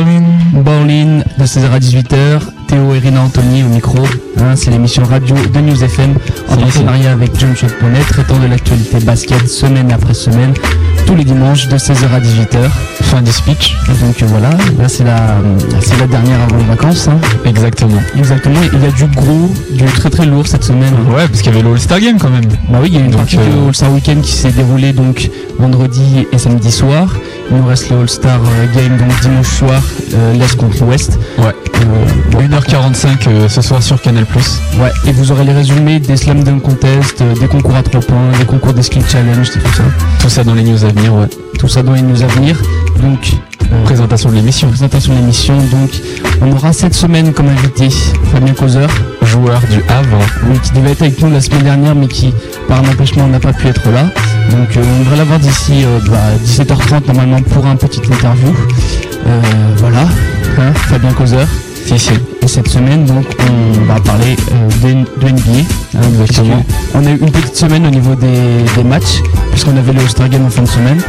Bowling. 0.00 0.24
Bowling 0.54 1.22
de 1.38 1.44
16h 1.44 1.70
à 1.72 1.78
18h. 1.78 2.40
Théo 2.68 2.94
et 2.94 2.98
Rina 3.00 3.20
Anthony 3.22 3.64
au 3.64 3.66
micro. 3.68 3.98
Hein, 4.38 4.54
c'est 4.56 4.70
l'émission 4.70 5.02
radio 5.04 5.34
de 5.52 5.60
News 5.60 5.82
FM 5.82 6.14
en 6.48 6.56
partenariat 6.56 7.12
avec 7.12 7.36
Jumpshot.net 7.38 8.06
traitant 8.08 8.38
de 8.38 8.46
l'actualité 8.46 9.00
basket 9.00 9.48
semaine 9.48 9.90
après 9.92 10.14
semaine 10.14 10.54
tous 11.06 11.16
les 11.16 11.24
dimanches 11.24 11.66
de 11.68 11.76
16h 11.76 12.04
à 12.14 12.20
18h. 12.20 12.70
Fin 13.02 13.22
du 13.22 13.32
speech. 13.32 13.74
Donc 14.00 14.22
euh, 14.22 14.26
voilà, 14.26 14.50
là 14.78 14.88
c'est 14.88 15.02
la, 15.04 15.36
c'est 15.80 15.98
la 15.98 16.06
dernière 16.06 16.40
avant 16.42 16.56
les 16.58 16.64
vacances. 16.64 17.08
hein. 17.08 17.18
Exactement. 17.44 18.00
Exactement, 18.16 18.60
il 18.72 18.80
y 18.80 18.86
a 18.86 18.90
du 18.92 19.06
gros, 19.06 19.50
du 19.72 19.84
très 19.84 20.08
très 20.10 20.26
lourd 20.26 20.46
cette 20.46 20.64
semaine. 20.64 20.94
Ouais, 21.08 21.26
parce 21.26 21.42
qu'il 21.42 21.52
y 21.52 21.54
avait 21.56 21.62
le 21.66 21.72
All-Star 21.74 21.98
Game 22.00 22.18
quand 22.18 22.30
même. 22.30 22.44
Bah 22.70 22.78
oui, 22.80 22.88
il 22.92 22.94
y 22.94 22.98
a 22.98 23.00
une 23.04 23.10
Donc, 23.10 23.20
partie 23.22 23.38
euh, 23.38 23.50
du 23.62 23.66
All-Star 23.68 23.92
Weekend 23.92 24.22
qui 24.22 24.32
s'est 24.32 24.52
déroulée 24.52 24.92
donc 24.92 25.28
vendredi 25.58 26.26
et 26.32 26.38
samedi 26.38 26.70
soir. 26.70 27.16
Il 27.50 27.56
nous 27.56 27.66
reste 27.66 27.90
le 27.90 27.98
All-Star 28.00 28.40
euh, 28.40 28.66
Game 28.74 28.96
donc 28.96 29.20
dimanche 29.20 29.48
soir, 29.48 29.82
euh, 30.14 30.32
l'Est 30.34 30.56
contre 30.56 30.84
l'Ouest. 30.84 31.18
Ouais. 31.38 31.46
Euh, 31.46 32.30
bon, 32.30 32.38
1h45 32.40 33.28
euh, 33.28 33.48
ce 33.48 33.60
soir 33.60 33.82
sur 33.82 34.00
Canal+. 34.00 34.24
ouais, 34.78 34.90
et 35.06 35.12
vous 35.12 35.32
aurez 35.32 35.44
les 35.44 35.52
résumés 35.52 35.98
des 35.98 36.16
Slam 36.16 36.44
Dunk 36.44 36.60
Contest, 36.62 37.22
des 37.22 37.48
concours 37.48 37.74
à 37.74 37.82
3 37.82 38.00
points, 38.02 38.30
des 38.38 38.44
concours 38.44 38.72
des 38.72 38.82
Skill 38.82 39.02
Challenge, 39.08 39.48
et 39.48 39.58
tout 39.58 39.74
ça. 39.74 39.82
Tout 40.20 40.28
ça 40.28 40.44
dans 40.44 40.54
les 40.54 40.62
news 40.62 40.84
à 40.84 40.88
venir, 40.88 41.14
ouais. 41.14 41.26
Tout 41.58 41.68
ça 41.68 41.82
dans 41.82 41.94
les 41.94 42.02
news 42.02 42.22
à 42.22 42.26
venir. 42.26 42.56
Donc, 43.02 43.32
Présentation 43.84 44.30
de 44.30 44.34
l'émission. 44.34 44.68
présentation 44.68 45.12
de 45.14 45.18
l'émission. 45.18 45.56
Donc, 45.56 45.90
on 46.42 46.52
aura 46.52 46.72
cette 46.72 46.94
semaine 46.94 47.32
comme 47.32 47.48
invité 47.48 47.88
Fabien 48.32 48.52
Causeur, 48.54 48.88
Joueur 49.22 49.60
du 49.70 49.78
Havre. 49.88 50.18
oui, 50.48 50.58
qui 50.62 50.72
devait 50.72 50.92
être 50.92 51.02
avec 51.02 51.20
nous 51.22 51.30
la 51.30 51.40
semaine 51.40 51.62
dernière, 51.62 51.94
mais 51.94 52.06
qui, 52.08 52.32
par 52.68 52.78
un 52.78 52.88
empêchement, 52.88 53.26
n'a 53.28 53.40
pas 53.40 53.52
pu 53.52 53.68
être 53.68 53.88
là. 53.90 54.04
Donc, 54.50 54.76
euh, 54.76 54.82
on 54.96 55.00
devrait 55.04 55.16
l'avoir 55.18 55.38
d'ici 55.38 55.84
euh, 55.84 55.98
bah, 56.08 56.18
17h30 56.44 57.06
normalement 57.06 57.40
pour 57.42 57.64
un 57.66 57.76
petit 57.76 58.00
interview. 58.10 58.48
Euh, 59.26 59.40
voilà, 59.76 60.02
hein, 60.58 60.72
Fabien 60.88 61.12
Causeur. 61.12 61.46
Si, 61.86 61.98
si. 61.98 62.10
Et 62.42 62.48
cette 62.48 62.68
semaine, 62.68 63.04
donc, 63.04 63.24
on 63.40 63.84
va 63.86 64.00
parler 64.00 64.36
euh, 64.52 64.68
de, 64.82 65.26
de 65.26 65.32
NBA. 65.32 65.40
hein, 65.94 66.00
Exactement. 66.20 66.62
puisque 66.66 66.94
On 66.94 67.06
a 67.06 67.10
eu 67.10 67.16
une 67.18 67.30
petite 67.30 67.56
semaine 67.56 67.86
au 67.86 67.90
niveau 67.90 68.14
des, 68.14 68.64
des 68.76 68.84
matchs, 68.84 69.20
puisqu'on 69.50 69.76
avait 69.76 69.92
le 69.92 70.00
All-Star 70.00 70.28
Game 70.28 70.44
en 70.44 70.50
fin 70.50 70.62
de 70.62 70.68
semaine. 70.68 71.00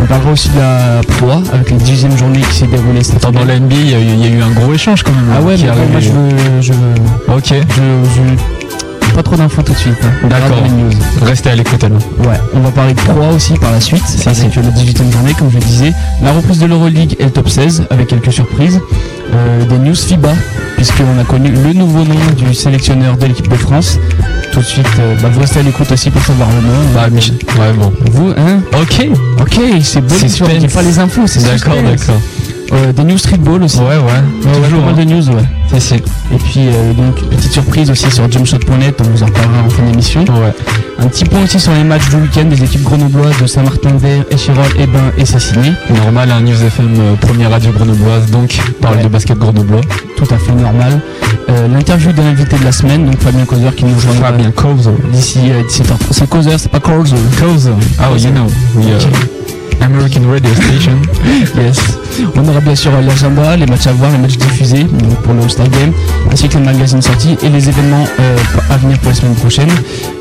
On 0.00 0.06
parlera 0.06 0.30
aussi 0.32 0.48
de 0.50 0.58
la 0.58 1.00
Pro 1.16 1.30
A, 1.30 1.42
avec 1.52 1.70
la 1.70 1.76
10 1.76 2.16
journée 2.16 2.40
qui 2.40 2.54
s'est 2.54 2.66
déroulée 2.66 3.02
cette 3.02 3.22
dans 3.22 3.44
la 3.44 3.58
NBA, 3.58 3.74
il 3.76 3.90
y, 3.90 3.94
a 3.94 3.98
eu- 3.98 4.02
il 4.04 4.20
y 4.20 4.26
a 4.26 4.30
eu 4.30 4.42
un 4.42 4.50
gros 4.50 4.72
échange 4.72 5.02
quand 5.02 5.12
même. 5.12 5.30
Ah 5.36 5.42
ouais, 5.42 5.56
qui 5.56 5.64
mais 5.64 5.68
est 5.70 5.72
bon, 5.72 5.76
moi 5.78 5.96
arrivé. 5.96 6.00
je 6.00 6.12
veux, 6.12 6.60
je 6.62 6.72
veux, 6.72 7.36
Ok. 7.36 7.44
je, 7.50 7.54
je- 8.14 9.14
pas 9.14 9.22
trop 9.24 9.36
d'infos 9.36 9.62
tout 9.62 9.72
de 9.72 9.78
suite. 9.78 9.94
hein. 10.04 10.10
On 10.24 10.28
verra 10.28 10.40
D'accord. 10.42 10.58
dans 10.58 10.64
les 10.64 10.70
news. 10.70 10.90
Restez 11.22 11.50
à 11.50 11.56
l'écoute 11.56 11.82
alors. 11.82 11.98
Ouais, 12.20 12.38
on 12.54 12.60
va 12.60 12.70
parler 12.70 12.94
de 12.94 13.00
Pro 13.00 13.20
A 13.22 13.28
aussi 13.32 13.54
par 13.54 13.72
la 13.72 13.80
suite, 13.80 14.02
avec 14.26 14.54
la 14.54 14.62
18e 14.70 15.10
journée, 15.12 15.34
comme 15.34 15.50
je 15.50 15.56
le 15.56 15.62
disais. 15.64 15.92
La 16.22 16.30
reprise 16.32 16.58
de 16.60 16.66
l'Euroleague 16.66 17.16
et 17.18 17.24
le 17.24 17.30
top 17.30 17.48
16, 17.48 17.84
avec 17.90 18.06
quelques 18.06 18.32
surprises. 18.32 18.80
Euh, 19.34 19.64
des 19.66 19.78
news 19.78 19.94
FIBA, 19.96 20.30
puisqu'on 20.76 21.18
a 21.20 21.24
connu 21.24 21.50
le 21.50 21.72
nouveau 21.74 22.04
nom 22.04 22.14
du 22.36 22.54
sélectionneur 22.54 23.16
de 23.16 23.26
l'équipe 23.26 23.48
de 23.48 23.56
France. 23.56 23.98
Tout 24.58 24.64
de 24.64 24.68
suite, 24.68 24.88
euh, 24.98 25.14
bah, 25.22 25.28
vous 25.32 25.38
restez 25.38 25.60
à 25.60 25.62
l'écoute 25.62 25.92
aussi 25.92 26.10
pour 26.10 26.20
savoir 26.20 26.48
le 26.50 26.60
nom. 26.60 26.92
Bah, 26.92 27.08
Michel. 27.08 27.36
Ouais, 27.60 27.72
bon. 27.74 27.92
Vous, 28.10 28.30
hein 28.36 28.60
Ok. 28.72 29.06
Ok, 29.40 29.60
c'est 29.84 30.00
bon, 30.00 30.12
Suspense. 30.16 30.50
il 30.60 30.68
pas 30.68 30.82
les 30.82 30.98
infos, 30.98 31.28
c'est 31.28 31.44
D'accord, 31.44 31.74
d'accord. 31.80 32.20
Euh, 32.72 32.92
des 32.92 33.04
news 33.04 33.16
streetball 33.16 33.62
aussi. 33.62 33.78
Ouais, 33.78 33.84
ouais. 33.86 33.96
Ouais, 33.96 33.98
ouais, 33.98 34.62
Toujours. 34.64 34.80
pas 34.84 34.90
mal 34.92 35.00
hein. 35.00 35.04
de 35.04 35.10
news, 35.14 35.28
ouais. 35.30 35.42
Si, 35.74 35.80
si. 35.80 35.94
Et 35.94 36.36
puis 36.36 36.68
euh, 36.68 36.92
donc 36.92 37.20
une 37.22 37.28
petite 37.28 37.52
surprise 37.52 37.90
aussi 37.90 38.10
sur 38.10 38.30
jumpshot.net, 38.30 39.00
on 39.00 39.04
vous 39.10 39.22
en 39.22 39.28
parlera 39.28 39.62
en 39.66 39.70
fin 39.70 39.82
d'émission. 39.84 40.20
Ouais. 40.24 40.52
Un 40.98 41.06
petit 41.06 41.24
point 41.24 41.42
aussi 41.44 41.58
sur 41.60 41.72
les 41.72 41.84
matchs 41.84 42.08
du 42.10 42.16
week-end 42.16 42.44
des 42.44 42.62
équipes 42.62 42.82
grenobloises 42.82 43.40
de 43.40 43.46
Saint-Martin-Vert, 43.46 44.24
Échirol, 44.30 44.64
Ebin 44.78 45.12
et 45.16 45.24
Sassiné. 45.24 45.72
Normal, 45.94 46.30
un 46.30 46.40
News 46.40 46.62
FM, 46.62 46.94
euh, 46.98 47.14
première 47.16 47.50
radio 47.50 47.70
grenobloise, 47.72 48.30
donc 48.30 48.58
parle 48.82 48.96
Ouais. 48.96 49.04
de 49.04 49.08
basket 49.08 49.38
grenoblois. 49.38 49.80
Tout 50.16 50.26
à 50.34 50.36
fait 50.38 50.52
normal. 50.52 51.00
L'interview 51.72 52.12
de 52.12 52.20
l'invité 52.20 52.58
de 52.58 52.64
la 52.64 52.72
semaine, 52.72 53.06
donc 53.06 53.18
Fabien 53.20 53.44
Causeur 53.46 53.74
qui 53.74 53.84
nous 53.84 53.94
rejoindra 53.94 54.32
Fabien 54.32 54.50
Cause. 54.50 54.90
d'ici 55.12 55.38
euh, 55.50 55.62
17h. 55.62 55.94
C'est 56.10 56.28
Causeur, 56.28 56.60
c'est 56.60 56.68
pas 56.70 56.80
Causeur. 56.80 57.18
Cause. 57.40 57.70
Oh, 58.00 58.16
you 58.16 58.30
know. 58.30 58.46
We, 58.74 58.84
uh, 58.86 59.37
American 59.80 60.22
radio 60.30 60.50
station. 60.54 60.98
Yes. 61.56 61.78
On 62.34 62.46
aura 62.48 62.60
bien 62.60 62.74
sûr 62.74 62.90
l'agenda, 63.00 63.56
les 63.56 63.66
matchs 63.66 63.86
à 63.86 63.92
voir, 63.92 64.10
les 64.10 64.18
matchs 64.18 64.36
diffusés 64.36 64.86
pour 65.22 65.34
le 65.34 65.42
All-Star 65.42 65.68
Game, 65.68 65.92
ainsi 66.32 66.48
que 66.48 66.58
les 66.58 66.64
magazines 66.64 67.00
sortis 67.02 67.36
et 67.42 67.48
les 67.48 67.68
événements 67.68 68.04
euh, 68.20 68.36
à 68.70 68.76
venir 68.76 68.98
pour 68.98 69.10
la 69.10 69.14
semaine 69.14 69.34
prochaine. 69.36 69.68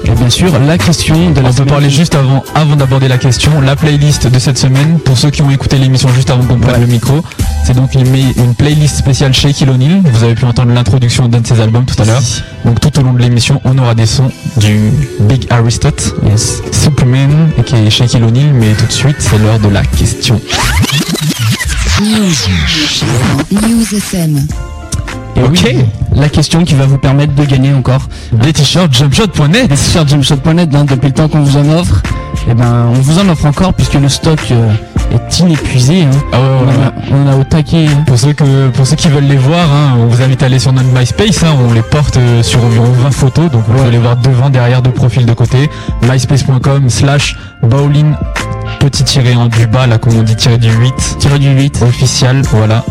Et 0.06 0.12
bien 0.12 0.30
sûr, 0.30 0.52
la 0.59 0.78
question 0.78 1.31
de 1.31 1.41
la 1.41 1.50
On 1.50 1.53
peut 1.53 1.66
parler 1.66 1.90
juste 1.90 2.13
avant, 2.16 2.44
avant 2.56 2.75
d'aborder 2.75 3.07
la 3.07 3.18
question, 3.18 3.62
la 3.62 3.75
playlist 3.75 4.28
de 4.28 4.40
cette 4.40 4.57
semaine, 4.59 5.00
pour 5.00 5.18
ceux 5.18 5.31
qui 5.31 5.41
ont 5.41 5.50
écouté 5.50 5.78
l'émission 5.78 6.09
juste 6.16 6.30
avant 6.30 6.44
qu'on 6.44 6.57
prenne 6.59 6.75
Ouais. 6.75 6.81
le 6.81 6.88
micro, 6.88 7.24
c'est 7.67 7.73
donc 7.73 7.94
une, 7.95 8.16
une 8.38 8.55
playlist 8.55 8.95
spéciale 8.95 9.33
Shaquille 9.33 9.69
O'Neal. 9.69 10.01
Vous 10.05 10.23
avez 10.23 10.35
pu 10.35 10.45
entendre 10.45 10.72
l'introduction 10.72 11.28
d'un 11.28 11.41
de 11.41 11.47
ses 11.47 11.59
albums 11.59 11.83
tout 11.83 12.01
à 12.01 12.05
l'heure. 12.05 12.22
Donc 12.63 12.79
tout 12.79 12.97
au 12.97 13.03
long 13.03 13.11
de 13.11 13.19
l'émission, 13.22 13.59
on 13.66 13.78
aura 13.78 13.94
des 13.94 14.05
sons 14.05 14.31
du 14.55 14.89
Big 15.19 15.45
Aristote, 15.50 16.16
Yes. 16.25 16.61
Superman, 16.72 17.50
qui 17.66 17.75
est 17.75 17.89
Shaquille 17.89 18.23
O'Neal, 18.23 18.53
mais 18.53 18.72
tout 18.73 18.85
de 18.85 18.91
suite, 18.94 19.17
c'est 19.19 19.38
l'heure 19.38 19.59
de 19.59 19.67
la 19.67 19.83
question. 19.83 20.39
News. 22.01 22.33
News 23.51 23.95
FM. 23.97 24.47
Et 25.35 25.44
Ok. 25.44 25.59
oui, 25.66 25.75
la 26.16 26.29
question 26.29 26.63
qui 26.63 26.73
va 26.73 26.85
vous 26.85 26.97
permettre 26.97 27.35
de 27.35 27.44
gagner 27.44 27.73
encore 27.73 28.07
Des 28.31 28.53
t-shirts 28.53 28.94
jumpshot.net. 28.94 29.67
des 29.67 29.75
t-shirts 29.75 30.07
jumpshot.net 30.09 30.69
hein, 30.73 30.85
depuis 30.85 31.07
le 31.07 31.13
temps 31.13 31.27
qu'on 31.27 31.41
vous 31.44 31.57
en 31.57 31.67
offre. 31.79 32.01
Et 32.50 32.53
ben, 32.53 32.88
on 32.90 32.94
vous 32.94 33.19
en 33.19 33.28
offre 33.30 33.46
encore 33.46 33.74
puisque 33.74 33.96
le 33.96 34.08
stock 34.08 34.40
euh, 34.52 34.69
est 35.13 35.40
inépuisé. 35.40 36.03
hein. 36.03 36.09
Ah 36.31 36.38
ouais, 36.40 36.46
On, 37.12 37.16
a, 37.16 37.18
on 37.18 37.28
a 37.34 37.35
au 37.35 37.44
taquet. 37.44 37.88
hein. 37.88 38.03
Pour 38.08 38.18
ceux, 38.18 38.31
que, 38.34 38.69
pour 38.69 38.88
ceux 38.88 38.96
qui 38.96 39.09
veulent 39.09 39.25
les 39.25 39.35
voir, 39.38 39.69
hein, 39.72 39.97
on 40.00 40.06
vous 40.08 40.22
invite 40.22 40.44
à 40.44 40.46
aller 40.46 40.59
sur 40.59 40.72
notre 40.72 40.88
MySpace. 40.97 41.44
hein, 41.44 41.56
on 41.69 41.74
les 41.74 41.81
porte 41.81 42.16
euh, 42.18 42.41
sur 42.44 42.63
environ 42.63 42.86
20 42.91 43.12
photos. 43.12 43.52
Donc 43.52 43.63
vous 43.68 43.74
pouvez 43.74 43.91
les 43.91 43.97
voir 43.97 44.16
devant, 44.18 44.50
derrière, 44.50 44.81
de 44.81 44.90
profil, 44.90 45.25
de 45.25 45.34
côté. 45.34 45.69
myspace.com 46.09 46.90
slash 46.90 47.36
bowling 47.62 48.13
petit 48.80 49.03
tiré 49.03 49.36
en 49.36 49.47
du 49.47 49.66
bas, 49.68 49.88
là 49.88 49.97
comme 49.97 50.16
on 50.18 50.24
dit 50.24 50.36
tiré 50.36 50.57
du 50.57 50.72
8. 50.72 51.18
Tiré 51.19 51.40
du 51.40 51.50
8. 51.52 51.81
Officiel, 51.81 52.41
voilà. 52.52 52.84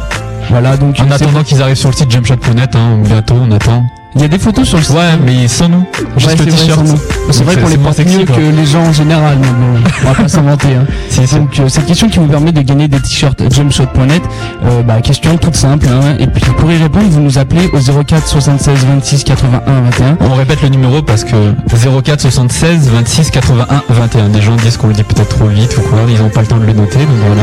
Voilà, 0.50 0.76
donc 0.76 1.00
En 1.00 1.10
attendant 1.10 1.42
qu'ils 1.42 1.60
arrivent 1.62 1.76
sur 1.76 1.90
le 1.90 1.96
site 1.96 2.10
jumpshot.net, 2.10 2.76
hein, 2.76 2.98
bientôt 3.02 3.34
on 3.40 3.50
attend. 3.52 3.84
Il 4.16 4.22
y 4.22 4.24
a 4.24 4.28
des 4.28 4.38
photos 4.38 4.66
sur 4.66 4.78
le 4.78 4.82
site. 4.84 4.94
Ouais, 4.94 5.16
mais 5.24 5.46
sans 5.46 5.68
nous. 5.68 5.84
Juste 6.16 6.38
Ouais, 6.38 6.46
le 6.46 6.52
t-shirt. 6.52 6.86
C'est 7.30 7.44
vrai 7.44 7.56
qu'on 7.56 7.68
les 7.68 7.92
sexy, 7.92 8.18
mieux 8.18 8.24
quoi. 8.24 8.36
que 8.36 8.40
les 8.40 8.66
gens 8.66 8.82
en 8.82 8.92
général, 8.92 9.36
mais 9.40 9.48
bon, 9.48 9.88
on 10.04 10.08
va 10.08 10.14
pas 10.14 10.28
s'inventer. 10.28 10.68
Hein. 10.74 10.86
Donc 11.32 11.58
euh, 11.58 11.68
cette 11.68 11.86
question 11.86 12.08
qui 12.08 12.18
vous 12.18 12.26
permet 12.26 12.52
de 12.52 12.62
gagner 12.62 12.88
des 12.88 13.00
t-shirts 13.00 13.42
jumpshot.net, 13.52 14.22
euh, 14.64 14.82
bah, 14.82 15.00
question 15.00 15.36
toute 15.36 15.56
simple. 15.56 15.86
Hein, 15.88 16.16
et 16.18 16.26
puis 16.26 16.44
pour 16.58 16.70
y 16.72 16.76
répondre, 16.76 17.06
vous 17.10 17.20
nous 17.20 17.38
appelez 17.38 17.68
au 17.72 17.78
04 18.04 18.26
76 18.26 18.86
26 18.86 19.24
81 19.24 19.60
21. 19.82 20.18
On 20.20 20.34
répète 20.34 20.62
le 20.62 20.68
numéro 20.68 21.02
parce 21.02 21.24
que 21.24 21.54
04 21.68 22.20
76 22.20 22.88
26 22.90 23.30
81 23.30 23.82
21. 23.88 24.28
Des 24.30 24.40
gens 24.40 24.56
disent 24.56 24.76
qu'on 24.76 24.88
le 24.88 24.94
dit 24.94 25.04
peut-être 25.04 25.36
trop 25.36 25.46
vite 25.48 25.76
ou 25.76 25.82
quoi, 25.82 25.98
ils 26.08 26.18
n'ont 26.18 26.30
pas 26.30 26.40
le 26.40 26.46
temps 26.46 26.58
de 26.58 26.64
le 26.64 26.72
noter, 26.72 26.98
donc 27.00 27.16
voilà. 27.26 27.42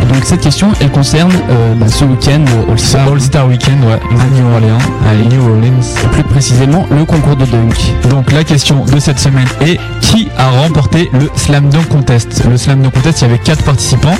Et 0.00 0.04
donc 0.06 0.24
cette 0.24 0.40
question, 0.40 0.68
elle 0.80 0.90
concerne 0.90 1.32
euh, 1.50 1.74
bah, 1.74 1.86
ce 1.88 2.04
week-end 2.04 2.44
All-Star, 2.70 3.08
All-Star 3.08 3.46
Weekend, 3.46 3.84
ouais, 3.84 3.92
à 3.92 4.24
New 4.34 4.46
Orleans. 4.52 4.78
Allez, 5.08 5.24
New 5.26 5.42
Orleans. 5.42 5.80
Plus 6.12 6.22
précisément 6.22 6.86
le 6.90 7.04
concours 7.04 7.36
de 7.36 7.44
dunk. 7.44 7.74
Donc 8.08 8.30
la 8.32 8.44
question 8.44 8.84
de 8.84 9.00
cette 9.00 9.18
semaine 9.18 9.48
est 9.60 9.78
qui 10.00 10.28
a 10.38 10.50
remporté 10.50 11.10
le 11.12 11.30
Slam 11.36 11.68
Dunk 11.70 11.88
Contest? 11.88 12.44
Le 12.48 12.56
Slam 12.56 12.82
Dunk 12.82 12.94
Contest, 12.94 13.20
il 13.20 13.22
y 13.22 13.30
avait 13.30 13.38
quatre 13.38 13.64
participants 13.64 14.14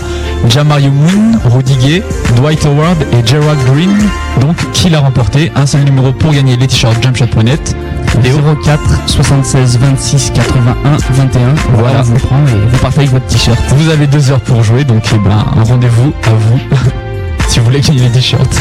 Jamario 0.48 0.90
Moon, 0.90 1.38
Rudy 1.44 1.76
Gay, 1.76 2.02
Dwight 2.36 2.64
Howard 2.64 2.96
et 3.12 3.26
Gerald 3.26 3.58
Green. 3.66 3.96
Donc 4.40 4.56
qui 4.72 4.90
l'a 4.90 5.00
remporté? 5.00 5.52
Un 5.54 5.66
seul 5.66 5.82
numéro 5.82 6.12
pour 6.12 6.32
gagner 6.32 6.56
les 6.56 6.66
t-shirts 6.66 7.02
jumpshot.net. 7.02 7.76
Léo 8.22 8.38
04 8.64 8.80
76 9.06 9.78
26 9.78 10.32
81 10.34 10.74
21. 11.10 11.54
Voilà, 11.74 12.02
vous 12.02 12.14
prend 12.14 12.38
et 12.46 12.68
vous 12.70 12.78
partez 12.78 13.00
avec 13.00 13.10
votre 13.10 13.26
t-shirt. 13.26 13.58
Vous 13.76 13.90
avez 13.90 14.06
deux 14.06 14.30
heures 14.30 14.40
pour 14.40 14.62
jouer, 14.62 14.84
donc 14.84 15.04
eh 15.14 15.18
ben, 15.18 15.44
un 15.56 15.64
rendez-vous 15.64 16.12
à 16.24 16.30
vous 16.30 16.60
si 17.48 17.58
vous 17.58 17.66
voulez 17.66 17.80
gagner 17.80 18.00
les 18.00 18.10
t-shirts. 18.10 18.60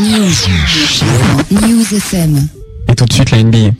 News. 0.00 0.46
News 1.50 1.94
FM. 1.94 2.48
Et 2.88 2.94
tout 2.94 3.06
de 3.06 3.12
suite 3.14 3.30
la 3.30 3.42
NBA. 3.42 3.70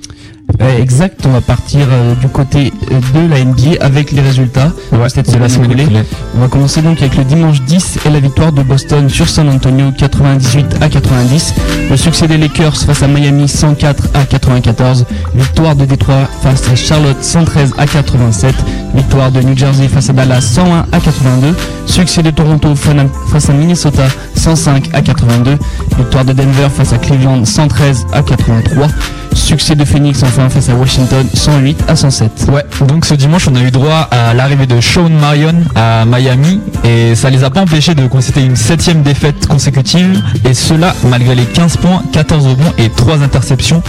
Exact, 0.78 1.20
on 1.26 1.30
va 1.30 1.40
partir 1.40 1.86
euh, 1.90 2.14
du 2.14 2.28
côté 2.28 2.72
euh, 2.92 3.00
de 3.14 3.30
la 3.30 3.44
NBA 3.44 3.84
avec 3.84 4.12
les 4.12 4.20
résultats. 4.20 4.72
Ouais, 4.92 5.08
Cette 5.08 5.28
semaine. 5.28 6.04
On 6.36 6.40
va 6.40 6.48
commencer 6.48 6.82
donc 6.82 6.98
avec 7.00 7.16
le 7.16 7.24
dimanche 7.24 7.60
10 7.62 7.98
et 8.06 8.10
la 8.10 8.20
victoire 8.20 8.52
de 8.52 8.62
Boston 8.62 9.08
sur 9.08 9.28
San 9.28 9.48
Antonio 9.48 9.90
98 9.96 10.76
à 10.80 10.88
90. 10.88 11.54
Le 11.90 11.96
succès 11.96 12.28
des 12.28 12.38
Lakers 12.38 12.76
face 12.76 13.02
à 13.02 13.08
Miami 13.08 13.48
104 13.48 14.08
à 14.14 14.24
94. 14.24 15.06
Victoire 15.34 15.74
de 15.76 15.84
Détroit 15.84 16.28
face 16.42 16.68
à 16.70 16.76
Charlotte 16.76 17.22
113 17.22 17.74
à 17.78 17.86
87. 17.86 18.54
Victoire 18.94 19.30
de 19.32 19.40
New 19.40 19.56
Jersey 19.56 19.88
face 19.88 20.10
à 20.10 20.12
Dallas 20.12 20.40
101 20.40 20.86
à 20.92 21.00
82. 21.00 21.54
Succès 21.86 22.22
de 22.22 22.30
Toronto 22.30 22.74
face 22.74 23.50
à 23.50 23.52
Minnesota 23.52 24.04
105 24.36 24.90
à 24.92 25.02
82. 25.02 25.58
Victoire 25.98 26.24
de 26.24 26.32
Denver 26.32 26.68
face 26.74 26.92
à 26.92 26.98
Cleveland 26.98 27.44
113 27.44 28.06
à 28.12 28.22
83. 28.22 28.86
Succès 29.36 29.76
de 29.76 29.84
Phoenix 29.84 30.22
enfin 30.22 30.48
face 30.48 30.68
à 30.70 30.74
Washington 30.74 31.24
108 31.34 31.84
à 31.88 31.94
107. 31.94 32.46
Ouais, 32.52 32.64
donc 32.88 33.04
ce 33.04 33.14
dimanche, 33.14 33.46
on 33.48 33.54
a 33.54 33.60
eu 33.62 33.70
droit 33.70 34.08
à 34.10 34.34
l'arrivée 34.34 34.66
de 34.66 34.80
Sean 34.80 35.08
Marion 35.08 35.54
à 35.74 36.04
Miami 36.04 36.60
et 36.84 37.14
ça 37.14 37.30
les 37.30 37.44
a 37.44 37.50
pas 37.50 37.60
empêchés 37.60 37.94
de 37.94 38.06
constater 38.08 38.44
une 38.44 38.56
septième 38.56 39.02
défaite 39.02 39.46
consécutive 39.46 40.20
et 40.44 40.54
cela 40.54 40.94
malgré 41.08 41.34
les 41.34 41.44
15 41.44 41.76
points, 41.76 42.02
14 42.12 42.46
rebonds 42.46 42.72
et 42.78 42.88
3 42.88 43.22
interceptions 43.22 43.82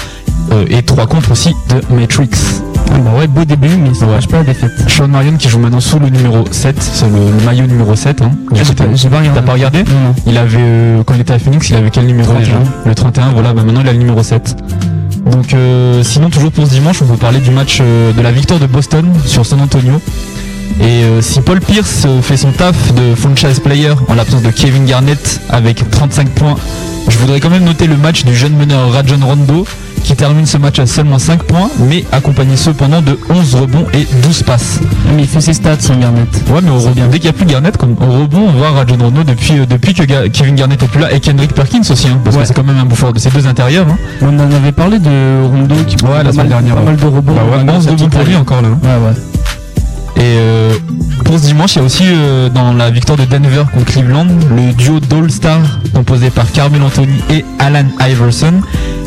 euh, 0.51 0.65
et 0.69 0.83
3 0.83 1.07
contre 1.07 1.31
aussi 1.31 1.55
de 1.69 1.95
Matrix. 1.95 2.29
Ah 2.94 2.99
bah 2.99 3.11
ouais, 3.19 3.27
beau 3.27 3.44
début, 3.44 3.67
mais 3.77 3.94
ça 3.94 4.05
ne 4.05 4.11
Ouais. 4.11 4.19
pas 4.29 4.38
la 4.38 4.44
défaite. 4.44 4.71
Sean 4.88 5.07
Marion 5.07 5.33
qui 5.38 5.49
joue 5.49 5.59
maintenant 5.59 5.81
sous 5.81 5.99
le 5.99 6.09
numéro 6.09 6.45
7, 6.51 6.75
c'est 6.81 7.05
le, 7.09 7.31
le 7.38 7.45
maillot 7.45 7.65
numéro 7.67 7.95
7. 7.95 8.21
Hein. 8.21 8.31
Du 8.51 8.61
J'ai 8.63 8.73
pas, 8.73 8.85
pas 8.85 9.17
regardé. 9.17 9.29
T'as 9.35 9.41
pas 9.41 9.53
regardé 9.53 9.79
Non, 9.79 9.99
non. 10.09 10.15
Il 10.25 10.38
avait, 10.38 10.57
euh, 10.59 11.03
quand 11.05 11.13
il 11.15 11.21
était 11.21 11.33
à 11.33 11.39
Phoenix, 11.39 11.69
il 11.69 11.75
avait 11.75 11.89
quel 11.89 12.05
numéro 12.05 12.31
31. 12.31 12.45
déjà 12.45 12.59
Le 12.85 12.95
31, 12.95 13.29
voilà, 13.31 13.53
bah 13.53 13.63
maintenant 13.65 13.81
il 13.81 13.89
a 13.89 13.94
le 13.94 13.99
numéro 13.99 14.23
7. 14.23 14.55
Donc 15.31 15.53
euh, 15.53 16.03
sinon, 16.03 16.29
toujours 16.29 16.51
pour 16.51 16.65
ce 16.65 16.71
dimanche, 16.71 17.01
on 17.01 17.06
peut 17.06 17.18
parler 17.18 17.39
du 17.39 17.51
match 17.51 17.79
euh, 17.81 18.13
de 18.13 18.21
la 18.21 18.31
victoire 18.31 18.59
de 18.59 18.68
Boston 18.68 19.12
sur 19.25 19.45
San 19.45 19.62
Antonio. 19.62 20.01
Et 20.79 21.03
euh, 21.03 21.21
si 21.21 21.41
Paul 21.41 21.59
Pierce 21.59 22.06
fait 22.21 22.38
son 22.38 22.51
taf 22.51 22.94
de 22.94 23.15
franchise 23.15 23.59
player 23.59 23.94
en 24.07 24.13
l'absence 24.13 24.44
de 24.44 24.51
Kevin 24.51 24.85
Garnett 24.85 25.41
avec 25.50 25.89
35 25.89 26.29
points, 26.29 26.56
je 27.07 27.18
voudrais 27.18 27.39
quand 27.39 27.50
même 27.50 27.63
noter 27.63 27.88
le 27.88 27.97
match 27.97 28.25
du 28.25 28.35
jeune 28.35 28.56
meneur 28.56 28.91
Rajon 28.91 29.19
Rondo 29.21 29.65
qui 30.03 30.15
termine 30.15 30.45
ce 30.45 30.57
match 30.57 30.79
à 30.79 30.85
seulement 30.85 31.19
5 31.19 31.44
points, 31.44 31.69
mais 31.89 32.05
accompagné 32.11 32.55
cependant 32.55 33.01
de 33.01 33.17
11 33.29 33.55
rebonds 33.55 33.85
et 33.94 34.07
12 34.23 34.44
passes. 34.44 34.79
Ah, 34.81 35.11
Mais 35.15 35.23
il 35.23 35.27
fait 35.27 35.41
ses 35.41 35.53
stats 35.53 35.79
sans 35.79 35.95
Garnett. 35.97 36.27
Ouais, 36.49 36.59
mais 36.63 36.69
au 36.69 36.79
rebond, 36.79 37.07
dès 37.11 37.19
qu'il 37.19 37.23
n'y 37.23 37.29
a 37.29 37.33
plus 37.33 37.45
Garnett, 37.45 37.75
comme 37.77 37.95
au 38.01 38.21
rebond, 38.21 38.47
on 38.47 38.51
voit 38.51 38.71
Rajon 38.71 38.97
Rondo 38.99 39.23
depuis, 39.23 39.59
euh, 39.59 39.65
depuis 39.65 39.94
que 39.94 40.03
Ga- 40.03 40.29
Kevin 40.29 40.55
Garnett 40.55 40.81
est 40.81 40.88
plus 40.88 40.99
là 41.01 41.11
et 41.13 41.19
Kendrick 41.19 41.53
Perkins 41.53 41.81
aussi, 41.89 42.07
hein, 42.07 42.19
parce 42.23 42.35
Ouais. 42.35 42.41
que 42.44 42.47
c'est 42.47 42.53
quand 42.53 42.63
même 42.63 42.77
un 42.77 42.85
bouffeur 42.85 43.11
de 43.13 43.19
ces 43.19 43.29
deux 43.29 43.45
intérieurs. 43.47 43.88
Hein. 43.89 43.97
On 44.21 44.38
en 44.39 44.51
avait 44.51 44.71
parlé 44.71 44.99
de 44.99 45.44
Rondo 45.45 45.75
qui 45.88 45.95
Ouais, 46.05 46.23
la 46.23 46.31
semaine 46.31 46.35
mal, 46.35 46.47
dernière, 46.47 46.75
pas 46.75 46.81
mal 46.83 46.95
de 46.95 47.05
rebonds. 47.05 47.33
Bah 47.33 47.41
ouais, 47.57 47.63
dans 47.63 47.73
11 47.75 47.85
sa 47.85 47.91
rebonds 47.91 48.09
pour 48.09 48.23
lui 48.23 48.35
encore 48.35 48.61
là. 48.61 48.69
Ouais, 48.69 49.07
ouais. 49.09 49.13
Et 50.17 50.21
euh, 50.23 50.73
pour 51.25 51.37
ce 51.37 51.45
dimanche, 51.45 51.75
il 51.75 51.79
y 51.79 51.81
a 51.81 51.85
aussi 51.85 52.03
euh, 52.05 52.49
dans 52.49 52.73
la 52.73 52.89
victoire 52.89 53.17
de 53.17 53.25
Denver 53.25 53.63
contre 53.71 53.85
Cleveland, 53.85 54.27
le 54.55 54.73
duo 54.73 54.99
d'All-Star 54.99 55.59
composé 55.93 56.29
par 56.31 56.51
Carmel 56.51 56.81
Anthony 56.81 57.19
et 57.29 57.45
Alan 57.59 57.85
Iverson 58.01 58.61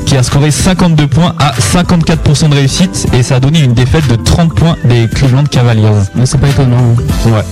qui 0.07 0.17
a 0.17 0.23
scoré 0.23 0.51
52 0.51 1.07
points 1.07 1.35
à 1.39 1.53
54% 1.53 2.49
de 2.49 2.55
réussite 2.55 3.07
et 3.13 3.23
ça 3.23 3.37
a 3.37 3.41
donné 3.41 3.61
une 3.61 3.75
défaite 3.75 4.09
de 4.09 4.17
30 4.17 4.55
points 4.55 4.77
des 4.85 5.09
Cleveland 5.09 5.45
Cavaliers. 5.45 5.89
Mais 6.15 6.27
c'est 6.27 6.39
pas 6.39 6.49
étonnant. 6.49 6.95
Ouais. 7.27 7.43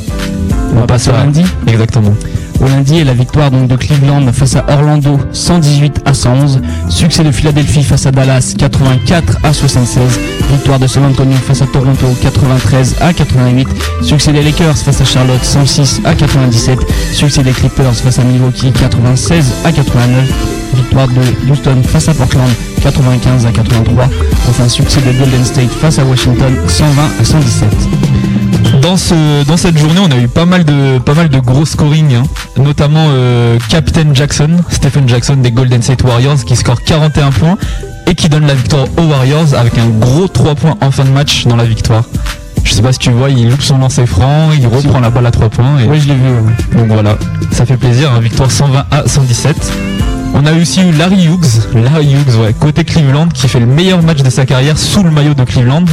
On 0.75 0.81
va 0.81 0.87
passer 0.87 1.11
à- 1.11 1.25
lundi. 1.25 1.45
Exactement. 1.67 2.15
Au 2.61 2.67
lundi, 2.67 3.05
la 3.05 3.15
victoire 3.15 3.51
donc 3.51 3.69
de 3.69 3.77
Cleveland 3.77 4.33
face 4.33 4.57
à 4.57 4.65
Orlando 4.69 5.19
118 5.33 6.03
à 6.05 6.13
111. 6.13 6.61
Succès 6.89 7.23
de 7.23 7.31
Philadelphie 7.31 7.85
face 7.85 8.07
à 8.07 8.11
Dallas 8.11 8.55
84 8.59 9.39
à 9.45 9.53
76. 9.53 10.19
Victoire 10.51 10.79
de 10.79 10.87
San 10.87 11.05
Antonio 11.05 11.37
face 11.37 11.63
à 11.63 11.67
Toronto 11.67 12.07
93 12.21 12.97
à 13.01 13.13
88. 13.13 13.69
Succès 14.03 14.33
des 14.33 14.43
Lakers 14.43 14.77
face 14.77 15.01
à 15.01 15.05
Charlotte 15.05 15.45
106 15.45 16.01
à 16.05 16.15
97. 16.15 16.79
Succès 17.13 17.43
des 17.43 17.53
Clippers 17.53 17.95
face 17.95 18.19
à 18.19 18.25
Milwaukee 18.25 18.73
96 18.73 19.53
à 19.65 19.71
89. 19.71 20.58
Victoire 20.75 21.09
de 21.09 21.51
Houston 21.51 21.83
face 21.85 22.09
à 22.09 22.15
Portland 22.15 22.49
95 22.83 23.47
à 23.47 23.51
83. 23.53 24.09
Enfin, 24.49 24.69
succès 24.69 25.01
de 25.01 25.13
Golden 25.19 25.45
State 25.45 25.71
face 25.81 25.99
à 25.99 26.05
Washington 26.05 26.55
120 26.67 27.03
à 27.21 27.25
117. 27.25 27.69
Dans, 28.83 28.97
ce, 28.97 29.45
dans 29.47 29.57
cette 29.57 29.79
journée, 29.79 30.01
on 30.01 30.11
a 30.11 30.19
eu 30.19 30.29
pas 30.29 30.45
mal 30.45 30.65
de, 30.65 30.99
pas 30.99 31.15
mal 31.15 31.29
de 31.29 31.39
gros 31.39 31.67
scoring, 31.67 32.15
hein. 32.15 32.23
notamment 32.57 33.07
euh, 33.09 33.59
Captain 33.69 34.15
Jackson, 34.15 34.51
Stephen 34.69 35.09
Jackson 35.09 35.37
des 35.37 35.51
Golden 35.51 35.83
State 35.83 36.03
Warriors 36.03 36.45
qui 36.45 36.57
score 36.57 36.83
41 36.83 37.31
points 37.31 37.59
et 38.07 38.15
qui 38.15 38.29
donne 38.29 38.47
la 38.47 38.55
victoire 38.55 38.87
aux 38.97 39.03
Warriors 39.03 39.55
avec 39.55 39.77
un 39.79 39.89
gros 39.89 40.29
3 40.29 40.55
points 40.55 40.77
en 40.81 40.91
fin 40.91 41.05
de 41.05 41.11
match 41.11 41.47
dans 41.47 41.57
la 41.57 41.65
victoire. 41.65 42.05
Je 42.65 42.73
sais 42.73 42.83
pas 42.83 42.93
si 42.93 42.99
tu 42.99 43.11
vois, 43.11 43.31
il 43.31 43.49
loupe 43.49 43.63
son 43.63 43.79
lancer 43.79 44.07
franc, 44.07 44.51
il 44.59 44.67
reprend 44.67 45.01
la 45.01 45.11
balle 45.11 45.27
à 45.27 45.31
3 45.31 45.49
points. 45.49 45.79
Et... 45.81 45.87
Oui, 45.87 46.01
je 46.01 46.09
l'ai 46.09 46.15
vu. 46.15 46.29
ouais. 46.29 46.79
Donc 46.79 46.89
voilà, 46.89 47.17
ça 47.51 47.65
fait 47.67 47.77
plaisir, 47.77 48.13
hein, 48.13 48.21
victoire 48.21 48.51
120 48.51 48.85
à 48.91 49.09
117. 49.09 49.57
On 50.35 50.47
a 50.47 50.53
aussi 50.53 50.81
eu 50.83 50.93
Larry 50.93 51.25
Hughes, 51.27 51.75
Larry 51.75 52.13
Hughes, 52.13 52.37
ouais, 52.41 52.55
côté 52.59 52.85
Cleveland, 52.85 53.29
qui 53.29 53.49
fait 53.49 53.59
le 53.61 53.67
meilleur 53.67 54.03
match 54.03 54.23
de 54.23 54.31
sa 54.31 54.47
carrière 54.47 54.79
sous 54.79 55.03
le 55.03 55.11
maillot 55.11 55.35
de 55.35 55.43
Cleveland. 55.45 55.85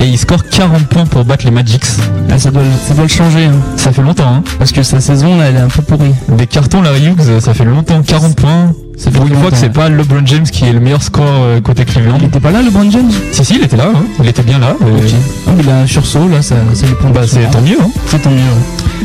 Et 0.00 0.06
il 0.08 0.18
score 0.18 0.44
40 0.44 0.86
points 0.88 1.06
pour 1.06 1.24
battre 1.24 1.44
les 1.44 1.50
Magics. 1.52 1.84
Ah, 2.30 2.38
ça, 2.38 2.50
doit, 2.50 2.62
ça 2.88 2.94
doit 2.94 3.04
le 3.04 3.08
changer. 3.08 3.44
hein. 3.44 3.52
Ça 3.76 3.92
fait 3.92 4.02
longtemps, 4.02 4.26
hein. 4.36 4.42
Parce 4.58 4.72
que 4.72 4.82
sa 4.82 5.00
saison 5.00 5.36
là 5.38 5.44
elle 5.44 5.56
est 5.56 5.60
un 5.60 5.68
peu 5.68 5.82
pourrie. 5.82 6.14
Des 6.28 6.46
cartons 6.46 6.82
Larry 6.82 7.06
Hughes, 7.06 7.40
ça 7.40 7.54
fait 7.54 7.64
longtemps, 7.64 8.02
40 8.02 8.34
points. 8.34 8.72
Fait 8.98 9.10
Pour 9.10 9.26
une 9.26 9.36
fois 9.36 9.50
que 9.50 9.56
c'est 9.56 9.72
pas 9.72 9.88
LeBron 9.88 10.22
James 10.24 10.44
qui 10.44 10.64
est 10.64 10.72
le 10.72 10.80
meilleur 10.80 11.02
score 11.02 11.24
euh, 11.26 11.60
côté 11.60 11.84
Cleveland. 11.84 12.18
Il 12.20 12.26
était 12.26 12.40
pas 12.40 12.50
là 12.50 12.62
le 12.62 12.70
Brand 12.70 12.90
James? 12.90 13.10
Si, 13.32 13.44
si, 13.44 13.54
il 13.56 13.62
était 13.64 13.76
là, 13.76 13.88
hein. 13.94 14.02
il 14.20 14.28
était 14.28 14.42
bien 14.42 14.58
là. 14.58 14.74
euh. 14.82 14.98
Ah, 15.46 15.50
mais 15.56 15.62
il 15.62 15.70
a 15.70 15.78
un 15.80 15.86
sursaut 15.86 16.28
là, 16.28 16.40
ça, 16.42 16.56
ça 16.74 16.86
lui 16.86 16.94
prend 16.94 17.10
Bah, 17.10 17.20
c'est 17.26 17.50
tant 17.50 17.60
mieux, 17.60 17.78
hein. 17.80 17.90
C'est 18.06 18.20
tant 18.22 18.30
mieux. 18.30 18.40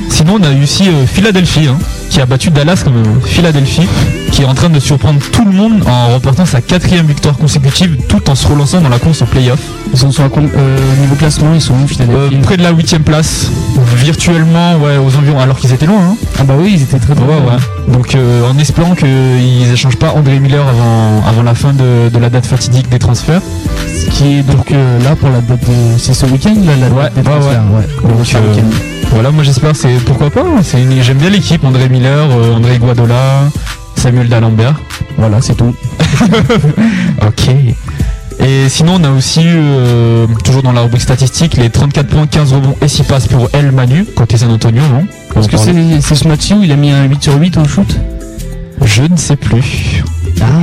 Sinon, 0.09 0.37
on 0.39 0.43
a 0.43 0.51
eu 0.51 0.63
aussi 0.63 0.87
euh, 0.87 1.05
Philadelphie, 1.05 1.67
hein, 1.67 1.77
qui 2.09 2.21
a 2.21 2.25
battu 2.25 2.49
Dallas 2.49 2.81
comme 2.83 3.03
Philadelphie, 3.25 3.87
qui 4.31 4.41
est 4.41 4.45
en 4.45 4.53
train 4.53 4.69
de 4.69 4.79
surprendre 4.79 5.19
tout 5.31 5.45
le 5.45 5.51
monde 5.51 5.83
en 5.87 6.07
remportant 6.13 6.45
sa 6.45 6.61
quatrième 6.61 7.05
victoire 7.05 7.37
consécutive, 7.37 7.97
tout 8.07 8.29
en 8.29 8.35
se 8.35 8.47
relançant 8.47 8.81
dans 8.81 8.89
la 8.89 8.99
course 8.99 9.21
au 9.21 9.25
playoff. 9.25 9.59
Ils 9.93 9.97
sont 9.99 10.11
sur 10.11 10.29
com- 10.29 10.49
euh, 10.55 10.77
niveau 11.01 11.15
classement, 11.15 11.53
ils 11.53 11.61
sont 11.61 11.73
où 11.73 11.83
Euh, 11.83 11.87
Philadelphie 11.87 12.37
près 12.43 12.57
de 12.57 12.63
la 12.63 12.71
huitième 12.71 13.03
place, 13.03 13.49
virtuellement, 13.95 14.75
ouais, 14.77 14.97
aux 14.97 15.15
environs, 15.17 15.39
alors 15.39 15.57
qu'ils 15.57 15.73
étaient 15.73 15.85
loin. 15.85 16.01
Hein. 16.11 16.15
Ah 16.39 16.43
bah 16.43 16.53
oui, 16.59 16.71
ils 16.75 16.81
étaient 16.83 16.99
très 16.99 17.13
Ouais, 17.13 17.19
loin. 17.25 17.53
ouais. 17.55 17.93
Donc, 17.93 18.15
euh, 18.15 18.49
en 18.49 18.57
espérant 18.57 18.95
qu'ils 18.95 19.71
échangent 19.71 19.95
pas 19.97 20.11
André 20.13 20.39
Miller 20.39 20.65
avant, 20.67 21.23
avant 21.27 21.43
la 21.43 21.55
fin 21.55 21.73
de, 21.73 22.09
de 22.09 22.19
la 22.19 22.29
date 22.29 22.45
fatidique 22.45 22.89
des 22.89 22.99
transferts. 22.99 23.41
Ce 23.87 24.09
qui 24.11 24.39
est 24.39 24.43
donc 24.43 24.71
euh, 24.71 24.99
là 25.03 25.15
pour 25.15 25.29
la 25.29 25.41
date 25.41 25.61
de... 25.61 25.97
C'est 25.97 26.13
ce 26.13 26.25
week-end 26.25 26.55
là, 26.65 26.73
la 26.79 26.87
Ouais, 26.89 27.03
date 27.03 27.13
des 27.15 27.19
ouais, 27.21 27.23
transferts, 27.39 27.61
ouais. 27.71 27.87
Donc, 28.09 28.11
euh, 28.35 28.49
week-end. 28.53 28.67
Voilà, 29.11 29.31
moi 29.31 29.43
j'espère, 29.43 29.75
c'est 29.75 29.95
pourquoi 30.05 30.29
pas. 30.29 30.41
hein. 30.41 30.61
C'est 30.63 30.81
une- 30.81 31.01
j'aime 31.01 31.17
bien 31.17 31.29
l'équipe, 31.29 31.63
André 31.63 31.89
Miller, 31.89 32.27
euh, 32.31 32.55
André 32.55 32.77
Guadola, 32.77 33.49
Samuel 33.95 34.29
D'Alembert. 34.29 34.75
Voilà, 35.17 35.41
c'est 35.41 35.55
tout. 35.55 35.73
Ok. 37.27 37.49
Et 38.39 38.69
sinon, 38.69 38.97
on 39.01 39.03
a 39.03 39.09
aussi, 39.09 39.41
eu, 39.43 39.55
euh, 39.57 40.27
toujours 40.43 40.61
dans 40.61 40.71
la 40.71 40.81
rubrique 40.81 41.01
statistique, 41.01 41.57
les 41.57 41.71
34 41.71 42.07
points, 42.07 42.27
15 42.27 42.53
rebonds 42.53 42.75
et 42.83 42.87
6 42.87 43.03
passes 43.03 43.27
pour 43.27 43.49
El 43.53 43.71
Manu, 43.71 44.05
côté 44.15 44.37
San 44.37 44.51
Antonio, 44.51 44.83
non 44.91 45.07
Est-ce 45.41 45.47
que 45.49 45.57
c'est 45.57 46.01
c'est 46.01 46.13
ce 46.15 46.27
match 46.27 46.51
où 46.51 46.61
il 46.63 46.71
a 46.71 46.75
mis 46.75 46.91
un 46.91 47.05
8 47.05 47.23
sur 47.23 47.35
8 47.39 47.57
au 47.57 47.65
shoot? 47.67 47.97
Je 48.85 49.01
ne 49.03 49.17
sais 49.17 49.35
plus. 49.35 50.03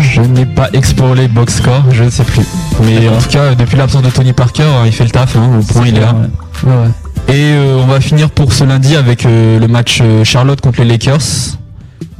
Je 0.00 0.20
n'ai 0.20 0.46
pas 0.46 0.68
exploré 0.72 1.22
les 1.22 1.28
box 1.28 1.56
scores, 1.56 1.84
je 1.90 2.04
ne 2.04 2.10
sais 2.10 2.22
plus. 2.22 2.44
Mais 2.84 2.94
D'accord. 3.00 3.16
en 3.18 3.20
tout 3.20 3.28
cas, 3.30 3.54
depuis 3.56 3.76
l'absence 3.76 4.02
de 4.02 4.10
Tony 4.10 4.32
Parker, 4.32 4.62
hein, 4.62 4.84
il 4.86 4.92
fait 4.92 5.02
le 5.04 5.10
taf, 5.10 5.34
hein, 5.36 5.58
au 5.58 5.62
point 5.72 5.88
il 5.88 5.96
est 5.96 6.00
là. 6.00 6.14
Ouais, 6.62 6.70
ouais. 6.72 6.88
Et 7.28 7.32
euh, 7.32 7.80
on 7.82 7.86
va 7.86 8.00
finir 8.00 8.30
pour 8.30 8.52
ce 8.52 8.64
lundi 8.64 8.96
avec 8.96 9.24
euh, 9.24 9.58
le 9.58 9.66
match 9.66 10.00
euh, 10.02 10.24
Charlotte 10.24 10.60
contre 10.60 10.80
les 10.80 10.88
Lakers, 10.88 11.56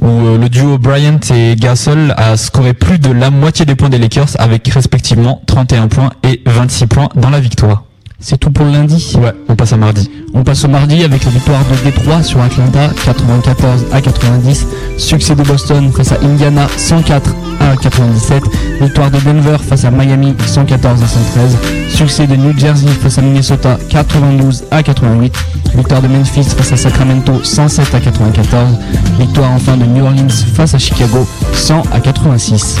où 0.01 0.37
le 0.37 0.49
duo 0.49 0.77
Bryant 0.77 1.19
et 1.33 1.55
Gasol 1.55 2.13
a 2.17 2.35
scoré 2.37 2.73
plus 2.73 2.99
de 2.99 3.11
la 3.11 3.29
moitié 3.29 3.65
des 3.65 3.75
points 3.75 3.89
des 3.89 3.99
Lakers, 3.99 4.29
avec 4.39 4.67
respectivement 4.67 5.41
31 5.45 5.87
points 5.87 6.09
et 6.23 6.41
26 6.45 6.87
points 6.87 7.09
dans 7.15 7.29
la 7.29 7.39
victoire. 7.39 7.83
C'est 8.27 8.39
tout 8.39 8.49
pour 8.49 8.65
le 8.65 8.71
lundi. 8.71 9.15
Ouais, 9.21 9.33
on 9.47 9.55
passe 9.55 9.73
à 9.73 9.77
mardi. 9.77 10.09
On 10.33 10.43
passe 10.43 10.65
au 10.65 10.67
mardi 10.67 11.03
avec 11.03 11.23
la 11.25 11.29
victoire 11.29 11.61
de 11.65 11.75
Détroit 11.83 12.23
sur 12.23 12.41
Atlanta 12.41 12.89
94 13.05 13.85
à 13.91 14.01
90. 14.01 14.65
Succès 14.97 15.35
de 15.35 15.43
Boston 15.43 15.91
face 15.91 16.11
à 16.11 16.17
Indiana 16.23 16.67
104 16.75 17.35
à 17.59 17.75
97. 17.75 18.43
Victoire 18.81 19.11
de 19.11 19.19
Denver 19.19 19.57
face 19.61 19.85
à 19.85 19.91
Miami 19.91 20.33
114 20.43 21.03
à 21.03 21.05
113. 21.05 21.57
Succès 21.89 22.25
de 22.25 22.35
New 22.35 22.57
Jersey 22.57 22.87
face 22.87 23.19
à 23.19 23.21
Minnesota 23.21 23.77
92 23.89 24.63
à 24.71 24.81
88. 24.81 25.31
Victoire 25.75 26.01
de 26.01 26.07
Memphis 26.07 26.45
face 26.45 26.71
à 26.71 26.77
Sacramento 26.77 27.43
107 27.43 27.93
à 27.93 27.99
94. 27.99 28.75
Victoire 29.19 29.51
enfin 29.51 29.77
de 29.77 29.85
New 29.85 30.03
Orleans 30.03 30.33
face 30.55 30.73
à 30.73 30.79
Chicago 30.79 31.27
100 31.53 31.83
à 31.93 31.99
86. 31.99 32.79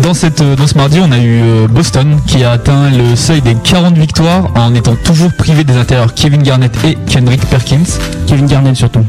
Dans, 0.00 0.14
cette, 0.14 0.40
euh, 0.40 0.56
dans 0.56 0.66
ce 0.66 0.74
mardi, 0.74 0.98
on 1.00 1.12
a 1.12 1.18
eu 1.18 1.42
euh, 1.42 1.68
Boston 1.68 2.18
qui 2.26 2.42
a 2.44 2.52
atteint 2.52 2.90
le 2.90 3.14
seuil 3.14 3.42
des 3.42 3.54
40 3.54 3.96
victoires 3.96 4.50
en 4.54 4.74
étant 4.74 4.94
toujours 4.96 5.32
privé 5.32 5.64
des 5.64 5.76
intérieurs 5.76 6.14
Kevin 6.14 6.42
Garnett 6.42 6.72
et 6.84 6.96
Kendrick 7.06 7.44
Perkins. 7.46 7.84
Kevin 8.26 8.46
Garnett 8.46 8.74
surtout. 8.74 9.04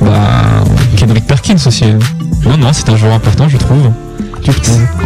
Bah, 0.00 0.10
Kendrick 0.96 1.26
Perkins 1.26 1.56
aussi. 1.66 1.84
Non, 2.44 2.56
non, 2.56 2.68
c'est 2.72 2.88
un 2.88 2.96
joueur 2.96 3.14
important, 3.14 3.48
je 3.48 3.56
trouve. 3.56 3.90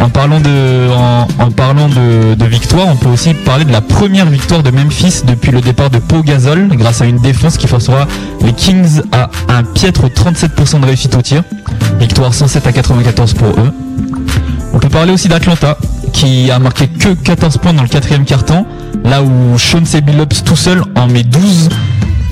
En 0.01 0.09
parlant 0.09 0.39
de, 0.39 0.89
en, 0.91 1.27
en 1.43 1.51
parlant 1.51 1.89
de, 1.89 2.33
de 2.33 2.45
victoire, 2.45 2.87
on 2.87 2.95
peut 2.95 3.09
aussi 3.09 3.33
parler 3.33 3.65
de 3.65 3.71
la 3.71 3.81
première 3.81 4.25
victoire 4.25 4.63
de 4.63 4.71
Memphis 4.71 5.21
depuis 5.27 5.51
le 5.51 5.61
départ 5.61 5.91
de 5.91 5.99
Pau 5.99 6.23
Gasol, 6.23 6.69
grâce 6.71 7.01
à 7.01 7.05
une 7.05 7.19
défense 7.19 7.57
qui 7.57 7.67
forcera 7.67 8.07
les 8.41 8.53
Kings 8.53 9.01
à 9.11 9.29
un 9.49 9.63
piètre 9.63 10.07
37% 10.07 10.79
de 10.79 10.85
réussite 10.85 11.15
au 11.15 11.21
tir. 11.21 11.43
Victoire 11.99 12.33
107 12.33 12.65
à 12.65 12.71
94 12.71 13.33
pour 13.33 13.49
eux. 13.49 13.71
On 14.73 14.79
peut 14.79 14.89
parler 14.89 15.13
aussi 15.13 15.27
d'Atlanta, 15.27 15.77
qui 16.13 16.51
a 16.51 16.59
marqué 16.59 16.87
que 16.87 17.09
14 17.09 17.57
points 17.57 17.73
dans 17.73 17.83
le 17.83 17.87
quatrième 17.87 18.25
quart-temps, 18.25 18.65
là 19.03 19.21
où 19.21 19.57
Sean 19.57 19.81
Billups 20.01 20.43
tout 20.43 20.55
seul 20.55 20.83
en 20.95 21.07
met 21.07 21.23
12 21.23 21.69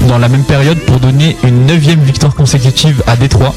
dans 0.08 0.18
la 0.18 0.30
même 0.30 0.44
période 0.44 0.78
pour 0.80 1.00
donner 1.00 1.36
une 1.44 1.66
neuvième 1.66 2.00
victoire 2.00 2.36
consécutive 2.36 3.04
à 3.08 3.16
Détroit. 3.16 3.54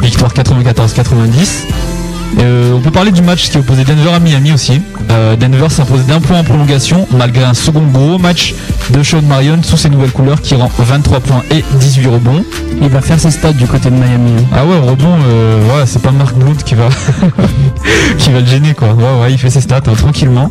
Victoire 0.00 0.32
94-90. 0.32 1.95
Euh, 2.38 2.72
on 2.74 2.80
peut 2.80 2.90
parler 2.90 3.10
du 3.12 3.22
match 3.22 3.48
qui 3.50 3.56
opposait 3.58 3.84
Denver 3.84 4.10
à 4.14 4.18
Miami 4.20 4.52
aussi, 4.52 4.80
Euh, 5.10 5.36
Denver 5.36 5.68
s'impose 5.70 6.04
d'un 6.06 6.20
point 6.20 6.40
en 6.40 6.44
prolongation 6.44 7.06
malgré 7.16 7.44
un 7.44 7.54
second 7.54 7.84
gros 7.92 8.18
match 8.18 8.54
de 8.90 9.02
Sean 9.02 9.22
Marion 9.22 9.58
sous 9.62 9.76
ses 9.76 9.88
nouvelles 9.88 10.10
couleurs 10.10 10.40
qui 10.42 10.54
rend 10.54 10.70
23 10.78 11.20
points 11.20 11.42
et 11.50 11.64
18 11.80 12.06
rebonds. 12.08 12.44
Il 12.82 12.88
va 12.88 13.00
faire 13.00 13.18
ses 13.18 13.30
stats 13.30 13.52
du 13.52 13.66
côté 13.66 13.88
de 13.90 13.94
Miami. 13.94 14.32
Ah 14.54 14.66
ouais, 14.66 14.78
rebond, 14.78 15.14
euh, 15.26 15.60
ouais, 15.68 15.84
c'est 15.86 16.02
pas 16.02 16.10
Mark 16.10 16.34
Blount 16.36 16.56
qui 16.64 16.74
va 16.74 16.88
qui 18.18 18.30
va 18.30 18.40
le 18.40 18.46
gêner 18.46 18.74
quoi. 18.74 18.88
Ouais, 18.88 19.22
ouais, 19.22 19.32
il 19.32 19.38
fait 19.38 19.50
ses 19.50 19.60
stats 19.60 19.76
hein, 19.86 19.94
tranquillement. 19.96 20.50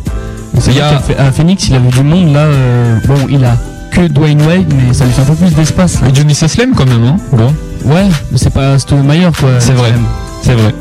Il 0.68 0.80
a- 0.80 1.00
à 1.18 1.30
Phoenix, 1.32 1.68
il 1.68 1.74
avait 1.76 1.88
du 1.88 2.02
monde 2.02 2.32
là. 2.32 2.46
bon, 3.06 3.26
il 3.28 3.44
a 3.44 3.56
que 3.92 4.08
Dwayne 4.08 4.40
Wade, 4.42 4.72
mais 4.74 4.92
ça 4.94 5.04
lui 5.04 5.12
fait 5.12 5.22
un 5.22 5.26
peu 5.26 5.34
plus 5.34 5.54
d'espace. 5.54 5.98
Et 6.10 6.14
Johnny 6.14 6.34
Seslem 6.34 6.74
quand 6.74 6.86
même, 6.86 7.04
hein. 7.04 7.16
Bon, 7.32 7.54
Ouais, 7.84 8.06
mais 8.32 8.38
c'est 8.38 8.50
pas 8.52 8.78
Stoudemire 8.78 9.30
quoi. 9.38 9.50
C'est 9.60 9.72
vrai. 9.72 9.92
c'est 10.42 10.54
vrai. 10.54 10.74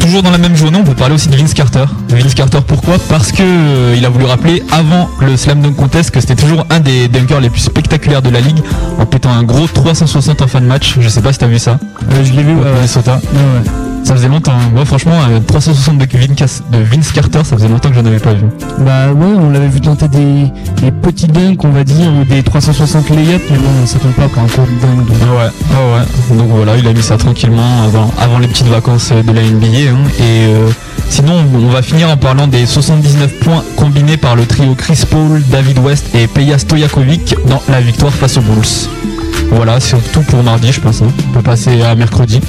Toujours 0.00 0.22
dans 0.22 0.30
la 0.30 0.38
même 0.38 0.56
journée, 0.56 0.78
on 0.80 0.84
peut 0.84 0.94
parler 0.94 1.14
aussi 1.14 1.28
de 1.28 1.36
Vince 1.36 1.54
Carter. 1.54 1.84
Vince 2.08 2.34
Carter, 2.34 2.58
pourquoi? 2.66 2.96
Parce 3.08 3.32
que 3.32 3.42
euh, 3.42 3.94
il 3.96 4.04
a 4.04 4.08
voulu 4.08 4.24
rappeler 4.24 4.62
avant 4.72 5.08
le 5.20 5.36
Slam 5.36 5.60
Dunk 5.60 5.76
Contest 5.76 6.10
que 6.10 6.20
c'était 6.20 6.36
toujours 6.36 6.66
un 6.70 6.80
des 6.80 7.08
dunkers 7.08 7.40
les 7.40 7.50
plus 7.50 7.60
spectaculaires 7.60 8.22
de 8.22 8.30
la 8.30 8.40
ligue 8.40 8.58
en 8.98 9.06
pétant 9.06 9.30
un 9.30 9.42
gros 9.42 9.66
360 9.66 10.42
en 10.42 10.46
fin 10.46 10.60
de 10.60 10.66
match. 10.66 10.96
Je 11.00 11.08
sais 11.08 11.22
pas 11.22 11.32
si 11.32 11.38
t'as 11.38 11.46
vu 11.46 11.58
ça. 11.58 11.78
Euh, 12.12 12.24
je 12.24 12.32
l'ai 12.32 12.42
vu. 12.42 12.52
au. 12.52 12.64
Minnesota. 12.64 13.20
Ouais, 13.32 13.38
ouais. 13.38 13.87
Ça 14.08 14.14
faisait 14.14 14.28
longtemps. 14.28 14.52
hein. 14.52 14.70
Moi, 14.74 14.86
franchement, 14.86 15.12
euh, 15.30 15.38
360 15.46 15.98
de 15.98 16.06
Vince, 16.16 16.62
de 16.72 16.78
Vince 16.78 17.12
Carter, 17.12 17.40
ça 17.44 17.56
faisait 17.56 17.68
longtemps 17.68 17.90
que 17.90 17.94
je 17.96 18.00
n'avais 18.00 18.18
pas 18.18 18.32
vu. 18.32 18.46
Bah 18.78 19.12
ouais, 19.12 19.34
on 19.38 19.50
l'avait 19.50 19.68
vu 19.68 19.82
tenter 19.82 20.08
des, 20.08 20.46
des 20.80 20.90
petits 20.90 21.26
dunks, 21.26 21.62
on 21.62 21.68
va 21.68 21.84
dire, 21.84 22.10
ou 22.18 22.24
des 22.24 22.42
360 22.42 23.10
layups, 23.10 23.44
mais 23.50 23.58
bon, 23.58 23.68
ça 23.86 23.98
compte 23.98 24.14
pas 24.14 24.28
pour 24.28 24.42
un 24.42 24.46
court 24.46 24.64
dunk. 24.80 25.06
donc. 25.06 25.08
Ouais, 25.10 25.36
ouais, 25.36 26.00
ouais. 26.30 26.36
Donc 26.38 26.48
voilà, 26.48 26.78
il 26.78 26.88
a 26.88 26.94
mis 26.94 27.02
ça 27.02 27.18
tranquillement 27.18 27.82
avant, 27.84 28.10
avant 28.18 28.38
les 28.38 28.48
petites 28.48 28.68
vacances 28.68 29.10
de 29.12 29.30
la 29.30 29.42
NBA. 29.42 29.66
hein. 29.92 30.08
Et 30.18 30.22
euh, 30.46 30.70
sinon, 31.10 31.44
on 31.54 31.68
va 31.68 31.82
finir 31.82 32.08
en 32.08 32.16
parlant 32.16 32.46
des 32.46 32.64
79 32.64 33.40
points 33.40 33.62
combinés 33.76 34.16
par 34.16 34.36
le 34.36 34.46
trio 34.46 34.74
Chris 34.74 35.02
Paul, 35.10 35.42
David 35.50 35.80
West 35.80 36.06
et 36.14 36.26
Peja 36.28 36.56
Stojakovic 36.56 37.36
dans 37.46 37.60
la 37.68 37.82
victoire 37.82 38.14
face 38.14 38.38
aux 38.38 38.40
Bulls. 38.40 38.88
Voilà, 39.52 39.80
c'est 39.80 39.96
tout 40.12 40.22
pour 40.22 40.42
mardi, 40.42 40.72
je 40.72 40.80
pense. 40.80 41.02
hein. 41.02 41.08
On 41.28 41.32
peut 41.34 41.42
passer 41.42 41.82
à 41.82 41.94
mercredi. 41.94 42.40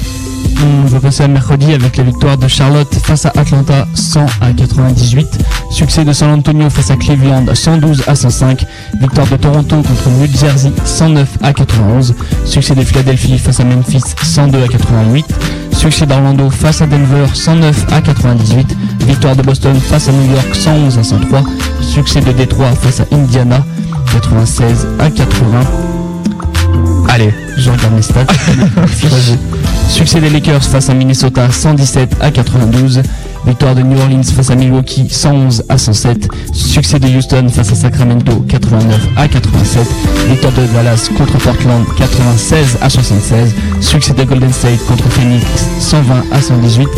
On 0.62 0.86
va 0.86 1.00
passer 1.00 1.22
à 1.22 1.28
mercredi 1.28 1.72
avec 1.72 1.96
la 1.96 2.04
victoire 2.04 2.36
de 2.36 2.46
Charlotte 2.46 2.92
face 3.02 3.24
à 3.24 3.32
Atlanta 3.36 3.86
100 3.94 4.26
à 4.40 4.52
98. 4.52 5.26
Succès 5.70 6.04
de 6.04 6.12
San 6.12 6.30
Antonio 6.30 6.68
face 6.68 6.90
à 6.90 6.96
Cleveland 6.96 7.46
112 7.54 8.04
à 8.06 8.14
105. 8.14 8.66
Victoire 9.00 9.26
de 9.26 9.36
Toronto 9.36 9.76
contre 9.76 10.10
New 10.10 10.26
Jersey 10.26 10.72
109 10.84 11.38
à 11.42 11.52
91. 11.52 12.14
Succès 12.44 12.74
de 12.74 12.82
Philadelphie 12.82 13.38
face 13.38 13.60
à 13.60 13.64
Memphis 13.64 14.02
102 14.22 14.62
à 14.64 14.68
88. 14.68 15.26
Succès 15.72 16.04
d'Orlando 16.06 16.50
face 16.50 16.82
à 16.82 16.86
Denver 16.86 17.26
109 17.32 17.86
à 17.92 18.00
98. 18.02 18.76
Victoire 19.06 19.36
de 19.36 19.42
Boston 19.42 19.74
face 19.80 20.08
à 20.08 20.12
New 20.12 20.30
York 20.32 20.54
111 20.54 20.98
à 20.98 21.04
103. 21.04 21.42
Succès 21.80 22.20
de 22.20 22.32
Détroit 22.32 22.72
face 22.72 23.00
à 23.00 23.04
Indiana 23.14 23.64
96 24.12 24.88
à 24.98 25.10
80. 25.10 25.60
Allez, 27.08 27.32
Je 27.56 27.70
regarde 27.70 27.94
mes 27.94 28.02
stats. 28.02 28.26
Succès 29.88 30.20
des 30.20 30.30
Lakers 30.30 30.62
face 30.62 30.88
à 30.88 30.94
Minnesota 30.94 31.50
117 31.50 32.16
à 32.20 32.30
92. 32.30 33.02
Victoire 33.46 33.74
de 33.74 33.80
New 33.82 33.98
Orleans 33.98 34.22
face 34.22 34.50
à 34.50 34.54
Milwaukee 34.54 35.08
111 35.10 35.64
à 35.68 35.78
107. 35.78 36.28
Succès 36.52 36.98
de 36.98 37.08
Houston 37.08 37.48
face 37.48 37.72
à 37.72 37.74
Sacramento 37.74 38.32
89 38.48 39.08
à 39.16 39.28
87. 39.28 39.86
Victoire 40.28 40.52
de 40.52 40.66
Dallas 40.74 41.08
contre 41.16 41.38
Portland 41.38 41.84
96 41.96 42.78
à 42.82 42.90
76. 42.90 43.54
Succès 43.80 44.12
de 44.12 44.24
Golden 44.24 44.52
State 44.52 44.84
contre 44.86 45.08
Phoenix 45.08 45.44
120 45.80 46.24
à 46.32 46.40
118. 46.40 46.88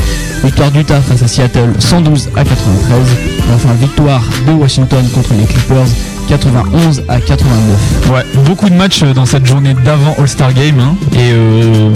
Victoire 0.44 0.70
d'Utah 0.72 1.00
face 1.00 1.22
à 1.22 1.28
Seattle 1.28 1.72
112 1.78 2.30
à 2.36 2.44
93. 2.44 2.98
Et 3.38 3.54
enfin 3.54 3.72
victoire 3.80 4.22
de 4.46 4.52
Washington 4.52 5.04
contre 5.14 5.34
les 5.38 5.44
Clippers 5.46 5.86
91 6.28 7.02
à 7.08 7.20
89. 7.20 8.10
Ouais, 8.12 8.22
beaucoup 8.44 8.68
de 8.68 8.74
matchs 8.74 9.02
euh, 9.02 9.12
dans 9.12 9.26
cette 9.26 9.46
journée 9.46 9.74
d'avant 9.84 10.14
All-Star 10.18 10.52
Game. 10.54 10.78
hein. 10.80 10.94
Et 11.14 11.30
euh, 11.32 11.90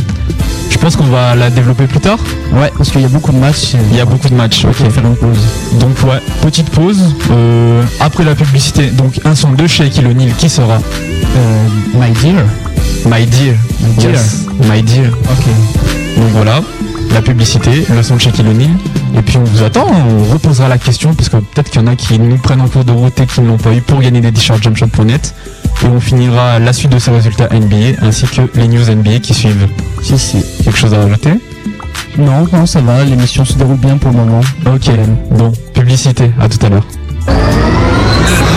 je 0.89 0.97
pense 0.97 1.05
qu'on 1.05 1.13
va 1.13 1.35
la 1.35 1.51
développer 1.51 1.89
plus 1.89 1.99
tard. 1.99 2.19
Ouais, 2.53 2.71
parce 2.77 2.91
qu'il 2.93 3.01
y 3.01 3.05
a 3.05 3.09
beaucoup 3.09 3.33
de 3.33 3.39
matchs. 3.39 3.75
Il 3.91 3.97
y 3.97 4.01
a 4.01 4.05
beaucoup 4.05 4.29
de 4.29 4.35
matchs. 4.35 4.65
Ok. 4.65 4.89
faire 4.89 5.05
une 5.05 5.17
pause. 5.17 5.39
Donc 5.81 6.01
ouais, 6.05 6.21
petite 6.43 6.71
pause. 6.71 7.13
Euh, 7.33 7.83
après 7.99 8.23
la 8.23 8.37
publicité, 8.37 8.91
donc 8.91 9.19
un 9.25 9.35
son 9.35 9.51
de 9.51 9.67
Shaquille 9.67 10.07
O'Neal 10.07 10.33
qui 10.39 10.49
sera 10.49 10.77
Euh, 10.77 11.67
my 11.95 12.13
dear. 12.13 12.45
My 13.05 13.27
Dear. 13.27 13.57
My 13.81 13.95
dear. 13.99 14.11
Yes, 14.13 14.47
My 14.61 14.81
Dear. 14.83 15.11
Ok. 15.25 15.47
Donc 16.19 16.29
voilà, 16.35 16.63
la 17.13 17.21
publicité, 17.21 17.85
le 17.93 18.03
son 18.05 18.15
de 18.15 18.21
Shaquille 18.21 18.47
O'Neal. 18.49 18.71
Et 19.19 19.23
puis 19.23 19.39
on 19.39 19.45
vous 19.45 19.65
attend, 19.65 19.87
on 19.89 20.33
reposera 20.33 20.69
la 20.69 20.79
question 20.79 21.15
parce 21.15 21.29
que 21.29 21.39
peut-être 21.39 21.71
qu'il 21.71 21.81
y 21.81 21.85
en 21.85 21.89
a 21.89 21.97
qui 21.97 22.19
nous 22.19 22.37
prennent 22.37 22.61
en 22.61 22.69
cours 22.69 22.85
de 22.85 22.93
route 22.93 23.19
et 23.19 23.27
qui 23.27 23.41
ne 23.41 23.49
l'ont 23.49 23.57
pas 23.57 23.73
eu 23.73 23.81
pour 23.81 24.01
gagner 24.01 24.21
des 24.21 24.31
t-shirts 24.31 24.63
jumpshot.net. 24.63 25.35
Et 25.83 25.87
on 25.87 26.01
finira 26.01 26.59
la 26.59 26.73
suite 26.73 26.93
de 26.93 26.99
ces 26.99 27.11
résultats 27.11 27.49
NBA 27.53 28.03
ainsi 28.03 28.27
que 28.27 28.43
les 28.55 28.69
news 28.69 28.91
NBA 28.91 29.21
qui 29.21 29.35
suivent. 29.35 29.69
Si, 30.03 30.19
si. 30.19 30.45
Quelque 30.65 30.79
chose 30.79 30.95
à 30.95 30.99
rajouter? 30.99 31.35
Non, 32.19 32.47
non, 32.53 32.65
ça 32.65 32.81
va, 32.81 33.05
l'émission 33.05 33.45
se 33.45 33.55
déroule 33.55 33.77
bien 33.77 33.99
pour 33.99 34.11
le 34.11 34.17
moment. 34.19 34.41
Ok, 34.67 34.91
bon, 35.31 35.53
publicité, 35.75 36.31
à 36.41 36.49
tout 36.49 36.65
à 36.65 36.71
l'heure. 36.71 36.87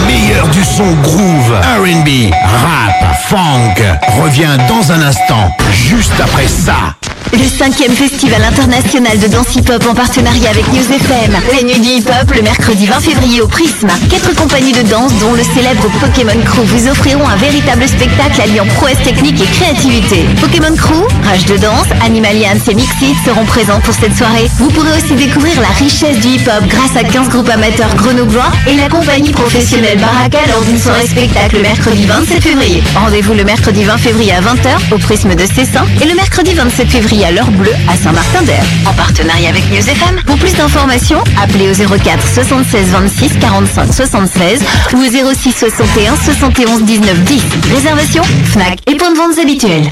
meilleur 0.07 0.47
du 0.47 0.63
son 0.63 0.93
groove, 1.01 1.51
R&B, 1.81 2.31
rap, 2.31 3.15
funk 3.27 3.83
revient 4.21 4.57
dans 4.69 4.91
un 4.91 5.01
instant, 5.01 5.49
juste 5.73 6.13
après 6.21 6.47
ça. 6.47 6.98
Le 7.31 7.45
cinquième 7.45 7.91
festival 7.91 8.41
international 8.43 9.19
de 9.19 9.27
danse 9.27 9.55
hip-hop 9.55 9.85
en 9.87 9.93
partenariat 9.93 10.49
avec 10.49 10.67
News 10.73 10.91
FM. 10.91 11.37
Les 11.55 11.63
nuits 11.63 11.79
du 11.79 11.89
hip-hop 11.89 12.33
le 12.35 12.41
mercredi 12.41 12.87
20 12.87 12.99
février 12.99 13.41
au 13.41 13.47
Prisme. 13.47 13.87
Quatre 14.09 14.33
compagnies 14.35 14.71
de 14.71 14.81
danse 14.81 15.13
dont 15.19 15.33
le 15.33 15.43
célèbre 15.43 15.87
Pokémon 16.01 16.41
Crew 16.43 16.63
vous 16.65 16.89
offriront 16.89 17.27
un 17.27 17.35
véritable 17.35 17.87
spectacle 17.87 18.41
alliant 18.41 18.65
prouesse 18.75 18.97
technique 19.03 19.39
et 19.41 19.45
créativité. 19.45 20.25
Pokémon 20.41 20.75
Crew, 20.75 21.05
Rage 21.23 21.45
de 21.45 21.57
danse, 21.57 21.85
Animalians 22.03 22.57
et 22.67 22.73
Mixit 22.73 23.15
seront 23.23 23.45
présents 23.45 23.79
pour 23.81 23.93
cette 23.93 24.17
soirée. 24.17 24.49
Vous 24.57 24.69
pourrez 24.69 24.97
aussi 24.97 25.13
découvrir 25.13 25.61
la 25.61 25.69
richesse 25.69 26.17
du 26.19 26.29
hip-hop 26.29 26.67
grâce 26.67 26.95
à 26.97 27.03
15 27.03 27.29
groupes 27.29 27.49
amateurs 27.49 27.93
grenoblois 27.95 28.51
et 28.67 28.75
la 28.75 28.89
compagnie 28.89 29.31
professionnelle 29.31 29.99
Baraka 29.99 30.39
lors 30.51 30.63
d'une 30.63 30.79
soirée 30.79 31.07
spectacle 31.07 31.57
le 31.57 31.61
mercredi 31.61 32.05
27 32.05 32.41
février. 32.43 32.83
Rendez-vous 32.95 33.33
le 33.35 33.43
mercredi 33.43 33.83
20 33.83 33.97
février 33.97 34.33
à 34.33 34.41
20h 34.41 34.93
au 34.93 34.97
Prisme 34.97 35.35
de 35.35 35.45
Cessin 35.45 35.85
et 36.01 36.05
le 36.07 36.15
mercredi 36.15 36.53
27 36.53 36.89
février 36.89 37.18
à 37.23 37.31
l'heure 37.31 37.51
bleue 37.51 37.73
à 37.87 37.95
Saint-Martin-d'Air. 37.95 38.63
En 38.85 38.93
partenariat 38.93 39.49
avec 39.49 39.69
News 39.69 39.77
FM. 39.77 40.21
Pour 40.25 40.37
plus 40.37 40.53
d'informations, 40.53 41.23
appelez 41.41 41.69
au 41.69 41.73
04 41.73 42.25
76 42.27 42.87
26 42.89 43.39
45 43.39 43.93
76 43.93 44.61
ou 44.93 44.97
au 44.97 45.33
06 45.33 45.51
61 45.51 46.15
71 46.15 46.83
19 46.83 47.23
10. 47.23 47.43
Réservation, 47.73 48.23
Fnac 48.45 48.79
et 48.87 48.95
points 48.95 49.11
de 49.11 49.17
vente 49.17 49.37
habituels. 49.41 49.91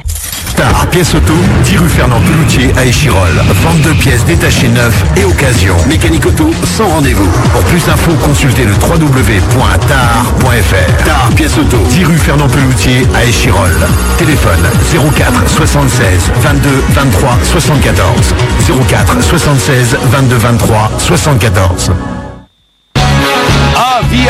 Star 0.57 0.87
Pièce 0.87 1.13
Auto, 1.13 1.33
10 1.65 1.77
rue 1.77 1.89
Fernand 1.89 2.19
Peloutier 2.21 2.71
à 2.77 2.85
Échirol. 2.85 3.29
Vente 3.61 3.81
de 3.81 3.93
pièces 3.93 4.25
détachées 4.25 4.69
neuves 4.69 5.03
et 5.15 5.23
occasion. 5.23 5.75
Mécanique 5.87 6.25
auto 6.25 6.49
sans 6.65 6.87
rendez-vous. 6.87 7.29
Pour 7.53 7.61
plus 7.65 7.85
d'infos, 7.85 8.13
consultez 8.25 8.63
le 8.63 8.73
www.tar.fr. 8.73 9.75
Tar 11.05 11.29
Pièce 11.35 11.55
Auto, 11.59 11.77
10 11.89 12.05
rue 12.05 12.17
Fernand 12.17 12.47
Peloutier 12.47 13.05
à 13.13 13.23
Échirol. 13.25 13.69
Téléphone 14.17 14.67
04 15.15 15.47
76 15.47 16.31
22 16.41 16.69
23 16.89 17.16
74. 17.17 18.33
04 18.67 19.23
76 19.23 19.95
22 20.11 20.39
23 20.39 21.17
74. 21.17 22.16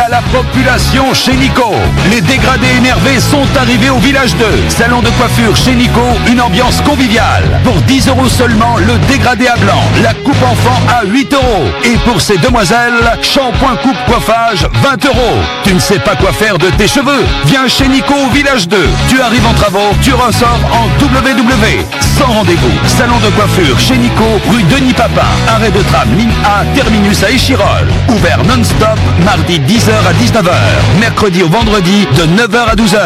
À 0.04 0.10
la 0.10 0.22
population 0.22 1.14
chez 1.14 1.34
Nico. 1.34 1.72
Les 2.12 2.22
dégradés 2.22 2.68
énervés 2.78 3.20
sont 3.20 3.46
arrivés 3.60 3.90
au 3.90 3.98
village 3.98 4.36
2. 4.36 4.46
Salon 4.70 5.02
de 5.02 5.10
coiffure 5.10 5.56
chez 5.56 5.74
Nico, 5.74 6.02
une 6.28 6.40
ambiance 6.40 6.82
conviviale. 6.82 7.44
Pour 7.64 7.76
10 7.82 8.08
euros 8.10 8.28
seulement, 8.30 8.78
le 8.78 8.98
dégradé 9.08 9.48
à 9.48 9.56
blanc. 9.58 9.82
La 10.04 10.14
coupe 10.14 10.42
enfant 10.44 10.80
à 10.88 11.04
8 11.06 11.34
euros. 11.34 11.66
Et 11.84 11.98
pour 12.06 12.22
ces 12.22 12.38
demoiselles, 12.38 13.18
shampoing 13.22 13.76
coupe 13.78 13.98
coiffage 14.08 14.68
20 14.84 15.06
euros. 15.06 15.38
Tu 15.64 15.74
ne 15.74 15.80
sais 15.80 16.00
pas 16.00 16.16
quoi 16.16 16.32
faire 16.32 16.58
de 16.58 16.70
tes 16.72 16.88
cheveux 16.88 17.26
Viens 17.46 17.68
chez 17.68 17.88
Nico 17.88 18.14
au 18.14 18.30
village 18.34 18.68
2. 18.68 18.78
Tu 19.10 19.20
arrives 19.20 19.46
en 19.46 19.54
travaux, 19.54 19.96
tu 20.04 20.14
ressors 20.14 20.60
en 20.74 20.86
WW. 21.04 21.86
Sans 22.18 22.32
rendez-vous. 22.34 22.88
Salon 22.88 23.18
de 23.18 23.30
coiffure 23.32 23.80
chez 23.80 23.98
Nico, 23.98 24.24
rue 24.50 24.64
Denis 24.64 24.94
Papin. 24.94 25.28
Arrêt 25.48 25.72
de 25.72 25.82
tram 25.82 26.08
ligne 26.18 26.34
A, 26.46 26.64
terminus 26.76 27.24
à 27.24 27.32
Échirol. 27.32 27.88
Ouvert 28.10 28.44
non-stop, 28.44 29.00
mardi 29.26 29.60
10h 29.88 30.06
à 30.06 30.14
19h. 30.14 30.52
Mercredi 31.00 31.44
au 31.44 31.48
vendredi 31.48 32.06
de 32.18 32.24
9h 32.24 32.72
à 32.72 32.76
12h. 32.76 33.00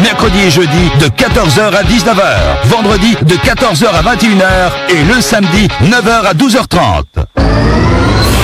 Mercredi 0.00 0.38
et 0.46 0.50
jeudi 0.50 0.88
de 1.00 1.06
14h 1.06 1.74
à 1.74 1.82
19h. 1.82 2.22
Vendredi 2.66 3.16
de 3.22 3.34
14h 3.34 3.86
à 3.88 4.02
21h. 4.14 4.70
Et 4.88 5.02
le 5.02 5.20
samedi 5.20 5.66
9h 5.82 6.26
à 6.26 6.34
12h30. 6.34 7.02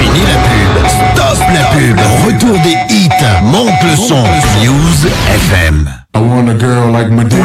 Fini 0.01 0.21
la 0.27 0.35
pub. 0.35 0.89
Stop 0.89 1.39
la 1.53 1.65
pub. 1.67 2.01
Retour 2.27 2.59
des 2.65 2.77
hits. 2.93 3.09
monte 3.45 3.71
le 3.85 3.95
son. 3.95 4.25
News 4.61 5.07
FM. 5.33 6.03
I 6.14 6.21
want 6.21 6.49
a 6.49 6.54
girl 6.54 6.92
like 6.92 7.11
Medea. 7.11 7.42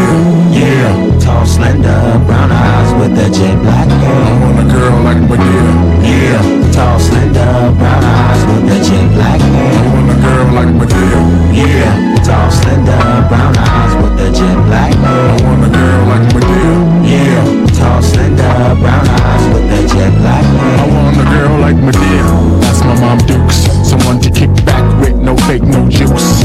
Yeah. 0.54 0.94
Tall, 1.20 1.44
slender, 1.44 2.22
brown 2.30 2.52
eyes 2.52 2.94
with 3.02 3.18
the 3.18 3.26
jet 3.34 3.58
black 3.66 3.90
hair. 3.90 4.22
I 4.22 4.34
want 4.46 4.60
a 4.62 4.66
girl 4.70 5.02
like 5.02 5.22
Medea. 5.26 5.66
Yeah. 6.06 6.72
Tall, 6.72 7.00
slender, 7.00 7.74
brown 7.82 8.04
eyes 8.06 8.42
with 8.46 8.70
the 8.70 8.78
jet 8.86 9.10
black 9.18 9.42
hair. 9.42 9.74
I 9.74 9.90
want 9.90 10.14
a 10.14 10.18
girl 10.22 10.48
like 10.54 10.70
Medea. 10.70 11.20
Yeah. 11.50 12.22
Tall, 12.22 12.52
slender, 12.52 13.02
brown 13.26 13.58
eyes 13.58 13.94
with 14.04 14.16
the 14.22 14.30
jet 14.38 14.58
black 14.70 14.94
hair. 14.94 15.30
I 15.34 15.42
want 15.42 15.66
a 15.66 15.70
girl 15.74 16.02
like 16.06 16.26
Medea. 16.30 16.74
Yeah. 17.10 17.74
Tall, 17.74 18.02
slender, 18.06 18.54
brown 18.78 19.08
eyes 19.10 19.46
with 19.50 19.66
the 19.66 19.82
jet 19.90 20.14
black 20.22 20.46
hair. 20.46 20.78
I 20.78 20.86
want 20.94 21.18
a 21.18 21.26
girl 21.26 21.58
like 21.58 21.80
Medea. 21.82 22.26
That's 22.62 22.86
my 22.86 22.94
mom 23.02 23.18
Dukes. 23.26 23.66
Someone 23.82 24.22
to 24.22 24.30
kick 24.30 24.54
back 24.64 24.86
with, 25.02 25.18
no 25.18 25.36
fake, 25.50 25.64
no 25.64 25.90
juice 25.90 26.39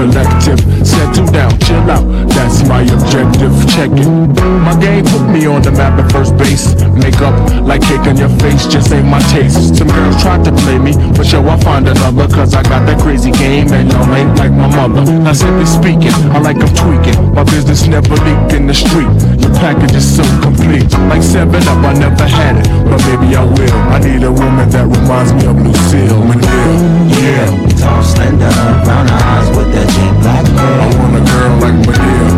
collective. 0.00 0.58
Settle 0.86 1.26
down. 1.26 1.49
That's 2.40 2.64
my 2.64 2.80
objective. 2.80 3.52
Check 3.68 3.92
it. 4.00 4.08
My 4.64 4.72
game 4.80 5.04
put 5.04 5.28
me 5.28 5.44
on 5.44 5.60
the 5.60 5.72
map 5.76 6.00
at 6.00 6.10
first 6.10 6.32
base. 6.40 6.72
Makeup 6.96 7.36
like 7.68 7.84
cake 7.84 8.08
on 8.08 8.16
your 8.16 8.32
face 8.40 8.64
just 8.64 8.90
ain't 8.96 9.04
my 9.04 9.20
taste. 9.28 9.76
Some 9.76 9.92
girls 9.92 10.16
tried 10.24 10.42
to 10.48 10.52
play 10.64 10.78
me, 10.78 10.96
but 11.12 11.28
yo, 11.30 11.44
I 11.44 11.60
find 11.60 11.86
another. 11.86 12.26
Cause 12.32 12.54
I 12.54 12.62
got 12.62 12.88
that 12.88 12.98
crazy 12.98 13.30
game 13.30 13.68
and 13.76 13.92
y'all 13.92 14.08
ain't 14.16 14.32
like 14.40 14.52
my 14.52 14.72
mother. 14.72 15.04
Now 15.20 15.34
simply 15.34 15.66
speaking, 15.66 16.16
I 16.32 16.40
like 16.40 16.56
them 16.56 16.72
tweaking. 16.72 17.20
My 17.36 17.44
business 17.44 17.86
never 17.86 18.16
leaked 18.24 18.56
in 18.56 18.66
the 18.66 18.74
street. 18.74 19.12
Your 19.36 19.52
package 19.60 19.92
is 20.00 20.08
so 20.08 20.24
complete. 20.40 20.88
Like 21.12 21.22
7 21.22 21.52
Up, 21.52 21.84
I 21.84 21.92
never 21.92 22.24
had 22.24 22.56
it, 22.56 22.66
but 22.88 23.04
maybe 23.04 23.36
I 23.36 23.44
will. 23.44 23.80
I 23.92 24.00
need 24.00 24.24
a 24.24 24.32
woman 24.32 24.64
that 24.72 24.88
reminds 24.88 25.36
me 25.36 25.44
of 25.44 25.60
Lucille. 25.60 26.24
Yeah. 27.20 27.68
Tall, 27.76 28.02
slender, 28.02 28.48
brown 28.88 29.08
eyes 29.08 29.48
with 29.56 29.68
the 29.76 29.84
jet 29.92 30.14
black 30.24 30.46
hair. 30.56 30.80
I 30.80 30.88
want 30.96 31.16
a 31.16 31.22
girl 31.28 31.52
like 31.60 31.78
Medea. 31.86 32.29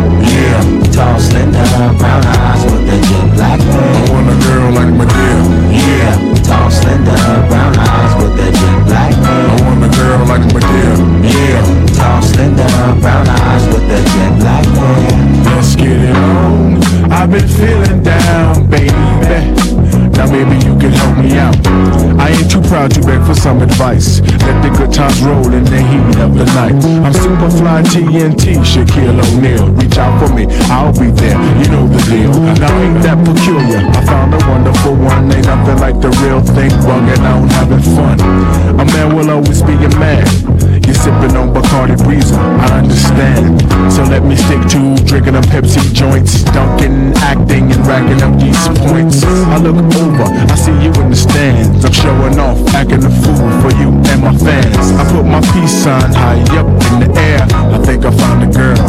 Yeah. 0.53 0.93
Tall, 0.93 1.19
slender, 1.19 1.65
brown 1.97 2.23
eyes 2.25 2.63
with 2.65 2.85
the 2.85 2.97
jet 3.07 3.27
black 3.33 3.59
I 3.59 4.11
want 4.13 4.29
a 4.29 4.37
girl 4.45 4.69
like 4.77 4.93
Medea. 4.93 5.39
Yeah. 5.73 6.13
Tall, 6.45 6.69
slender, 6.69 7.17
brown 7.49 7.73
eyes 7.79 8.13
with 8.21 8.37
jet 8.37 8.85
black 8.85 9.13
I 9.13 9.25
hair. 9.25 9.65
want 9.65 9.83
a 9.83 9.89
girl 9.97 10.21
like 10.29 10.45
Medea. 10.53 10.93
Yeah. 11.25 11.97
Tall, 11.97 12.21
slender, 12.21 12.69
brown 13.01 13.27
eyes 13.27 13.65
with 13.67 13.87
jet 13.89 14.33
black 14.39 14.65
hair. 14.77 15.55
Let's 15.55 15.75
get 15.75 15.97
it 16.09 16.15
on. 16.15 16.83
I've 17.11 17.31
been 17.31 17.47
feeling 17.47 18.03
down, 18.03 18.69
baby. 18.69 18.82
Now 20.13 20.29
maybe 20.29 20.55
you 20.65 20.77
can 20.77 20.91
help 20.91 21.17
me 21.17 21.37
out. 21.37 21.57
I 22.19 22.29
ain't 22.29 22.49
too 22.49 22.61
proud 22.61 22.91
to 22.95 23.01
beg 23.01 23.25
for 23.25 23.33
some 23.33 23.61
advice. 23.61 24.21
Let 24.45 24.61
the 24.61 24.69
good 24.77 24.93
times 24.93 25.21
roll 25.21 25.51
in 25.53 25.65
the 25.65 25.81
heat 25.81 26.17
of 26.21 26.37
the 26.37 26.45
night. 26.53 26.77
I'm 27.03 27.13
Superfly 27.13 27.83
TNT, 27.91 28.61
Shaquille 28.61 29.19
O'Neal. 29.19 29.69
Reach 29.73 29.97
out 29.97 30.13
for 30.21 30.33
me, 30.33 30.45
I'll 30.69 30.93
be 30.93 31.09
there. 31.11 31.37
You 31.59 31.67
know 31.69 31.87
the 31.87 32.01
deal. 32.09 32.31
Now 32.61 32.73
ain't 32.81 33.01
that 33.03 33.17
peculiar? 33.25 33.81
I 33.81 34.05
found 34.05 34.33
a 34.33 34.39
wonderful 34.47 34.95
one. 34.95 35.31
Ain't 35.31 35.45
nothing 35.45 35.79
like 35.79 35.99
the 35.99 36.09
real 36.21 36.41
thing. 36.41 36.71
Bugging 36.85 37.25
out, 37.25 37.49
having 37.51 37.81
fun. 37.95 38.19
A 38.79 38.85
man 38.85 39.15
will 39.15 39.29
always 39.29 39.61
be 39.61 39.73
a 39.73 39.89
man. 39.97 40.25
You're 40.93 41.09
sipping 41.09 41.35
on 41.35 41.49
Bacardi 41.49 41.97
Breezer, 42.05 42.37
I 42.37 42.77
understand. 42.77 43.59
So 43.91 44.03
let 44.03 44.21
me 44.23 44.35
stick 44.35 44.61
to 44.77 44.93
drinking 45.09 45.33
them 45.33 45.41
Pepsi 45.49 45.81
joints, 45.91 46.43
dunking, 46.53 47.17
acting, 47.17 47.71
and 47.71 47.81
racking 47.87 48.21
up 48.21 48.37
these 48.39 48.61
points. 48.85 49.23
I 49.25 49.57
look 49.57 49.81
over, 49.97 50.29
I 50.29 50.53
see 50.53 50.71
you 50.85 50.93
in 51.01 51.09
the 51.09 51.15
stands. 51.15 51.83
I'm 51.83 51.91
showing 51.91 52.37
off, 52.37 52.61
acting 52.75 53.03
a 53.03 53.09
fool 53.09 53.49
for 53.65 53.73
you 53.81 53.89
and 53.89 54.21
my 54.21 54.37
fans. 54.37 54.93
I 54.93 55.03
put 55.09 55.25
my 55.25 55.41
peace 55.49 55.73
sign 55.73 56.13
high 56.13 56.45
up 56.61 56.69
in 56.93 57.09
the 57.09 57.19
air. 57.19 57.41
I 57.73 57.79
think 57.81 58.05
I 58.05 58.11
found 58.11 58.43
a 58.43 58.49
girl, 58.53 58.85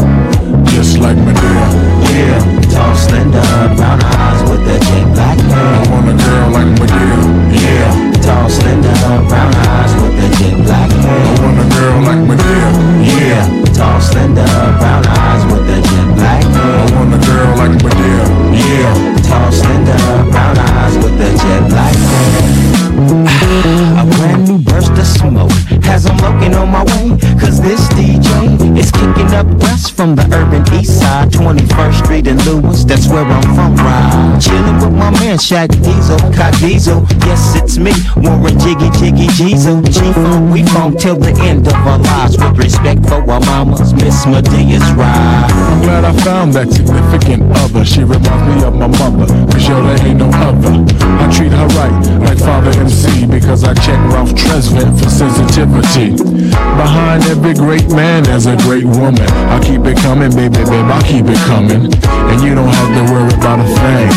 just 0.69 0.99
like 0.99 1.17
Medea. 1.17 1.65
Yeah. 2.13 2.61
Tall, 2.69 2.95
slender, 2.97 3.41
brown 3.81 4.05
eyes 4.05 4.51
with 4.51 4.61
the 4.61 4.77
jet 4.77 5.09
black 5.15 5.39
hair. 5.41 5.73
I 5.73 5.89
want 5.89 6.13
a 6.13 6.23
girl 6.23 6.51
like 6.53 6.69
Medea. 6.69 7.65
Yeah. 7.65 8.04
Tall, 8.25 8.49
slender, 8.49 8.89
brown 9.29 9.55
eyes 9.55 9.93
with 10.01 10.17
the 10.17 10.29
jet 10.39 10.57
black 10.65 10.91
hair. 10.91 11.25
I 11.29 11.41
want 11.45 11.61
a 11.61 11.67
girl 11.75 12.01
like 12.09 12.23
Medea. 12.25 12.69
Yeah. 13.05 13.45
Tall, 13.75 14.01
slender, 14.01 14.49
brown 14.81 15.05
eyes 15.07 15.45
with 15.53 15.67
the 15.69 15.77
jet 15.85 16.09
black 16.17 16.43
hair. 16.43 16.81
I 16.81 16.93
want 16.97 17.13
a 17.13 17.21
girl 17.27 17.53
like 17.61 17.77
Medea. 17.85 18.25
Yeah. 18.57 19.21
Tall, 19.29 19.53
slender, 19.53 20.01
brown 20.33 20.57
eyes 20.57 20.97
with 20.97 21.19
the 21.19 21.31
jet 21.37 21.69
black 21.69 21.95
hair. 21.95 22.65
A 24.01 24.05
brand 24.17 24.49
new 24.49 24.59
burst 24.59 24.93
of 24.93 25.07
smoke 25.07 25.74
has 25.85 26.07
I'm 26.07 26.17
looking 26.19 26.55
on 26.55 26.71
my 26.71 26.85
way. 26.85 27.17
Cause 27.39 27.61
this 27.61 27.81
DJ 27.95 28.29
is 28.77 28.91
kicking 28.91 29.33
up 29.35 29.47
dust 29.59 29.93
from 29.93 30.17
the 30.17 30.25
urban 30.33 30.65
east 30.75 31.01
side, 31.01 31.31
21st 31.31 32.05
Street 32.05 32.27
in 32.27 32.39
Lewis. 32.45 32.85
That's 32.85 33.09
where 33.09 33.25
I'm 33.25 33.43
from, 33.55 33.77
right? 33.77 34.39
Chilling 34.41 34.77
with 34.81 34.93
my 34.93 35.11
man 35.21 35.37
Shaq 35.39 35.71
Diesel, 35.83 36.19
Cod 36.33 36.55
Diesel. 36.61 37.05
Yes, 37.29 37.57
it's 37.57 37.77
me, 37.79 37.93
Warren 38.17 38.59
Jiggy 38.59 38.91
Jiggy 38.99 39.29
Diesel. 39.37 39.83
G-Funk, 39.83 40.53
we 40.53 40.63
funk 40.75 40.99
till 40.99 41.17
the 41.17 41.33
end 41.45 41.69
of 41.69 41.75
our 41.75 41.99
lives. 41.99 42.37
With 42.39 42.57
respect 42.59 43.07
for 43.07 43.21
our 43.31 43.41
mamas, 43.41 43.93
Miss 43.95 44.25
Medea's 44.25 44.85
ride. 44.97 45.51
I'm 45.53 45.83
glad 45.83 46.05
I 46.05 46.13
found 46.25 46.55
that 46.55 46.73
significant 46.73 47.45
other. 47.61 47.85
She 47.85 48.03
reminds 48.03 48.45
me 48.49 48.65
of 48.65 48.75
my 48.75 48.89
mother, 48.89 49.27
cause 49.53 49.69
yo, 49.69 49.83
there 49.83 50.07
ain't 50.07 50.19
no 50.19 50.29
other. 50.49 50.75
I 51.21 51.31
treat 51.31 51.53
her 51.53 51.69
right, 51.79 51.95
like 52.21 52.39
Father 52.39 52.71
MC, 52.79 53.27
because 53.27 53.65
I 53.65 53.75
check 53.75 53.99
Ralph 54.13 54.31
Tresvant 54.31 54.99
for 54.99 55.11
sensitivity. 55.11 55.74
Behind 55.75 57.23
every 57.31 57.55
great 57.55 57.89
man, 57.91 58.25
there's 58.25 58.47
a 58.47 58.57
great 58.67 58.85
woman. 58.85 59.27
I 59.51 59.59
keep 59.63 59.87
it 59.87 59.97
coming, 59.99 60.31
baby, 60.35 60.63
babe, 60.67 60.91
I 60.91 61.03
keep 61.07 61.27
it 61.27 61.39
coming. 61.47 61.87
And 62.31 62.39
you 62.43 62.55
don't 62.55 62.67
have 62.67 62.91
to 62.95 63.03
worry 63.13 63.35
about 63.35 63.59
a 63.59 63.67
thing. 63.67 64.11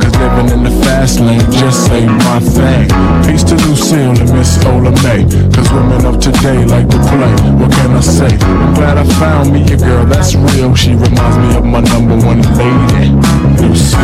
Cause 0.00 0.16
living 0.16 0.48
in 0.56 0.64
the 0.64 0.72
fast 0.84 1.20
lane 1.20 1.44
just 1.52 1.90
ain't 1.90 2.12
my 2.24 2.40
thing. 2.40 2.88
Peace 3.28 3.44
to 3.44 3.56
Lucille 3.68 4.16
and 4.16 4.32
Miss 4.32 4.56
Ola 4.64 4.92
May. 5.04 5.24
Cause 5.52 5.68
women 5.72 6.04
of 6.04 6.20
today 6.20 6.64
like 6.64 6.88
to 6.88 6.98
play. 7.12 7.32
What 7.60 7.72
can 7.72 7.92
I 7.92 8.00
say? 8.00 8.32
I'm 8.32 8.74
glad 8.74 8.96
I 8.96 9.04
found 9.20 9.52
me 9.52 9.62
a 9.72 9.76
girl 9.76 10.04
that's 10.06 10.34
real. 10.34 10.74
She 10.74 10.92
reminds 10.92 11.36
me 11.36 11.56
of 11.56 11.64
my 11.64 11.80
number 11.80 12.16
one 12.24 12.40
lady, 12.56 13.12
Lucille. 13.60 14.00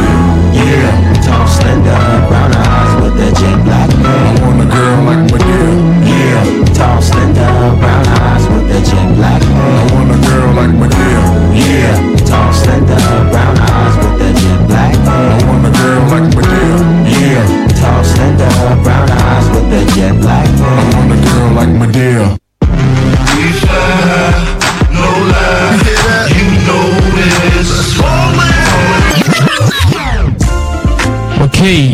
Yeah, 0.52 1.24
tall, 1.24 1.48
slender, 1.48 2.00
brown 2.28 2.52
eyes 2.52 2.92
with 3.02 3.16
the 3.16 3.28
jet 3.40 3.58
black 3.64 3.90
hair. 3.90 4.24
I 4.28 4.40
want 4.44 4.60
a 4.60 4.66
girl 4.72 4.98
like 5.04 5.32
Medea. 5.32 6.13
Tall, 6.74 7.00
slender, 7.00 7.78
brown 7.78 8.06
eyes 8.08 8.44
with 8.48 8.66
the 8.68 8.80
jet 8.90 9.14
black 9.14 9.42
I 9.42 9.94
want 9.94 10.10
a 10.10 10.18
girl 10.26 10.50
like 10.54 10.74
Medea. 10.74 11.22
Yeah, 11.54 12.16
tall, 12.26 12.52
slender, 12.52 12.98
brown 13.30 13.56
eyes 13.58 13.94
with 14.02 14.18
the 14.18 14.30
jet 14.40 14.66
black 14.66 14.94
I 15.06 15.46
want 15.46 15.66
a 15.66 15.70
girl 15.78 16.02
like 16.10 16.34
Medea. 16.34 16.76
Yeah, 17.06 17.46
tall, 17.78 18.02
slender, 18.02 18.82
brown 18.82 19.10
eyes 19.10 19.46
with 19.50 19.70
the 19.70 19.80
jet 19.94 20.20
black 20.20 20.48
I 20.48 20.96
want 20.96 21.12
a 21.12 21.18
girl 21.24 21.52
like 21.54 21.68
Medea. 21.68 22.43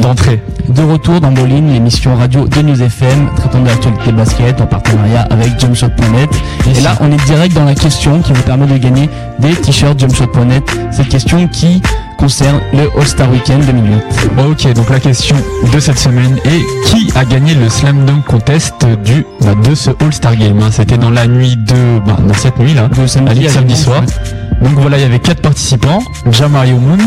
D'entrée. 0.02 0.42
de 0.68 0.82
retour 0.82 1.20
dans 1.20 1.30
Bolin, 1.30 1.60
l'émission 1.72 2.16
radio 2.16 2.48
de 2.48 2.60
News 2.60 2.82
FM, 2.82 3.30
traitant 3.36 3.60
de 3.60 3.68
l'actualité 3.68 4.10
basket 4.10 4.60
en 4.60 4.66
partenariat 4.66 5.28
avec 5.30 5.60
Jumpshot.net. 5.60 6.28
Et 6.76 6.80
là, 6.80 6.96
on 7.00 7.12
est 7.12 7.24
direct 7.24 7.54
dans 7.54 7.64
la 7.64 7.76
question 7.76 8.20
qui 8.20 8.32
vous 8.32 8.42
permet 8.42 8.66
de 8.66 8.76
gagner 8.78 9.08
des 9.38 9.52
t-shirts 9.52 10.00
Jumpshot.net. 10.00 10.64
Cette 10.90 11.08
question 11.08 11.46
qui 11.46 11.80
concerne 12.18 12.60
le 12.72 12.90
All-Star 12.98 13.30
Weekend 13.30 13.64
2008. 13.64 14.02
Ok, 14.50 14.72
donc 14.72 14.90
la 14.90 14.98
question 14.98 15.36
de 15.72 15.78
cette 15.78 16.00
semaine 16.00 16.36
est 16.44 16.88
qui 16.88 17.08
a 17.14 17.24
gagné 17.24 17.54
le 17.54 17.68
Slam 17.68 18.04
Dunk 18.06 18.24
Contest 18.26 18.74
du 19.04 19.24
bah, 19.40 19.54
de 19.54 19.76
ce 19.76 19.90
All-Star 20.00 20.34
Game 20.34 20.58
hein? 20.60 20.70
C'était 20.72 20.98
dans 20.98 21.10
la 21.10 21.28
nuit 21.28 21.56
de 21.56 22.00
bah, 22.04 22.16
dans 22.26 22.34
cette 22.34 22.58
nuit 22.58 22.74
là, 22.74 22.88
De 22.88 23.06
samedi 23.06 23.46
à 23.46 23.50
samedi 23.50 23.76
soir. 23.76 24.02
Donc 24.60 24.72
voilà, 24.78 24.98
il 24.98 25.02
y 25.02 25.06
avait 25.06 25.18
quatre 25.18 25.40
participants 25.40 26.02
Jamario 26.30 26.76
Moon, 26.76 26.98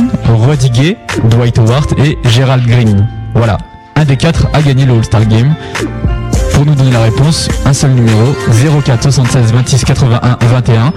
Rudy 0.48 0.70
Gay, 0.70 0.98
Dwight 1.26 1.58
Howard 1.60 1.94
et 2.00 2.18
Gerald 2.26 2.66
Green. 2.66 3.08
Voilà, 3.36 3.58
un 3.96 4.06
des 4.06 4.18
quatre 4.18 4.48
a 4.54 4.62
gagné 4.62 4.86
le 4.86 4.94
All-Star 4.94 5.26
Game. 5.26 5.56
Pour 6.54 6.66
nous 6.66 6.76
donner 6.76 6.92
la 6.92 7.02
réponse, 7.02 7.48
un 7.66 7.74
seul 7.74 7.92
numéro 7.92 8.36
04 8.86 9.04
76 9.04 9.54
26 9.54 9.86
81 9.86 10.38
21. 10.42 10.94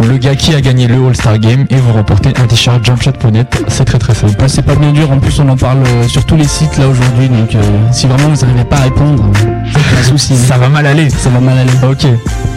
Le 0.00 0.16
gars 0.16 0.36
qui 0.36 0.54
a 0.54 0.60
gagné 0.60 0.86
le 0.86 1.06
All-Star 1.06 1.38
Game 1.38 1.66
et 1.70 1.76
vous 1.76 1.92
remportez 1.92 2.30
un 2.38 2.46
t-shirt 2.46 2.84
jumpshot.net. 2.84 3.64
C'est 3.68 3.84
très 3.84 3.98
très 3.98 4.14
simple. 4.14 4.40
Ouais, 4.40 4.48
c'est 4.48 4.62
pas 4.62 4.74
bien 4.74 4.92
dur, 4.92 5.10
en 5.10 5.18
plus 5.18 5.38
on 5.40 5.48
en 5.48 5.56
parle 5.56 5.78
euh, 5.86 6.08
sur 6.08 6.24
tous 6.24 6.36
les 6.36 6.46
sites 6.46 6.76
là 6.78 6.88
aujourd'hui, 6.88 7.28
donc 7.28 7.54
euh, 7.54 7.62
si 7.92 8.06
vraiment 8.06 8.28
vous 8.28 8.40
n'arrivez 8.46 8.64
pas 8.64 8.76
à 8.76 8.82
répondre, 8.82 9.24
euh, 9.24 9.72
pas 9.72 10.00
un 10.00 10.02
souci. 10.02 10.36
Ça 10.48 10.58
va 10.58 10.68
mal 10.68 10.86
aller. 10.86 11.10
Ça 11.10 11.30
va 11.30 11.40
mal 11.40 11.58
aller. 11.58 11.72
Ok, 11.88 12.06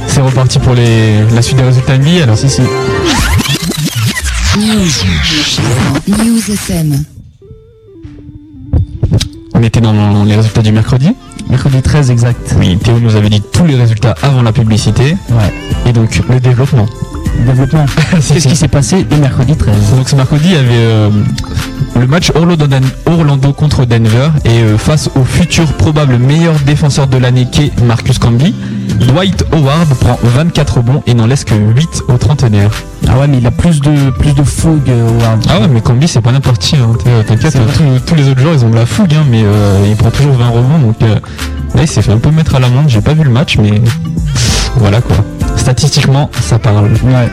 c'est 0.08 0.22
reparti 0.22 0.60
pour 0.60 0.74
les... 0.74 1.24
la 1.34 1.42
suite 1.42 1.58
des 1.58 1.64
résultats 1.64 1.98
NBA 1.98 2.24
alors. 2.24 2.38
Si, 2.38 2.50
si. 2.50 2.62
News. 4.58 4.92
News 6.08 6.52
FM. 6.52 7.04
On 9.54 9.64
était 9.64 9.82
dans 9.82 10.24
les 10.24 10.36
résultats 10.36 10.62
du 10.62 10.72
mercredi. 10.72 11.12
Mercredi 11.50 11.82
13 11.82 12.12
exact. 12.12 12.56
Oui, 12.58 12.78
Théo 12.78 13.00
nous 13.00 13.16
avait 13.16 13.30
dit 13.30 13.42
tous 13.42 13.66
les 13.66 13.76
résultats 13.76 14.16
avant 14.22 14.42
la 14.42 14.54
publicité. 14.54 15.18
Ouais. 15.30 15.54
Et 15.86 15.94
donc 15.94 16.22
le 16.30 16.40
développement. 16.40 16.88
Développement. 17.40 17.86
Qu'est-ce 18.12 18.48
qui 18.48 18.56
s'est 18.56 18.68
passé 18.68 19.06
le 19.10 19.18
mercredi 19.18 19.56
13 19.56 19.76
Donc 19.96 20.10
ce 20.10 20.16
mercredi, 20.16 20.46
il 20.48 20.52
y 20.54 20.56
avait 20.56 20.68
euh, 20.72 21.10
le 22.00 22.08
match 22.08 22.32
Orlando, 22.36 23.54
contre 23.54 23.86
Denver 23.86 24.30
et 24.46 24.62
euh, 24.62 24.78
face 24.78 25.10
au 25.16 25.24
futur 25.24 25.66
probable 25.74 26.18
meilleur 26.18 26.54
défenseur 26.66 27.08
de 27.08 27.18
l'année 27.18 27.48
qu'est 27.52 27.72
Marcus 27.84 28.20
Camby, 28.20 28.54
Dwight 29.00 29.44
Howard 29.54 29.88
prend 30.00 30.20
24 30.24 30.78
rebonds 30.78 31.04
et 31.08 31.14
n'en 31.14 31.26
laisse 31.26 31.44
que 31.44 31.56
8 31.56 32.04
au 32.10 32.18
trentenaire. 32.18 32.70
Ah 33.08 33.18
ouais, 33.20 33.28
mais 33.28 33.40
il 33.40 33.48
a 33.48 33.52
plus 33.52 33.82
de 33.82 34.12
plus 34.12 34.34
de 34.34 34.44
fougue 34.44 34.90
euh, 34.90 35.10
Howard. 35.20 35.46
Ah 35.50 35.60
ouais, 35.62 35.68
mais 35.68 35.82
Camby 35.82 36.08
c'est 36.08 36.22
pas 36.22 36.32
n'importe 36.32 36.62
qui. 36.62 36.76
hein. 36.76 36.94
T'inquiète, 37.28 37.58
tous, 38.06 38.16
les 38.16 38.28
autres 38.30 38.40
joueurs 38.42 38.54
ils 38.54 38.66
ont 38.66 38.70
de 38.70 38.76
la 38.76 38.86
fougue, 38.86 39.14
hein, 39.16 39.26
mais 39.30 39.42
euh, 39.44 39.86
il 39.90 39.96
prend 39.96 40.12
toujours 40.12 40.34
20 40.36 40.50
rebonds. 40.50 40.80
Donc 40.80 40.98
là, 41.02 41.82
il 41.82 41.88
s'est 41.88 42.02
fait 42.02 42.12
un 42.12 42.20
peu 42.20 42.30
mettre 42.30 42.56
à 42.56 42.60
l'amende. 42.60 42.86
J'ai 42.88 43.02
pas 43.02 43.14
vu 43.14 43.24
le 43.24 43.32
match, 43.32 43.58
mais 43.58 43.82
voilà 44.78 45.02
quoi. 45.02 45.18
Statistiquement, 45.58 46.30
ça 46.42 46.58
parle. 46.60 46.92
Ouais. 47.04 47.30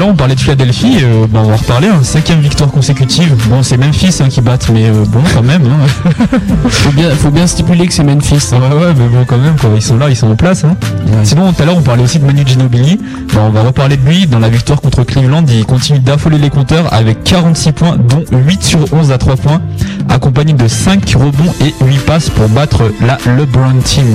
On 0.00 0.14
parlait 0.14 0.34
de 0.34 0.40
Philadelphie, 0.40 0.98
euh, 1.02 1.26
bah, 1.28 1.40
on 1.44 1.48
va 1.48 1.54
en 1.54 1.56
reparler. 1.56 1.88
hein. 1.88 2.00
Cinquième 2.02 2.40
victoire 2.40 2.70
consécutive. 2.70 3.34
Bon, 3.48 3.62
c'est 3.62 3.76
Memphis 3.76 4.18
hein, 4.20 4.28
qui 4.28 4.40
battent, 4.40 4.68
mais 4.72 4.86
euh, 4.86 5.04
bon, 5.06 5.20
quand 5.32 5.42
même. 5.42 5.62
hein. 5.64 6.08
Faut 6.68 6.90
bien, 6.90 7.10
faut 7.10 7.30
bien 7.30 7.46
stipuler 7.46 7.86
que 7.86 7.92
c'est 7.92 8.02
Memphis. 8.02 8.50
hein. 8.52 8.58
Ouais, 8.60 8.76
ouais, 8.86 8.92
mais 8.96 9.06
bon, 9.08 9.24
quand 9.26 9.38
même, 9.38 9.54
quoi. 9.56 9.70
Ils 9.74 9.80
sont 9.82 9.96
là, 9.96 10.08
ils 10.10 10.16
sont 10.16 10.30
en 10.30 10.34
place. 10.36 10.64
Ouais. 10.64 10.70
Sinon, 11.24 11.52
tout 11.52 11.62
à 11.62 11.66
l'heure, 11.66 11.76
on 11.78 11.82
parlait 11.82 12.02
aussi 12.02 12.18
de 12.18 12.24
Manu 12.26 12.42
Ginobili. 12.46 12.98
Bah, 13.32 13.42
on 13.46 13.50
va 13.50 13.62
reparler 13.62 13.96
de 13.96 14.06
lui. 14.08 14.26
Dans 14.26 14.38
la 14.40 14.48
victoire 14.48 14.80
contre 14.80 15.04
Cleveland, 15.04 15.44
il 15.48 15.64
continue 15.64 16.00
d'affoler 16.00 16.38
les 16.38 16.50
compteurs 16.50 16.92
avec 16.92 17.22
46 17.24 17.72
points, 17.72 17.96
dont 17.96 18.24
8 18.32 18.62
sur 18.62 18.80
11 18.92 19.12
à 19.12 19.18
3 19.18 19.36
points, 19.36 19.60
accompagné 20.08 20.52
de 20.52 20.66
5 20.68 21.08
rebonds 21.14 21.54
et 21.60 21.72
8 21.84 21.98
passes 22.04 22.28
pour 22.28 22.48
battre 22.48 22.90
la 23.00 23.18
LeBron 23.36 23.78
Team. 23.84 24.06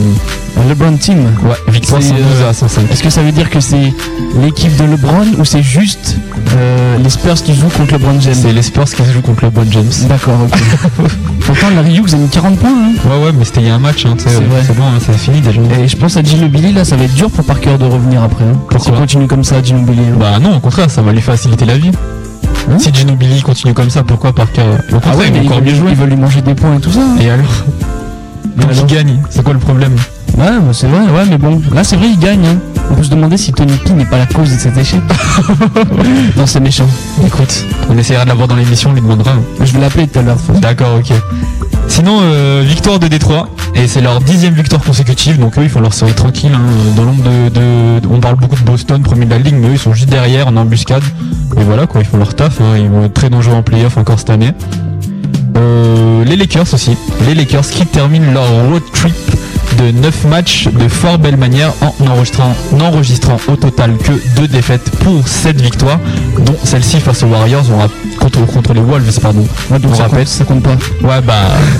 LeBron 0.68 0.98
Team? 0.98 1.20
Ouais, 1.44 1.56
victoire 1.72 2.02
C'est, 2.02 2.10
112 2.10 2.24
euh, 2.42 2.50
à 2.50 2.54
105. 2.54 2.92
Est-ce 2.92 3.04
que 3.04 3.10
ça 3.12 3.22
veut 3.22 3.32
dire 3.32 3.48
que 3.50 3.60
c'est 3.60 3.94
l'équipe 4.42 4.76
de 4.76 4.86
LeBron 4.86 5.26
ou 5.38 5.46
c'est 5.46 5.62
juste 5.68 6.16
euh, 6.56 6.98
les 6.98 7.10
Spurs 7.10 7.36
qui 7.36 7.54
jouent 7.54 7.68
contre 7.70 7.94
LeBron 7.94 8.20
James 8.20 8.34
C'est 8.34 8.54
les 8.54 8.62
Spurs 8.62 8.86
qui 8.86 9.04
jouent 9.12 9.22
contre 9.22 9.46
LeBron 9.46 9.66
James. 9.70 9.92
D'accord, 10.10 10.38
ok. 10.46 10.60
Pourtant, 11.42 11.70
Larry 11.76 11.98
Hughes 11.98 12.14
a 12.14 12.18
mis 12.18 12.28
40 12.30 12.58
points. 12.58 12.70
hein. 12.70 12.92
Ouais, 13.10 13.26
ouais, 13.26 13.32
mais 13.38 13.46
c'était 13.46 13.62
il 13.62 13.68
y 13.68 13.70
a 13.70 13.76
un 13.76 13.80
match. 13.80 14.06
Hein, 14.06 14.16
C'est 14.18 14.76
bon, 14.76 14.84
hein, 14.84 15.00
c'est 15.06 15.18
fini 15.18 15.42
déjà. 15.42 15.62
Et 15.82 15.88
je 15.88 15.96
pense 15.98 16.18
à 16.18 16.24
Ginobili, 16.24 16.74
là, 16.74 16.84
ça 16.86 16.96
va 16.96 17.04
être 17.06 17.14
dur 17.14 17.30
pour 17.30 17.46
Parker 17.46 17.78
de 17.80 17.86
revenir 17.86 18.24
après. 18.24 18.44
Hein. 18.46 18.54
Il 18.54 18.68
Pourquoi 18.78 18.98
continue 18.98 19.28
comme 19.28 19.44
ça, 19.44 19.62
Ginobili. 19.62 20.00
hein. 20.02 20.18
Bah 20.20 20.40
non, 20.40 20.58
au 20.58 20.60
contraire, 20.60 20.90
ça 20.90 21.02
va 21.02 21.12
lui 21.12 21.22
faciliter 21.22 21.66
la 21.66 21.78
vie. 21.78 21.92
Hein 22.70 22.78
si 22.80 22.94
Ginobili 22.94 23.42
continue 23.42 23.74
comme 23.74 23.90
ça, 23.90 24.04
pourquoi 24.04 24.34
Parker 24.34 24.62
Au 24.90 24.94
contraire, 24.96 25.14
ah 25.16 25.18
ouais, 25.18 25.28
il 25.28 25.34
va 25.34 25.40
mais 25.40 25.46
ils 25.46 25.48
encore 25.50 25.62
mieux 25.62 25.76
jouer. 25.76 25.90
ils 25.92 25.96
veulent 25.98 26.10
lui 26.10 26.16
manger 26.18 26.42
des 26.42 26.54
points 26.56 26.76
et 26.76 26.80
tout 26.82 26.92
ça. 26.92 27.02
Et 27.22 27.30
alors 27.30 27.46
Donc 28.58 28.70
il 28.76 28.86
gagne, 28.86 29.22
c'est 29.30 29.44
quoi 29.44 29.54
le 29.54 29.60
problème? 29.60 29.96
Ouais, 30.38 30.46
bah, 30.48 30.74
c'est 30.74 30.88
vrai, 30.88 31.00
ouais, 31.00 31.26
mais 31.30 31.38
bon, 31.38 31.62
là, 31.74 31.84
c'est 31.86 31.96
vrai, 31.96 32.08
il 32.12 32.20
gagne. 32.20 32.46
Hein. 32.46 32.58
On 32.90 32.96
peut 32.96 33.04
se 33.04 33.10
demander 33.10 33.38
si 33.38 33.52
Tony 33.52 33.74
P 33.78 33.92
n'est 33.92 34.06
pas 34.06 34.18
la 34.18 34.26
cause 34.26 34.52
de 34.54 34.58
cet 34.58 34.78
échec. 34.78 35.02
non, 36.38 36.46
c'est 36.46 36.60
méchant. 36.60 36.88
Écoute, 37.26 37.66
on 37.90 37.98
essaiera 37.98 38.24
de 38.24 38.30
l'avoir 38.30 38.48
dans 38.48 38.56
l'émission, 38.56 38.90
on 38.92 38.94
lui 38.94 39.02
demandera. 39.02 39.34
Je 39.64 39.74
vais 39.74 39.80
l'appeler 39.80 40.08
tout 40.08 40.20
à 40.20 40.22
l'heure. 40.22 40.38
D'accord, 40.62 40.98
ok. 41.00 41.12
Sinon, 41.88 42.20
euh, 42.22 42.64
victoire 42.66 43.00
de 43.00 43.08
Détroit, 43.08 43.50
et 43.76 43.88
c'est 43.88 44.02
leur 44.02 44.20
dixième 44.22 44.54
victoire 44.54 44.82
consécutive, 44.84 45.40
donc 45.40 45.58
eux 45.58 45.64
ils 45.64 45.70
font 45.70 45.80
leur 45.80 45.94
série 45.94 46.14
tranquille, 46.14 46.52
hein, 46.54 46.60
dans 46.96 47.04
l'ombre 47.04 47.24
de, 47.24 47.50
de- 47.50 48.00
de- 48.02 48.08
On 48.12 48.20
parle 48.20 48.36
beaucoup 48.36 48.56
de 48.58 48.64
Boston, 48.66 49.02
premier 49.02 49.26
de 49.26 49.32
la 49.32 49.38
ligue, 49.40 49.56
mais 49.58 49.68
eux 49.68 49.74
ils 49.74 49.80
sont 49.80 49.94
juste 49.94 50.10
derrière 50.10 50.48
en 50.48 50.56
embuscade. 50.58 51.04
Et 51.58 51.64
voilà 51.64 51.88
quoi, 51.88 52.02
ils 52.02 52.08
font 52.08 52.18
leur 52.18 52.36
taf, 52.36 52.60
hein, 52.62 52.76
ils 52.78 52.88
vont 52.90 53.06
être 53.06 53.14
très 53.14 53.30
dangereux 53.30 53.56
en 53.56 53.64
playoff 53.64 53.98
encore 53.98 54.20
cette 54.20 54.30
année. 54.30 54.52
Euh, 55.58 56.24
les 56.26 56.36
Lakers 56.36 56.74
aussi, 56.74 56.96
les 57.26 57.34
Lakers 57.36 57.68
qui 57.68 57.86
terminent 57.86 58.32
leur 58.32 58.48
road 58.70 58.84
trip 58.94 59.14
de 59.78 59.92
9 59.92 60.26
matchs 60.26 60.68
de 60.68 60.88
fort 60.88 61.18
belle 61.20 61.38
manière 61.38 61.72
en 61.82 61.94
enregistrant, 62.10 62.54
n'enregistrant 62.74 63.38
au 63.48 63.56
total 63.56 63.96
que 63.98 64.12
2 64.40 64.48
défaites 64.48 64.90
pour 65.00 65.28
7 65.28 65.60
victoires, 65.62 66.00
dont 66.40 66.56
celle-ci 66.64 67.00
face 67.00 67.24
aux 67.24 67.28
Warriors, 67.28 67.64
on 67.74 67.78
rap- 67.80 67.92
contre, 68.20 68.46
contre 68.48 68.74
les 68.74 68.82
Wolves, 68.82 69.20
pardon. 69.22 69.46
Ouais, 69.70 69.80
donc 69.80 69.92
On 69.94 69.96
ça 69.96 70.04
rappelle. 70.04 70.20
compte, 70.20 70.28
ça 70.28 70.44
compte 70.46 70.64
pas. 70.64 70.76
Ouais 71.08 71.22
bah 71.26 71.34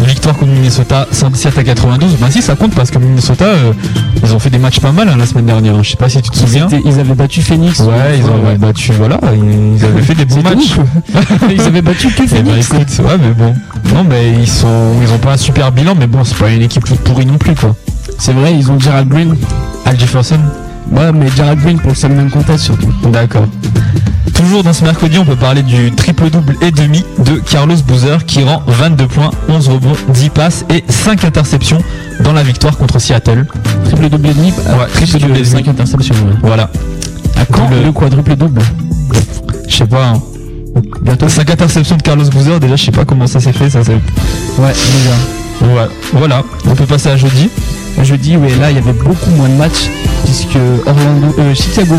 victoire 0.06 0.36
contre 0.38 0.52
Minnesota 0.52 1.08
117 1.12 1.58
à 1.58 1.64
92 1.64 2.16
Bah 2.20 2.28
si 2.30 2.42
ça 2.42 2.56
compte 2.56 2.74
parce 2.76 2.92
que 2.92 2.98
Minnesota 3.00 3.46
euh, 3.46 3.74
ils 4.24 4.34
ont 4.34 4.40
fait 4.40 4.50
des 4.50 4.58
matchs 4.60 4.80
pas 4.80 4.92
mal 4.92 5.10
hein, 5.10 5.16
la 5.18 5.26
semaine 5.26 5.46
dernière 5.46 5.84
Je 5.84 5.90
sais 5.92 5.98
pas 5.98 6.10
si 6.10 6.22
tu 6.22 6.30
te 6.30 6.38
souviens 6.38 6.68
C'était- 6.70 6.84
Ils 6.88 7.00
avaient 7.00 7.16
battu 7.16 7.42
Phoenix. 7.42 7.80
Ouais 7.80 8.18
ils 8.20 8.26
ont 8.26 8.48
ouais. 8.48 8.56
battu 8.58 8.92
voilà 8.94 9.20
Ils 9.34 9.84
avaient 9.86 10.02
fait 10.02 10.16
des 10.16 10.26
bons 10.26 10.42
matchs. 10.44 10.76
Ils 11.52 11.62
avaient 11.62 11.82
battu 11.82 12.08
que 12.10 12.24
Eh 12.32 12.42
ben, 12.42 12.46
Phoenix. 12.46 12.70
écoute, 12.74 13.06
ouais 13.06 13.18
mais 13.20 13.32
bon 13.34 13.54
Non 13.94 14.04
mais 14.08 14.32
ils 14.40 14.48
sont 14.50 14.94
Ils 15.02 15.12
ont 15.12 15.18
pas 15.18 15.34
un 15.34 15.38
super 15.38 15.72
bilan 15.72 15.96
mais 15.98 16.08
bon 16.08 16.24
c'est 16.24 16.38
pas 16.38 16.50
une 16.50 16.62
équipe 16.62 16.86
toute 16.86 17.00
pourrie 17.00 17.26
non 17.26 17.38
plus 17.38 17.56
quoi 17.56 17.76
C'est 18.18 18.34
vrai, 18.34 18.54
ils 18.54 18.72
ont 18.72 18.80
Gerald 18.80 19.10
Green. 19.10 19.36
Al 19.86 20.00
Jefferson 20.00 20.40
Ouais, 20.92 21.12
mais 21.12 21.28
Gerald 21.36 21.60
Green 21.62 21.80
pour 21.80 21.90
le 21.90 21.96
Salmon 21.96 22.30
Contest 22.30 22.66
surtout. 22.66 22.92
D'accord 23.12 23.46
Toujours 24.34 24.64
dans 24.64 24.74
ce 24.74 24.84
mercredi, 24.84 25.18
on 25.18 25.26
peut 25.26 25.36
parler 25.36 25.64
du 25.64 25.92
triple-double 25.92 26.56
et 26.62 26.72
demi 26.72 27.04
de 27.26 27.36
Carlos 27.38 27.76
Boozer 27.88 28.24
qui 28.26 28.44
rend 28.44 28.62
22 28.68 29.08
points, 29.08 29.32
11 29.50 29.68
rebonds, 29.70 29.96
10 30.10 30.30
passes 30.30 30.66
et 30.70 30.84
5 30.88 31.24
interceptions 31.26 31.80
dans 32.22 32.34
la 32.34 32.44
victoire 32.44 32.78
contre 32.78 33.00
Seattle. 33.00 33.46
Triple 33.86 34.10
double 34.10 34.28
et 34.30 34.34
demi. 34.34 34.52
Ouais, 34.52 34.88
triple 34.94 35.20
double 35.20 35.32
et 35.38 35.42
demi. 35.42 35.46
5 35.50 35.68
interceptions. 35.68 36.16
Ouais. 36.16 36.34
Voilà. 36.44 36.70
À 37.36 37.46
quand 37.52 37.70
Le- 37.70 37.84
le 37.86 37.92
quadruple 37.92 38.36
double 38.36 38.62
Je 39.68 39.76
sais 39.76 39.86
pas. 39.88 40.10
hein. 40.10 40.22
Bientôt. 41.02 41.28
5 41.28 41.50
interceptions 41.50 41.98
de 41.98 42.04
Carlos 42.04 42.26
Boozer, 42.30 42.60
déjà 42.60 42.76
je 42.76 42.86
sais 42.86 42.92
pas 42.92 43.06
comment 43.06 43.26
ça 43.28 43.40
s'est 43.40 43.54
fait, 43.54 43.70
ça 43.70 43.80
c'est. 43.84 43.94
Ouais, 43.94 44.74
déjà. 44.74 45.74
Ouais, 45.74 45.88
voilà. 46.14 46.44
On 46.70 46.76
peut 46.76 46.86
passer 46.86 47.10
à 47.10 47.18
jeudi. 47.18 47.50
Jeudi, 48.04 48.38
ouais, 48.38 48.50
là, 48.60 48.70
il 48.72 48.76
y 48.76 48.80
avait 48.80 48.94
beaucoup 48.94 49.32
moins 49.32 49.50
de 49.50 49.56
matchs 49.56 49.90
puisque 50.24 50.58
Orlando, 50.86 51.36
euh, 51.40 51.54
Chicago, 51.56 51.96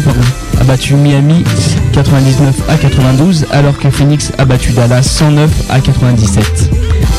a 0.60 0.64
battu 0.64 0.94
Miami 0.94 1.44
99 1.92 2.54
à 2.68 2.76
92, 2.76 3.46
alors 3.50 3.78
que 3.78 3.90
Phoenix 3.90 4.32
a 4.38 4.44
battu 4.44 4.72
Dallas 4.72 5.02
109 5.02 5.50
à 5.70 5.80
97. 5.80 6.70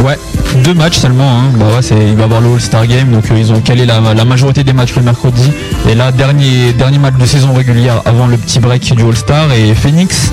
Ouais, 0.04 0.18
deux 0.64 0.74
matchs 0.74 0.98
seulement. 0.98 1.30
Hein. 1.30 1.52
Bah 1.58 1.66
il 1.92 2.16
va 2.16 2.22
y 2.22 2.24
avoir 2.24 2.42
le 2.42 2.54
All-Star 2.54 2.88
Game, 2.88 3.12
donc 3.12 3.30
euh, 3.32 3.38
ils 3.38 3.52
ont 3.52 3.60
calé 3.60 3.86
la, 3.86 4.00
la 4.14 4.26
majorité 4.26 4.64
des 4.64 4.74
matchs 4.74 4.96
le 4.96 5.02
mercredi. 5.02 5.52
Et 5.90 5.96
là, 5.96 6.12
dernier, 6.12 6.74
dernier 6.74 7.00
match 7.00 7.16
de 7.20 7.26
saison 7.26 7.54
régulière 7.54 8.02
avant 8.06 8.28
le 8.28 8.38
petit 8.38 8.60
break 8.60 8.96
du 8.96 9.04
All-Star. 9.04 9.52
Et 9.54 9.74
Phoenix 9.76 10.32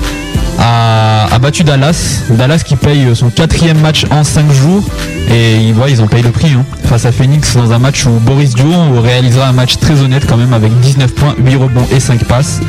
a, 0.59 1.39
battu 1.39 1.63
Dallas. 1.63 2.23
Dallas 2.29 2.63
qui 2.65 2.75
paye 2.75 3.15
son 3.15 3.29
quatrième 3.29 3.79
match 3.79 4.05
en 4.11 4.23
5 4.23 4.51
jours. 4.51 4.83
Et 5.29 5.57
ils, 5.57 5.73
ouais, 5.73 5.91
ils 5.91 6.01
ont 6.01 6.07
payé 6.07 6.23
le 6.23 6.31
prix 6.31 6.51
hein. 6.51 6.65
face 6.85 7.05
à 7.05 7.11
Phoenix 7.11 7.55
dans 7.55 7.71
un 7.71 7.79
match 7.79 8.05
où 8.05 8.11
Boris 8.11 8.55
Diaw 8.55 9.01
réalisera 9.01 9.47
un 9.47 9.53
match 9.53 9.77
très 9.77 10.01
honnête 10.01 10.25
quand 10.27 10.37
même 10.37 10.53
avec 10.53 10.71
19 10.79 11.13
points, 11.13 11.35
8 11.37 11.55
rebonds 11.55 11.87
et 11.91 11.99
5 11.99 12.23
passes. 12.25 12.59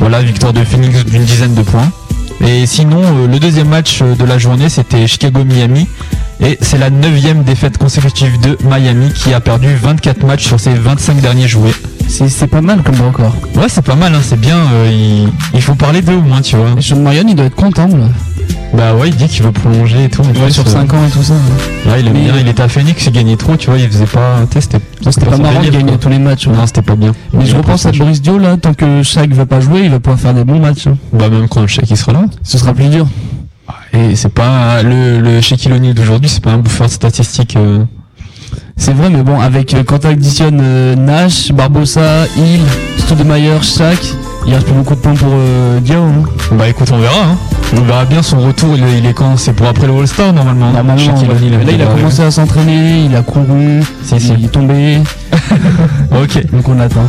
Voilà, 0.00 0.20
victoire 0.22 0.52
de 0.52 0.64
Phoenix 0.64 1.04
d'une 1.04 1.24
dizaine 1.24 1.54
de 1.54 1.62
points. 1.62 1.90
Et 2.46 2.66
sinon, 2.66 3.02
euh, 3.02 3.26
le 3.26 3.38
deuxième 3.38 3.68
match 3.68 4.00
euh, 4.00 4.14
de 4.14 4.24
la 4.24 4.38
journée, 4.38 4.68
c'était 4.68 5.06
Chicago-Miami. 5.06 5.88
Et 6.40 6.56
c'est 6.60 6.78
la 6.78 6.90
neuvième 6.90 7.42
défaite 7.42 7.78
consécutive 7.78 8.38
de 8.40 8.56
Miami 8.62 9.12
qui 9.12 9.34
a 9.34 9.40
perdu 9.40 9.74
24 9.74 10.24
matchs 10.24 10.46
sur 10.46 10.60
ses 10.60 10.74
25 10.74 11.20
derniers 11.20 11.48
joués. 11.48 11.74
C'est 12.08 12.46
pas 12.46 12.60
mal 12.60 12.82
comme 12.82 13.00
record. 13.00 13.34
Ouais, 13.54 13.68
c'est 13.68 13.84
pas 13.84 13.94
mal, 13.94 14.14
hein, 14.14 14.20
c'est 14.22 14.40
bien. 14.40 14.56
euh, 14.56 14.90
il, 14.90 15.28
il 15.54 15.62
faut 15.62 15.74
parler 15.74 16.00
d'eux 16.02 16.14
au 16.16 16.22
moins, 16.22 16.40
tu 16.40 16.56
vois. 16.56 16.70
Et 16.76 16.82
Sean 16.82 16.96
Marion, 17.00 17.24
il 17.28 17.34
doit 17.36 17.46
être 17.46 17.54
content, 17.54 17.86
là. 17.86 18.06
Bah 18.74 18.94
ouais, 18.94 19.08
il 19.08 19.16
dit 19.16 19.26
qu'il 19.28 19.42
veut 19.42 19.52
prolonger 19.52 20.04
et 20.04 20.08
tout. 20.08 20.22
Ouais, 20.22 20.32
plus, 20.32 20.52
sur 20.52 20.66
euh, 20.66 20.70
5 20.70 20.92
ans 20.94 21.06
et 21.06 21.10
tout 21.10 21.22
ça. 21.22 21.34
ouais. 21.34 21.92
Ouais, 21.92 22.00
il 22.00 22.10
bien. 22.10 22.34
Il 22.38 22.48
était 22.48 22.62
à 22.62 22.68
Phoenix, 22.68 23.04
il 23.06 23.12
gagnait 23.12 23.36
trop, 23.36 23.56
tu 23.56 23.70
vois. 23.70 23.78
Il 23.78 23.88
faisait 23.88 24.04
pas. 24.06 24.36
C'était 24.60 24.78
pas 25.26 25.36
marrant 25.38 25.62
de 25.62 25.68
gagner 25.70 25.96
tous 25.98 26.08
les 26.08 26.18
matchs. 26.18 26.46
ouais. 26.48 26.54
Non, 26.56 26.66
c'était 26.66 26.82
pas 26.82 26.96
bien. 26.96 27.12
Mais 27.32 27.46
je 27.46 27.56
repense 27.56 27.86
à 27.86 27.92
Boris 27.92 28.20
Dio, 28.20 28.38
là, 28.38 28.56
tant 28.56 28.74
que 28.74 29.02
Shaq 29.02 29.30
va 29.32 29.46
pas 29.46 29.60
jouer, 29.60 29.82
il 29.84 29.90
va 29.90 30.00
pouvoir 30.00 30.18
faire 30.20 30.34
des 30.34 30.44
bons 30.44 30.58
matchs. 30.58 30.86
hein. 30.86 30.96
Bah 31.12 31.28
même 31.30 31.48
quand 31.48 31.60
le 31.62 31.66
chèque 31.66 31.90
il 31.90 31.96
sera 31.96 32.12
là. 32.12 32.24
Ce 32.42 32.58
sera 32.58 32.74
plus 32.74 32.88
dur. 32.88 33.06
Et 33.94 34.16
c'est 34.16 34.32
pas 34.32 34.82
le, 34.82 35.20
le 35.20 35.40
Shaquille 35.40 35.72
O'Neal 35.72 35.94
d'aujourd'hui, 35.94 36.28
c'est 36.28 36.42
pas 36.42 36.50
un 36.52 36.58
bouffeur 36.58 36.86
de 36.88 36.92
statistiques. 36.92 37.56
euh, 37.56 37.84
C'est 38.76 38.92
vrai, 38.94 39.10
mais 39.10 39.22
bon, 39.22 39.38
avec 39.40 39.74
euh, 39.74 39.82
quand 39.84 39.98
tu 40.00 40.06
additionnes 40.06 40.60
euh, 40.62 40.94
Nash, 40.96 41.52
Barbosa, 41.52 42.26
Hill, 42.36 42.60
Stoudemire, 42.98 43.62
Shaq, 43.62 43.98
il 44.46 44.54
reste 44.54 44.66
plus 44.66 44.74
beaucoup 44.74 44.94
de 44.94 45.00
points 45.00 45.14
pour 45.14 45.28
euh, 45.32 45.80
Diao. 45.80 46.02
hein. 46.04 46.22
Bah 46.52 46.68
écoute, 46.68 46.88
on 46.92 46.98
verra. 46.98 47.24
Hein. 47.32 47.36
On 47.76 47.82
verra 47.82 48.04
bien 48.06 48.22
son 48.22 48.38
retour. 48.40 48.70
Il 48.76 48.84
est, 48.84 48.98
il 48.98 49.06
est 49.06 49.12
quand? 49.12 49.36
C'est 49.36 49.52
pour 49.52 49.66
après 49.66 49.86
le 49.86 49.92
All-Star 49.98 50.32
normalement. 50.32 50.70
Normalement, 50.72 50.96
Shaquille 51.04 51.28
ouais. 51.28 51.34
O'Neal, 51.56 51.66
là, 51.66 51.72
il 51.72 51.82
a 51.82 51.86
commencé 51.86 52.22
à 52.22 52.30
s'entraîner, 52.30 53.04
il 53.04 53.14
a 53.16 53.22
couru, 53.22 53.80
il 54.12 54.44
est 54.44 54.48
tombé. 54.48 54.98
Ok. 56.22 56.50
donc 56.52 56.68
on 56.68 56.80
attend. 56.80 57.04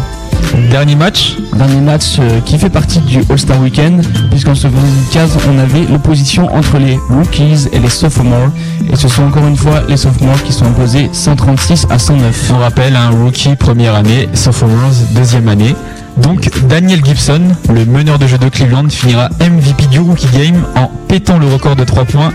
Dernier 0.71 0.95
match. 0.95 1.35
Dernier 1.55 1.81
match 1.81 2.17
euh, 2.19 2.39
qui 2.41 2.57
fait 2.57 2.69
partie 2.69 2.99
du 2.99 3.19
All-Star 3.29 3.59
Weekend, 3.61 4.05
puisqu'en 4.29 4.55
ce 4.55 4.67
vendredi 4.67 5.03
15, 5.11 5.37
on 5.49 5.59
avait 5.59 5.85
l'opposition 5.91 6.53
entre 6.53 6.77
les 6.77 6.97
rookies 7.09 7.67
et 7.71 7.79
les 7.79 7.89
sophomores. 7.89 8.51
Et 8.91 8.95
ce 8.95 9.07
sont 9.07 9.23
encore 9.23 9.47
une 9.47 9.57
fois 9.57 9.83
les 9.87 9.97
sophomores 9.97 10.41
qui 10.43 10.53
sont 10.53 10.65
imposés 10.65 11.09
136 11.11 11.87
à 11.89 11.99
109. 11.99 12.51
On 12.53 12.59
rappelle 12.59 12.95
un 12.95 13.09
rookie 13.09 13.55
première 13.55 13.95
année, 13.95 14.29
sophomores 14.33 14.93
deuxième 15.15 15.47
année. 15.47 15.75
Donc 16.17 16.49
Daniel 16.67 17.03
Gibson, 17.03 17.41
le 17.73 17.85
meneur 17.85 18.19
de 18.19 18.27
jeu 18.27 18.37
de 18.37 18.49
Cleveland, 18.49 18.89
finira 18.89 19.29
MVP 19.39 19.87
du 19.87 19.99
rookie 19.99 20.27
game 20.27 20.63
en 20.75 20.91
pétant 21.07 21.37
le 21.37 21.47
record 21.47 21.75
de 21.75 21.83
3 21.83 22.05
points 22.05 22.33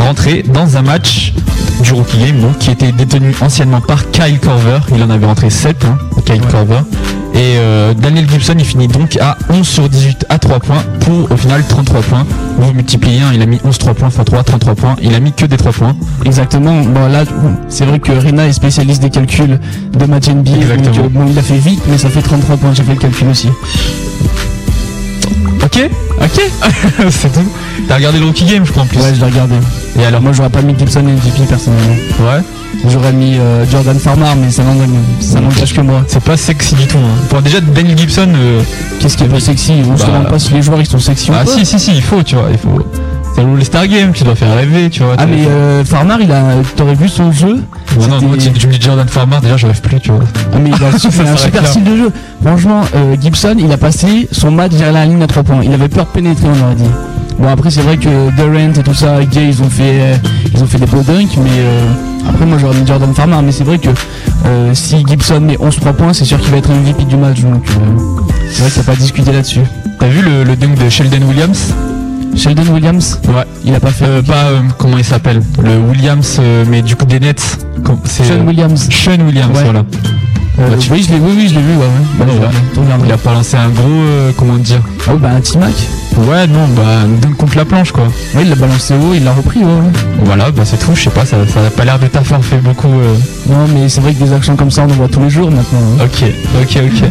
rentré 0.00 0.42
dans 0.42 0.76
un 0.76 0.82
match 0.82 1.32
du 1.82 1.92
Rookie 1.92 2.18
Game 2.18 2.40
donc, 2.40 2.58
qui 2.58 2.70
était 2.70 2.92
détenu 2.92 3.34
anciennement 3.40 3.80
par 3.80 4.10
Kyle 4.10 4.38
Corver. 4.38 4.80
Il 4.94 5.02
en 5.02 5.10
avait 5.10 5.26
rentré 5.26 5.50
7, 5.50 5.84
hein, 5.84 5.98
Kyle 6.24 6.40
Corver. 6.40 6.80
Et 7.40 7.56
euh, 7.56 7.94
Daniel 7.94 8.28
Gibson, 8.28 8.54
il 8.58 8.66
finit 8.66 8.86
donc 8.86 9.16
à 9.16 9.38
11 9.48 9.66
sur 9.66 9.88
18 9.88 10.26
à 10.28 10.38
3 10.38 10.60
points 10.60 10.84
pour 11.00 11.32
au 11.32 11.36
final 11.38 11.64
33 11.66 12.02
points. 12.02 12.26
Vous 12.58 12.74
multipliez 12.74 13.22
1, 13.22 13.32
il 13.32 13.40
a 13.40 13.46
mis 13.46 13.58
11 13.64 13.78
3 13.78 13.94
points 13.94 14.08
x 14.08 14.18
3, 14.26 14.42
33 14.42 14.74
points. 14.74 14.96
Il 15.00 15.14
a 15.14 15.20
mis 15.20 15.32
que 15.32 15.46
des 15.46 15.56
3 15.56 15.72
points. 15.72 15.96
Exactement. 16.26 16.82
Bon, 16.82 17.08
là, 17.08 17.24
c'est 17.70 17.86
vrai 17.86 17.98
que 17.98 18.12
Rina 18.12 18.46
est 18.46 18.52
spécialiste 18.52 19.00
des 19.00 19.08
calculs 19.08 19.58
de 19.90 20.04
match 20.04 20.28
NBA. 20.28 20.50
Exactement. 20.50 20.90
Donc, 20.90 20.98
euh, 20.98 21.08
bon, 21.08 21.26
il 21.30 21.38
a 21.38 21.42
fait 21.42 21.56
vite, 21.56 21.80
mais 21.88 21.96
ça 21.96 22.10
fait 22.10 22.20
33 22.20 22.58
points. 22.58 22.74
J'ai 22.74 22.82
fait 22.82 22.92
le 22.92 23.00
calcul 23.00 23.28
aussi. 23.28 23.48
Ok, 25.64 25.90
ok, 26.20 26.40
c'est 27.10 27.32
tout. 27.32 27.48
T'as 27.88 27.96
regardé 27.96 28.18
le 28.18 28.26
Rookie 28.26 28.44
Game, 28.44 28.66
je 28.66 28.70
crois 28.70 28.82
en 28.82 28.86
plus. 28.86 28.98
Ouais, 28.98 29.14
je 29.14 29.20
l'ai 29.20 29.30
regardé. 29.30 29.54
Et 30.00 30.06
alors 30.06 30.22
Moi, 30.22 30.32
j'aurais 30.32 30.48
pas 30.50 30.62
mis 30.62 30.74
Gibson 30.78 31.02
MVP 31.02 31.42
personnellement. 31.48 31.94
Ouais. 32.20 32.40
J'aurais 32.88 33.12
mis 33.12 33.36
euh, 33.38 33.64
Jordan 33.70 33.98
Farmar, 33.98 34.34
mais 34.36 34.50
ça 34.50 34.62
n'engage 34.62 34.88
ça 35.68 35.74
que 35.74 35.80
moi. 35.82 36.02
C'est 36.06 36.22
pas 36.22 36.36
sexy 36.36 36.74
du 36.74 36.86
tout. 36.86 36.96
Hein. 36.98 37.18
Bon, 37.30 37.40
déjà, 37.40 37.60
Daniel 37.60 37.98
Gibson. 37.98 38.28
euh, 38.34 38.62
Qu'est-ce 39.00 39.16
qui 39.16 39.24
est 39.24 39.28
pas 39.28 39.40
sexy? 39.40 39.72
On 39.90 39.96
se 39.96 40.02
Bah. 40.02 40.08
demande 40.08 40.28
pas 40.28 40.38
si 40.38 40.52
les 40.54 40.62
joueurs 40.62 40.80
ils 40.80 40.86
sont 40.86 40.98
sexy 40.98 41.30
Ah 41.34 41.42
ou 41.42 41.46
pas. 41.46 41.52
si, 41.52 41.66
si, 41.66 41.78
si, 41.78 41.92
il 41.94 42.02
faut, 42.02 42.22
tu 42.22 42.36
vois. 42.36 42.46
Il 42.50 42.58
faut. 42.58 42.78
C'est 43.34 43.42
le 43.42 43.52
All-Star 43.56 43.86
Game, 43.86 44.12
tu 44.12 44.24
dois 44.24 44.34
faire 44.34 44.54
rêver, 44.56 44.88
tu 44.90 45.02
vois. 45.02 45.14
Ah 45.18 45.24
mais 45.26 45.46
euh, 45.46 45.84
Farmar, 45.84 46.20
il 46.20 46.32
a, 46.32 46.42
t'aurais 46.76 46.94
vu 46.94 47.08
son 47.08 47.30
jeu? 47.30 47.56
Non, 47.56 47.62
c'était- 48.14 48.26
moi, 48.26 48.36
tu, 48.38 48.50
tu 48.52 48.66
me 48.66 48.72
dis 48.72 48.80
Jordan 48.80 49.06
Farmer, 49.06 49.36
déjà, 49.42 49.56
je 49.56 49.66
rêve 49.66 49.80
plus, 49.80 50.00
tu 50.00 50.10
vois. 50.10 50.24
Ah 50.52 50.56
mais 50.60 50.70
il 50.70 50.74
a, 50.74 50.78
il 50.80 50.84
a 50.84 51.32
un 51.32 51.36
super 51.36 51.66
style 51.66 51.84
de 51.84 51.96
jeu. 51.96 52.12
Franchement, 52.44 52.80
euh, 52.96 53.16
Gibson, 53.20 53.54
il 53.58 53.70
a 53.70 53.76
passé 53.76 54.28
son 54.32 54.50
match 54.50 54.72
derrière 54.72 54.92
la 54.92 55.04
ligne 55.06 55.22
à 55.22 55.26
3 55.28 55.42
points. 55.44 55.60
Il 55.62 55.72
avait 55.72 55.88
peur 55.88 56.06
de 56.06 56.10
pénétrer, 56.10 56.46
on 56.48 56.64
aurait 56.66 56.74
dit. 56.74 56.84
Bon 57.40 57.48
après 57.48 57.70
c'est 57.70 57.80
vrai 57.80 57.96
que 57.96 58.30
Durant 58.36 58.72
et 58.78 58.82
tout 58.82 58.92
ça, 58.94 59.18
Jay, 59.30 59.48
ils 59.48 59.62
ont 59.62 59.70
fait, 59.70 60.00
euh, 60.00 60.16
ils 60.54 60.62
ont 60.62 60.66
fait 60.66 60.78
des 60.78 60.84
beaux 60.86 61.00
dunks, 61.02 61.36
mais 61.38 61.50
euh, 61.50 61.86
après 62.28 62.44
moi 62.44 62.58
j'aurais 62.58 62.78
mis 62.78 62.86
Jordan 62.86 63.14
Farmer. 63.14 63.38
Mais 63.42 63.50
c'est 63.50 63.64
vrai 63.64 63.78
que 63.78 63.88
euh, 64.46 64.74
si 64.74 65.04
Gibson 65.06 65.40
met 65.40 65.56
11-3 65.56 65.94
points, 65.94 66.12
c'est 66.12 66.26
sûr 66.26 66.38
qu'il 66.38 66.50
va 66.50 66.58
être 66.58 66.70
MVP 66.70 67.04
du 67.04 67.16
match. 67.16 67.40
Donc 67.40 67.64
euh, 67.70 68.28
c'est 68.50 68.60
vrai 68.60 68.70
qu'il 68.70 68.82
n'y 68.82 68.84
a 68.84 68.86
pas 68.86 68.92
à 68.92 68.96
discuter 68.96 69.32
là-dessus. 69.32 69.62
T'as 69.98 70.08
vu 70.08 70.20
le 70.22 70.56
dunk 70.56 70.74
de 70.82 70.88
Sheldon 70.90 71.26
Williams? 71.26 71.72
Sheldon 72.36 72.72
Williams, 72.72 73.18
Ouais. 73.28 73.44
il 73.64 73.74
a 73.74 73.80
pas 73.80 73.90
fait. 73.90 74.04
Euh, 74.06 74.22
pas, 74.22 74.44
euh, 74.46 74.60
comment 74.78 74.96
il 74.98 75.04
s'appelle 75.04 75.42
Le 75.62 75.78
Williams, 75.78 76.36
euh, 76.40 76.64
mais 76.68 76.80
du 76.82 76.96
coup 76.96 77.04
des 77.04 77.20
Nets. 77.20 77.58
C'est 78.04 78.24
Sean 78.24 78.34
euh, 78.34 78.44
Williams. 78.46 78.88
Sean 78.90 79.20
Williams, 79.26 79.56
Ouais. 79.56 79.64
voilà. 79.64 79.80
Euh, 80.58 80.68
bah, 80.70 80.76
tu- 80.78 80.90
oui, 80.92 81.02
je 81.06 81.12
l'ai, 81.14 81.18
oui, 81.20 81.32
oui, 81.36 81.48
je 81.48 81.54
l'ai 81.54 81.60
vu, 81.62 81.72
ouais, 81.74 81.84
ouais. 81.84 82.26
Bah. 82.40 82.50
Il 83.06 83.12
a 83.12 83.16
pas 83.16 83.32
lancé 83.32 83.56
un 83.56 83.68
gros, 83.70 83.84
euh, 83.88 84.30
comment 84.36 84.56
dire 84.56 84.80
Oh 85.10 85.16
bah 85.16 85.30
un 85.36 85.40
T-Mac. 85.40 85.72
Ouais, 86.18 86.46
non, 86.48 86.66
bah, 86.76 86.82
dunk 87.22 87.36
contre 87.36 87.56
la 87.56 87.64
planche, 87.64 87.92
quoi. 87.92 88.04
Ouais, 88.34 88.42
il 88.42 88.48
l'a 88.50 88.56
balancé 88.56 88.94
haut, 88.94 89.14
il 89.14 89.24
l'a 89.24 89.32
repris, 89.32 89.60
ouais. 89.60 89.64
ouais. 89.64 89.90
Voilà, 90.24 90.50
bah 90.50 90.62
c'est 90.64 90.76
tout, 90.78 90.94
je 90.94 91.02
sais 91.04 91.10
pas, 91.10 91.24
ça, 91.24 91.36
ça 91.46 91.60
a 91.66 91.70
pas 91.70 91.84
l'air 91.84 91.98
de 91.98 92.06
t'avoir 92.08 92.42
fait 92.44 92.58
beaucoup. 92.58 92.88
euh, 92.88 93.14
Non, 93.48 93.66
mais 93.72 93.88
c'est 93.88 94.00
vrai 94.00 94.12
que 94.12 94.22
des 94.22 94.32
actions 94.32 94.56
comme 94.56 94.70
ça, 94.70 94.82
on 94.86 94.90
en 94.90 94.94
voit 94.94 95.08
tous 95.08 95.20
les 95.20 95.30
jours 95.30 95.50
maintenant. 95.50 95.78
hein. 96.00 96.04
Ok, 96.04 96.24
ok, 96.62 96.78
ok. 96.86 97.08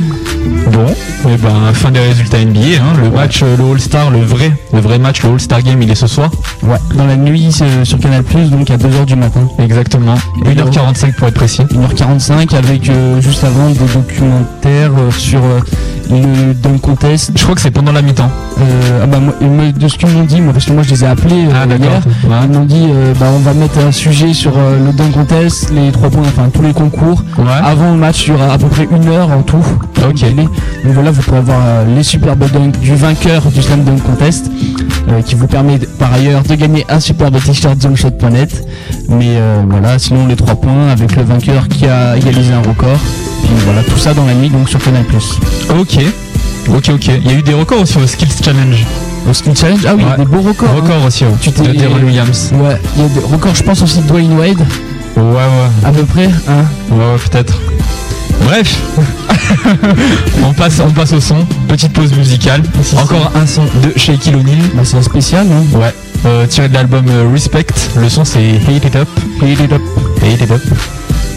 Bon, 0.80 1.30
et 1.30 1.36
ben 1.36 1.74
fin 1.74 1.92
des 1.92 2.00
résultats 2.00 2.38
NBA, 2.39 2.60
hein, 2.60 2.94
le 3.04 3.10
match, 3.10 3.42
euh, 3.44 3.58
le 3.58 3.65
All-Star, 3.65 4.12
le 4.12 4.20
vrai, 4.22 4.50
le 4.72 4.80
vrai 4.80 4.98
match, 4.98 5.22
le 5.24 5.32
All-Star 5.32 5.62
Game, 5.62 5.82
il 5.82 5.92
est 5.92 5.96
ce 5.96 6.08
soir. 6.08 6.32
Ouais. 6.63 6.78
Dans 6.96 7.06
la 7.06 7.18
nuit 7.18 7.52
c'est, 7.52 7.65
euh, 7.65 7.84
sur 7.84 8.00
Canal 8.00 8.24
donc 8.24 8.70
à 8.70 8.78
2h 8.78 9.06
du 9.06 9.18
matin. 9.18 9.42
Exactement. 9.60 10.15
1h45 10.46 11.15
pour 11.15 11.28
être 11.28 11.34
précis. 11.34 11.63
1h45 11.63 12.56
avec 12.56 12.89
euh, 12.89 13.20
juste 13.20 13.44
avant 13.44 13.70
des 13.70 13.76
documentaires 13.76 14.59
euh, 14.69 15.12
sur 15.12 15.39
euh, 15.43 15.60
le 16.12 16.53
dunk 16.53 16.79
contest. 16.82 17.32
Je 17.36 17.43
crois 17.43 17.55
que 17.55 17.62
c'est 17.62 17.71
pendant 17.71 17.91
la 17.91 18.01
mi-temps. 18.01 18.29
Euh, 18.60 19.01
ah 19.03 19.05
bah, 19.08 19.17
moi, 19.19 19.71
de 19.71 19.88
ce 19.88 19.97
qu'ils 19.97 20.10
m'ont 20.10 20.23
dit, 20.23 20.41
moi, 20.41 20.53
parce 20.53 20.65
que 20.65 20.71
moi 20.73 20.84
je 20.84 20.89
les 20.89 21.03
ai 21.03 21.08
appelés 21.08 21.45
Ah 21.53 21.65
d'accord. 21.65 21.86
hier, 21.88 22.01
Ouais. 22.29 22.38
ils 22.45 22.49
m'ont 22.51 22.65
dit 22.65 22.88
euh, 22.91 23.13
bah, 23.19 23.27
on 23.36 23.39
va 23.39 23.53
mettre 23.53 23.79
un 23.79 23.91
sujet 23.91 24.34
sur 24.34 24.51
le 24.58 24.91
dunk 24.93 25.12
contest, 25.13 25.71
les 25.71 25.91
trois 25.91 26.10
points, 26.10 26.23
enfin 26.23 26.49
tous 26.53 26.62
les 26.62 26.73
concours. 26.73 27.23
Ouais. 27.38 27.45
Avant 27.63 27.91
le 27.91 27.97
match, 27.97 28.29
aura 28.29 28.53
à 28.53 28.58
peu 28.58 28.67
près 28.67 28.88
une 28.91 29.08
heure 29.08 29.29
en 29.32 29.41
tout. 29.43 29.63
Ok. 30.08 30.21
Donc 30.36 30.93
voilà, 30.93 31.12
vous 31.12 31.21
pourrez 31.21 31.41
voir 31.41 31.60
euh, 31.63 31.95
les 31.95 32.03
superbes 32.03 32.49
dunks 32.51 32.79
du 32.79 32.95
vainqueur 32.95 33.43
du 33.47 33.62
Slam 33.62 33.84
Dunk 33.84 34.01
Contest, 34.03 34.49
qui 35.25 35.36
vous 35.36 35.47
permet 35.47 35.77
par 35.97 36.13
ailleurs 36.13 36.43
de 36.43 36.55
gagner 36.55 36.86
un 36.89 36.99
superbe 36.99 37.38
t-shirt 37.43 37.82
zoneshot.net. 37.82 38.63
Mais 39.10 39.38
voilà, 39.67 39.97
sinon 39.99 40.27
les 40.27 40.36
trois 40.36 40.55
points 40.55 40.89
avec 40.91 41.15
le 41.15 41.23
vainqueur 41.23 41.67
qui 41.67 41.86
a 41.88 42.15
égalisé 42.17 42.53
un 42.53 42.60
record. 42.62 42.97
Voilà, 43.65 43.83
tout 43.83 43.97
ça 43.97 44.13
dans 44.13 44.25
la 44.25 44.33
nuit, 44.33 44.49
donc 44.49 44.69
sur 44.69 44.79
Canal+. 44.79 45.03
Ok. 45.79 45.97
Ok, 46.69 46.89
ok. 46.93 47.07
Il 47.07 47.31
y 47.31 47.35
a 47.35 47.38
eu 47.38 47.41
des 47.41 47.53
records 47.53 47.81
aussi 47.81 47.97
au 47.97 48.05
Skills 48.07 48.27
Challenge. 48.43 48.85
Au 49.29 49.33
Skill 49.33 49.55
Challenge, 49.57 49.79
ah 49.88 49.95
oui, 49.95 50.03
Ouais. 50.03 50.17
des 50.17 50.25
beaux 50.25 50.41
records. 50.41 50.69
hein. 50.69 50.81
Records 50.81 51.05
aussi, 51.05 51.25
ouais. 51.25 51.31
Tu 51.41 51.51
t'es- 51.51 51.63
de 51.67 51.73
Deron 51.73 51.99
Williams. 52.05 52.51
Ouais, 52.53 52.77
il 52.95 53.01
y 53.01 53.05
a 53.05 53.09
des 53.09 53.19
records, 53.19 53.55
je 53.55 53.63
pense 53.63 53.81
aussi 53.81 53.99
de 53.99 54.07
Dwayne 54.07 54.33
Wade, 54.38 54.59
Ouais, 55.17 55.23
ouais. 55.23 55.69
à 55.83 55.91
peu 55.91 56.03
près. 56.03 56.29
Hein. 56.47 56.63
Ouais, 56.91 56.97
ouais, 56.97 57.17
peut-être. 57.29 57.59
Bref, 58.45 58.77
on, 60.47 60.53
passe, 60.53 60.79
on 60.85 60.91
passe 60.91 61.12
au 61.13 61.19
son. 61.19 61.45
Petite 61.67 61.91
pause 61.91 62.13
musicale. 62.15 62.63
Si, 62.81 62.89
si. 62.91 62.95
Encore 62.97 63.31
un 63.35 63.45
son 63.45 63.63
de 63.63 63.91
Shaquille 63.97 64.35
O'Neal. 64.35 64.57
Bah, 64.75 64.81
c'est 64.85 64.95
un 64.97 65.01
spécial, 65.01 65.45
hein. 65.51 65.77
Ouais. 65.77 65.93
Euh, 66.25 66.45
tiré 66.47 66.69
de 66.69 66.73
l'album 66.73 67.05
euh, 67.09 67.29
Respect. 67.31 67.65
Le 67.97 68.07
son 68.09 68.23
c'est 68.25 68.39
Hate 68.67 68.85
It 68.85 68.95
Up. 68.95 69.07
Hate 69.41 69.59
It 69.59 69.73
Up. 69.73 69.81
Hate 70.21 70.41
It 70.41 70.51
Up. 70.51 70.62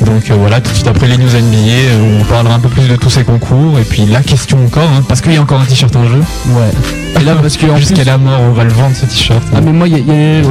Donc 0.00 0.30
euh, 0.30 0.34
voilà, 0.34 0.60
tout 0.60 0.70
de 0.70 0.74
suite 0.74 0.88
après 0.88 1.06
les 1.06 1.16
news 1.16 1.28
NBA, 1.28 1.56
euh, 1.56 2.20
on 2.20 2.24
parlera 2.24 2.54
un 2.54 2.58
peu 2.58 2.68
plus 2.68 2.88
de 2.88 2.96
tous 2.96 3.10
ces 3.10 3.22
concours. 3.24 3.78
Et 3.78 3.84
puis 3.84 4.04
la 4.06 4.20
question 4.22 4.58
encore, 4.64 4.88
hein, 4.96 5.04
parce 5.06 5.20
qu'il 5.20 5.32
y 5.32 5.36
a 5.36 5.42
encore 5.42 5.60
un 5.60 5.64
t-shirt 5.64 5.94
en 5.94 6.04
jeu. 6.08 6.18
Ouais. 6.48 6.70
Et 7.20 7.24
là, 7.24 7.34
parce 7.40 7.56
que 7.56 7.66
Jusqu'à 7.76 7.96
plus- 7.96 8.04
la 8.04 8.18
mort, 8.18 8.40
on 8.40 8.52
va 8.52 8.64
le 8.64 8.70
vendre 8.72 8.96
ce 8.96 9.06
t-shirt. 9.06 9.42
Ah 9.54 9.60
mais 9.60 9.70
moi, 9.70 9.86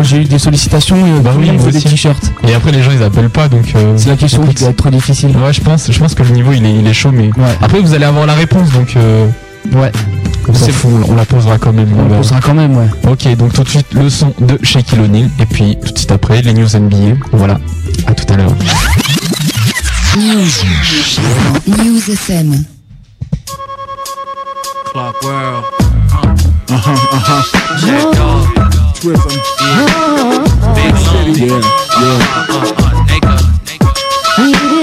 j'ai 0.03 0.17
eu 0.17 0.23
des 0.25 0.39
sollicitations, 0.39 0.95
et 1.05 1.19
Bah 1.19 1.31
tout 1.33 1.41
le 1.41 1.47
oui, 1.51 1.71
des 1.73 1.81
t-shirts. 1.81 2.31
Et 2.47 2.53
après 2.53 2.71
les 2.71 2.81
gens 2.83 2.91
ils 2.97 3.03
appellent 3.03 3.29
pas 3.29 3.49
donc. 3.49 3.73
euh, 3.75 3.93
C'est 3.97 4.09
la 4.09 4.15
question 4.15 4.43
écoute, 4.43 4.55
qui 4.55 4.61
doit 4.63 4.69
être 4.71 4.77
trop 4.77 4.89
difficile. 4.89 5.29
Ouais, 5.35 5.51
je 5.51 5.59
pense, 5.61 5.91
je 5.91 5.99
pense 5.99 6.13
que 6.13 6.23
le 6.23 6.29
niveau 6.29 6.51
il 6.53 6.65
est, 6.65 6.73
il 6.73 6.87
est 6.87 6.93
chaud, 6.93 7.11
mais 7.11 7.25
Ouais. 7.37 7.57
après 7.61 7.79
vous 7.81 7.93
allez 7.93 8.05
avoir 8.05 8.25
la 8.25 8.33
réponse 8.35 8.69
donc. 8.71 8.93
Euh, 8.95 9.25
Ouais. 9.75 9.91
C'est- 10.53 10.71
fout, 10.71 10.89
on 11.07 11.13
la 11.15 11.23
posera 11.23 11.57
quand 11.59 11.71
même. 11.71 11.89
On 11.97 12.03
verra. 12.07 12.17
posera 12.17 12.39
quand 12.41 12.55
même, 12.55 12.75
ouais. 12.75 12.87
Ok, 13.09 13.27
donc 13.37 13.53
tout 13.53 13.63
de 13.63 13.69
suite 13.69 13.85
le 13.93 14.09
son 14.09 14.33
de 14.41 14.57
Shaquille 14.63 14.99
O'Neal 14.99 15.29
et 15.39 15.45
puis 15.45 15.77
tout 15.85 15.93
de 15.93 15.97
suite 15.97 16.11
après 16.11 16.41
les 16.41 16.53
news 16.53 16.67
NBA. 16.75 17.15
Voilà, 17.31 17.59
à 18.07 18.13
tout 18.13 18.31
à 18.33 18.37
l'heure. 18.37 18.51
News. 20.17 20.59
News 21.67 22.07
FM. 22.11 22.67
Clock 24.91 25.15
World. 25.23 25.63
Uh-huh, 26.67 26.91
uh-huh. 26.91 27.43
Jack 27.79 28.03
Dog. 28.19 28.43
Twism. 28.99 29.39
Big 30.75 30.91
Long. 31.07 31.31
Yeah, 31.31 31.63
yeah. 31.95 32.27
Uh, 32.35 32.51
uh, 32.51 32.75
uh, 32.75 33.07
Nigga. 33.07 33.35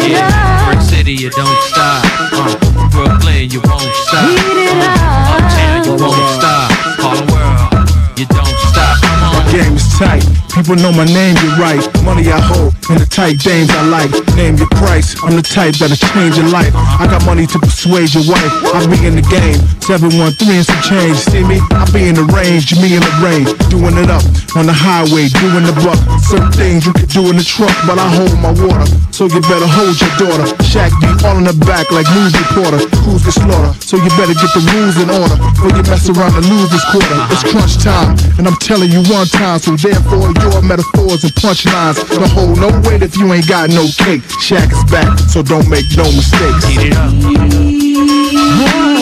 Yeah. 0.09 0.73
Brick 0.73 0.81
City, 0.81 1.13
you 1.13 1.29
don't 1.31 1.61
stop. 1.69 2.05
Uh, 2.33 2.89
Brooklyn, 2.89 3.51
you 3.51 3.61
won't 3.69 3.85
stop. 4.09 4.25
Uh, 4.25 5.37
Uptown, 5.37 5.85
you 5.85 5.93
won't 6.01 6.25
stop. 6.41 6.73
Harlem 7.05 7.29
World, 7.29 7.85
you 8.17 8.25
don't 8.33 8.59
stop. 8.73 8.97
Come 9.05 9.29
on. 9.29 9.45
My 9.45 9.53
game 9.53 9.77
is 9.77 9.89
tight. 9.99 10.25
People 10.55 10.77
know 10.77 10.91
my 10.91 11.05
name, 11.05 11.37
you're 11.45 11.61
right. 11.61 11.85
Money 12.03 12.33
I 12.33 12.41
hold, 12.41 12.73
and 12.89 12.99
the 13.01 13.07
tight 13.07 13.39
dames 13.39 13.69
I 13.71 13.85
like. 13.89 14.11
Name 14.37 14.57
your 14.57 14.69
price, 14.81 15.13
I'm 15.23 15.37
the 15.37 15.45
type 15.45 15.77
that'll 15.77 15.97
change 16.15 16.37
your 16.41 16.49
life. 16.49 16.73
I 16.75 17.05
got 17.05 17.25
money 17.25 17.47
to 17.47 17.59
persuade 17.59 18.15
your 18.17 18.25
wife. 18.25 18.53
I 18.73 18.85
be 18.89 18.99
in 19.05 19.17
the 19.17 19.27
game, 19.29 19.61
713 19.85 20.25
and 20.57 20.65
some 20.65 20.83
change. 20.83 21.17
See 21.21 21.45
me? 21.45 21.61
I 21.77 21.85
be 21.93 22.09
in 22.09 22.17
the 22.17 22.25
range, 22.33 22.73
me 22.81 22.97
in 22.97 23.03
the 23.05 23.15
range. 23.21 23.53
Doing 23.69 23.97
it 24.01 24.09
up 24.09 24.25
on 24.57 24.65
the 24.65 24.75
highway, 24.75 25.29
doing 25.41 25.65
the 25.69 25.77
buck. 25.85 26.01
Certain 26.25 26.53
things 26.57 26.89
you 26.89 26.93
can 26.97 27.09
do 27.13 27.29
in 27.29 27.37
the 27.37 27.45
truck, 27.45 27.75
but 27.85 28.01
I 28.01 28.09
hold 28.09 28.37
my 28.41 28.53
water. 28.57 28.89
So 29.13 29.29
you 29.29 29.41
better 29.45 29.69
hold 29.69 29.99
your 30.01 30.13
daughter. 30.17 30.49
Shaq 30.65 30.93
be 31.03 31.11
all 31.27 31.37
in 31.37 31.45
the 31.45 31.57
back 31.69 31.91
like 31.93 32.09
news 32.17 32.33
reporter. 32.33 32.81
Who's 33.05 33.25
the 33.25 33.33
slaughter? 33.33 33.77
So 33.85 34.01
you 34.01 34.09
better 34.17 34.33
get 34.33 34.51
the 34.57 34.63
rules 34.73 34.97
in 34.97 35.13
order. 35.13 35.37
Or 35.61 35.69
you 35.75 35.83
mess 35.91 36.09
around 36.09 36.39
and 36.39 36.47
lose 36.49 36.71
this 36.73 36.85
quarter. 36.89 37.19
It's 37.35 37.45
crunch 37.45 37.77
time, 37.83 38.17
and 38.39 38.49
I'm 38.49 38.57
telling 38.63 38.89
you 38.89 39.05
one 39.13 39.29
time. 39.29 39.59
So 39.61 39.77
therefore, 39.77 40.33
your 40.41 40.63
metaphors 40.63 41.27
and 41.27 41.35
punchlines 41.37 42.01
don't 42.09 42.31
hold 42.31 42.57
no 42.63 42.78
weight 42.87 43.03
if 43.03 43.17
you 43.17 43.33
ain't 43.33 43.49
got 43.49 43.71
no 43.71 43.87
cake. 43.97 44.23
Shaq 44.43 44.73
is 44.73 44.91
back, 44.91 45.19
so 45.19 45.43
don't 45.43 45.69
make 45.69 45.87
no 45.97 46.05
mistakes. 46.05 46.65
Heat 46.65 46.93
it 46.93 46.97
up. 46.97 48.98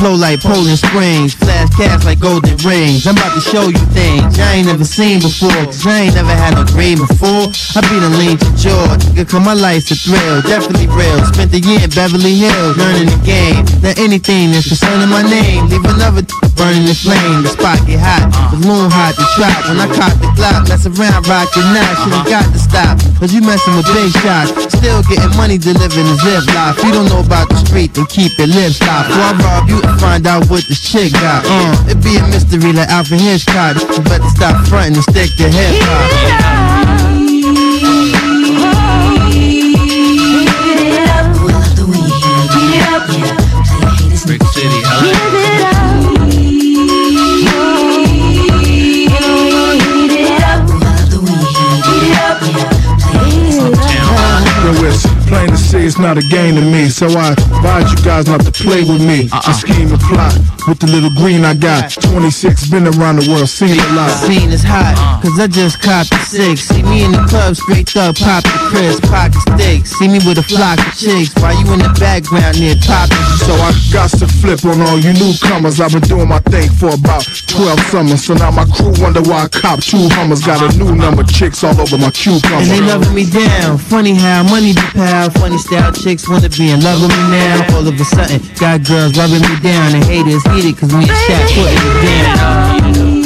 Flow 0.00 0.16
like 0.16 0.40
Poland 0.40 0.80
Springs, 0.80 1.34
flash 1.34 1.68
cash 1.76 2.04
like 2.08 2.18
golden 2.18 2.56
rings. 2.64 3.04
I'm 3.06 3.12
about 3.12 3.36
to 3.36 3.42
show 3.44 3.68
you 3.68 3.84
things 3.92 4.40
I 4.40 4.56
ain't 4.56 4.66
never 4.66 4.84
seen 4.84 5.20
before, 5.20 5.52
cause 5.68 5.84
I 5.84 6.08
ain't 6.08 6.16
never 6.16 6.32
had 6.32 6.56
no 6.56 6.64
dream 6.64 7.04
before. 7.04 7.52
I 7.76 7.84
be 7.84 8.00
the 8.00 8.08
lean 8.16 8.40
to 8.40 8.48
George, 8.56 9.04
nigga, 9.12 9.28
cause 9.28 9.44
my 9.44 9.52
life's 9.52 9.92
a 9.92 9.96
thrill, 10.00 10.40
definitely 10.40 10.88
real. 10.88 11.20
Spent 11.28 11.52
a 11.52 11.60
year 11.60 11.84
in 11.84 11.92
Beverly 11.92 12.32
Hills, 12.32 12.80
learning 12.80 13.12
the 13.12 13.20
game. 13.28 13.60
Now 13.84 13.92
anything 14.00 14.56
that's 14.56 14.72
concerning 14.72 15.12
my 15.12 15.20
name, 15.20 15.68
leave 15.68 15.84
another 15.84 16.24
burning 16.56 16.88
the 16.88 16.96
flame. 16.96 17.44
The 17.44 17.52
spot 17.52 17.84
get 17.84 18.00
hot, 18.00 18.24
the 18.56 18.58
moon 18.64 18.88
hot, 18.88 19.12
the 19.20 19.26
trap. 19.36 19.68
When 19.68 19.84
I 19.84 19.88
caught 19.92 20.16
the 20.16 20.32
clock, 20.32 20.64
mess 20.64 20.88
around, 20.88 21.28
rock 21.28 21.52
now. 21.60 21.92
Should've 22.00 22.24
got 22.24 22.48
to 22.48 22.60
stop, 22.60 22.96
cause 23.20 23.36
you 23.36 23.44
messing 23.44 23.76
with 23.76 23.88
big 23.92 24.08
shots. 24.24 24.56
Still 24.80 25.04
getting 25.12 25.36
money 25.36 25.60
delivered 25.60 25.92
in 25.92 26.16
zip 26.24 26.48
life. 26.56 26.80
You 26.80 26.96
don't 26.96 27.08
know 27.12 27.20
about 27.20 27.52
the 27.52 27.60
street, 27.60 27.92
then 27.92 28.08
keep 28.08 28.32
your 28.40 28.48
lips 28.48 28.80
stopped. 28.80 29.12
Before 29.12 29.28
I 29.28 29.32
rob 29.44 29.68
you 29.68 29.89
find 29.98 30.26
out 30.26 30.48
what 30.50 30.64
this 30.64 30.80
chick 30.80 31.12
got. 31.12 31.44
Uh, 31.46 31.88
it 31.88 32.02
be 32.02 32.16
a 32.16 32.22
mystery 32.28 32.72
like 32.72 32.88
Alfred 32.88 33.20
Hitchcock. 33.20 33.76
You 33.76 34.02
better 34.04 34.28
stop 34.28 34.66
fronting 34.66 34.96
and 34.96 35.04
stick 35.04 35.34
to 35.36 35.48
hip 35.48 35.82
hop. 35.82 37.20
Brick 44.26 44.42
City, 44.52 44.80
LA. 44.84 45.10
Yo, 54.62 54.86
it's 54.86 55.02
plain 55.26 55.59
see 55.70 55.86
it's 55.86 55.98
not 55.98 56.18
a 56.18 56.22
game 56.22 56.56
to 56.56 56.62
me. 56.62 56.88
So 56.88 57.06
I 57.06 57.30
advise 57.32 57.92
you 57.94 58.00
guys 58.02 58.26
not 58.26 58.42
to 58.42 58.50
play 58.50 58.82
with 58.82 58.98
me. 59.00 59.30
And 59.30 59.54
scheme 59.54 59.88
and 59.94 60.02
plot 60.02 60.34
with 60.66 60.82
the 60.82 60.90
little 60.90 61.14
green 61.14 61.44
I 61.44 61.54
got. 61.54 61.94
26, 61.94 62.68
been 62.68 62.86
around 62.90 63.22
the 63.22 63.30
world, 63.30 63.48
seen 63.48 63.78
a 63.78 63.86
lot. 63.94 64.10
Scene 64.26 64.50
is 64.50 64.62
hot, 64.66 64.98
cause 65.22 65.38
I 65.38 65.46
just 65.46 65.80
copped 65.80 66.10
the 66.10 66.18
six. 66.18 66.66
See 66.66 66.82
me 66.82 67.04
in 67.04 67.12
the 67.12 67.22
club, 67.30 67.54
straight 67.54 67.94
up, 67.96 68.18
pop 68.18 68.42
the 68.42 68.58
crisp, 68.70 69.06
pocket 69.06 69.40
sticks. 69.54 69.94
See 69.94 70.08
me 70.08 70.18
with 70.26 70.42
a 70.42 70.46
flock 70.46 70.82
of 70.82 70.92
chicks, 70.98 71.30
while 71.38 71.54
you 71.54 71.66
in 71.72 71.78
the 71.78 71.92
background 72.02 72.58
near 72.58 72.74
popping. 72.82 73.22
So 73.46 73.54
I 73.54 73.70
got 73.94 74.10
to 74.18 74.26
flip 74.26 74.66
on 74.66 74.82
all 74.82 74.98
you 74.98 75.14
newcomers. 75.14 75.78
I've 75.78 75.94
been 75.94 76.04
doing 76.10 76.28
my 76.28 76.42
thing 76.50 76.68
for 76.74 76.90
about 76.90 77.22
12 77.46 77.80
summers. 77.94 78.24
So 78.26 78.34
now 78.34 78.50
my 78.50 78.66
crew 78.74 78.92
wonder 78.98 79.22
why 79.22 79.46
I 79.46 79.48
cop 79.48 79.78
two 79.80 80.10
Hummers. 80.18 80.42
Got 80.42 80.66
a 80.66 80.70
new 80.76 80.94
number, 80.98 81.22
chicks 81.22 81.62
all 81.62 81.78
over 81.78 81.96
my 81.96 82.10
cucumber. 82.10 82.58
And 82.58 82.70
they 82.70 82.80
loving 82.82 83.14
me 83.14 83.30
down. 83.30 83.78
Funny 83.78 84.14
how 84.14 84.42
money 84.42 84.74
be 84.74 84.82
pal. 84.98 85.30
Funny 85.30 85.59
style 85.60 85.92
chicks 85.92 86.28
wanna 86.28 86.48
be 86.48 86.70
in 86.70 86.80
love 86.80 87.00
with 87.02 87.10
me 87.10 87.22
now. 87.30 87.76
All 87.76 87.86
of 87.86 88.00
a 88.00 88.04
sudden, 88.04 88.40
got 88.58 88.84
girls 88.84 89.16
rubbing 89.16 89.42
me 89.42 89.56
down. 89.60 89.94
And 89.94 90.04
haters 90.04 90.42
heated 90.52 90.78
cause 90.78 90.92
me 90.92 91.04
and 91.04 91.10
Shaq 91.10 91.46
putting 91.54 91.76
it 91.76 92.96
down. 92.96 93.19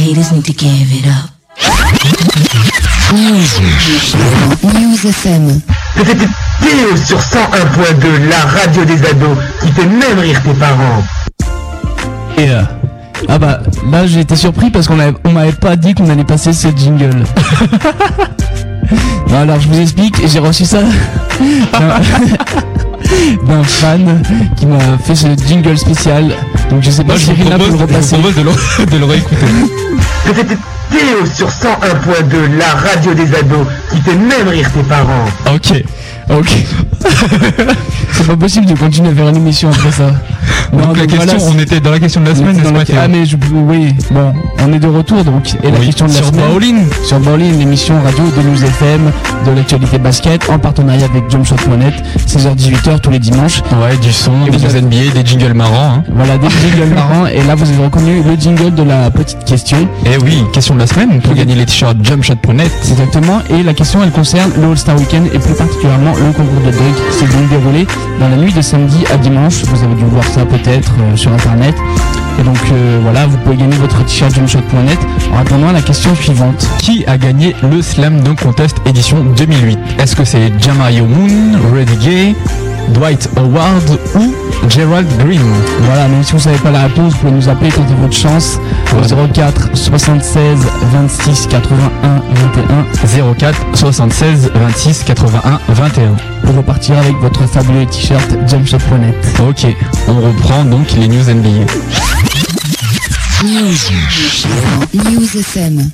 Haters 0.00 0.32
need 0.32 0.44
to 0.44 0.52
give 0.52 0.92
it 0.92 1.06
up. 1.06 1.30
News 4.62 5.04
FM. 5.04 5.60
C'était 5.96 6.14
Théo 6.16 6.96
sur 7.04 7.18
101.2, 7.18 8.28
la 8.28 8.36
radio 8.60 8.84
des 8.84 9.04
ados, 9.06 9.36
qui 9.60 9.72
fait 9.72 9.86
même 9.86 10.18
rire 10.18 10.42
tes 10.42 10.54
parents. 10.54 11.02
Et 12.38 12.50
euh, 12.50 12.62
ah 13.28 13.38
bah 13.38 13.60
là 13.90 14.06
j'ai 14.06 14.20
été 14.20 14.36
surpris 14.36 14.70
parce 14.70 14.86
qu'on 14.86 14.98
on 15.24 15.32
m'avait 15.32 15.52
pas 15.52 15.76
dit 15.76 15.94
qu'on 15.94 16.08
allait 16.08 16.24
passer 16.24 16.52
ce 16.52 16.68
jingle. 16.74 17.24
Non, 19.28 19.42
alors 19.42 19.60
je 19.60 19.68
vous 19.68 19.78
explique, 19.80 20.16
j'ai 20.26 20.40
reçu 20.40 20.64
ça 20.64 20.80
d'un- 23.46 23.62
fan 23.64 24.22
qui 24.56 24.66
m'a 24.66 24.78
fait 25.04 25.14
ce 25.14 25.26
jingle 25.46 25.76
spécial. 25.78 26.32
Donc 26.70 26.82
je 26.82 26.90
sais 26.90 27.02
pas 27.04 27.12
Moi, 27.14 27.16
je 27.18 27.24
si 27.26 27.32
vous 27.32 27.42
Rina 27.44 27.58
peut 27.58 27.64
propose, 27.64 27.72
le 27.72 27.72
je 27.72 27.76
vous 27.76 27.86
repasser. 27.86 28.16
propose 28.16 28.34
de 28.36 28.42
le, 28.42 28.86
de 28.86 28.96
le 28.98 29.04
réécouter. 29.04 29.46
C'était 30.26 30.56
Théo 30.90 31.26
sur 31.34 31.48
101.2, 31.48 32.58
la 32.58 32.66
radio 32.90 33.14
des 33.14 33.34
ados, 33.34 33.66
qui 33.90 34.00
fait 34.00 34.16
même 34.16 34.48
rire 34.48 34.70
tes 34.72 34.82
parents. 34.82 35.24
Ok. 35.54 35.82
Ok. 36.38 36.56
C'est 38.12 38.26
pas 38.26 38.36
possible 38.36 38.66
de 38.66 38.74
continuer 38.74 39.10
à 39.10 39.14
faire 39.14 39.28
une 39.28 39.36
émission 39.36 39.70
après 39.70 39.90
ça. 39.92 40.10
Non, 40.72 40.78
Donc 40.86 40.96
la 40.98 41.06
donc 41.06 41.18
question, 41.18 41.38
voilà, 41.38 41.56
on 41.56 41.58
était 41.60 41.80
dans 41.80 41.90
la 41.90 41.98
question 41.98 42.20
de 42.20 42.26
la 42.28 42.34
semaine, 42.34 42.56
n'est-ce 42.56 42.72
la- 42.72 42.84
pas 42.84 42.92
Ah 43.04 43.08
mais 43.08 43.24
je, 43.24 43.36
oui, 43.52 43.94
bon, 44.10 44.32
on 44.62 44.72
est 44.72 44.78
de 44.78 44.86
retour 44.86 45.24
donc. 45.24 45.54
Et 45.62 45.70
la 45.70 45.78
Oui, 45.78 45.86
question 45.86 46.06
de 46.06 46.10
la 46.12 46.16
sur 46.18 46.26
semaine. 46.26 46.84
Sur 47.04 47.18
Bowling, 47.20 47.58
l'émission 47.58 47.94
radio 48.02 48.24
de 48.36 48.42
News 48.48 48.62
FM, 48.64 49.10
de 49.46 49.50
l'actualité 49.56 49.98
basket, 49.98 50.48
en 50.50 50.58
partenariat 50.58 51.06
avec 51.06 51.30
Jumpshot.net, 51.30 51.94
16h-18h 52.28 53.00
tous 53.00 53.10
les 53.10 53.18
dimanches. 53.18 53.62
Ouais, 53.82 53.96
du 54.02 54.12
son, 54.12 54.32
Et 54.46 54.50
des 54.50 54.64
avez- 54.66 54.82
NBA, 54.82 55.12
des 55.14 55.26
jingles 55.26 55.54
marrants. 55.54 55.94
Hein. 55.98 56.04
Voilà, 56.14 56.36
des 56.38 56.48
jingles 56.70 56.94
marrants. 56.94 57.26
Et 57.26 57.42
là, 57.42 57.54
vous 57.54 57.68
avez 57.68 57.84
reconnu 57.84 58.22
le 58.22 58.36
jingle 58.38 58.74
de 58.74 58.82
la 58.82 59.10
petite 59.10 59.44
question. 59.44 59.78
Et 60.04 60.18
oui, 60.22 60.44
question 60.52 60.74
de 60.74 60.80
la 60.80 60.86
semaine 60.86 61.20
pour 61.22 61.34
gagner 61.34 61.54
les 61.54 61.64
t-shirts 61.66 61.96
jumpshot.net. 62.02 62.70
Exactement. 62.90 63.40
Et 63.50 63.62
la 63.62 63.72
question, 63.74 64.00
elle 64.04 64.10
concerne 64.12 64.50
le 64.60 64.68
All-Star 64.70 64.96
Weekend 64.98 65.26
et 65.32 65.38
plus 65.38 65.54
particulièrement 65.54 66.12
le 66.26 66.32
concours 66.32 66.60
de 66.60 66.70
qui 66.70 67.18
s'est 67.18 67.26
donc 67.26 67.48
déroulé 67.48 67.86
dans 68.18 68.28
la 68.28 68.36
nuit 68.36 68.52
de 68.52 68.60
samedi 68.60 69.04
à 69.12 69.16
dimanche. 69.16 69.62
Vous 69.64 69.82
avez 69.82 69.94
dû 69.94 70.04
voir 70.04 70.24
ça 70.24 70.44
peut-être 70.44 70.92
euh, 71.00 71.16
sur 71.16 71.32
internet. 71.32 71.74
Et 72.38 72.42
donc 72.42 72.58
euh, 72.72 73.00
voilà, 73.02 73.26
vous 73.26 73.36
pouvez 73.38 73.56
gagner 73.56 73.76
votre 73.76 74.04
t-shirt 74.04 74.34
jumpshot.net 74.34 74.98
en 75.32 75.38
répondant 75.38 75.68
à 75.68 75.72
la 75.72 75.82
question 75.82 76.14
suivante. 76.14 76.68
Qui 76.78 77.04
a 77.06 77.18
gagné 77.18 77.54
le 77.62 77.82
Slam 77.82 78.20
Dunk 78.20 78.42
Contest 78.42 78.76
édition 78.86 79.24
2008 79.36 79.78
Est-ce 79.98 80.16
que 80.16 80.24
c'est 80.24 80.52
Jamario 80.60 81.06
Moon, 81.06 81.58
Rudy 81.72 81.96
Gay, 81.96 82.34
Dwight 82.88 83.28
Howard 83.36 83.98
ou 84.16 84.34
Gerald 84.68 85.06
Green 85.18 85.40
Voilà, 85.82 86.08
même 86.08 86.22
si 86.22 86.32
vous 86.32 86.38
savez 86.38 86.58
pas 86.58 86.70
la 86.70 86.82
réponse, 86.82 87.12
vous 87.14 87.18
pouvez 87.20 87.32
nous 87.32 87.48
appeler, 87.48 87.70
tenter 87.70 87.94
votre 88.00 88.14
chance 88.16 88.58
au 88.92 89.28
04 89.32 89.70
76 89.76 90.58
26 90.92 91.46
81 91.48 92.22
21 92.34 93.34
04 93.34 93.58
76 93.74 94.50
26 94.54 95.04
81 95.04 95.60
21. 95.68 96.16
pour 96.44 96.56
repartir 96.56 96.98
avec 96.98 97.16
votre 97.18 97.46
fabuleux 97.46 97.86
t-shirt 97.86 98.28
jumpshot.net. 98.48 99.14
Ok, 99.48 99.66
on 100.08 100.20
reprend 100.20 100.64
donc 100.64 100.90
les 100.92 101.08
news 101.08 101.24
NBA. 101.24 101.66
News 104.94 105.36
FM. 105.38 105.90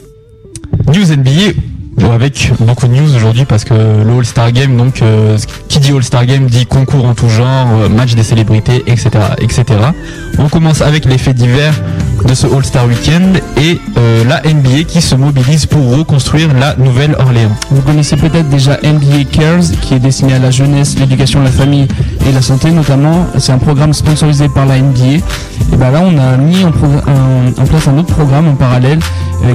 News 0.89 1.13
NBA 1.17 1.76
avec 2.05 2.53
beaucoup 2.61 2.87
de 2.87 2.93
news 2.93 3.15
aujourd'hui 3.15 3.45
parce 3.45 3.65
que 3.65 3.75
le 3.75 4.19
All-Star 4.19 4.53
Game, 4.53 4.77
donc 4.77 5.03
euh, 5.03 5.39
qui 5.69 5.79
dit 5.79 5.93
All-Star 5.93 6.27
Game 6.27 6.47
dit 6.47 6.67
concours 6.67 7.07
en 7.07 7.15
tout 7.15 7.29
genre, 7.29 7.69
euh, 7.81 7.89
match 7.89 8.15
des 8.15 8.23
célébrités, 8.23 8.83
etc., 8.87 9.11
etc. 9.41 9.65
On 10.39 10.49
commence 10.49 10.83
avec 10.83 11.05
les 11.07 11.19
faits 11.19 11.37
divers 11.37 11.75
de 12.27 12.35
ce 12.35 12.47
All-Star 12.47 12.87
Weekend 12.87 13.41
et 13.57 13.79
euh, 13.97 14.25
la 14.25 14.43
NBA 14.43 14.85
qui 14.87 15.01
se 15.01 15.15
mobilise 15.15 15.67
pour 15.67 15.97
reconstruire 15.97 16.53
la 16.55 16.75
Nouvelle-Orléans. 16.77 17.57
Vous 17.71 17.83
connaissez 17.83 18.17
peut-être 18.17 18.49
déjà 18.49 18.79
NBA 18.83 19.25
Cares, 19.33 19.71
qui 19.81 19.95
est 19.95 19.99
destiné 19.99 20.35
à 20.35 20.39
la 20.39 20.51
jeunesse, 20.51 20.99
l'éducation, 20.99 21.43
la 21.43 21.51
famille 21.51 21.89
et 22.29 22.33
la 22.33 22.43
santé 22.43 22.71
notamment. 22.71 23.27
C'est 23.39 23.53
un 23.53 23.59
programme 23.59 23.93
sponsorisé 23.93 24.49
par 24.49 24.67
la 24.67 24.79
NBA. 24.79 25.23
Et 25.73 25.77
ben 25.77 25.91
là, 25.91 26.03
on 26.03 26.17
a 26.19 26.37
mis 26.37 26.65
en, 26.65 26.71
place 26.71 27.89
un 27.89 27.99
autre 27.99 28.15
programme 28.15 28.49
en 28.49 28.55
parallèle 28.55 28.99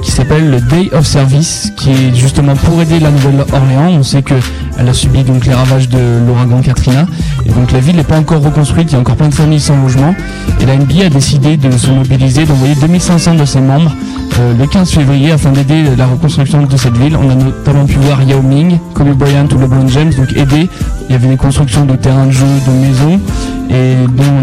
qui 0.01 0.11
s'appelle 0.11 0.49
le 0.49 0.61
Day 0.61 0.89
of 0.93 1.05
Service, 1.05 1.71
qui 1.75 1.91
est 1.91 2.15
justement 2.31 2.55
pour 2.55 2.81
aider 2.81 2.97
la 3.01 3.11
Nouvelle-Orléans. 3.11 3.89
On 3.89 4.03
sait 4.03 4.21
que 4.21 4.35
elle 4.79 4.87
a 4.87 4.93
subi 4.93 5.23
donc 5.23 5.45
les 5.45 5.53
ravages 5.53 5.89
de 5.89 5.99
l'ouragan 6.25 6.61
Katrina, 6.61 7.05
et 7.45 7.49
donc 7.49 7.73
la 7.73 7.79
ville 7.79 7.97
n'est 7.97 8.05
pas 8.05 8.17
encore 8.17 8.41
reconstruite. 8.41 8.89
Il 8.89 8.93
y 8.93 8.95
a 8.95 8.99
encore 8.99 9.17
plein 9.17 9.27
de 9.27 9.33
familles 9.33 9.59
sans 9.59 9.75
logement. 9.81 10.15
Et 10.61 10.65
la 10.65 10.77
NBA 10.77 11.07
a 11.07 11.09
décidé 11.09 11.57
de 11.57 11.69
se 11.71 11.91
mobiliser, 11.91 12.45
d'envoyer 12.45 12.75
2500 12.75 13.35
de 13.35 13.43
ses 13.43 13.59
membres 13.59 13.93
euh, 14.39 14.53
le 14.57 14.65
15 14.65 14.91
février 14.91 15.31
afin 15.33 15.51
d'aider 15.51 15.83
la 15.97 16.07
reconstruction 16.07 16.63
de 16.63 16.77
cette 16.77 16.95
ville. 16.97 17.17
On 17.17 17.29
a 17.29 17.35
notamment 17.35 17.85
pu 17.85 17.95
voir 17.95 18.23
Yao 18.23 18.41
Ming, 18.41 18.79
Kobe 18.93 19.09
Bryant 19.09 19.47
ou 19.53 19.59
LeBron 19.59 19.87
James 19.89 20.13
donc 20.13 20.31
aider. 20.31 20.69
Il 21.09 21.11
y 21.11 21.15
avait 21.15 21.27
des 21.27 21.37
constructions 21.37 21.85
de 21.85 21.97
terrains 21.97 22.27
de 22.27 22.31
jeu, 22.31 22.45
de 22.45 22.71
maisons. 22.71 23.19
Et 23.73 23.95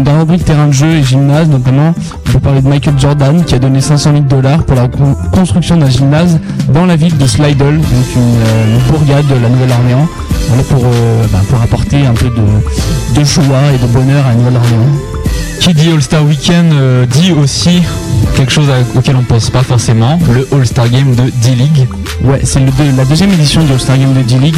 dans, 0.03 0.11
la 0.11 0.19
rubrique 0.19 0.43
terrain 0.43 0.67
de 0.67 0.71
jeu 0.73 0.87
et 0.87 1.03
gymnase, 1.03 1.47
notamment, 1.49 1.93
on 2.27 2.31
peut 2.31 2.39
parler 2.39 2.61
de 2.61 2.67
Michael 2.67 2.95
Jordan 2.97 3.43
qui 3.43 3.53
a 3.55 3.59
donné 3.59 3.79
500 3.79 4.11
000 4.11 4.23
dollars 4.23 4.63
pour 4.63 4.75
la 4.75 4.87
con- 4.87 5.15
construction 5.31 5.77
d'un 5.77 5.89
gymnase 5.89 6.39
dans 6.73 6.85
la 6.85 6.95
ville 6.95 7.15
de 7.17 7.25
Slidell, 7.27 7.77
donc 7.77 8.15
une, 8.15 8.21
euh, 8.21 8.77
bourgade 8.91 9.27
de 9.27 9.35
la 9.35 9.49
Nouvelle-Orléans, 9.49 10.07
euh, 10.51 11.23
bah, 11.31 11.39
pour 11.47 11.61
apporter 11.61 12.05
un 12.07 12.13
peu 12.13 12.25
de, 12.29 13.19
de 13.19 13.23
joie 13.25 13.43
et 13.73 13.77
de 13.77 13.87
bonheur 13.91 14.25
à 14.25 14.29
la 14.29 14.35
Nouvelle-Orléans. 14.35 15.18
Qui 15.59 15.73
dit 15.73 15.89
All-Star 15.89 16.23
Weekend 16.23 16.71
euh, 16.73 17.05
dit 17.05 17.31
aussi 17.31 17.81
quelque 18.35 18.51
chose 18.51 18.67
auquel 18.95 19.15
on 19.15 19.23
pense 19.23 19.49
pas 19.49 19.61
forcément, 19.61 20.17
le 20.33 20.47
All-Star 20.53 20.89
Game 20.89 21.13
de 21.15 21.29
D-League. 21.41 21.87
Ouais, 22.23 22.39
c'est 22.43 22.59
la 22.95 23.05
deuxième 23.05 23.31
édition 23.33 23.63
du 23.63 23.73
All-Star 23.73 23.97
Game 23.97 24.13
de 24.13 24.21
D-League. 24.21 24.55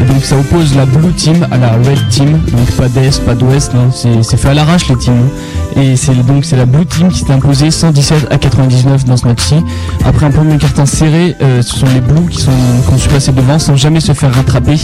Et 0.00 0.04
donc 0.04 0.24
ça 0.24 0.36
oppose 0.36 0.74
la 0.76 0.86
Blue 0.86 1.12
Team 1.12 1.46
à 1.50 1.56
la 1.56 1.72
Red 1.72 2.08
Team. 2.08 2.40
Donc 2.52 2.70
pas 2.76 2.88
d'Est, 2.88 3.24
pas 3.24 3.34
d'Ouest, 3.34 3.72
non. 3.74 3.90
C'est 4.22 4.36
fait 4.36 4.48
à 4.48 4.54
l'arrache 4.54 4.88
les 4.88 4.96
teams. 4.96 5.28
Et 5.76 5.96
c'est 5.96 6.14
donc 6.26 6.44
c'est 6.44 6.56
la 6.56 6.66
Blue 6.66 6.86
Team 6.86 7.08
qui 7.08 7.20
s'est 7.20 7.32
imposée 7.32 7.70
117 7.70 8.28
à 8.30 8.38
99 8.38 9.04
dans 9.04 9.16
ce 9.16 9.26
match-ci. 9.26 9.56
Après 10.04 10.26
un 10.26 10.30
premier 10.30 10.56
carton 10.56 10.86
serré, 10.86 11.34
euh, 11.42 11.62
ce 11.62 11.76
sont 11.78 11.86
les 11.92 12.00
Blues 12.00 12.28
qui, 12.30 12.40
sont, 12.40 12.52
qui 12.86 12.94
ont 12.94 12.98
su 12.98 13.08
passer 13.08 13.32
devant 13.32 13.58
sans 13.58 13.76
jamais 13.76 14.00
se 14.00 14.12
faire 14.12 14.32
rattraper 14.32 14.76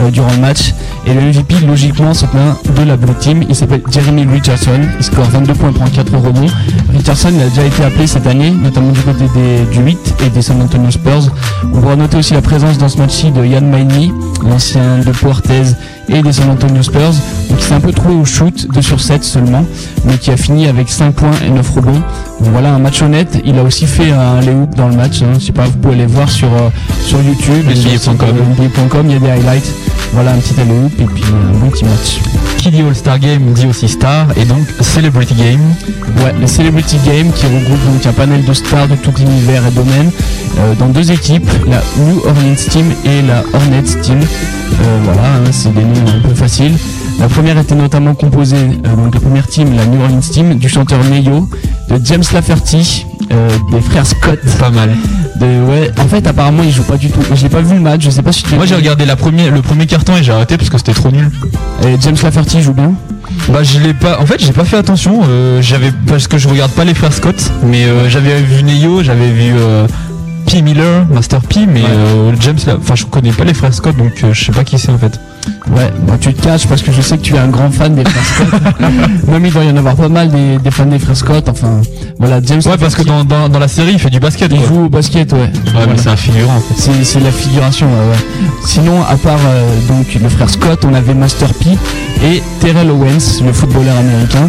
euh, 0.00 0.10
durant 0.10 0.30
le 0.30 0.38
match. 0.38 0.72
Et 1.06 1.14
le 1.14 1.20
MVP, 1.20 1.66
logiquement, 1.66 2.14
c'est 2.14 2.26
un 2.26 2.56
de 2.72 2.82
la 2.88 2.96
Blue 2.96 3.14
Team. 3.18 3.44
Il 3.48 3.54
s'appelle 3.54 3.82
Jeremy 3.90 4.26
Richardson. 4.26 4.80
Il 4.98 5.04
score 5.04 5.24
22 5.24 5.54
points, 5.54 5.72
prend 5.72 5.86
4 5.86 6.12
rebonds. 6.16 6.46
Richardson 6.92 7.32
a 7.40 7.48
déjà 7.48 7.64
été 7.64 7.82
appelé 7.84 8.06
cette 8.06 8.26
année, 8.26 8.50
notamment 8.50 8.92
du 8.92 9.00
côté 9.00 9.24
du 9.72 9.80
8 9.80 10.14
et 10.26 10.30
des 10.30 10.42
San 10.42 10.60
Antonio 10.60 10.90
Spurs. 10.90 11.30
On 11.64 11.80
pourra 11.80 11.96
noter 11.96 12.18
aussi 12.18 12.34
la 12.34 12.42
présence 12.42 12.78
dans 12.78 12.88
ce 12.88 12.98
match-ci 12.98 13.30
de 13.30 13.44
Yann 13.44 13.68
Maini, 13.68 14.12
l'ancien 14.42 14.98
de 14.98 15.10
Puertez 15.10 15.62
et 16.08 16.22
des 16.22 16.32
San 16.32 16.50
Antonio 16.50 16.82
Spurs, 16.82 17.14
qui 17.56 17.64
s'est 17.64 17.74
un 17.74 17.80
peu 17.80 17.92
trouvé 17.92 18.14
au 18.14 18.24
shoot, 18.24 18.66
2 18.72 18.82
sur 18.82 19.00
7 19.00 19.24
seulement, 19.24 19.64
mais 20.04 20.18
qui 20.18 20.30
a 20.30 20.36
fini 20.36 20.66
avec 20.66 20.88
5 20.88 21.12
points 21.14 21.30
et 21.46 21.50
9 21.50 21.68
rebonds. 21.70 21.92
Donc 21.92 22.52
voilà, 22.52 22.74
un 22.74 22.78
match 22.78 23.02
honnête. 23.02 23.40
Il 23.44 23.58
a 23.58 23.62
aussi 23.62 23.86
fait 23.86 24.10
un 24.10 24.40
lay-hoop 24.40 24.74
dans 24.74 24.88
le 24.88 24.96
match. 24.96 25.22
Hein. 25.22 25.38
Je 25.38 25.46
sais 25.46 25.52
pas, 25.52 25.64
vous 25.64 25.78
pouvez 25.78 25.94
aller 25.94 26.06
voir 26.06 26.30
sur, 26.30 26.48
euh, 26.48 26.70
sur 27.02 27.20
YouTube, 27.22 27.64
NBA.com. 27.66 28.16
euh, 28.22 28.64
NBA.com, 28.64 29.06
il 29.06 29.12
y 29.12 29.16
a 29.16 29.18
des 29.18 29.30
highlights. 29.30 29.72
Voilà, 30.12 30.32
un 30.32 30.38
petit 30.38 30.54
lay-hoop 30.54 30.92
et 31.00 31.04
puis 31.04 31.24
un 31.24 31.58
bon 31.58 31.70
petit 31.70 31.84
match. 31.84 32.20
Qui 32.58 32.70
dit 32.70 32.82
All-Star 32.82 33.18
Game 33.18 33.52
dit 33.52 33.66
aussi 33.66 33.88
Star 33.88 34.26
et 34.36 34.44
donc 34.44 34.66
Celebrity 34.80 35.34
Game. 35.34 35.60
Ouais, 36.24 36.34
le 36.40 36.46
Celebrity 36.46 36.96
Game 37.06 37.30
qui 37.32 37.46
regroupe 37.46 37.84
donc 37.92 38.06
un 38.06 38.12
panel 38.12 38.44
de 38.44 38.52
stars 38.52 38.88
de 38.88 38.96
tout 38.96 39.12
l'univers 39.18 39.66
et 39.66 39.70
domaine 39.70 40.10
euh, 40.58 40.74
dans 40.74 40.88
deux 40.88 41.12
équipes, 41.12 41.48
la 41.66 41.82
New 41.98 42.18
Orleans 42.24 42.54
Team 42.70 42.86
et 43.04 43.22
la 43.22 43.42
Hornets 43.52 44.00
Team. 44.02 44.18
Euh, 44.20 45.00
voilà, 45.04 45.22
hein, 45.22 45.52
c'est 45.52 45.72
des 45.72 45.84
noms 45.84 46.10
un 46.16 46.28
peu 46.28 46.34
faciles. 46.34 46.76
La 47.18 47.28
première 47.28 47.58
était 47.58 47.74
notamment 47.74 48.14
composée, 48.14 48.56
euh, 48.56 48.96
donc 48.96 49.14
la 49.14 49.20
première 49.20 49.46
team, 49.46 49.74
la 49.74 49.86
New 49.86 50.00
Orleans 50.00 50.20
Team, 50.20 50.54
du 50.58 50.68
chanteur 50.68 51.02
Neyo, 51.04 51.48
de 51.88 51.98
James 52.04 52.22
Lafferty, 52.32 53.06
euh, 53.32 53.48
des 53.72 53.80
frères 53.80 54.06
Scott. 54.06 54.38
Pas 54.60 54.70
mal. 54.70 54.94
De, 55.40 55.46
ouais, 55.64 55.90
en 55.98 56.06
fait, 56.08 56.26
apparemment, 56.26 56.62
ils 56.62 56.72
jouent 56.72 56.82
pas 56.84 56.96
du 56.96 57.10
tout. 57.10 57.20
J'ai 57.34 57.48
pas 57.48 57.60
vu 57.62 57.74
le 57.74 57.80
match, 57.80 58.02
je 58.04 58.10
sais 58.10 58.22
pas 58.22 58.32
si 58.32 58.42
tu 58.42 58.54
Moi 58.54 58.64
j'ai 58.66 58.74
regardé 58.74 59.04
la 59.04 59.16
première, 59.16 59.50
le 59.52 59.60
premier 59.62 59.86
carton 59.86 60.16
et 60.16 60.22
j'ai 60.22 60.32
arrêté 60.32 60.56
parce 60.56 60.70
que 60.70 60.78
c'était 60.78 60.94
trop 60.94 61.10
nul. 61.10 61.30
Et 61.84 61.96
James 62.00 62.16
Lafferty 62.22 62.62
joue 62.62 62.72
bien. 62.72 62.92
Bah 63.50 63.62
je 63.62 63.78
l'ai 63.80 63.92
pas. 63.92 64.18
En 64.20 64.24
fait 64.26 64.40
j'ai 64.42 64.52
pas 64.52 64.64
fait 64.64 64.76
attention. 64.78 65.20
euh, 65.28 65.60
j'avais 65.60 65.92
parce 66.06 66.26
que 66.28 66.38
je 66.38 66.48
regarde 66.48 66.72
pas 66.72 66.84
les 66.84 66.94
frères 66.94 67.12
Scott, 67.12 67.36
mais 67.64 67.84
euh, 67.84 68.08
j'avais 68.08 68.40
vu 68.40 68.62
Neyo, 68.62 69.02
j'avais 69.02 69.30
vu 69.30 69.52
euh, 69.54 69.86
P 70.46 70.62
Miller, 70.62 71.06
Master 71.10 71.40
P, 71.42 71.66
mais 71.66 71.82
euh, 71.84 72.32
James. 72.40 72.56
Enfin 72.78 72.94
je 72.94 73.04
connais 73.04 73.32
pas 73.32 73.44
les 73.44 73.52
frères 73.54 73.74
Scott 73.74 73.96
donc 73.96 74.24
je 74.32 74.44
sais 74.44 74.52
pas 74.52 74.64
qui 74.64 74.78
c'est 74.78 74.90
en 74.90 74.98
fait. 74.98 75.20
Ouais, 75.76 75.92
bah, 76.06 76.14
tu 76.18 76.32
te 76.32 76.42
caches 76.42 76.66
parce 76.66 76.80
que 76.82 76.90
je 76.90 77.02
sais 77.02 77.18
que 77.18 77.22
tu 77.22 77.34
es 77.34 77.38
un 77.38 77.48
grand 77.48 77.70
fan 77.70 77.94
des 77.94 78.02
frères 78.04 78.24
Scott. 78.24 78.60
Même 79.28 79.44
il 79.44 79.52
doit 79.52 79.64
y 79.64 79.70
en 79.70 79.76
avoir 79.76 79.94
pas 79.94 80.08
mal 80.08 80.30
des, 80.30 80.58
des 80.58 80.70
fans 80.70 80.86
des 80.86 80.98
frères 80.98 81.16
Scott. 81.16 81.48
Enfin, 81.50 81.82
voilà, 82.18 82.40
James. 82.42 82.62
Ouais 82.66 82.78
parce 82.78 82.94
que 82.94 83.02
dans, 83.02 83.24
dans, 83.24 83.48
dans 83.48 83.58
la 83.58 83.68
série 83.68 83.92
il 83.92 83.98
fait 83.98 84.08
du 84.10 84.18
basket. 84.20 84.50
il 84.52 84.58
quoi. 84.58 84.68
joue 84.68 84.84
au 84.86 84.88
basket, 84.88 85.32
ouais. 85.32 85.40
Ouais 85.40 85.50
Voilà. 85.72 85.86
mais 85.88 85.98
c'est 85.98 86.08
un 86.08 86.16
figurant 86.16 86.56
en 86.56 86.60
fait. 86.60 86.74
C'est 86.78 87.04
c'est 87.04 87.20
la 87.20 87.30
figuration, 87.30 87.86
ouais, 87.86 87.92
ouais. 88.12 88.48
Sinon, 88.64 89.02
à 89.02 89.16
part 89.16 89.38
euh, 89.46 89.78
donc 89.88 90.06
le 90.20 90.28
frère 90.28 90.48
Scott, 90.48 90.84
on 90.88 90.94
avait 90.94 91.14
Master 91.14 91.52
P 91.54 91.70
et 92.24 92.42
Terrell 92.60 92.90
Owens, 92.90 93.42
le 93.44 93.52
footballeur 93.52 93.96
américain. 93.98 94.48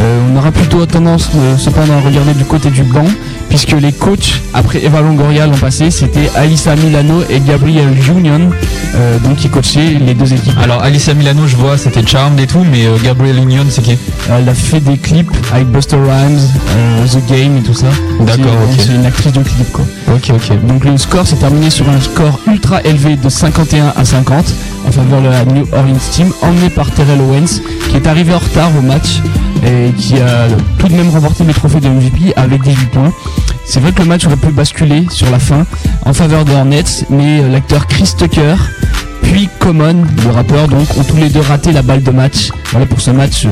Euh, 0.00 0.20
on 0.32 0.38
aura 0.38 0.52
plutôt 0.52 0.86
tendance 0.86 1.28
euh, 1.36 1.56
cependant 1.56 1.94
à 1.94 2.00
regarder 2.00 2.34
du 2.34 2.44
côté 2.44 2.70
du 2.70 2.84
banc, 2.84 3.04
puisque 3.48 3.72
les 3.72 3.92
coachs, 3.92 4.40
après 4.54 4.84
Eva 4.84 5.00
Longoria 5.00 5.46
l'an 5.46 5.56
passé, 5.56 5.90
c'était 5.90 6.30
Alyssa 6.36 6.76
Milano 6.76 7.22
et 7.28 7.40
Gabriel 7.40 7.88
Union, 8.08 8.50
euh, 8.94 9.18
donc 9.18 9.36
qui 9.36 9.48
coachaient 9.48 9.98
les 10.00 10.14
deux 10.14 10.32
équipes. 10.32 10.56
Alors 10.62 10.82
Alicia 10.82 11.14
Milano 11.14 11.46
je 11.46 11.56
vois 11.56 11.76
c'était 11.78 12.06
Charmed 12.06 12.38
et 12.40 12.46
tout, 12.46 12.64
mais 12.70 12.86
euh, 12.86 12.96
Gabriel 13.02 13.38
Union 13.38 13.64
c'est 13.68 13.82
qui? 13.82 13.98
Elle 14.30 14.48
a 14.48 14.54
fait 14.54 14.80
des 14.80 14.96
clips 14.96 15.30
avec 15.52 15.68
Buster 15.68 15.96
Rhymes, 15.96 16.38
euh, 16.76 17.06
The 17.06 17.26
Game 17.30 17.56
et 17.58 17.62
tout 17.62 17.74
ça. 17.74 17.88
D'accord, 18.20 18.54
ok. 18.64 18.78
C'est 18.78 18.94
une 18.94 19.06
actrice 19.06 19.32
de 19.32 19.42
clip 19.42 19.72
quoi. 19.72 19.84
Ok 20.14 20.30
ok. 20.30 20.66
Donc 20.66 20.84
le 20.84 20.96
score 20.96 21.26
s'est 21.26 21.36
terminé 21.36 21.70
sur 21.70 21.88
un 21.88 22.00
score 22.00 22.38
ultra 22.46 22.82
élevé 22.82 23.16
de 23.16 23.28
51 23.28 23.92
à 23.96 24.04
50 24.04 24.54
en 24.88 24.92
faveur 24.92 25.20
de 25.20 25.28
la 25.28 25.44
New 25.44 25.66
Orleans 25.72 25.98
Team, 26.10 26.32
emmené 26.42 26.70
par 26.70 26.90
Terrell 26.90 27.20
Owens, 27.20 27.60
qui 27.90 27.96
est 27.96 28.06
arrivé 28.06 28.34
en 28.34 28.38
retard 28.38 28.70
au 28.78 28.82
match 28.82 29.20
et 29.64 29.92
qui 29.92 30.14
a 30.14 30.46
tout 30.78 30.88
de 30.88 30.94
même 30.94 31.10
remporté 31.10 31.44
le 31.44 31.52
trophée 31.52 31.80
de 31.80 31.88
MVP 31.88 32.32
avec 32.36 32.62
18 32.62 32.86
points. 32.90 33.12
C'est 33.66 33.80
vrai 33.80 33.92
que 33.92 34.00
le 34.00 34.06
match 34.08 34.24
aurait 34.26 34.36
pu 34.36 34.50
basculer 34.50 35.06
sur 35.10 35.30
la 35.30 35.38
fin 35.38 35.66
en 36.06 36.12
faveur 36.14 36.44
des 36.44 36.54
Hornets, 36.54 37.04
mais 37.10 37.40
euh, 37.42 37.50
l'acteur 37.50 37.86
Chris 37.86 38.12
Tucker 38.16 38.54
puis 39.20 39.46
Common, 39.58 40.06
le 40.24 40.30
rappeur, 40.30 40.68
donc, 40.68 40.86
ont 40.96 41.02
tous 41.04 41.16
les 41.16 41.28
deux 41.28 41.40
raté 41.42 41.70
la 41.72 41.82
balle 41.82 42.02
de 42.02 42.10
match. 42.10 42.48
Voilà 42.70 42.86
pour 42.86 42.98
ce 42.98 43.10
match 43.10 43.44
euh, 43.44 43.48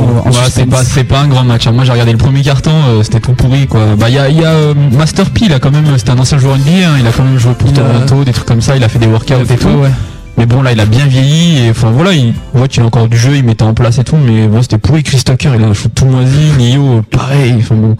euh, 0.00 0.30
ouais, 0.30 0.32
c'est 0.50 0.66
pas, 0.66 0.82
c'est 0.82 1.04
pas 1.04 1.20
un 1.20 1.28
grand 1.28 1.44
match. 1.44 1.68
hein. 1.68 1.72
Moi 1.72 1.84
j'ai 1.84 1.92
regardé 1.92 2.10
le 2.10 2.18
premier 2.18 2.42
carton, 2.42 2.72
euh, 2.88 3.02
c'était 3.04 3.20
tout 3.20 3.32
pourri 3.34 3.68
quoi. 3.68 3.94
Bah 3.96 4.08
il 4.08 4.16
y 4.16 4.18
a, 4.18 4.28
il 4.28 4.40
y 4.40 4.44
a 4.44 4.48
euh, 4.48 4.74
Master 4.98 5.30
P, 5.30 5.42
il 5.44 5.52
a 5.52 5.60
quand 5.60 5.70
même, 5.70 5.84
c'était 5.96 6.10
un 6.10 6.18
ancien 6.18 6.38
joueur 6.38 6.56
NBA, 6.58 6.70
hein, 6.88 6.96
il 6.98 7.06
a 7.06 7.12
quand 7.12 7.22
même 7.22 7.38
joué 7.38 7.52
pour 7.54 7.68
Il 7.68 7.74
Toronto, 7.74 8.24
des 8.24 8.32
trucs 8.32 8.46
comme 8.46 8.60
ça, 8.60 8.74
il 8.76 8.82
a 8.82 8.88
fait 8.88 8.98
des 8.98 9.06
workouts 9.06 9.34
et 9.48 9.56
tout. 9.56 9.68
Ouais. 9.68 9.90
Mais 10.38 10.46
bon 10.46 10.62
là 10.62 10.72
il 10.72 10.80
a 10.80 10.86
bien 10.86 11.06
vieilli 11.06 11.64
et 11.64 11.70
enfin 11.70 11.90
voilà, 11.90 12.12
il, 12.12 12.34
voit 12.52 12.68
qu'il 12.68 12.82
a 12.82 12.86
encore 12.86 13.08
du 13.08 13.16
jeu, 13.16 13.36
il 13.36 13.44
mettait 13.44 13.62
en 13.62 13.74
place 13.74 13.98
et 13.98 14.04
tout, 14.04 14.16
mais 14.16 14.46
bon 14.48 14.60
c'était 14.62 14.78
pourri. 14.78 15.02
Chris 15.02 15.22
Tucker, 15.24 15.52
il 15.54 15.64
a 15.64 15.66
un 15.66 15.74
shoot 15.74 15.92
tout 15.94 16.04
moisi, 16.04 16.52
Nio, 16.58 17.02
pareil. 17.02 17.54
Enfin 17.58 17.74
bon, 17.74 17.96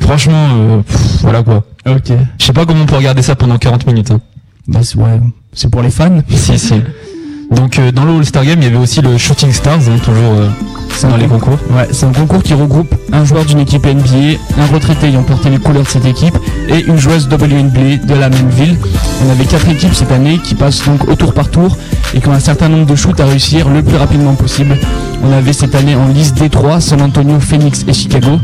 franchement, 0.00 0.48
euh, 0.52 0.82
pff, 0.82 1.20
voilà 1.20 1.42
quoi. 1.42 1.64
Ok. 1.86 2.12
Je 2.38 2.44
sais 2.44 2.52
pas 2.52 2.64
comment 2.64 2.82
on 2.82 2.86
peut 2.86 2.96
regarder 2.96 3.22
ça 3.22 3.36
pendant 3.36 3.58
40 3.58 3.86
minutes. 3.86 4.10
Hein. 4.10 4.20
Bah, 4.66 4.80
c'est 4.82 4.96
ouais, 4.96 5.20
c'est 5.52 5.70
pour 5.70 5.82
les 5.82 5.90
fans. 5.90 6.22
si 6.30 6.58
si. 6.58 6.74
Donc 7.50 7.78
euh, 7.78 7.92
dans 7.92 8.04
le 8.04 8.16
All-Star 8.16 8.44
Game, 8.44 8.58
il 8.60 8.64
y 8.64 8.66
avait 8.68 8.76
aussi 8.76 9.00
le 9.00 9.16
Shooting 9.18 9.52
Stars, 9.52 9.80
toujours 10.02 10.32
euh, 10.32 10.48
C'est 10.94 11.08
dans 11.08 11.14
un 11.14 11.18
les 11.18 11.26
concours. 11.26 11.58
Ouais, 11.70 11.88
c'est 11.90 12.06
un 12.06 12.12
concours 12.12 12.42
qui 12.42 12.54
regroupe 12.54 12.94
un 13.12 13.24
joueur 13.24 13.44
d'une 13.44 13.60
équipe 13.60 13.86
NBA, 13.86 14.38
un 14.58 14.66
retraité 14.72 15.08
ayant 15.08 15.22
porté 15.22 15.50
les 15.50 15.58
couleurs 15.58 15.84
de 15.84 15.88
cette 15.88 16.04
équipe 16.04 16.36
et 16.68 16.80
une 16.86 16.98
joueuse 16.98 17.28
WNBA 17.28 18.04
de 18.04 18.14
la 18.14 18.28
même 18.28 18.48
ville. 18.48 18.76
On 19.24 19.30
avait 19.30 19.44
quatre 19.44 19.68
équipes 19.68 19.94
cette 19.94 20.12
année 20.12 20.38
qui 20.38 20.54
passent 20.54 20.84
donc 20.84 21.08
au 21.08 21.14
tour 21.14 21.32
par 21.34 21.50
tour 21.50 21.76
et 22.14 22.20
qui 22.20 22.28
ont 22.28 22.32
un 22.32 22.40
certain 22.40 22.68
nombre 22.68 22.86
de 22.86 22.96
shoots 22.96 23.20
à 23.20 23.26
réussir 23.26 23.68
le 23.68 23.82
plus 23.82 23.96
rapidement 23.96 24.34
possible. 24.34 24.78
On 25.22 25.32
avait 25.32 25.52
cette 25.52 25.74
année 25.74 25.94
en 25.94 26.08
liste 26.08 26.38
D3 26.38 26.80
San 26.80 27.00
Antonio, 27.02 27.38
Phoenix 27.40 27.84
et 27.86 27.92
Chicago. 27.92 28.38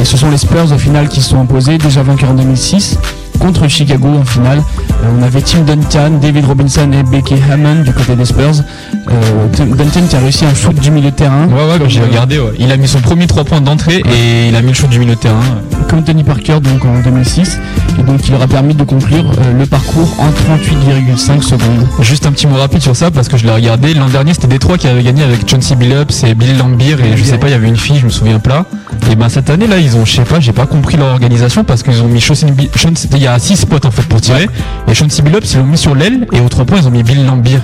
Et 0.00 0.04
ce 0.04 0.16
sont 0.16 0.30
les 0.30 0.38
Spurs 0.38 0.72
au 0.72 0.78
final 0.78 1.08
qui 1.08 1.20
se 1.20 1.30
sont 1.30 1.40
imposés, 1.40 1.78
déjà 1.78 2.02
vainqueurs 2.02 2.30
en 2.30 2.34
2006 2.34 2.98
contre 3.38 3.68
Chicago 3.68 4.08
en 4.08 4.24
finale. 4.24 4.62
Euh, 5.02 5.08
on 5.18 5.22
avait 5.22 5.40
Tim 5.42 5.60
Duncan, 5.60 6.18
David 6.20 6.46
Robinson 6.46 6.90
et 6.92 7.02
Becky 7.02 7.34
Hammond 7.50 7.82
du 7.84 7.92
côté 7.92 8.14
des 8.16 8.24
Spurs. 8.24 8.62
Euh, 9.10 9.46
Duncan 9.76 10.00
qui 10.08 10.16
a 10.16 10.20
réussi 10.20 10.44
un 10.44 10.54
shoot 10.54 10.74
du 10.74 10.90
milieu 10.90 11.10
de 11.10 11.16
terrain. 11.16 11.46
Ouais 11.46 11.78
ouais, 11.78 11.88
j'ai 11.88 12.00
regardé. 12.00 12.38
Ouais. 12.38 12.52
Il 12.58 12.70
a 12.72 12.76
mis 12.76 12.88
son 12.88 13.00
premier 13.00 13.26
3 13.26 13.44
points 13.44 13.60
d'entrée 13.60 14.02
et 14.04 14.48
il 14.48 14.56
a 14.56 14.62
mis 14.62 14.68
le 14.68 14.74
shoot 14.74 14.88
du 14.88 14.98
milieu 14.98 15.14
de 15.14 15.20
terrain. 15.20 15.40
comme 15.88 16.02
Tony 16.04 16.24
Parker 16.24 16.60
donc 16.60 16.84
en 16.84 17.00
2006 17.00 17.58
et 17.98 18.02
donc 18.02 18.20
il 18.26 18.32
leur 18.32 18.42
a 18.42 18.46
permis 18.48 18.74
de 18.74 18.82
conclure 18.84 19.24
euh, 19.38 19.58
le 19.58 19.66
parcours 19.66 20.08
en 20.18 20.28
38,5 20.30 21.42
secondes. 21.42 21.86
Juste 22.00 22.26
un 22.26 22.32
petit 22.32 22.46
mot 22.46 22.56
rapide 22.56 22.82
sur 22.82 22.96
ça 22.96 23.10
parce 23.10 23.28
que 23.28 23.36
je 23.36 23.44
l'ai 23.44 23.52
regardé. 23.52 23.94
L'an 23.94 24.08
dernier, 24.08 24.32
c'était 24.34 24.46
Détroit 24.46 24.78
qui 24.78 24.86
avait 24.88 25.02
gagné 25.02 25.22
avec 25.22 25.48
Chauncey 25.48 25.74
Billups 25.76 26.24
et 26.26 26.34
Billy 26.34 26.54
Lambier 26.56 26.92
et 27.04 27.16
je 27.16 27.24
sais 27.24 27.38
pas, 27.38 27.48
il 27.48 27.52
y 27.52 27.54
avait 27.54 27.68
une 27.68 27.76
fille, 27.76 27.98
je 27.98 28.06
me 28.06 28.10
souviens 28.10 28.38
pas. 28.38 28.64
Et 29.10 29.16
ben 29.16 29.28
cette 29.28 29.50
année 29.50 29.66
là, 29.66 29.78
ils 29.78 29.96
ont, 29.96 30.04
je 30.04 30.12
sais 30.12 30.22
pas, 30.22 30.40
j'ai 30.40 30.52
pas 30.52 30.66
compris 30.66 30.96
leur 30.96 31.08
organisation 31.08 31.62
parce 31.64 31.82
qu'ils 31.82 32.00
ont 32.02 32.06
mis 32.08 32.20
Chauncey- 32.20 32.46
il 33.12 33.18
y 33.22 33.26
a 33.26 33.38
6 33.38 33.56
spots 33.56 33.86
en 33.86 33.90
fait 33.90 34.02
pour 34.02 34.20
tirer 34.20 34.48
et 34.88 34.93
Chauncey 34.94 35.22
Billups 35.22 35.52
ils 35.52 35.58
l'ont 35.58 35.64
mis 35.64 35.78
sur 35.78 35.94
l'aile 35.94 36.26
et 36.32 36.40
aux 36.40 36.48
3 36.48 36.64
points 36.64 36.78
ils 36.80 36.86
ont 36.86 36.90
mis 36.90 37.02
Billy 37.02 37.24
Lambier. 37.24 37.58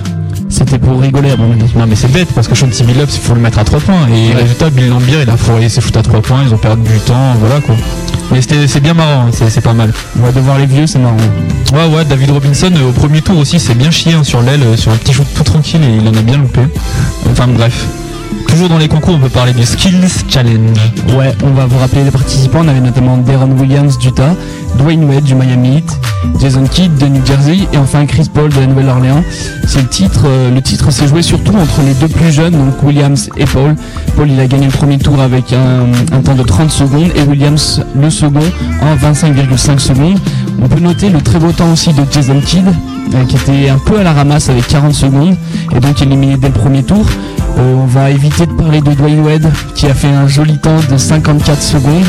C'était 0.49 0.79
pour 0.79 0.99
rigoler 0.99 1.31
à 1.31 1.37
mon 1.37 1.51
avis. 1.51 1.63
Non 1.77 1.85
mais 1.87 1.95
c'est 1.95 2.11
bête 2.11 2.27
parce 2.35 2.47
que 2.47 2.55
Shanty 2.55 2.83
Billups 2.83 3.15
il 3.15 3.21
faut 3.21 3.33
le 3.33 3.39
mettre 3.39 3.59
à 3.59 3.63
3 3.63 3.79
points 3.79 4.07
et 4.09 4.33
résultat 4.33 4.69
Bill 4.69 4.89
Lambier 4.89 5.19
il 5.23 5.29
a 5.29 5.37
foiré 5.37 5.69
ses 5.69 5.81
foot 5.81 5.95
à 5.97 6.03
3 6.03 6.21
points, 6.21 6.43
ils 6.45 6.53
ont 6.53 6.57
perdu 6.57 6.83
du 6.91 6.99
temps, 6.99 7.33
voilà 7.39 7.61
quoi. 7.61 7.75
Mais 8.31 8.41
c'est 8.41 8.79
bien 8.79 8.93
marrant, 8.93 9.27
hein, 9.27 9.31
c'est 9.31 9.49
c'est 9.49 9.61
pas 9.61 9.73
mal. 9.73 9.93
On 10.19 10.25
va 10.25 10.31
devoir 10.31 10.57
les 10.57 10.65
vieux, 10.65 10.87
c'est 10.87 10.99
marrant. 10.99 11.17
Ouais 11.73 11.95
ouais 11.95 12.05
David 12.05 12.31
Robinson 12.31 12.71
euh, 12.75 12.89
au 12.89 12.91
premier 12.91 13.21
tour 13.21 13.37
aussi 13.37 13.59
c'est 13.59 13.75
bien 13.75 13.91
chié 13.91 14.13
hein, 14.13 14.23
sur 14.23 14.41
l'aile, 14.41 14.61
euh, 14.63 14.75
sur 14.75 14.91
un 14.91 14.97
petit 14.97 15.13
shoot 15.13 15.27
tout 15.35 15.43
tranquille 15.43 15.81
et 15.83 15.97
il 16.01 16.07
en 16.07 16.17
a 16.17 16.21
bien 16.21 16.37
loupé. 16.37 16.61
Enfin 17.29 17.47
bref. 17.47 17.85
Toujours 18.51 18.67
dans 18.67 18.77
les 18.77 18.89
concours 18.89 19.15
on 19.15 19.19
peut 19.19 19.29
parler 19.29 19.53
du 19.53 19.63
Skills 19.63 20.25
Challenge. 20.27 20.77
Ouais, 21.17 21.33
on 21.41 21.51
va 21.51 21.65
vous 21.65 21.77
rappeler 21.79 22.03
les 22.03 22.11
participants. 22.11 22.59
On 22.63 22.67
avait 22.67 22.81
notamment 22.81 23.15
Deron 23.17 23.49
Williams 23.57 23.97
d'Utah, 23.97 24.35
Dwayne 24.77 25.05
Wade 25.05 25.23
du 25.23 25.35
Miami 25.35 25.77
Heat, 25.77 25.97
Jason 26.37 26.65
Kidd 26.65 26.97
de 26.97 27.05
New 27.05 27.25
Jersey 27.25 27.59
et 27.71 27.77
enfin 27.77 28.05
Chris 28.05 28.29
Paul 28.31 28.49
de 28.49 28.59
la 28.59 28.67
Nouvelle-Orléans. 28.67 29.23
C'est 29.65 29.81
le 29.81 29.87
titre. 29.87 30.23
euh, 30.25 30.53
le 30.53 30.61
titre 30.61 30.91
s'est 30.91 31.07
joué 31.07 31.21
surtout 31.21 31.55
entre 31.55 31.81
les 31.81 31.93
deux 31.93 32.09
plus 32.09 32.31
jeunes, 32.31 32.51
donc 32.51 32.83
Williams 32.83 33.29
et 33.37 33.45
Paul. 33.45 33.73
Paul 34.17 34.29
il 34.29 34.39
a 34.39 34.47
gagné 34.47 34.65
le 34.65 34.71
premier 34.71 34.97
tour 34.97 35.21
avec 35.21 35.53
un, 35.53 36.19
temps 36.21 36.35
de 36.35 36.43
30 36.43 36.69
secondes 36.69 37.11
et 37.15 37.21
Williams 37.21 37.81
le 37.95 38.09
second 38.09 38.39
en 38.81 38.95
25,5 38.95 39.79
secondes. 39.79 40.19
On 40.61 40.67
peut 40.67 40.81
noter 40.81 41.09
le 41.09 41.21
très 41.21 41.39
beau 41.39 41.53
temps 41.53 41.71
aussi 41.71 41.93
de 41.93 42.03
Jason 42.11 42.41
Kidd 42.45 42.65
euh, 42.67 43.23
qui 43.25 43.37
était 43.37 43.69
un 43.69 43.77
peu 43.77 43.99
à 43.99 44.03
la 44.03 44.11
ramasse 44.11 44.49
avec 44.49 44.67
40 44.67 44.93
secondes 44.93 45.37
et 45.73 45.79
donc 45.79 46.01
éliminé 46.01 46.35
dès 46.35 46.47
le 46.47 46.53
premier 46.53 46.83
tour. 46.83 47.05
Euh, 47.57 47.75
on 47.75 47.85
va 47.85 48.09
éviter 48.09 48.45
de 48.45 48.51
parler 48.53 48.81
de 48.81 48.91
Dwayne 48.93 49.21
Wade 49.21 49.51
qui 49.75 49.85
a 49.87 49.93
fait 49.93 50.07
un 50.07 50.27
joli 50.27 50.57
temps 50.57 50.79
de 50.89 50.97
54 50.97 51.61
secondes. 51.61 52.03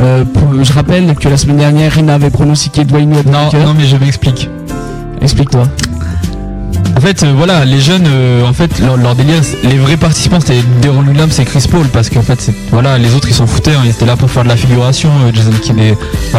Euh, 0.00 0.24
pour- 0.24 0.62
je 0.62 0.72
rappelle 0.72 1.14
que 1.14 1.28
la 1.28 1.36
semaine 1.36 1.56
dernière, 1.56 1.92
Rina 1.92 2.14
avait 2.14 2.30
pronostiqué 2.30 2.84
Dwayne 2.84 3.12
Wade 3.14 3.26
Non, 3.26 3.50
non 3.66 3.74
mais 3.76 3.84
je 3.84 3.96
m'explique. 3.96 4.48
Explique-toi. 5.20 5.64
En 6.96 7.00
fait, 7.00 7.22
euh, 7.24 7.32
voilà, 7.36 7.64
les 7.64 7.80
jeunes, 7.80 8.06
euh, 8.06 8.44
en 8.46 8.52
fait, 8.52 8.78
leur, 8.78 8.96
leur 8.96 9.14
délire, 9.14 9.42
c'est- 9.42 9.66
les 9.66 9.76
vrais 9.78 9.96
participants, 9.96 10.38
c'était 10.40 10.60
Deron 10.82 11.02
Williams 11.04 11.38
et 11.40 11.44
Chris 11.44 11.64
Paul, 11.68 11.86
parce 11.88 12.10
qu'en 12.10 12.22
fait, 12.22 12.40
c'est- 12.40 12.54
voilà, 12.70 12.96
les 12.98 13.14
autres, 13.14 13.28
ils 13.28 13.34
s'en 13.34 13.46
foutaient, 13.46 13.72
hein, 13.74 13.80
ils 13.84 13.90
étaient 13.90 14.04
là 14.06 14.14
pour 14.16 14.30
faire 14.30 14.44
de 14.44 14.48
la 14.48 14.56
figuration. 14.56 15.10
euh, 15.26 15.32
Jason 15.34 15.50
Kidd, 15.60 15.76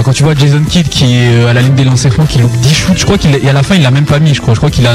quand 0.04 0.12
tu 0.14 0.24
vois 0.24 0.36
Jason 0.36 0.62
Kidd 0.68 0.88
qui 0.88 1.16
est 1.16 1.46
à 1.50 1.54
la 1.54 1.62
ligne 1.62 1.74
des 1.76 1.84
lancers 1.84 2.14
francs, 2.14 2.28
qui 2.28 2.40
loupe 2.40 2.56
10 2.62 2.74
shoots, 2.74 2.98
je 2.98 3.04
crois 3.04 3.18
qu'il, 3.18 3.36
à 3.48 3.54
la 3.54 3.64
fin, 3.64 3.76
il 3.76 3.82
l'a 3.82 3.92
même 3.92 4.06
pas 4.06 4.20
mis, 4.20 4.34
je 4.34 4.42
crois, 4.42 4.54
je 4.54 4.60
crois 4.60 4.70
qu'il 4.70 4.88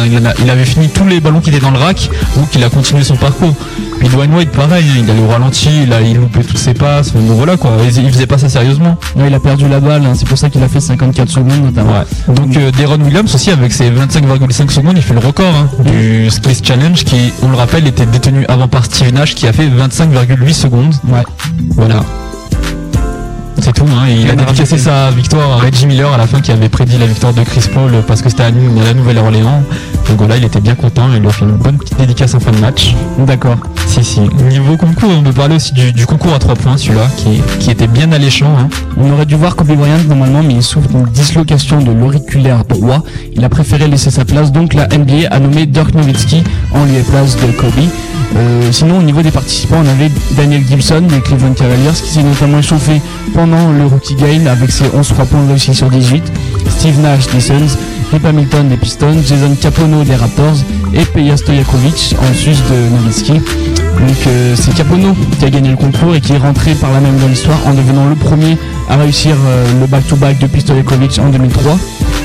il, 0.42 0.50
avait 0.50 0.64
fini 0.64 0.88
tous 0.88 1.04
les 1.06 1.20
ballons 1.20 1.40
qui 1.40 1.50
étaient 1.50 1.58
dans 1.60 1.70
le 1.70 1.78
rack, 1.78 2.08
donc 2.36 2.48
il 2.54 2.62
a 2.64 2.70
continué 2.70 3.02
son 3.04 3.16
parcours. 3.16 3.54
Puis 3.98 4.08
Dwayne 4.08 4.32
Wade, 4.34 4.48
pareil, 4.50 4.84
hein, 4.88 5.02
il 5.02 5.10
allait 5.10 5.20
au 5.20 5.28
ralenti, 5.28 5.68
il, 5.82 5.92
a, 5.92 6.00
il 6.00 6.16
loupait 6.16 6.44
toutes 6.44 6.58
ses 6.58 6.74
passes, 6.74 7.12
donc 7.12 7.22
voilà 7.24 7.56
quoi, 7.56 7.72
il, 7.82 8.04
il 8.04 8.12
faisait 8.12 8.26
pas 8.26 8.38
ça 8.38 8.48
sérieusement. 8.48 8.96
Ouais, 9.16 9.24
il 9.28 9.34
a 9.34 9.40
perdu 9.40 9.68
la 9.68 9.80
balle, 9.80 10.04
hein, 10.06 10.12
c'est 10.14 10.28
pour 10.28 10.38
ça 10.38 10.50
qu'il 10.50 10.62
a 10.62 10.68
fait 10.68 10.80
54 10.80 11.28
secondes 11.28 11.64
notamment. 11.64 11.92
Ouais. 11.92 12.34
Donc 12.34 12.56
euh, 12.56 12.70
Deron 12.70 13.00
Williams 13.00 13.34
aussi 13.34 13.50
avec 13.50 13.72
ses 13.72 13.90
25,5 13.90 14.70
secondes, 14.70 14.94
il 14.96 15.02
fait 15.02 15.14
le 15.14 15.20
record 15.20 15.52
hein, 15.54 15.68
du 15.84 16.30
Skills 16.30 16.62
Challenge 16.62 17.04
qui, 17.04 17.32
on 17.42 17.48
le 17.48 17.56
rappelle, 17.56 17.86
était 17.86 18.06
détenu 18.06 18.44
avant 18.48 18.68
par 18.68 18.84
Steve 18.84 19.12
Nash 19.12 19.34
qui 19.34 19.46
a 19.46 19.52
fait 19.52 19.66
25,8 19.66 20.52
secondes. 20.52 20.94
Ouais. 21.08 21.22
Voilà. 21.70 22.00
C'est 23.60 23.72
tout, 23.72 23.86
hein. 23.90 24.06
Et 24.08 24.20
il 24.22 24.30
a 24.30 24.36
dédicacé 24.36 24.78
sa 24.78 25.10
victoire 25.10 25.50
à 25.50 25.56
Reggie 25.56 25.86
Miller 25.86 26.12
à 26.12 26.16
la 26.16 26.26
fin 26.26 26.40
qui 26.40 26.52
avait 26.52 26.68
prédit 26.68 26.96
la 26.96 27.06
victoire 27.06 27.32
de 27.34 27.42
Chris 27.42 27.64
Paul 27.72 27.90
parce 28.06 28.22
que 28.22 28.28
c'était 28.28 28.44
à 28.44 28.50
la 28.50 28.94
Nouvelle-Orléans. 28.94 29.62
Donc 30.08 30.18
voilà, 30.18 30.36
il 30.36 30.44
était 30.44 30.60
bien 30.60 30.74
content, 30.74 31.08
il 31.14 31.20
lui 31.20 31.28
a 31.28 31.32
fait 31.32 31.44
une 31.44 31.56
bonne 31.56 31.76
petite 31.76 31.98
dédicace 31.98 32.34
en 32.34 32.40
fin 32.40 32.50
de 32.50 32.58
match. 32.58 32.94
D'accord. 33.18 33.56
Si, 33.86 34.02
si. 34.02 34.20
Niveau 34.48 34.76
concours, 34.76 35.10
on 35.10 35.22
peut 35.22 35.32
parler 35.32 35.56
aussi 35.56 35.72
du, 35.74 35.92
du 35.92 36.06
concours 36.06 36.32
à 36.32 36.38
3 36.38 36.54
points, 36.54 36.76
celui-là, 36.76 37.06
qui, 37.16 37.42
qui 37.60 37.70
était 37.70 37.86
bien 37.86 38.10
alléchant. 38.12 38.56
Hein. 38.58 38.68
On 38.96 39.10
aurait 39.12 39.26
dû 39.26 39.34
voir 39.34 39.54
Kobe 39.54 39.76
Bryant 39.76 39.98
normalement, 40.08 40.42
mais 40.42 40.54
il 40.54 40.62
souffre 40.62 40.88
d'une 40.88 41.04
dislocation 41.04 41.80
de 41.80 41.92
l'auriculaire 41.92 42.64
droit. 42.64 43.02
Il 43.34 43.44
a 43.44 43.48
préféré 43.48 43.86
laisser 43.86 44.10
sa 44.10 44.24
place, 44.24 44.50
donc 44.50 44.74
la 44.74 44.86
NBA 44.86 45.28
a 45.30 45.38
nommé 45.40 45.66
Dirk 45.66 45.94
Nowitzki 45.94 46.42
en 46.72 46.84
lieu 46.84 46.98
et 46.98 47.02
place 47.02 47.36
de 47.36 47.52
Kobe. 47.52 47.72
Euh, 48.36 48.72
sinon, 48.72 48.98
au 48.98 49.02
niveau 49.02 49.22
des 49.22 49.30
participants, 49.30 49.82
on 49.82 49.88
avait 49.88 50.10
Daniel 50.36 50.62
Gibson 50.66 51.02
des 51.02 51.20
Cleveland 51.20 51.54
Cavaliers 51.54 51.92
qui 51.92 52.10
s'est 52.10 52.22
notamment 52.22 52.58
échauffé 52.58 53.00
pendant 53.34 53.72
le 53.72 53.86
Rookie 53.86 54.14
Game 54.16 54.46
avec 54.46 54.70
ses 54.70 54.84
11 54.94 55.06
3 55.08 55.24
points 55.26 55.46
réussis 55.48 55.74
sur 55.74 55.88
18. 55.88 56.22
Steve 56.68 57.00
Nash 57.00 57.26
des 57.28 57.40
Suns, 57.40 57.76
Rip 58.12 58.24
Hamilton 58.24 58.68
des 58.68 58.76
Pistons, 58.76 59.16
Jason 59.26 59.54
Capono 59.60 60.02
des 60.02 60.14
Raptors 60.14 60.56
et 60.94 61.04
Peja 61.04 61.36
Stojakovic 61.36 62.16
en 62.20 62.34
sus 62.34 62.50
de 62.70 62.96
Nowitzki. 62.96 63.32
Donc 63.34 64.16
euh, 64.26 64.54
c'est 64.56 64.74
Capono 64.74 65.14
qui 65.38 65.44
a 65.44 65.50
gagné 65.50 65.70
le 65.70 65.76
concours 65.76 66.14
et 66.14 66.20
qui 66.20 66.32
est 66.32 66.38
rentré 66.38 66.74
par 66.74 66.90
la 66.92 67.00
même 67.00 67.18
dans 67.18 67.28
l'histoire 67.28 67.58
en 67.66 67.74
devenant 67.74 68.06
le 68.06 68.14
premier 68.14 68.56
à 68.88 68.96
réussir 68.96 69.36
euh, 69.46 69.66
le 69.80 69.86
back-to-back 69.86 70.38
de 70.38 70.46
Pistolekovic 70.46 71.18
en 71.18 71.28
2003, 71.28 71.78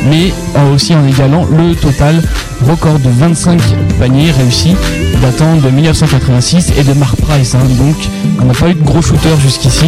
mais 0.09 0.31
aussi 0.73 0.95
en 0.95 1.05
égalant 1.07 1.45
le 1.45 1.75
total 1.75 2.21
record 2.67 2.99
de 2.99 3.09
25 3.09 3.59
paniers 3.99 4.31
réussis 4.31 4.75
datant 5.21 5.55
de 5.57 5.69
1986 5.69 6.73
et 6.77 6.83
de 6.83 6.93
Mark 6.93 7.15
Price. 7.17 7.55
hein. 7.55 7.59
donc 7.77 7.95
on 8.41 8.45
n'a 8.45 8.53
pas 8.53 8.69
eu 8.69 8.73
de 8.75 8.83
gros 8.83 9.01
shooter 9.01 9.35
jusqu'ici. 9.41 9.85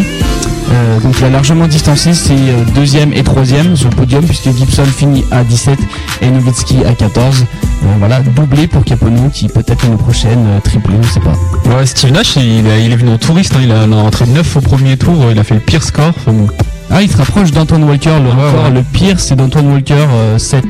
Euh, 0.71 0.99
donc 0.99 1.15
il 1.19 1.25
a 1.25 1.29
largement 1.29 1.67
distancé 1.67 2.13
ses 2.13 2.33
euh, 2.33 2.63
deuxième 2.73 3.13
et 3.13 3.23
troisième 3.23 3.75
sur 3.75 3.89
le 3.89 3.95
podium 3.95 4.23
puisque 4.25 4.49
Gibson 4.55 4.85
finit 4.85 5.23
à 5.31 5.43
17 5.43 5.77
et 6.21 6.29
Nowitzki 6.31 6.83
à 6.85 6.93
14. 6.93 7.41
Euh, 7.83 7.85
voilà, 7.99 8.19
doublé 8.21 8.65
pour 8.67 8.83
Capono 8.83 9.29
qui 9.31 9.47
peut-être 9.47 9.83
l'année 9.83 9.97
prochaine 9.97 10.43
euh, 10.47 10.59
triplé, 10.59 10.95
on 10.99 11.03
sait 11.03 11.19
pas. 11.19 11.33
Ouais, 11.69 11.85
Steve 11.85 12.11
Nash, 12.11 12.35
il, 12.37 12.65
il 12.65 12.91
est 12.91 12.95
venu 12.95 13.11
en 13.11 13.17
touriste, 13.17 13.53
hein, 13.55 13.59
il 13.63 13.71
a, 13.71 13.81
a 13.81 14.01
rentré 14.01 14.25
9 14.25 14.57
au 14.57 14.61
premier 14.61 14.97
tour, 14.97 15.15
il 15.31 15.37
a 15.37 15.43
fait 15.43 15.53
le 15.55 15.59
pire 15.61 15.83
score. 15.83 16.13
Bon. 16.25 16.47
Ah, 16.89 17.01
il 17.01 17.11
se 17.11 17.17
rapproche 17.17 17.51
d'Antoine 17.51 17.83
Walker. 17.83 18.11
Le 18.23 18.29
Ouais, 18.29 18.47
record, 18.47 18.65
ouais. 18.65 18.71
le 18.71 18.81
pire, 18.83 19.19
c'est 19.19 19.35
d'Antoine 19.35 19.71
Walker 19.71 19.95
euh, 20.13 20.37
7. 20.37 20.63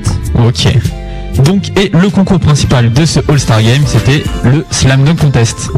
Ok. 0.48 0.74
Donc, 1.44 1.78
et 1.78 1.92
le 1.94 2.10
concours 2.10 2.40
principal 2.40 2.92
de 2.94 3.06
ce 3.06 3.20
All-Star 3.30 3.62
Game, 3.62 3.84
c'était 3.86 4.24
le 4.46 4.66
Slam 4.72 5.04
Dunk 5.04 5.18
Contest. 5.20 5.70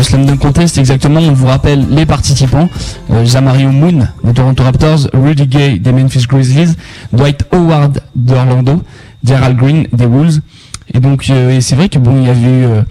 Le 0.00 0.04
Slam 0.04 0.38
Contest, 0.38 0.78
exactement, 0.78 1.20
on 1.20 1.34
vous 1.34 1.46
rappelle 1.46 1.86
les 1.90 2.06
participants. 2.06 2.70
Euh, 3.10 3.26
Jamario 3.26 3.70
Moon 3.70 4.08
des 4.24 4.32
Toronto 4.32 4.62
Raptors, 4.62 5.10
Rudy 5.12 5.46
Gay 5.46 5.78
des 5.78 5.92
Memphis 5.92 6.24
Grizzlies, 6.26 6.74
Dwight 7.12 7.44
Howard 7.52 8.00
d'Orlando, 8.16 8.82
Gerald 9.22 9.58
Green 9.58 9.88
des 9.92 10.06
Wolves. 10.06 10.40
Et 10.94 11.00
donc, 11.00 11.26
euh, 11.28 11.60
c'est 11.60 11.74
vrai 11.74 11.90
que 11.90 11.98
bon, 11.98 12.16
il 12.16 12.26
y 12.26 12.30
avait 12.30 12.40
eu, 12.40 12.64
euh, 12.64 12.82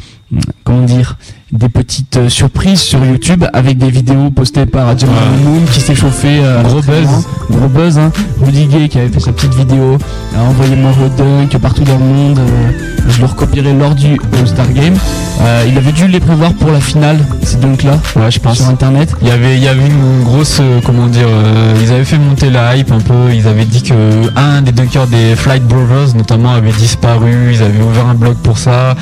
comment 0.63 0.83
dire, 0.83 1.17
des 1.51 1.69
petites 1.69 2.17
euh, 2.17 2.29
surprises 2.29 2.79
sur 2.81 3.03
YouTube 3.03 3.43
avec 3.53 3.77
des 3.77 3.89
vidéos 3.89 4.29
postées 4.29 4.65
par 4.67 4.89
Ouais. 4.89 4.95
Moon 5.43 5.61
qui 5.71 5.81
s'est 5.81 5.95
chauffé. 5.95 6.39
euh, 6.43 6.59
à 6.59 6.63
Gros 6.63 6.81
buzz. 6.81 7.07
Gros 7.49 7.67
buzz, 7.67 7.97
hein. 7.97 8.11
Rudy 8.41 8.65
Gay 8.67 8.87
qui 8.89 8.99
avait 8.99 9.09
fait 9.09 9.19
sa 9.19 9.31
petite 9.31 9.55
vidéo, 9.55 9.97
a 10.37 10.41
envoyé 10.43 10.75
moi 10.75 10.91
au 11.03 11.09
dunk 11.17 11.57
partout 11.59 11.83
dans 11.83 11.97
le 11.97 12.03
monde. 12.05 12.39
euh, 12.39 12.71
je 13.07 13.19
le 13.21 13.25
recopierai 13.25 13.73
lors 13.73 13.95
du 13.95 14.19
All-Star 14.37 14.71
Game. 14.73 14.93
Euh, 15.41 15.65
il 15.67 15.77
avait 15.77 15.91
dû 15.91 16.07
les 16.07 16.19
prévoir 16.19 16.53
pour 16.53 16.69
la 16.71 16.79
finale, 16.79 17.17
ces 17.43 17.57
dunks-là, 17.57 17.97
Ouais, 18.15 18.29
je 18.29 18.39
pense. 18.39 18.57
sur 18.57 18.67
internet. 18.69 19.11
Il 19.21 19.27
y 19.27 19.31
avait, 19.31 19.55
il 19.57 19.63
y 19.63 19.67
avait 19.67 19.87
une 19.87 20.23
grosse, 20.23 20.59
euh, 20.59 20.79
comment 20.85 21.07
dire, 21.07 21.27
euh, 21.27 21.73
ils 21.81 21.91
avaient 21.91 22.03
fait 22.05 22.19
monter 22.19 22.49
la 22.51 22.75
hype 22.75 22.91
un 22.91 22.99
peu. 22.99 23.33
Ils 23.33 23.47
avaient 23.47 23.65
dit 23.65 23.81
que 23.81 23.93
un 24.35 24.61
des 24.61 24.71
dunkers 24.71 25.07
des 25.07 25.35
Flight 25.35 25.63
Brothers, 25.65 26.13
notamment, 26.15 26.53
avait 26.53 26.71
disparu. 26.73 27.51
Ils 27.53 27.63
avaient 27.63 27.81
ouvert 27.81 28.05
un 28.07 28.13
blog 28.15 28.35
pour 28.43 28.57
ça. 28.59 28.95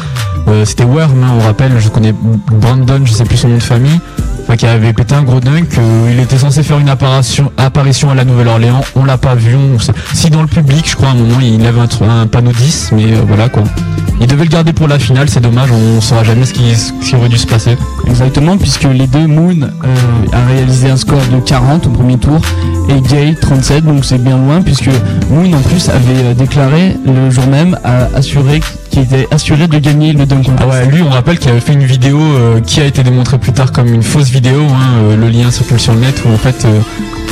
Euh, 0.47 0.65
C'était 0.65 0.83
Worm, 0.83 1.23
hein, 1.23 1.33
on 1.37 1.39
rappelle. 1.39 1.73
Je 1.79 1.89
connais 1.89 2.13
Brandon, 2.13 3.01
je 3.03 3.11
sais 3.11 3.25
plus 3.25 3.37
son 3.37 3.49
nom 3.49 3.57
de 3.57 3.63
famille. 3.63 3.99
Qui 4.57 4.65
avait 4.65 4.93
pété 4.93 5.13
un 5.13 5.23
gros 5.23 5.41
dunk. 5.41 5.77
euh, 5.77 6.09
il 6.09 6.19
était 6.21 6.37
censé 6.37 6.63
faire 6.63 6.79
une 6.79 6.87
apparition, 6.87 7.51
à 7.57 8.15
la 8.15 8.23
Nouvelle-Orléans. 8.23 8.81
On 8.95 9.03
l'a 9.03 9.17
pas 9.17 9.35
vu. 9.35 9.57
Si 10.13 10.29
dans 10.29 10.41
le 10.41 10.47
public, 10.47 10.89
je 10.89 10.95
crois, 10.95 11.09
à 11.09 11.11
un 11.11 11.15
moment, 11.15 11.39
il 11.41 11.65
avait 11.65 11.81
un, 11.81 12.27
panneau 12.27 12.51
10, 12.53 12.91
mais 12.95 13.13
euh, 13.13 13.21
voilà 13.27 13.49
quoi. 13.49 13.63
Il 14.21 14.25
devait 14.25 14.45
le 14.45 14.49
garder 14.49 14.71
pour 14.71 14.87
la 14.87 14.97
finale. 14.97 15.29
C'est 15.29 15.41
dommage. 15.41 15.69
On 15.71 15.99
saura 15.99 16.23
jamais 16.23 16.45
ce 16.45 16.53
qui, 16.53 17.15
aurait 17.15 17.27
dû 17.27 17.37
se 17.37 17.45
passer. 17.45 17.77
Exactement, 18.07 18.57
puisque 18.57 18.85
les 18.85 19.05
deux, 19.05 19.27
Moon 19.27 19.67
a 20.31 20.45
réalisé 20.47 20.89
un 20.89 20.97
score 20.97 21.21
de 21.31 21.39
40 21.41 21.87
au 21.87 21.89
premier 21.89 22.17
tour 22.17 22.39
et 22.89 23.01
Gay 23.01 23.35
37, 23.39 23.83
donc 23.83 24.05
c'est 24.05 24.17
bien 24.17 24.37
loin, 24.37 24.61
puisque 24.61 24.89
Moon 25.29 25.51
en 25.53 25.61
plus 25.61 25.89
avait 25.89 26.33
déclaré 26.33 26.95
le 27.05 27.29
jour 27.29 27.45
même 27.47 27.77
à 27.83 28.07
assurer 28.15 28.61
qu'il 29.05 29.19
était 29.19 29.27
assuré 29.33 29.67
de 29.67 29.77
gagner 29.77 30.13
le 30.13 30.25
dunk 30.25 30.47
lui, 30.91 31.01
on 31.01 31.09
rappelle 31.09 31.37
qu'il 31.37 31.51
avait 31.51 31.59
fait 31.59 31.73
une 31.73 31.83
vidéo 31.83 32.19
euh, 32.19 32.59
qui 32.61 32.81
a 32.81 32.85
été 32.85 33.03
démontrée 33.03 33.37
plus 33.37 33.51
tard 33.51 33.71
comme 33.71 33.93
une 33.93 34.03
fausse 34.03 34.29
vidéo. 34.29 34.61
hein, 34.69 35.01
euh, 35.03 35.15
le 35.15 35.29
lien 35.29 35.51
circule 35.51 35.79
sur 35.79 35.93
le 35.93 35.99
net 35.99 36.21
où 36.25 36.33
en 36.33 36.37
fait 36.37 36.65
euh, 36.65 36.79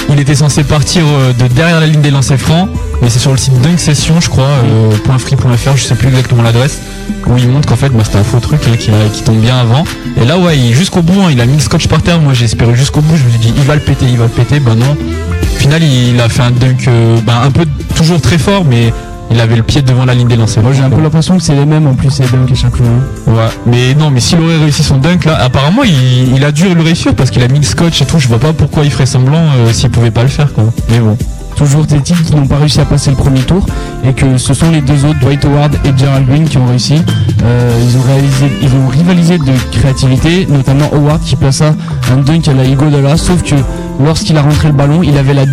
il 0.10 0.20
était 0.20 0.36
censé 0.36 0.64
partir 0.64 1.04
de 1.40 1.48
derrière 1.48 1.80
la 1.80 1.88
ligne 1.88 2.02
des 2.02 2.12
lancers 2.12 2.38
francs, 2.38 2.70
mais 3.02 3.10
c'est 3.10 3.20
sur 3.20 3.32
le 3.32 3.38
site 3.38 3.60
Dunk 3.62 3.80
Session, 3.80 4.22
je 4.22 4.30
crois, 4.30 4.44
euh, 4.44 5.18
.free.fr, 5.18 5.76
je 5.76 5.84
sais 5.84 5.96
plus 5.96 6.10
exactement 6.10 6.44
l'adresse, 6.44 6.82
où 7.26 7.38
il 7.38 7.50
montre 7.50 7.68
qu'en 7.68 7.76
fait 7.76 7.90
bah, 7.90 8.04
c'était 8.04 8.20
un 8.20 8.24
faux 8.24 8.40
truc 8.40 8.62
hein, 8.68 8.76
qui, 8.78 8.92
qui 9.14 9.24
tombe 9.24 9.40
bien 9.40 9.58
avant. 9.58 9.84
Et 10.22 10.26
là, 10.26 10.38
ouais, 10.38 10.58
jusqu'au 10.74 11.02
bout, 11.02 11.22
hein, 11.22 11.30
il 11.32 11.42
a 11.42 11.46
mis 11.48 11.56
le 11.56 11.60
scotch 11.60 11.88
par 11.88 12.04
terre. 12.04 12.20
Moi, 12.20 12.34
j'ai 12.34 12.46
espéré 12.46 12.76
jusqu'au 12.76 13.02
bout. 13.02 13.18
Je 13.18 13.24
me 13.24 13.30
suis 13.32 13.40
dit, 13.40 13.54
il 13.58 13.64
va 13.64 13.74
le 13.74 13.82
péter, 13.82 14.06
il 14.08 14.18
va 14.18 14.26
le 14.26 14.30
péter. 14.30 14.60
Ben 14.60 14.76
non. 14.76 14.96
Au 14.96 15.58
final, 15.58 15.82
il 15.82 16.20
a 16.22 16.30
fait 16.30 16.44
un 16.44 16.52
dunk 16.52 16.88
ben, 17.26 17.42
un 17.44 17.50
peu 17.52 17.66
toujours 17.96 18.22
très 18.22 18.38
fort, 18.38 18.64
mais 18.64 18.94
il 19.32 19.40
avait 19.40 19.56
le 19.56 19.64
pied 19.64 19.82
devant 19.82 20.06
la 20.06 20.14
ligne 20.14 20.28
des 20.28 20.36
lancers 20.36 20.64
Moi 20.64 20.74
j'ai 20.74 20.84
un 20.84 20.90
peu 20.90 21.02
l'impression 21.02 21.38
que 21.38 21.44
c'est 21.44 21.56
les 21.56 21.66
mêmes 21.66 21.88
en 21.88 21.94
plus, 21.94 22.10
ces 22.10 22.24
dunks 22.24 22.52
à 22.52 22.56
chaque 22.56 22.76
fois. 22.76 22.86
Ouais, 23.28 23.50
mais 23.66 23.94
non, 23.96 24.12
mais 24.12 24.20
s'il 24.20 24.40
aurait 24.40 24.58
réussi 24.58 24.84
son 24.84 24.98
dunk 24.98 25.26
là, 25.26 25.38
apparemment 25.42 25.84
il, 25.84 26.36
il 26.36 26.44
a 26.44 26.52
dû 26.52 26.74
le 26.74 26.82
réussir 26.82 27.14
parce 27.16 27.30
qu'il 27.30 27.44
a 27.44 27.48
mis 27.48 27.60
le 27.60 27.66
scotch 27.66 28.02
et 28.02 28.06
tout. 28.06 28.20
Je 28.20 28.28
vois 28.28 28.40
pas 28.40 28.54
pourquoi 28.54 28.84
il 28.84 28.92
ferait 28.92 29.06
semblant 29.06 29.44
euh, 29.58 29.72
s'il 29.72 29.90
pouvait 29.90 30.12
pas 30.12 30.24
le 30.24 30.30
faire 30.30 30.54
quoi. 30.54 30.66
Mais 30.90 31.00
bon, 31.00 31.18
toujours 31.56 31.86
des 31.86 32.00
teams 32.02 32.18
qui 32.18 32.36
n'ont 32.36 32.48
pas 32.48 32.58
réussi 32.58 32.80
à 32.80 32.86
passer 32.86 33.10
le 33.10 33.16
premier 33.16 33.42
tour 33.42 33.66
et 34.04 34.14
que 34.14 34.38
ce 34.38 34.54
sont 34.54 34.70
les 34.72 34.82
deux 34.82 35.06
autres, 35.06 35.20
Dwight 35.20 35.44
Howard 35.46 35.76
et 35.86 35.98
Gerald 35.98 36.28
Green, 36.28 36.46
qui 36.46 36.58
ont 36.58 36.68
réussi. 36.68 37.02
Euh, 37.44 37.82
ils, 37.82 37.98
ont 37.98 38.02
réalisé, 38.02 38.46
ils 38.62 38.76
ont 38.76 38.88
rivalisé 38.88 39.38
de 39.38 39.54
créativité, 39.72 40.48
notamment 40.50 40.90
Howard 40.94 41.22
qui 41.22 41.36
plaça 41.36 41.74
un 42.12 42.18
dunk 42.18 42.50
à 42.50 42.54
la 42.54 42.66
Iguodala, 42.66 43.18
sauf 43.18 43.42
que 43.44 43.56
lorsqu'il 44.04 44.38
a 44.38 44.42
rentré 44.42 44.68
le 44.68 44.74
ballon, 44.74 45.04
il 45.04 45.18
avait 45.18 45.34
la, 45.34 45.46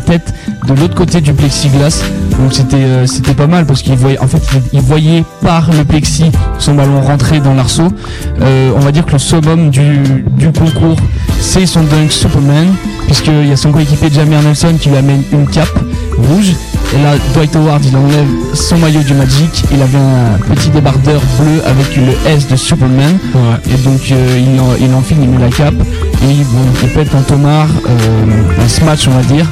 tête 0.00 0.34
de 0.66 0.74
l'autre 0.74 0.94
côté 0.94 1.20
du 1.20 1.32
plexiglas, 1.32 2.02
donc 2.40 2.52
c'était 2.52 2.76
euh, 2.76 3.06
c'était 3.06 3.34
pas 3.34 3.46
mal 3.46 3.66
parce 3.66 3.82
qu'il 3.82 3.96
voyait, 3.96 4.18
en 4.18 4.26
fait, 4.26 4.42
il, 4.54 4.78
il 4.78 4.80
voyait 4.80 5.24
par 5.42 5.70
le 5.72 5.84
plexi 5.84 6.30
son 6.58 6.74
ballon 6.74 7.00
rentrer 7.00 7.40
dans 7.40 7.54
l'arceau. 7.54 7.88
Euh, 8.40 8.72
on 8.76 8.80
va 8.80 8.92
dire 8.92 9.04
que 9.04 9.12
le 9.12 9.18
summum 9.18 9.70
du, 9.70 10.24
du 10.36 10.52
concours, 10.52 10.98
c'est 11.40 11.66
son 11.66 11.82
dunk 11.82 12.10
Superman, 12.10 12.74
puisqu'il 13.06 13.46
y 13.46 13.52
a 13.52 13.56
son 13.56 13.72
coéquipier 13.72 14.10
Jamir 14.10 14.42
Nelson 14.42 14.74
qui 14.80 14.88
lui 14.88 14.96
amène 14.96 15.22
une 15.32 15.46
cape 15.46 15.78
rouge. 16.18 16.52
Et 16.94 17.02
là, 17.02 17.14
Dwight 17.32 17.56
Howard, 17.56 17.84
il 17.84 17.96
enlève 17.96 18.26
son 18.54 18.78
maillot 18.78 19.00
du 19.02 19.14
Magic. 19.14 19.64
Il 19.72 19.82
avait 19.82 19.98
un 19.98 20.38
petit 20.54 20.68
débardeur 20.68 21.20
bleu 21.40 21.60
avec 21.66 21.96
le 21.96 22.12
S 22.30 22.46
de 22.46 22.54
Superman. 22.56 23.18
Et 23.68 23.76
donc, 23.78 24.00
euh, 24.12 24.38
il, 24.38 24.60
en, 24.60 24.68
il 24.80 24.94
enfile, 24.94 25.16
il 25.22 25.28
met 25.28 25.40
la 25.40 25.48
cape. 25.50 25.74
Et 26.22 26.26
bon, 26.44 26.60
il 26.82 26.88
pète 26.90 27.14
un 27.14 27.22
tomard, 27.22 27.68
euh, 27.88 28.64
un 28.64 28.68
smash, 28.68 29.08
on 29.08 29.12
va 29.12 29.22
dire. 29.22 29.46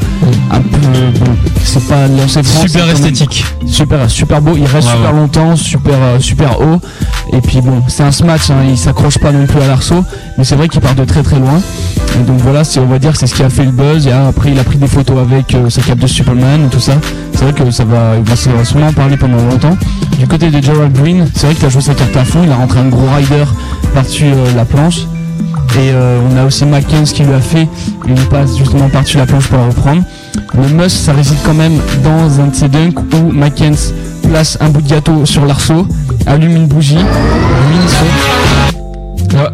Un 0.53 0.61
peu, 0.61 0.79
bon, 1.19 1.33
c'est 1.65 1.87
pas 1.89 2.07
lancé 2.07 2.43
franc, 2.43 2.63
Super 2.63 2.89
esthétique. 2.91 3.45
Super, 3.67 4.09
super 4.09 4.41
beau. 4.41 4.53
Il 4.57 4.65
reste 4.67 4.87
Ouais, 4.89 4.95
super 4.95 5.13
ouais. 5.13 5.21
longtemps, 5.21 5.57
super, 5.57 5.95
euh, 6.01 6.21
super 6.21 6.61
haut. 6.61 6.81
Et 7.33 7.41
puis 7.41 7.61
bon, 7.61 7.83
c'est 7.89 8.03
un 8.03 8.13
smash, 8.13 8.51
hein, 8.51 8.57
il 8.69 8.77
s'accroche 8.79 9.19
pas 9.19 9.33
non 9.33 9.47
plus 9.47 9.61
à 9.61 9.67
l'arceau. 9.67 10.05
Mais 10.39 10.45
c'est 10.45 10.55
vrai 10.55 10.69
qu'il 10.69 10.81
part 10.81 10.95
de 10.95 11.05
très 11.05 11.23
très 11.23 11.39
loin. 11.39 11.61
Et 12.21 12.25
donc 12.25 12.39
voilà, 12.39 12.63
c'est, 12.65 12.79
on 12.81 12.87
va 12.87 12.99
dire, 12.99 13.17
c'est 13.17 13.27
ce 13.27 13.35
qui 13.35 13.43
a 13.43 13.49
fait 13.51 13.65
le 13.65 13.71
buzz. 13.71 14.07
Et 14.07 14.13
après, 14.13 14.51
il 14.53 14.59
a 14.59 14.65
pris 14.65 14.77
des 14.79 14.87
photos 14.87 15.19
avec 15.19 15.55
euh, 15.55 15.69
sa 15.71 15.81
cape 15.83 15.99
de 15.99 16.07
Superman 16.07 16.52
et 16.57 16.69
tout 16.71 16.81
ça. 16.81 16.93
C'est 17.35 17.45
vrai 17.45 17.53
que 17.53 17.71
ça 17.71 17.85
va, 17.85 18.17
il 18.19 18.25
va 18.25 18.65
sûrement 18.65 18.89
en 18.89 18.93
parler 18.93 19.17
pendant 19.17 19.37
longtemps. 19.37 19.77
Du 20.19 20.27
côté 20.27 20.51
de 20.51 20.63
Gerald 20.63 20.93
Green, 20.93 21.27
c'est 21.35 21.47
vrai 21.47 21.55
qu'il 21.55 21.67
a 21.67 21.69
joué 21.69 21.83
sa 21.83 21.95
carte 21.95 22.17
à 22.17 22.25
fond. 22.25 22.41
Il 22.45 22.51
a 22.53 22.57
rentré 22.57 22.81
un 22.81 22.89
gros 22.89 23.09
rider 23.17 23.45
par-dessus 23.95 24.27
euh, 24.27 24.55
la 24.55 24.65
planche. 24.65 25.01
Et 25.75 25.91
euh, 25.91 26.21
on 26.31 26.37
a 26.37 26.45
aussi 26.45 26.65
Mackenzie 26.67 27.15
qui 27.15 27.25
lui 27.25 27.33
a 27.33 27.41
fait 27.41 27.67
une 28.07 28.19
passe 28.27 28.57
justement 28.59 28.89
par-dessus 28.89 29.17
la 29.17 29.27
planche 29.27 29.49
pour 29.49 29.59
la 29.59 29.67
reprendre. 29.67 30.03
Le 30.55 30.69
must, 30.69 30.97
ça 30.97 31.13
réside 31.13 31.39
quand 31.45 31.55
même 31.55 31.79
dans 32.05 32.41
un 32.41 32.49
de 32.49 32.55
ces 32.55 32.69
dunks 32.69 32.99
où 33.15 33.33
Mackenzie 33.33 33.93
place 34.29 34.59
un 34.61 34.69
bout 34.69 34.83
de 34.83 34.89
gâteau 34.89 35.25
sur 35.27 35.45
l'arceau, 35.47 35.87
allume 36.27 36.57
une 36.57 36.67
bougie, 36.67 36.95
green 36.97 37.89
saute, 37.89 39.37
Ah, 39.37 39.51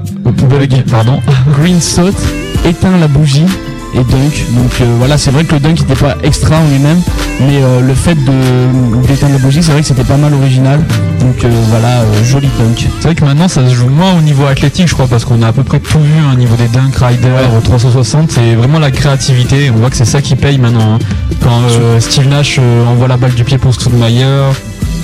pardon. 0.90 1.20
green 1.58 1.80
saute, 1.80 2.16
éteint 2.64 2.96
la 2.98 3.08
bougie 3.08 3.46
et 3.94 3.98
dunk. 4.04 4.44
Donc 4.50 4.80
euh, 4.80 4.84
voilà, 4.98 5.18
c'est 5.18 5.30
vrai 5.30 5.44
que 5.44 5.54
le 5.54 5.60
dunk 5.60 5.80
n'était 5.80 5.94
pas 5.94 6.16
extra 6.22 6.56
en 6.56 6.68
lui-même, 6.68 7.00
mais 7.40 7.62
euh, 7.62 7.80
le 7.80 7.94
fait 7.94 8.14
de 8.14 9.06
d'éteindre 9.06 9.34
la 9.34 9.38
bougie, 9.38 9.62
c'est 9.62 9.72
vrai 9.72 9.80
que 9.80 9.86
c'était 9.86 10.04
pas 10.04 10.16
mal 10.16 10.34
original. 10.34 10.80
Donc 11.20 11.44
euh, 11.44 11.48
voilà, 11.70 12.04
joli 12.24 12.48
dunk. 12.58 12.86
C'est 12.98 13.08
vrai 13.08 13.14
que 13.14 13.24
maintenant 13.24 13.48
ça 13.48 13.66
se 13.68 13.74
joue 13.74 13.88
moins 13.88 14.14
au 14.16 14.20
niveau 14.20 14.44
athlétique, 14.46 14.88
je 14.88 14.94
crois, 14.94 15.06
parce 15.06 15.24
qu'on 15.24 15.42
a 15.42 15.48
à 15.48 15.52
peu 15.52 15.62
près 15.64 15.80
tout 15.80 15.98
vu, 16.00 16.12
un 16.30 16.36
niveau 16.36 16.56
des 16.56 16.68
dunk 16.68 16.94
riders 16.96 17.54
au 17.56 17.60
360, 17.60 18.30
c'est 18.32 18.54
vraiment 18.54 18.78
la 18.78 18.90
créativité. 18.90 19.70
On 19.74 19.78
voit 19.78 19.90
que 19.90 19.96
c'est 19.96 20.04
ça 20.04 20.20
qui 20.22 20.36
paye 20.36 20.58
maintenant. 20.58 20.94
hein. 20.94 20.98
Quand 21.42 21.62
Steve 22.00 22.28
Nash 22.28 22.58
envoie 22.58 23.08
la 23.08 23.16
balle 23.16 23.34
du 23.34 23.44
pied 23.44 23.58
pour 23.58 23.72
Stoudemire, 23.74 24.52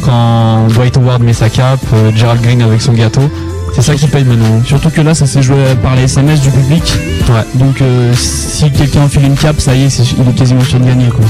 quand 0.03 0.67
Dwight 0.69 0.97
Howard 0.97 1.23
met 1.23 1.33
sa 1.33 1.49
cape, 1.49 1.81
Gerald 2.15 2.43
Green 2.43 2.61
avec 2.63 2.83
son 2.83 2.93
gâteau, 2.93 3.31
c'est 3.75 3.83
ça 3.83 3.95
qui 3.95 4.07
paye 4.07 4.25
maintenant. 4.25 4.63
Surtout 4.65 4.91
que 4.91 5.01
là, 5.01 5.15
ça 5.15 5.27
s'est 5.27 5.43
joué 5.43 5.57
par 5.83 5.95
les 5.97 6.03
SMS 6.03 6.41
du 6.41 6.51
public. 6.51 6.83
Ouais. 7.29 7.35
Donc 7.55 7.81
euh, 7.83 8.13
si 8.15 8.71
quelqu'un 8.71 9.03
enfile 9.03 9.25
une 9.25 9.35
cape, 9.37 9.61
ça 9.61 9.75
y 9.75 9.85
est, 9.85 9.91
c'est- 9.91 10.05
il 10.19 10.29
est 10.29 10.33
quasiment 10.33 10.63
sûr 10.63 10.79
de 10.81 10.85
gagner 10.87 11.09
quoi. 11.09 11.25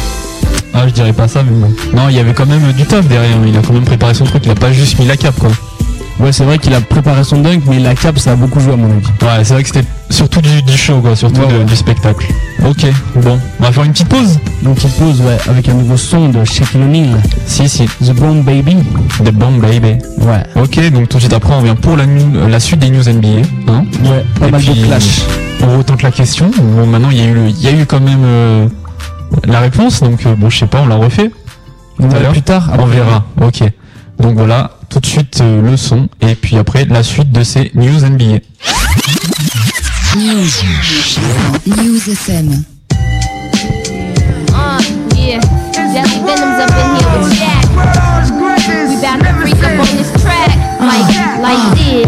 Ah, 0.77 0.89
je 0.89 0.93
dirais 0.93 1.13
pas 1.13 1.29
ça, 1.29 1.43
mais 1.45 1.53
bon. 1.53 1.73
Non, 1.95 2.09
il 2.09 2.17
y 2.17 2.19
avait 2.19 2.35
quand 2.35 2.47
même 2.47 2.73
du 2.73 2.85
taf 2.85 3.07
derrière. 3.07 3.37
Il 3.47 3.57
a 3.57 3.61
quand 3.63 3.73
même 3.73 3.85
préparé 3.85 4.13
son 4.13 4.25
truc. 4.25 4.43
Il 4.45 4.51
a 4.51 4.57
pas 4.57 4.73
juste 4.73 4.99
mis 4.99 5.07
la 5.07 5.17
cape, 5.17 5.39
quoi. 5.39 5.51
Ouais, 6.21 6.33
c'est 6.33 6.45
vrai 6.45 6.59
qu'il 6.59 6.73
a 6.75 6.81
préparé 6.81 7.25
son 7.25 7.41
dunk, 7.41 7.63
mais 7.69 7.81
la 7.81 7.95
cape, 7.97 8.19
ça 8.21 8.33
a 8.33 8.37
beaucoup 8.37 8.61
joué 8.61 8.75
à 8.75 8.77
mon 8.77 8.85
avis. 8.91 9.07
Ouais, 9.21 9.43
c'est 9.45 9.55
vrai 9.55 9.63
que 9.65 9.69
c'était 9.69 9.87
surtout 10.11 10.41
du, 10.41 10.63
du 10.63 10.77
show, 10.77 11.01
quoi. 11.01 11.17
Surtout 11.17 11.41
Ouais, 11.41 11.49
de- 11.53 11.59
ouais. 11.59 11.65
du 11.65 11.75
spectacle. 11.75 12.27
Ok, 12.65 12.87
bon. 13.17 13.39
On 13.59 13.63
va 13.65 13.73
faire 13.73 13.83
une 13.83 13.93
petite 13.93 14.09
pause. 14.09 14.39
Donc 14.63 14.83
il 14.85 14.91
pose 14.91 15.21
ouais, 15.23 15.37
avec 15.51 15.69
un 15.69 15.75
nouveau 15.75 15.97
son 15.97 16.29
de 16.29 16.45
Shaquille 16.45 16.83
O'Neal, 16.83 17.21
Si, 17.47 17.69
si. 17.69 17.87
The 18.01 18.13
Bomb 18.15 18.43
Baby. 18.45 18.77
The 19.25 19.33
Bomb 19.33 19.59
Baby. 19.61 19.99
Ouais. 20.21 20.45
Ok, 20.55 20.91
donc 20.93 21.09
tout 21.09 21.17
de 21.17 21.23
suite 21.23 21.33
après, 21.35 21.53
on 21.53 21.63
vient 21.63 21.75
pour 21.75 21.97
la, 21.97 22.05
euh, 22.05 22.49
la 22.49 22.61
suite 22.61 22.79
des 22.79 22.91
news 22.91 23.03
NBA. 23.09 23.47
Hein 23.69 23.85
Ouais, 24.05 24.25
pas 24.39 24.47
Et 24.49 24.51
mal 24.53 24.61
puis, 24.61 24.81
de 24.81 24.87
clash. 24.87 25.23
On 25.67 25.79
retente 25.79 26.03
la 26.03 26.13
question. 26.13 26.49
Bon, 26.57 26.87
maintenant, 26.87 27.11
il 27.11 27.19
y 27.19 27.23
a 27.23 27.25
eu, 27.25 27.35
le- 27.35 27.49
il 27.49 27.61
y 27.61 27.67
a 27.67 27.73
eu 27.73 27.87
quand 27.87 28.01
même 28.01 28.23
euh, 28.25 28.69
la 29.47 29.59
réponse. 29.61 30.01
Donc, 30.01 30.25
euh, 30.27 30.35
bon, 30.37 30.49
je 30.49 30.59
sais 30.61 30.67
pas, 30.67 30.81
on 30.81 30.87
la 30.87 30.97
refait. 30.97 31.31
On 31.99 32.09
tout 32.09 32.17
à 32.17 32.21
l'heure. 32.21 32.33
plus 32.33 32.43
tard. 32.43 32.71
On 32.79 32.87
verra. 32.87 33.25
Ok. 33.43 33.63
Donc 34.21 34.37
voilà, 34.37 34.71
tout 34.95 35.01
de 35.01 35.07
suite 35.07 35.41
euh, 35.41 35.61
le 35.61 35.77
son. 35.77 36.09
Et 36.21 36.37
puis 36.37 36.57
après, 36.57 36.85
la 36.85 37.03
suite 37.03 37.33
de 37.33 37.43
ces 37.43 37.73
news 37.75 37.99
NBA. 38.05 38.39
News. 40.17 40.53
News 41.67 42.09
FM. 42.09 42.63
Uh, 44.55 44.81
yeah. 45.17 45.41
Deadly 45.75 46.23
Venom's 46.23 46.63
up 46.63 46.71
in 46.71 46.95
here 46.95 47.11
with 47.19 47.35
Jack. 47.35 47.65
We 48.87 48.95
bout 49.03 49.19
to 49.19 49.35
freak 49.43 49.59
up 49.65 49.83
on 49.83 49.97
this 49.99 50.13
track. 50.23 50.55
Like, 50.79 51.11
like 51.43 51.75
this. 51.75 52.07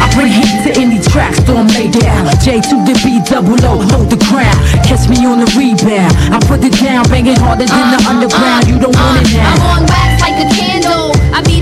I 0.00 0.08
bring 0.14 0.32
heat 0.32 0.64
to 0.64 0.80
any 0.80 0.98
track, 1.00 1.34
storm 1.34 1.68
lay 1.68 1.90
down. 1.90 2.24
J 2.40 2.60
to 2.72 2.76
the 2.88 2.96
B, 3.04 3.20
double 3.28 3.60
O, 3.68 3.84
hold 3.92 4.08
the 4.08 4.16
crown. 4.24 4.56
Catch 4.80 5.08
me 5.10 5.26
on 5.26 5.44
the 5.44 5.48
rebound. 5.52 6.16
I 6.32 6.40
put 6.40 6.64
it 6.64 6.72
down, 6.80 7.04
banging 7.10 7.36
harder 7.36 7.66
than 7.66 7.86
the 7.92 8.00
underground. 8.08 8.66
You 8.66 8.78
don't 8.80 8.96
want 8.96 9.20
it 9.28 9.36
I'm 9.36 9.60
now. 9.60 9.76
on 9.76 9.82
wax 9.84 10.22
like 10.22 10.40
a 10.40 10.48
candle. 10.56 11.12
I 11.36 11.42
be 11.42 11.60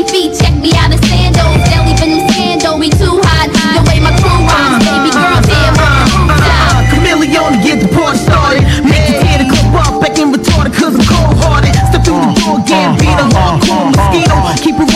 handle. 0.00 0.10
Feet, 0.10 0.32
check 0.38 0.54
me 0.60 0.72
out 0.76 0.92
of 0.92 1.00
sandals. 1.04 1.60
Deadly 1.68 1.94
Venom 1.96 2.28
scandal, 2.30 2.78
we 2.78 2.90
too 2.90 3.20
hot. 3.24 3.48
The 3.52 3.82
way 3.88 4.00
my 4.00 4.12
crew 4.20 4.32
rocks, 4.48 4.84
baby 4.84 5.10
girl, 5.12 5.40
damn, 5.44 5.76
on 5.76 5.92
the 5.98 6.06
rooftop. 6.16 6.88
Chameleon 6.90 7.52
to 7.52 7.60
get 7.62 7.78
the 7.80 7.88
party 7.94 8.18
started. 8.18 8.62
Make 8.84 9.08
you 9.08 9.16
tear 9.20 9.38
the 9.38 9.48
club 9.48 9.74
up, 9.76 10.00
back 10.00 10.18
in 10.18 10.32
retarded, 10.32 10.74
cause 10.74 10.94
I'm 10.96 11.04
cold 11.04 11.36
hearted. 11.38 11.74
Step 11.90 12.04
through 12.04 12.20
the 12.20 12.32
door, 12.40 12.58
get 12.66 12.98
beat 12.98 13.18
a 13.18 13.26
hardcore 13.34 13.92
mosquito. 13.92 14.36
Uh. 14.36 14.56
Keep 14.60 14.76
it 14.80 14.88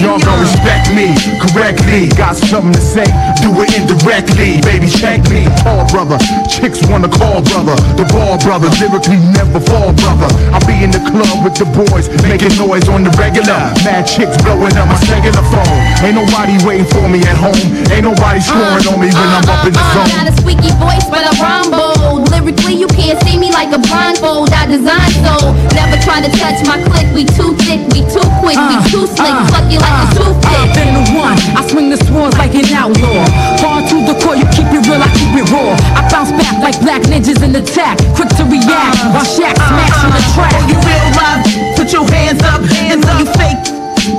y'all 0.00 0.18
don't 0.18 0.40
respect 0.40 0.92
me 0.94 1.14
correctly. 1.40 2.08
Got 2.16 2.36
something 2.36 2.72
to 2.72 2.80
say, 2.80 3.06
do 3.42 3.50
it 3.62 3.70
indirectly. 3.76 4.60
Baby, 4.62 4.88
check 4.88 5.22
me. 5.30 5.46
Call 5.62 5.86
brother, 5.88 6.18
chicks 6.48 6.80
wanna 6.88 7.08
call 7.08 7.42
brother. 7.42 7.76
The 7.96 8.04
ball 8.12 8.38
brother, 8.38 8.68
lyrically 8.80 9.18
never 9.34 9.60
fall 9.60 9.92
brother. 9.92 10.28
I 10.52 10.58
be 10.66 10.84
in 10.84 10.90
the 10.90 11.02
club 11.02 11.44
with 11.44 11.56
the 11.56 11.66
boys, 11.70 12.08
making 12.28 12.56
noise 12.60 12.88
on 12.88 13.04
the 13.04 13.12
regular. 13.16 13.72
Mad 13.84 14.04
chicks 14.06 14.36
blowing 14.42 14.76
up 14.76 14.88
my 14.88 14.98
cellular 15.06 15.44
phone. 15.52 15.78
Ain't 16.04 16.16
nobody 16.16 16.56
waiting 16.66 16.88
for 16.88 17.08
me 17.08 17.20
at 17.24 17.36
home. 17.36 17.56
Ain't 17.92 18.04
nobody 18.04 18.40
scoring 18.40 18.86
on 18.88 18.98
me 19.00 19.08
when 19.12 19.28
I'm 19.32 19.48
up 19.48 19.64
in 19.66 19.72
the 19.72 19.80
Uh, 19.80 19.82
uh, 19.82 19.86
uh 19.86 20.04
zone. 20.04 20.08
got 20.12 20.26
a 20.28 20.34
squeaky 20.40 20.72
voice, 20.80 21.06
but 21.08 21.22
I 21.24 21.32
rhyme 21.40 21.70
bold. 21.70 22.28
Lyrically, 22.30 22.74
you 22.74 22.86
can't 22.88 23.18
see 23.24 23.38
me 23.38 23.50
like 23.52 23.72
a 23.72 23.78
blindfold. 23.78 24.50
I 24.52 24.66
design 24.66 25.10
so. 25.24 25.52
Never 25.74 25.96
try 26.02 26.20
to 26.20 26.30
touch 26.36 26.58
my 26.66 26.78
click. 26.84 27.06
We 27.14 27.24
too 27.24 27.54
thick, 27.64 27.80
we 27.94 28.02
too 28.12 28.24
quick, 28.42 28.58
we 28.60 28.76
uh, 28.76 28.84
too 28.92 29.06
slick. 29.06 29.34
Fuck 29.52 29.66
you 29.72 29.80
like 29.86 29.94
a 29.94 30.02
uh, 30.02 30.14
toothpick. 30.14 30.68
been 30.74 30.92
the 30.94 31.04
one. 31.14 31.38
I 31.54 31.60
swing 31.66 31.88
the 31.90 31.98
swords 32.06 32.36
like 32.38 32.54
an 32.54 32.66
outlaw. 32.74 33.22
Hard 33.62 33.88
to 33.90 33.96
the 34.02 34.14
core, 34.22 34.36
you 34.36 34.46
keep 34.50 34.68
it 34.70 34.82
real, 34.86 35.02
I 35.02 35.10
keep 35.14 35.32
it 35.38 35.46
raw. 35.50 35.74
I 35.94 36.02
bounce 36.10 36.32
back 36.34 36.58
like 36.62 36.78
black 36.80 37.02
ninjas 37.06 37.42
in 37.42 37.54
attack. 37.54 37.98
Quick 38.16 38.30
to 38.40 38.44
react 38.46 38.98
while 39.14 39.26
Shaq 39.26 39.54
smashing 39.54 40.12
the 40.12 40.22
track. 40.34 40.52
Oh, 40.54 40.70
you 40.70 40.76
real 40.82 41.06
live? 41.14 41.40
Put 41.76 41.92
your 41.92 42.06
hands 42.08 42.42
up. 42.42 42.60
And 42.90 43.02
though 43.02 43.18
you 43.20 43.28
fake, 43.38 43.60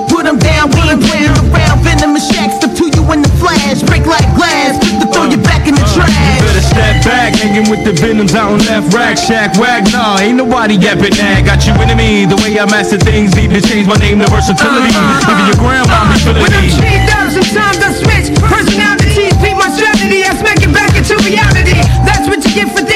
put 0.07 0.24
them 0.24 0.39
down. 0.39 0.72
We 0.72 0.82
ain't 0.88 1.03
playing 1.03 1.36
around. 1.36 1.84
Venomous 1.84 2.30
Shaq 2.32 2.51
step 2.57 2.72
to 2.72 2.76
you 2.76 2.76
in 3.14 3.22
the 3.24 3.32
flash. 3.39 3.84
Break 3.84 4.05
like 4.05 4.28
glass. 4.36 4.78
Quick 4.80 4.99
to 5.03 5.08
throw 5.12 5.26
you 5.30 5.39
back 5.41 5.68
in 5.68 5.76
the 5.76 5.84
uh, 5.84 5.93
trash. 5.95 6.12
You 6.12 6.45
Better 6.47 6.64
step 6.66 6.95
back, 7.05 7.32
hanging 7.38 7.68
with 7.70 7.84
the 7.84 7.93
venoms 7.93 8.34
out 8.36 8.51
on 8.51 8.60
left 8.68 8.93
rack, 8.93 9.18
shack 9.18 9.58
wag. 9.60 9.88
Nah, 9.91 10.20
ain't 10.20 10.38
nobody 10.38 10.76
yapping 10.76 11.16
that. 11.20 11.43
Got 11.45 11.66
you 11.68 11.74
into 11.82 11.95
me. 11.95 12.26
The 12.26 12.38
way 12.43 12.55
I 12.60 12.66
master 12.66 12.97
things, 12.97 13.36
need 13.36 13.51
to 13.51 13.62
change 13.62 13.88
my 13.88 13.97
name 13.97 14.20
to 14.24 14.28
versatility. 14.32 14.91
Uh, 14.93 14.99
uh, 15.22 15.32
Even 15.32 15.45
your 15.51 15.60
grandma 15.60 15.97
be 16.12 16.16
feeling 16.24 16.41
When 16.43 16.53
I'm 16.53 16.64
me. 16.64 16.72
cheesed 16.74 17.10
up, 17.14 17.28
sometimes 17.36 17.78
I 17.84 17.89
switch 17.93 18.28
personalities. 18.47 19.34
Beat 19.43 19.58
my 19.60 19.70
strategy, 19.74 20.24
I 20.24 20.32
smack 20.39 20.60
it 20.64 20.72
back 20.74 20.91
into 20.95 21.16
reality. 21.28 21.78
That's 22.08 22.26
what 22.28 22.39
you 22.45 22.51
get 22.55 22.70
for 22.72 22.87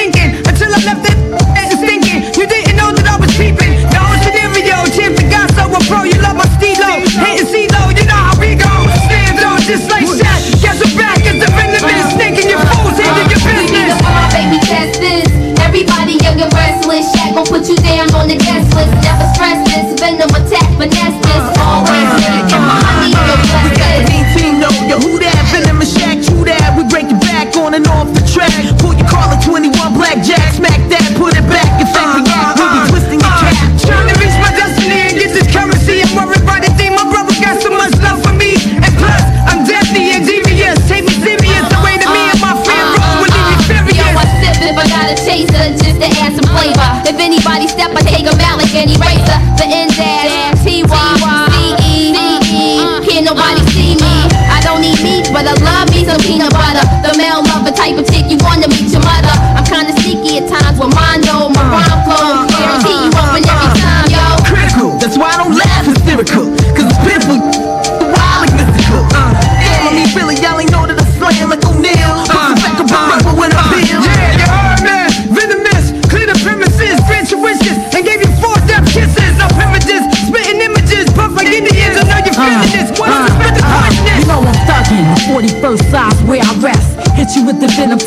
you 58.32 58.38
wanna 58.40 58.66
meet 58.68 58.81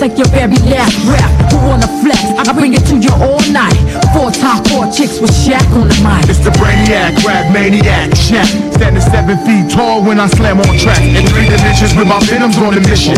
take 0.06 0.18
your 0.22 0.30
very 0.30 0.60
last 0.70 0.94
breath. 1.06 1.34
Who 1.50 1.58
wanna 1.66 1.90
flex? 2.06 2.22
I 2.38 2.54
bring 2.54 2.74
it 2.78 2.86
to 2.94 2.96
you 2.98 3.10
all 3.26 3.42
night. 3.50 3.74
Four 4.14 4.30
top 4.30 4.62
four 4.70 4.86
chicks 4.94 5.18
with 5.18 5.34
Shaq 5.34 5.66
on 5.74 5.90
the 5.90 5.98
mic. 6.06 6.30
It's 6.30 6.44
the 6.46 6.54
brainiac, 6.62 7.26
rap 7.26 7.50
maniac, 7.50 8.14
Shaq. 8.14 8.46
Standing 8.78 9.02
seven 9.02 9.38
feet 9.46 9.66
tall 9.74 10.06
when 10.06 10.20
I 10.20 10.28
slam 10.28 10.62
on 10.62 10.78
track. 10.78 11.02
In 11.02 11.26
three 11.34 11.50
dimensions 11.50 11.98
with 11.98 12.08
my 12.08 12.20
venoms 12.30 12.58
on 12.62 12.76
the 12.78 12.82
mission. 12.86 13.16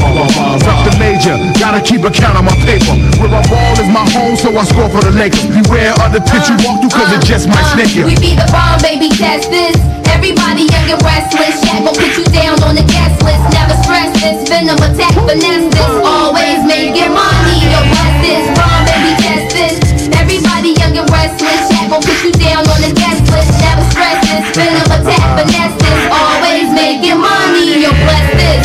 Fuck 0.64 0.80
the 0.88 0.96
major, 0.96 1.36
gotta 1.60 1.84
keep 1.84 2.08
a 2.08 2.12
count 2.12 2.40
on 2.40 2.46
my 2.46 2.56
paper. 2.64 2.96
Where 3.20 3.36
I 3.36 3.44
ball 3.52 3.74
is 3.76 3.90
my 3.92 4.08
home, 4.16 4.38
so 4.40 4.56
I 4.56 4.64
score 4.64 4.88
for 4.88 5.04
the 5.04 5.12
Lakers. 5.12 5.44
Beware 5.52 5.92
of 6.00 6.16
the 6.16 6.24
pitch 6.24 6.48
you 6.48 6.56
walk 6.64 6.80
through, 6.80 6.96
cause 6.96 7.12
it 7.12 7.24
just 7.28 7.52
might 7.52 7.68
snake 7.76 7.96
you. 7.96 8.08
Uh, 8.08 8.08
we 8.08 8.16
be 8.16 8.32
the 8.40 8.48
bomb, 8.48 8.80
baby, 8.80 9.10
test 9.12 9.52
this. 9.52 9.76
Everybody 10.16 10.68
young 10.70 10.88
and 10.92 11.02
restless. 11.04 11.60
Shaq 11.64 11.84
gon' 11.86 11.96
put 11.96 12.14
you 12.18 12.26
down 12.32 12.62
on 12.64 12.76
the 12.76 12.86
guest 12.86 13.22
list. 13.24 13.44
Never 13.54 13.76
stress 13.84 14.12
this. 14.22 14.48
Venom 14.50 14.80
attack, 14.80 15.14
finesse 15.28 15.68
this. 15.74 15.94
Always 16.04 16.64
making 16.68 17.12
money. 17.12 17.58
Yo, 17.68 17.80
bless 17.92 18.16
this. 18.24 18.46
Bomb, 18.58 18.82
baby, 18.88 19.12
test 19.22 19.48
this. 19.56 19.76
Everybody 20.16 20.76
young 20.80 20.96
and 20.98 21.10
restless. 21.10 21.68
Shaq 21.72 21.90
gon' 21.90 22.02
put 22.02 22.20
you 22.24 22.32
down 22.36 22.64
on 22.68 22.80
the 22.82 22.92
guest 22.94 23.24
list. 23.32 23.52
Never 23.62 23.84
stress 23.92 24.18
this. 24.28 24.44
Venom 24.56 24.90
attack, 24.92 25.24
finesse 25.38 25.78
this. 25.80 26.02
Always 26.12 26.68
making 26.74 27.20
money. 27.20 27.84
Yo, 27.84 27.92
bless 28.06 28.28
this. 28.40 28.64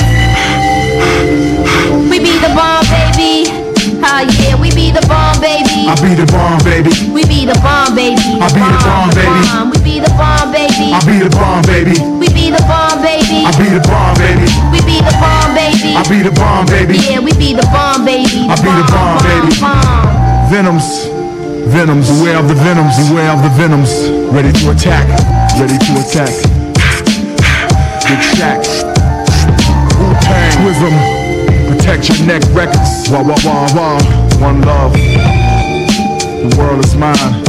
We 2.10 2.18
be 2.18 2.34
the 2.40 2.52
bomb, 2.54 2.84
baby. 2.92 3.48
Ah, 4.04 4.26
yeah, 4.42 4.58
we 4.60 4.70
be 4.74 4.90
the 4.90 5.00
bomb, 5.06 5.40
baby. 5.40 5.86
I 5.86 5.94
be 6.02 6.14
the 6.14 6.26
bomb, 6.26 6.58
baby. 6.64 6.90
We 7.10 7.24
be 7.24 7.46
the 7.46 7.54
bomb, 7.62 7.94
baby. 7.94 8.18
I 8.42 8.50
be 8.50 8.60
the 8.60 8.78
bomb, 8.82 9.10
baby. 9.14 9.40
We 9.70 9.78
be 9.82 10.00
the 10.00 10.10
bomb, 10.18 10.52
baby. 10.52 10.61
I 10.90 10.98
be 11.06 11.22
the 11.22 11.30
bomb, 11.30 11.62
baby. 11.62 11.94
We 12.18 12.26
be 12.34 12.50
the 12.50 12.58
bomb, 12.66 12.98
baby. 12.98 13.46
I 13.46 13.54
be 13.54 13.70
the 13.70 13.78
bomb, 13.86 14.18
baby. 14.18 14.50
We 14.74 14.82
be 14.82 14.98
the 14.98 15.14
bomb, 15.22 15.54
baby. 15.54 15.94
I 15.94 16.02
be 16.10 16.18
the 16.26 16.34
bomb, 16.34 16.66
baby. 16.66 16.98
Yeah, 16.98 17.22
we 17.22 17.30
be 17.38 17.54
the 17.54 17.62
bomb, 17.70 18.02
baby. 18.04 18.50
I 18.50 18.58
be 18.58 18.70
the 18.74 18.86
bomb, 18.90 19.22
baby. 19.22 19.54
Venoms, 20.50 21.06
venoms, 21.70 22.10
beware 22.10 22.38
of 22.42 22.48
the 22.48 22.58
venoms, 22.58 22.98
beware 23.06 23.30
of 23.30 23.40
the 23.46 23.52
venoms. 23.54 23.92
Ready 24.34 24.50
to 24.50 24.70
attack, 24.74 25.06
ready 25.60 25.78
to 25.78 25.92
attack. 26.02 26.34
Big 28.02 28.18
Shaq, 28.34 28.66
Wu-Tang, 29.96 30.64
Wisdom, 30.66 30.94
protect 31.70 32.08
your 32.10 32.26
neck 32.26 32.42
records. 32.52 33.08
Wah 33.08 33.22
wah 33.22 33.38
wah 33.44 33.68
wah, 33.72 34.00
one 34.40 34.60
love. 34.62 34.92
The 34.92 36.54
world 36.58 36.84
is 36.84 36.94
mine. 36.96 37.41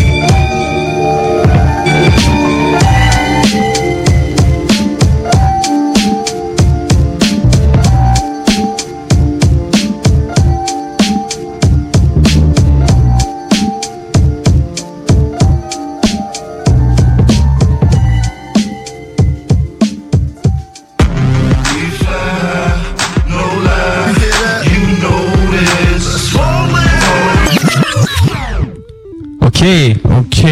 Ok, 29.63 29.69
ok, 30.03 30.45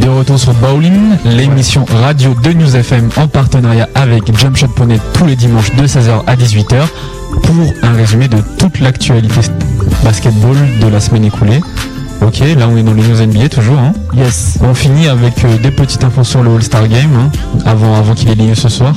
de 0.00 0.08
retour 0.08 0.38
sur 0.38 0.54
Bowling, 0.54 1.18
l'émission 1.26 1.84
radio 1.84 2.34
de 2.42 2.54
News 2.54 2.74
FM 2.74 3.10
en 3.18 3.28
partenariat 3.28 3.90
avec 3.94 4.34
Jump 4.38 4.56
Shot 4.56 4.68
Poney 4.68 4.98
tous 5.12 5.26
les 5.26 5.36
dimanches 5.36 5.74
de 5.74 5.86
16h 5.86 6.22
à 6.26 6.34
18h 6.34 6.86
pour 7.42 7.74
un 7.82 7.92
résumé 7.92 8.26
de 8.26 8.38
toute 8.58 8.80
l'actualité 8.80 9.42
basketball 10.02 10.56
de 10.80 10.86
la 10.86 10.98
semaine 10.98 11.26
écoulée. 11.26 11.60
Ok, 12.22 12.38
là 12.38 12.66
on 12.66 12.78
est 12.78 12.82
dans 12.82 12.94
les 12.94 13.02
news 13.02 13.26
NBA 13.26 13.50
toujours. 13.50 13.78
Hein. 13.78 13.92
Yes. 14.16 14.58
On 14.62 14.72
finit 14.72 15.08
avec 15.08 15.44
euh, 15.44 15.58
des 15.58 15.70
petites 15.70 16.02
infos 16.02 16.24
sur 16.24 16.42
le 16.42 16.54
All-Star 16.54 16.88
Game 16.88 17.10
hein, 17.18 17.30
avant, 17.66 17.94
avant 17.96 18.14
qu'il 18.14 18.30
ait 18.30 18.34
lieu 18.34 18.54
ce 18.54 18.70
soir. 18.70 18.94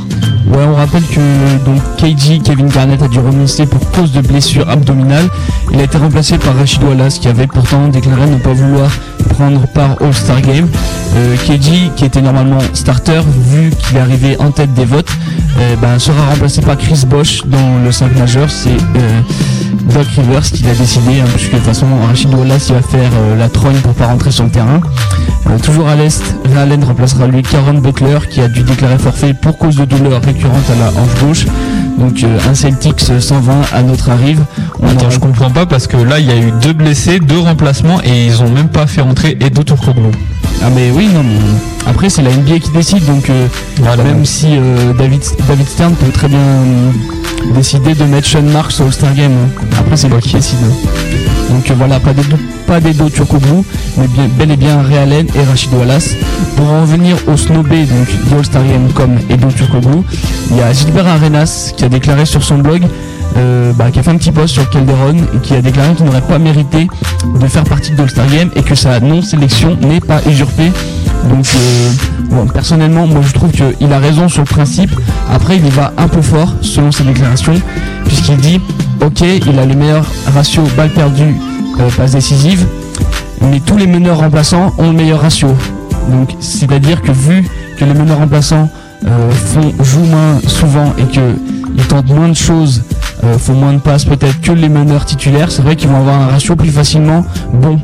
Ouais, 0.49 0.63
on 0.63 0.75
rappelle 0.75 1.03
que 1.03 1.65
donc 1.65 1.81
KG, 1.97 2.41
Kevin 2.41 2.69
Garnett, 2.69 3.01
a 3.01 3.09
dû 3.09 3.19
renoncer 3.19 3.65
pour 3.65 3.81
cause 3.91 4.13
de 4.13 4.21
blessure 4.21 4.69
abdominale. 4.69 5.27
Il 5.73 5.79
a 5.81 5.83
été 5.83 5.97
remplacé 5.97 6.37
par 6.37 6.55
Rachid 6.55 6.81
Wallace, 6.83 7.19
qui 7.19 7.27
avait 7.27 7.47
pourtant 7.47 7.89
déclaré 7.89 8.27
ne 8.27 8.37
pas 8.37 8.53
vouloir 8.53 8.89
prendre 9.29 9.67
part 9.67 10.01
au 10.01 10.05
All-Star 10.05 10.41
Game. 10.41 10.67
Euh, 11.15 11.35
qui 11.95 12.05
était 12.05 12.21
normalement 12.21 12.59
starter, 12.73 13.21
vu 13.49 13.71
qu'il 13.71 13.97
est 13.97 13.99
arrivé 13.99 14.37
en 14.39 14.51
tête 14.51 14.73
des 14.73 14.85
votes, 14.85 15.09
euh, 15.59 15.75
ben, 15.81 15.97
sera 15.97 16.25
remplacé 16.29 16.61
par 16.61 16.77
Chris 16.77 17.03
Bosch 17.07 17.43
dans 17.45 17.79
le 17.83 17.91
5 17.91 18.15
majeur. 18.17 18.49
C'est 18.49 18.69
euh, 18.69 19.21
Doc 19.93 20.07
Rivers 20.15 20.43
qui 20.43 20.63
l'a 20.63 20.73
décidé, 20.73 21.21
hein, 21.21 21.25
puisque 21.33 21.51
de 21.51 21.57
toute 21.57 21.65
façon 21.65 21.87
Rachid 22.07 22.33
Wallace 22.33 22.71
va 22.71 22.81
faire 22.81 23.09
euh, 23.13 23.37
la 23.37 23.49
trogne 23.49 23.77
pour 23.77 23.93
pas 23.93 24.07
rentrer 24.07 24.31
sur 24.31 24.43
le 24.43 24.49
terrain. 24.49 24.81
Euh, 25.47 25.57
toujours 25.59 25.87
à 25.87 25.95
l'est, 25.95 26.21
Allen 26.55 26.83
remplacera 26.83 27.27
lui 27.27 27.41
Caron 27.41 27.75
Butler 27.75 28.19
qui 28.29 28.41
a 28.41 28.47
dû 28.47 28.63
déclarer 28.63 28.97
forfait 28.97 29.33
pour 29.33 29.57
cause 29.57 29.77
de 29.77 29.85
douleur 29.85 30.21
récurrente 30.21 30.69
à 30.69 30.75
la 30.75 30.89
hanche 30.89 31.23
gauche. 31.23 31.45
Donc 31.97 32.23
un 32.47 32.53
Celtics 32.53 33.11
120 33.19 33.53
à 33.73 33.81
notre 33.81 34.11
arrive. 34.11 34.41
Attends, 34.89 35.09
je 35.09 35.19
comprends 35.19 35.49
pas 35.51 35.65
parce 35.65 35.87
que 35.87 35.97
là 35.97 36.19
il 36.19 36.25
y 36.27 36.31
a 36.31 36.37
eu 36.37 36.51
deux 36.61 36.73
blessés, 36.73 37.19
deux 37.19 37.39
remplacements 37.39 38.01
et 38.03 38.25
ils 38.25 38.41
ont 38.41 38.49
même 38.49 38.69
pas 38.69 38.87
fait 38.87 39.01
rentrer 39.01 39.37
Edo 39.39 39.63
Turkoglu. 39.63 40.11
Ah 40.63 40.69
mais 40.73 40.89
oui 40.91 41.07
non 41.13 41.21
mais 41.23 41.37
après 41.85 42.09
c'est 42.09 42.21
la 42.23 42.31
NBA 42.31 42.59
qui 42.59 42.71
décide 42.71 43.05
donc 43.05 43.29
euh, 43.29 43.47
Voilà. 43.79 44.03
même 44.03 44.25
si 44.25 44.47
euh, 44.51 44.93
David 44.97 45.21
David 45.47 45.67
Stern 45.67 45.93
peut 45.93 46.11
très 46.11 46.27
bien 46.27 46.39
euh, 46.39 46.91
décider 47.53 47.93
de 47.93 48.03
mettre 48.05 48.27
Sean 48.27 48.41
Marks 48.41 48.73
au 48.79 48.83
All-Star 48.85 49.13
Game. 49.13 49.31
hein. 49.31 49.65
Après 49.79 49.97
c'est 49.97 50.07
lui 50.09 50.19
qui 50.21 50.33
décide. 50.33 50.57
Donc 51.49 51.69
voilà 51.77 51.99
pas 51.99 52.13
d'Edo 52.13 52.37
pas 52.65 52.81
Turkoglu 53.09 53.63
mais 53.97 54.07
bien, 54.07 54.27
bel 54.37 54.51
et 54.51 54.57
bien 54.57 54.81
Ray 54.81 54.97
Allen 54.97 55.27
et 55.35 55.43
Rachid 55.43 55.73
Wallace. 55.73 56.15
Pour 56.55 56.69
en 56.71 56.85
venir 56.85 57.17
au 57.27 57.37
snobé 57.37 57.83
donc 57.85 58.07
du 58.07 58.33
All-Star 58.35 58.63
Game 58.63 58.91
comme 58.93 59.17
Edo 59.29 59.47
Turkoglu, 59.51 59.99
il 60.51 60.57
y 60.57 60.61
a 60.61 60.73
Gilbert 60.73 61.07
Arenas 61.07 61.71
qui 61.77 61.83
a 61.85 61.89
déclaré 61.89 62.25
sur 62.25 62.43
son 62.43 62.57
blog 62.57 62.81
euh, 63.37 63.71
bah, 63.73 63.91
qui 63.91 63.99
a 63.99 64.03
fait 64.03 64.09
un 64.09 64.17
petit 64.17 64.31
post 64.31 64.53
sur 64.53 64.69
Calderon 64.69 65.17
et 65.35 65.39
qui 65.41 65.53
a 65.53 65.61
déclaré 65.61 65.93
qu'il 65.93 66.05
n'aurait 66.05 66.21
pas 66.21 66.39
mérité 66.39 66.87
de 67.39 67.47
faire 67.47 67.63
partie 67.63 67.91
de 67.91 67.97
l'All-Star 67.97 68.25
et 68.55 68.61
que 68.63 68.75
sa 68.75 68.99
non-sélection 68.99 69.77
n'est 69.79 69.99
pas 69.99 70.21
usurpée. 70.27 70.71
Donc 71.29 71.45
euh, 71.55 72.45
personnellement, 72.53 73.05
moi 73.05 73.21
je 73.25 73.33
trouve 73.33 73.51
qu'il 73.51 73.93
a 73.93 73.99
raison 73.99 74.27
sur 74.27 74.41
le 74.41 74.47
principe. 74.47 74.91
Après, 75.31 75.57
il 75.57 75.65
y 75.65 75.69
va 75.69 75.93
un 75.97 76.07
peu 76.07 76.21
fort 76.21 76.53
selon 76.61 76.91
ses 76.91 77.03
déclarations, 77.03 77.55
puisqu'il 78.05 78.37
dit 78.37 78.61
Ok, 79.05 79.21
il 79.21 79.59
a 79.59 79.65
le 79.65 79.75
meilleur 79.75 80.05
ratio 80.33 80.63
balle 80.75 80.89
perdue, 80.89 81.35
euh, 81.79 81.89
passe 81.95 82.11
décisive, 82.11 82.65
mais 83.41 83.59
tous 83.59 83.77
les 83.77 83.87
meneurs 83.87 84.17
remplaçants 84.17 84.73
ont 84.77 84.87
le 84.87 84.97
meilleur 84.97 85.21
ratio. 85.21 85.49
Donc 86.09 86.31
c'est-à-dire 86.39 87.01
que 87.01 87.11
vu 87.11 87.47
que 87.77 87.85
les 87.85 87.93
meneurs 87.93 88.17
remplaçants 88.17 88.69
font, 89.03 89.73
jouent 89.83 90.05
moins 90.05 90.39
souvent 90.47 90.93
et 90.97 91.03
qu'ils 91.03 91.87
tentent 91.87 92.09
moins 92.09 92.29
de 92.29 92.35
choses, 92.35 92.81
euh, 93.23 93.37
font 93.37 93.53
moins 93.53 93.73
de 93.73 93.79
passes 93.79 94.05
peut-être 94.05 94.41
que 94.41 94.51
les 94.51 94.69
meneurs 94.69 95.05
titulaires, 95.05 95.51
c'est 95.51 95.61
vrai 95.61 95.75
qu'ils 95.75 95.89
vont 95.89 95.97
avoir 95.97 96.21
un 96.21 96.27
ratio 96.27 96.55
plus 96.55 96.69
facilement 96.69 97.25
bon. 97.53 97.79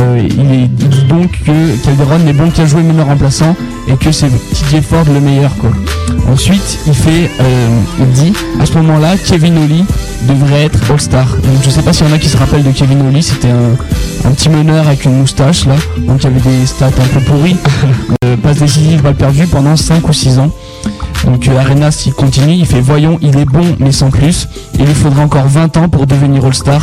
Euh, 0.00 0.22
il, 0.22 0.52
est, 0.52 0.68
dit 0.68 1.04
donc 1.08 1.30
que 1.44 1.84
Calderon 1.84 2.20
n'est 2.20 2.32
bon 2.32 2.50
qu'à 2.50 2.66
jouer 2.66 2.82
meneur 2.82 3.06
remplaçant 3.06 3.56
et 3.88 3.96
que 3.96 4.12
c'est 4.12 4.28
TJ 4.28 4.80
Ford 4.80 5.04
le 5.12 5.18
meilleur 5.18 5.56
quoi. 5.56 5.70
Ensuite 6.30 6.78
il 6.86 6.94
fait 6.94 7.30
euh, 7.40 7.80
il 7.98 8.06
dit 8.12 8.32
à 8.60 8.66
ce 8.66 8.74
moment 8.74 8.98
là 8.98 9.16
Kevin 9.16 9.58
Oli 9.58 9.84
devrait 10.28 10.66
être 10.66 10.78
All-Star. 10.90 11.26
Donc 11.26 11.62
je 11.64 11.70
sais 11.70 11.82
pas 11.82 11.92
s'il 11.92 12.06
y 12.06 12.10
en 12.10 12.14
a 12.14 12.18
qui 12.18 12.28
se 12.28 12.36
rappellent 12.36 12.62
de 12.62 12.70
Kevin 12.70 13.08
Oli, 13.08 13.24
c'était 13.24 13.50
un, 13.50 14.28
un 14.28 14.30
petit 14.32 14.48
meneur 14.48 14.86
avec 14.86 15.04
une 15.04 15.18
moustache 15.18 15.66
là, 15.66 15.74
donc 16.06 16.22
il 16.22 16.24
y 16.24 16.26
avait 16.26 16.58
des 16.58 16.66
stats 16.66 16.86
un 16.86 17.08
peu 17.14 17.20
pourries. 17.20 17.56
Euh, 18.24 18.36
passe 18.36 18.58
décisive, 18.58 19.00
balle 19.00 19.14
perdue 19.14 19.46
pendant 19.46 19.76
5 19.76 20.06
ou 20.08 20.12
6 20.12 20.40
ans. 20.40 20.50
Donc 21.24 21.48
euh, 21.48 21.58
Arenas 21.58 22.04
il 22.06 22.12
continue, 22.12 22.54
il 22.54 22.66
fait 22.66 22.80
voyons 22.80 23.18
il 23.20 23.36
est 23.38 23.44
bon 23.44 23.64
mais 23.78 23.92
sans 23.92 24.10
plus. 24.10 24.48
Il 24.78 24.84
lui 24.86 24.94
faudra 24.94 25.22
encore 25.22 25.46
20 25.48 25.76
ans 25.76 25.88
pour 25.88 26.06
devenir 26.06 26.44
All-Star. 26.44 26.80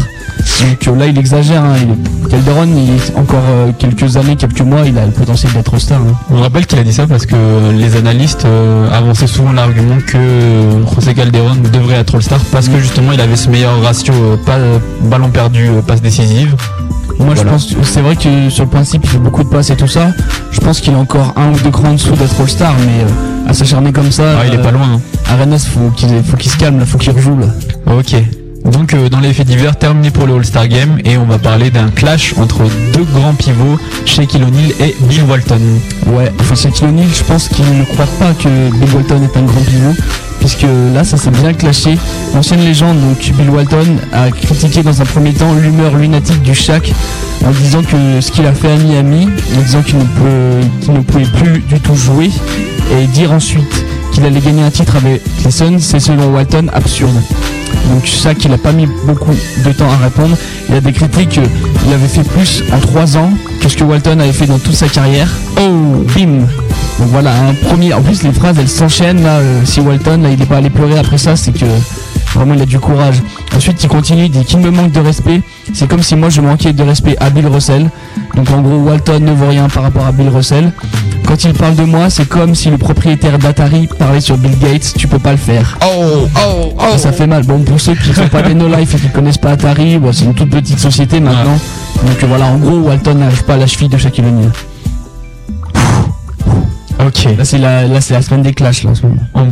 Donc 0.62 0.88
euh, 0.88 0.96
là, 0.96 1.08
il 1.08 1.18
exagère. 1.18 1.64
Hein. 1.64 1.76
Il- 1.82 2.30
Calderon, 2.30 2.66
il 2.68 2.96
est 2.96 3.18
encore 3.18 3.44
euh, 3.50 3.72
quelques 3.78 4.18
années, 4.18 4.36
quelques 4.36 4.62
mois, 4.62 4.82
il 4.86 4.98
a 4.98 5.06
le 5.06 5.12
potentiel 5.12 5.52
d'être 5.54 5.74
All-Star. 5.74 6.00
hein. 6.02 6.14
On 6.32 6.42
rappelle 6.42 6.66
qu'il 6.66 6.78
a 6.80 6.84
dit 6.84 6.94
ça 6.94 7.08
parce 7.08 7.26
que 7.26 7.36
les 7.78 7.96
analystes 7.96 8.46
avançaient 8.92 9.28
souvent 9.28 9.52
l'argument 9.54 9.98
que 10.06 10.18
José 10.94 11.14
Calderon 11.14 11.56
devrait 11.72 11.96
être 11.98 12.16
All-Star 12.16 12.40
parce 12.52 12.68
que 12.68 12.78
justement 12.80 13.12
il 13.14 13.22
avait 13.22 13.36
ce 13.36 13.50
meilleur 13.50 13.82
ratio 13.82 14.14
pas, 14.46 14.58
ballon 15.04 15.30
perdu, 15.30 15.70
passe 15.88 16.02
décisive. 16.02 16.56
Moi, 17.18 17.34
Voilà. 17.34 17.44
je 17.44 17.48
pense, 17.48 17.66
que 17.74 17.84
c'est 17.84 18.02
vrai 18.02 18.16
que 18.18 18.50
sur 18.50 18.66
le 18.66 18.70
principe, 18.70 19.02
il 19.06 19.10
fait 19.10 19.18
beaucoup 19.18 19.44
de 19.44 19.48
passes 19.50 19.70
et 19.70 19.78
tout 19.78 19.88
ça. 19.88 20.08
Je 20.52 20.60
pense 20.60 20.82
qu'il 20.82 20.92
est 20.94 20.98
encore 20.98 21.34
un 21.38 21.54
ou 21.54 21.58
deux 21.64 21.72
crans 21.72 21.90
en 21.90 21.94
dessous 21.94 22.12
d'être 22.16 22.40
All-Star, 22.42 22.74
mais 22.86 23.06
à 23.48 23.54
s'acharner 23.54 23.92
comme 23.92 24.12
ça. 24.12 24.38
Ah, 24.40 24.44
il 24.48 24.54
est 24.54 24.62
pas 24.62 24.72
loin. 24.72 24.96
hein. 24.96 25.02
Arenas, 25.30 25.68
faut 25.72 25.90
qu'il 25.92 26.24
faut 26.24 26.38
qu'il 26.38 26.52
se 26.52 26.58
calme, 26.58 26.80
là, 26.80 26.86
faut 26.86 26.98
qu'il 26.98 27.12
rejoue. 27.12 27.38
Là. 27.38 27.48
Ok. 27.98 28.16
Donc 28.72 28.96
euh, 28.96 29.10
dans 29.10 29.20
les 29.20 29.32
faits 29.32 29.46
divers, 29.46 29.78
terminé 29.78 30.10
pour 30.10 30.26
le 30.26 30.34
All-Star 30.34 30.68
Game 30.68 30.98
et 31.06 31.18
on 31.18 31.26
va 31.26 31.38
parler 31.38 31.70
d'un 31.70 31.90
clash 31.90 32.34
entre 32.38 32.64
deux 32.94 33.06
grands 33.14 33.36
pivots, 33.36 33.78
Shaquille 34.06 34.42
O'Neal 34.44 34.72
et 34.80 34.96
Bill 35.02 35.22
Walton. 35.30 35.60
Ouais, 36.08 36.32
enfin 36.40 36.56
Shaquille 36.56 36.88
O'Neal, 36.88 37.06
je 37.16 37.24
pense 37.26 37.48
qu'il 37.48 37.66
ne 37.78 37.84
croit 37.84 38.08
pas 38.18 38.34
que 38.34 38.50
Bill 38.72 38.96
Walton 38.96 39.22
est 39.24 39.38
un 39.38 39.44
grand 39.44 39.62
pivot, 39.62 39.94
puisque 40.46 40.68
là, 40.94 41.04
ça 41.04 41.18
s'est 41.18 41.32
bien 41.32 41.54
clashé. 41.54 41.98
L'ancienne 42.36 42.64
légende, 42.64 43.00
donc 43.02 43.18
Bill 43.36 43.50
Walton, 43.50 43.98
a 44.14 44.30
critiqué 44.30 44.84
dans 44.84 45.02
un 45.02 45.06
premier 45.06 45.34
temps 45.34 45.52
l'humeur 45.56 45.96
lunatique 45.96 46.42
du 46.44 46.54
Shaq 46.54 46.94
en 47.44 47.50
disant 47.50 47.82
que 47.82 48.22
ce 48.22 48.32
qu'il 48.32 48.46
a 48.46 48.54
fait 48.54 48.72
à 48.72 48.78
Miami, 48.78 49.28
en 49.58 49.62
disant 49.62 49.82
qu'il 49.82 49.98
ne, 49.98 51.00
pouvait 51.02 51.24
plus 51.24 51.62
du 51.62 51.80
tout 51.80 51.96
jouer, 51.96 52.30
et 52.92 53.08
dire 53.08 53.32
ensuite 53.32 53.86
qu'il 54.14 54.24
allait 54.24 54.40
gagner 54.40 54.62
un 54.62 54.70
titre 54.70 54.96
avec 54.98 55.24
les 55.44 55.52
Suns, 55.52 55.80
c'est 55.80 56.00
selon 56.00 56.32
Walton 56.32 56.68
absurde. 56.72 57.20
Donc 57.90 58.06
Shaq, 58.06 58.44
il 58.46 58.54
a 58.54 58.58
pas 58.58 58.72
mis 58.72 58.88
beaucoup 59.06 59.34
de 59.66 59.72
temps 59.72 59.90
à 59.90 59.98
répondre. 60.04 60.36
Il 60.70 60.76
a 60.76 60.82
décrété 60.82 61.26
qu'il 61.26 61.44
avait 61.94 62.08
fait 62.08 62.24
plus 62.24 62.64
en 62.72 62.80
3 62.80 63.18
ans 63.18 63.32
que 63.62 63.70
ce 63.70 63.78
que 63.78 63.84
Walton 63.84 64.20
avait 64.20 64.34
fait 64.34 64.48
dans 64.48 64.60
toute 64.60 64.76
sa 64.76 64.88
carrière. 64.88 65.30
Oh, 65.58 66.04
bim 66.16 66.40
Donc 67.00 67.10
voilà, 67.10 67.32
un 67.34 67.54
premier. 67.54 67.94
En 67.94 68.02
plus, 68.02 68.24
les 68.24 68.32
phrases, 68.32 68.58
elles 68.60 68.70
s'enchaînent. 68.70 69.24
Là, 69.24 69.38
euh, 69.38 69.62
si 69.66 69.80
Walton, 69.82 70.22
là, 70.22 70.30
il 70.30 70.40
n'est 70.40 70.46
pas 70.46 70.58
allé 70.58 70.70
pleurer 70.70 70.98
après 70.98 71.18
ça, 71.18 71.36
c'est 71.36 71.52
que 71.52 71.66
vraiment, 72.34 72.54
il 72.54 72.62
a 72.62 72.66
du 72.66 72.80
courage. 72.80 73.22
Ensuite, 73.56 73.82
il 73.84 73.90
continue, 73.90 74.26
il 74.26 74.32
dit 74.32 74.44
qu'il 74.44 74.60
me 74.60 74.72
manque 74.72 74.92
de 74.92 75.00
respect. 75.00 75.42
C'est 75.74 75.88
comme 75.88 76.04
si 76.04 76.16
moi, 76.16 76.30
je 76.30 76.42
manquais 76.42 76.74
de 76.74 76.84
respect 76.84 77.16
à 77.20 77.30
Bill 77.30 77.48
Russell. 77.48 77.90
Donc 78.36 78.50
en 78.52 78.62
gros, 78.62 78.78
Walton 78.78 79.20
ne 79.20 79.32
vaut 79.32 79.48
rien 79.48 79.70
par 79.70 79.84
rapport 79.84 80.06
à 80.06 80.12
Bill 80.12 80.30
Russell. 80.30 80.72
Quand 81.36 81.44
il 81.44 81.54
parle 81.54 81.76
de 81.76 81.84
moi, 81.84 82.10
c'est 82.10 82.30
comme 82.30 82.56
si 82.56 82.70
le 82.70 82.78
propriétaire 82.78 83.38
d'Atari 83.38 83.90
parlait 84.00 84.22
sur 84.22 84.38
Bill 84.38 84.58
Gates. 84.58 84.94
Tu 84.98 85.06
peux 85.06 85.20
pas 85.20 85.32
le 85.32 85.38
faire. 85.38 85.78
Oh, 85.84 86.30
oh, 86.34 86.74
oh 86.78 86.82
Ça, 86.94 86.98
ça 86.98 87.12
fait 87.12 87.28
mal. 87.28 87.44
Bon, 87.44 87.60
pour 87.60 87.82
ceux 87.82 87.94
qui 87.94 88.14
sont 88.14 88.30
pas 88.30 88.42
des 88.42 88.54
no 88.54 88.70
life 88.70 88.96
et 88.96 88.98
qui 88.98 89.10
connaissent 89.10 89.38
pas 89.38 89.52
Atari, 89.52 89.98
bon, 89.98 90.14
c'est 90.14 90.24
une 90.24 90.34
toute 90.34 90.50
petite 90.50 90.80
société 90.80 91.20
maintenant. 91.20 91.60
Donc 92.06 92.24
voilà, 92.24 92.46
en 92.46 92.58
gros, 92.58 92.78
Walton 92.78 93.16
n'arrive 93.16 93.44
pas 93.44 93.56
à 93.56 93.58
la 93.58 93.68
cheville 93.68 93.90
de 93.90 93.98
Shaquille 93.98 94.24
O'Neal. 94.24 94.50
Ok. 97.06 97.28
Là, 97.38 97.44
c'est 97.44 97.58
la, 97.58 97.86
là, 97.86 98.00
la 98.10 98.22
semaine 98.22 98.42
des 98.42 98.54
clashs, 98.54 98.86
là, 98.86 98.92
en 98.92 98.96
ce 98.96 99.02
moment. 99.06 99.22
On, 99.34 99.48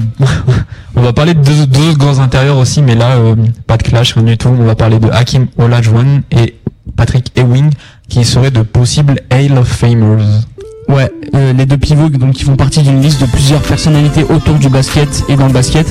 on 0.95 1.01
va 1.01 1.11
parler 1.11 1.33
de 1.33 1.41
deux, 1.41 1.65
deux 1.65 1.89
autres 1.89 1.97
grands 1.97 2.19
intérieurs 2.19 2.59
aussi, 2.59 2.81
mais 2.81 2.95
là, 2.95 3.17
euh, 3.17 3.35
pas 3.67 3.75
de 3.75 3.83
clash, 3.83 4.13
rien 4.13 4.23
du 4.23 4.37
tout. 4.37 4.47
On 4.57 4.63
va 4.63 4.75
parler 4.75 4.99
de 4.99 5.09
Hakim 5.09 5.47
Olajuwon 5.57 6.21
et 6.31 6.55
Patrick 6.95 7.37
Ewing, 7.37 7.71
qui 8.07 8.23
seraient 8.23 8.51
de 8.51 8.61
possibles 8.61 9.19
Hall 9.29 9.57
of 9.57 9.67
Famers. 9.67 10.45
Ouais, 10.89 11.09
euh, 11.33 11.53
les 11.53 11.65
deux 11.65 11.77
pivots 11.77 12.09
donc, 12.09 12.33
qui 12.33 12.43
font 12.43 12.55
partie 12.55 12.81
d'une 12.81 13.01
liste 13.01 13.21
de 13.21 13.25
plusieurs 13.25 13.61
personnalités 13.61 14.23
autour 14.23 14.55
du 14.55 14.69
basket 14.69 15.23
et 15.29 15.35
dans 15.35 15.47
le 15.47 15.53
basket, 15.53 15.87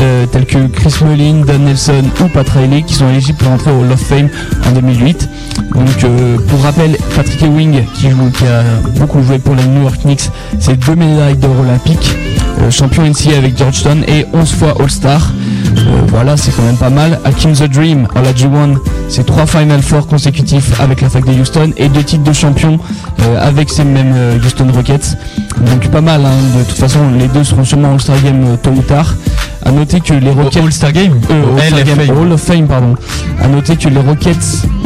euh, 0.00 0.26
tels 0.26 0.46
que 0.46 0.66
Chris 0.68 0.94
Mullin, 1.04 1.44
Don 1.44 1.58
Nelson 1.58 2.02
ou 2.20 2.28
Pat 2.28 2.48
Riley, 2.48 2.82
qui 2.82 2.94
sont 2.94 3.08
éligibles 3.08 3.38
pour 3.38 3.52
entrer 3.52 3.70
au 3.70 3.80
Hall 3.80 3.92
of 3.92 4.00
Fame 4.00 4.28
en 4.66 4.72
2008. 4.72 5.28
Donc, 5.74 6.04
euh, 6.04 6.38
pour 6.48 6.60
rappel, 6.62 6.96
Patrick 7.14 7.42
Ewing, 7.42 7.84
qui, 7.94 8.10
joue, 8.10 8.30
qui 8.30 8.44
a 8.46 8.62
beaucoup 8.98 9.22
joué 9.22 9.38
pour 9.38 9.54
les 9.54 9.64
New 9.64 9.82
York 9.82 10.00
Knicks, 10.02 10.30
c'est 10.58 10.78
deux 10.78 10.96
médailles 10.96 11.36
d'or 11.36 11.60
olympiques, 11.60 12.14
champion 12.70 13.04
NCAA 13.04 13.36
avec 13.38 13.56
Georgetown 13.58 14.04
et 14.06 14.26
11 14.32 14.52
fois 14.54 14.74
All-Star. 14.78 15.32
Euh, 15.76 15.80
voilà, 16.08 16.36
c'est 16.36 16.54
quand 16.54 16.62
même 16.62 16.76
pas 16.76 16.90
mal. 16.90 17.18
Hakim 17.24 17.52
The 17.52 17.64
Dream, 17.64 18.06
Olajuwon, 18.14 18.76
c'est 19.08 19.24
trois 19.24 19.46
Final 19.46 19.82
Four 19.82 20.06
consécutifs 20.06 20.80
avec 20.80 21.00
la 21.00 21.08
fac 21.08 21.24
de 21.24 21.32
Houston 21.32 21.72
et 21.76 21.88
deux 21.88 22.02
titres 22.02 22.24
de 22.24 22.32
champion 22.32 22.78
euh, 23.22 23.38
avec 23.40 23.70
ces 23.70 23.84
mêmes 23.84 24.14
euh, 24.16 24.38
Houston 24.44 24.66
Rockets. 24.74 25.16
Donc 25.66 25.88
pas 25.88 26.00
mal, 26.00 26.24
hein. 26.24 26.30
de 26.58 26.62
toute 26.64 26.78
façon 26.78 26.98
les 27.18 27.28
deux 27.28 27.44
seront 27.44 27.64
sûrement 27.64 27.92
All-Star 27.92 28.20
Game 28.22 28.44
euh, 28.46 28.56
tôt 28.62 28.70
ou 28.70 28.82
tard. 28.82 29.14
À 29.64 29.70
noter 29.72 30.00
que 30.00 30.14
les 30.14 30.30
Rockets... 30.30 30.62
All-Star 30.62 30.92
Game 30.92 31.20
Euh, 31.30 32.12
Hall 32.22 32.32
of 32.32 32.40
Fame, 32.40 32.66
pardon. 32.66 32.94
À 33.42 33.46
noter 33.46 33.76
que 33.76 33.88
les 33.88 34.00
Rockets 34.00 34.36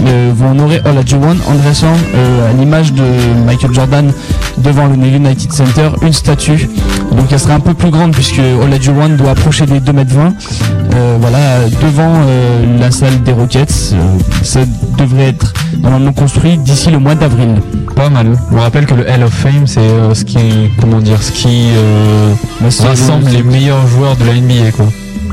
euh, 0.07 0.33
vont 0.35 0.51
honorer 0.51 0.81
Olajuwon 0.85 1.37
en 1.49 1.55
dressant 1.55 1.95
euh, 2.15 2.51
à 2.51 2.53
l'image 2.53 2.93
de 2.93 3.05
Michael 3.47 3.73
Jordan 3.73 4.12
devant 4.59 4.87
le 4.87 4.95
United 4.97 5.53
Center 5.53 5.91
une 6.03 6.12
statue. 6.12 6.69
Donc 7.12 7.26
elle 7.30 7.38
sera 7.38 7.55
un 7.55 7.61
peu 7.61 7.74
plus 7.74 7.90
grande 7.90 8.12
puisque 8.12 8.40
Olajuwon 8.62 9.11
doit 9.16 9.30
approcher 9.30 9.66
des 9.66 9.80
2m20. 9.80 10.32
Euh, 10.94 11.16
voilà, 11.20 11.61
devant 11.82 12.12
euh, 12.26 12.78
la 12.78 12.90
salle 12.90 13.22
des 13.22 13.32
Rockets. 13.32 13.92
Euh, 13.94 14.18
ça 14.42 14.61
devrait 14.98 15.28
être 15.28 15.52
normalement 15.80 16.12
construit 16.12 16.57
d'ici 16.59 16.90
le 16.90 16.98
mois 16.98 17.14
d'avril. 17.14 17.57
Pas 17.94 18.09
mal. 18.11 18.36
Je 18.50 18.55
me 18.57 18.61
rappelle 18.61 18.86
que 18.86 18.94
le 18.94 19.02
Hall 19.09 19.22
of 19.22 19.32
Fame, 19.32 19.66
c'est 19.66 19.80
ce 20.14 20.24
qui, 20.24 20.38
comment 20.80 20.98
dire, 20.98 21.22
ce 21.22 21.30
qui 21.32 21.68
Bah, 22.61 22.66
rassemble 22.88 23.26
le- 23.26 23.32
les 23.32 23.42
meilleurs 23.42 23.86
joueurs 23.86 24.16
de 24.16 24.24
la 24.24 24.34
NBA, 24.34 24.72
quoi. 24.72 24.86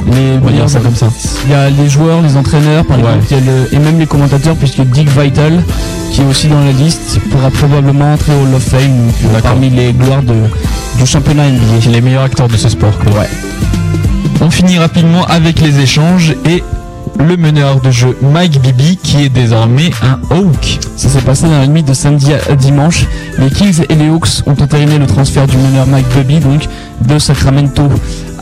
Les, 0.07 0.37
On 0.41 0.45
va 0.45 0.51
dire 0.51 0.69
ça 0.69 0.79
comme 0.79 0.95
ça. 0.95 1.07
Il 1.45 1.51
y 1.51 1.53
a 1.53 1.69
les 1.69 1.89
joueurs, 1.89 2.21
les 2.21 2.35
entraîneurs, 2.35 2.85
par 2.85 2.97
exemple, 2.99 3.25
le- 3.31 3.73
et 3.75 3.79
même 3.79 3.99
les 3.99 4.07
commentateurs, 4.07 4.55
puisque 4.55 4.81
Dick 4.81 5.09
Vital, 5.09 5.63
qui 6.11 6.21
est 6.21 6.25
aussi 6.25 6.47
dans 6.47 6.59
la 6.59 6.71
liste, 6.71 7.19
pourra 7.31 7.49
probablement 7.51 8.13
entrer 8.13 8.33
au 8.33 8.45
Hall 8.47 8.55
of 8.55 8.63
Fame, 8.63 8.81
donc, 9.07 9.15
euh, 9.35 9.39
parmi 9.41 9.69
les 9.69 9.93
gloires 9.93 10.23
de, 10.23 10.33
du 10.97 11.05
championnat 11.05 11.47
NBA. 11.49 11.91
Les 11.91 12.01
meilleurs 12.01 12.23
acteurs 12.23 12.47
de 12.47 12.57
ce 12.57 12.69
sport, 12.69 12.97
quoi. 12.99 13.19
Ouais. 13.21 13.29
On 14.41 14.49
finit 14.49 14.79
rapidement 14.79 15.23
avec 15.25 15.59
les 15.61 15.79
échanges 15.79 16.33
et 16.49 16.63
le 17.19 17.37
meneur 17.37 17.79
de 17.81 17.91
jeu 17.91 18.17
Mike 18.21 18.59
Bibi 18.61 18.97
qui 18.97 19.23
est 19.25 19.29
désormais 19.29 19.91
un 20.01 20.19
Hawk. 20.35 20.79
Ça 20.97 21.09
s'est 21.09 21.21
passé 21.21 21.43
dans 21.45 21.59
la 21.59 21.67
nuit 21.67 21.83
de 21.83 21.93
samedi 21.93 22.31
à 22.49 22.55
dimanche. 22.55 23.05
Les 23.37 23.49
Kings 23.51 23.83
et 23.87 23.95
les 23.95 24.07
Hawks 24.07 24.41
ont 24.47 24.51
entériné 24.59 24.97
le 24.97 25.05
transfert 25.05 25.45
du 25.45 25.57
meneur 25.57 25.85
Mike 25.85 26.07
Bubby, 26.15 26.39
donc 26.39 26.63
de 27.07 27.19
Sacramento 27.19 27.83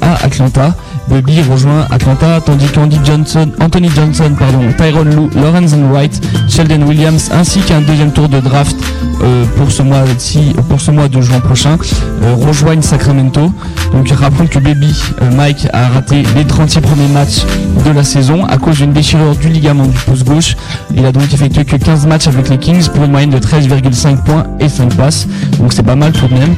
à 0.02 0.24
Atlanta. 0.24 0.74
Bubby 1.10 1.42
rejoint 1.42 1.88
Atlanta, 1.90 2.40
tandis 2.40 2.68
qu'Andy 2.68 3.00
Johnson, 3.04 3.52
Anthony 3.60 3.90
Johnson, 3.90 4.36
pardon, 4.38 4.72
Tyron 4.78 5.04
Lue, 5.06 5.30
Lorenzen 5.42 5.92
Wright, 5.92 6.22
Sheldon 6.48 6.84
Williams, 6.84 7.30
ainsi 7.34 7.60
qu'un 7.62 7.82
deuxième 7.82 8.12
tour 8.12 8.30
de 8.30 8.40
draft 8.40 8.76
euh, 9.22 9.46
pour 9.58 9.72
ce 9.72 9.82
mois 9.82 10.04
ci 10.18 10.56
pour 10.70 10.80
ce 10.80 10.92
mois 10.92 11.08
de 11.08 11.20
juin 11.20 11.40
prochain, 11.40 11.78
euh, 12.24 12.36
rejoignent 12.36 12.82
Sacramento. 12.82 13.52
Donc 13.92 14.10
rappelons 14.10 14.48
que 14.48 14.60
Baby 14.60 14.94
euh, 15.22 15.32
Mike 15.36 15.68
a 15.74 15.90
raté 15.90 16.24
les 16.36 16.46
36 16.46 16.80
premiers 16.82 17.08
matchs 17.08 17.44
de 17.86 17.92
la 17.92 18.04
saison 18.04 18.46
à 18.46 18.58
cause 18.58 18.78
d'une 18.78 18.94
déchirure 18.94 19.36
du 19.36 19.50
ligament 19.50 19.86
du 19.88 19.98
pouce 19.98 20.24
gauche. 20.24 20.56
Il 20.96 21.06
a 21.06 21.12
donc 21.12 21.34
effectué 21.34 21.66
que 21.66 21.76
15 21.76 22.08
matchs 22.08 22.28
avec 22.28 22.50
les 22.50 22.58
Kings 22.58 22.88
pour 22.90 23.04
une 23.04 23.12
moyenne 23.12 23.32
de 23.32 23.40
13,5 23.40 24.24
points 24.24 24.46
et 24.60 24.70
5 24.70 24.96
passes. 24.96 25.28
Donc 25.60 25.74
c'est 25.74 25.84
pas 25.84 25.96
mal 25.96 26.12
tout 26.12 26.28
de 26.28 26.34
même. 26.34 26.56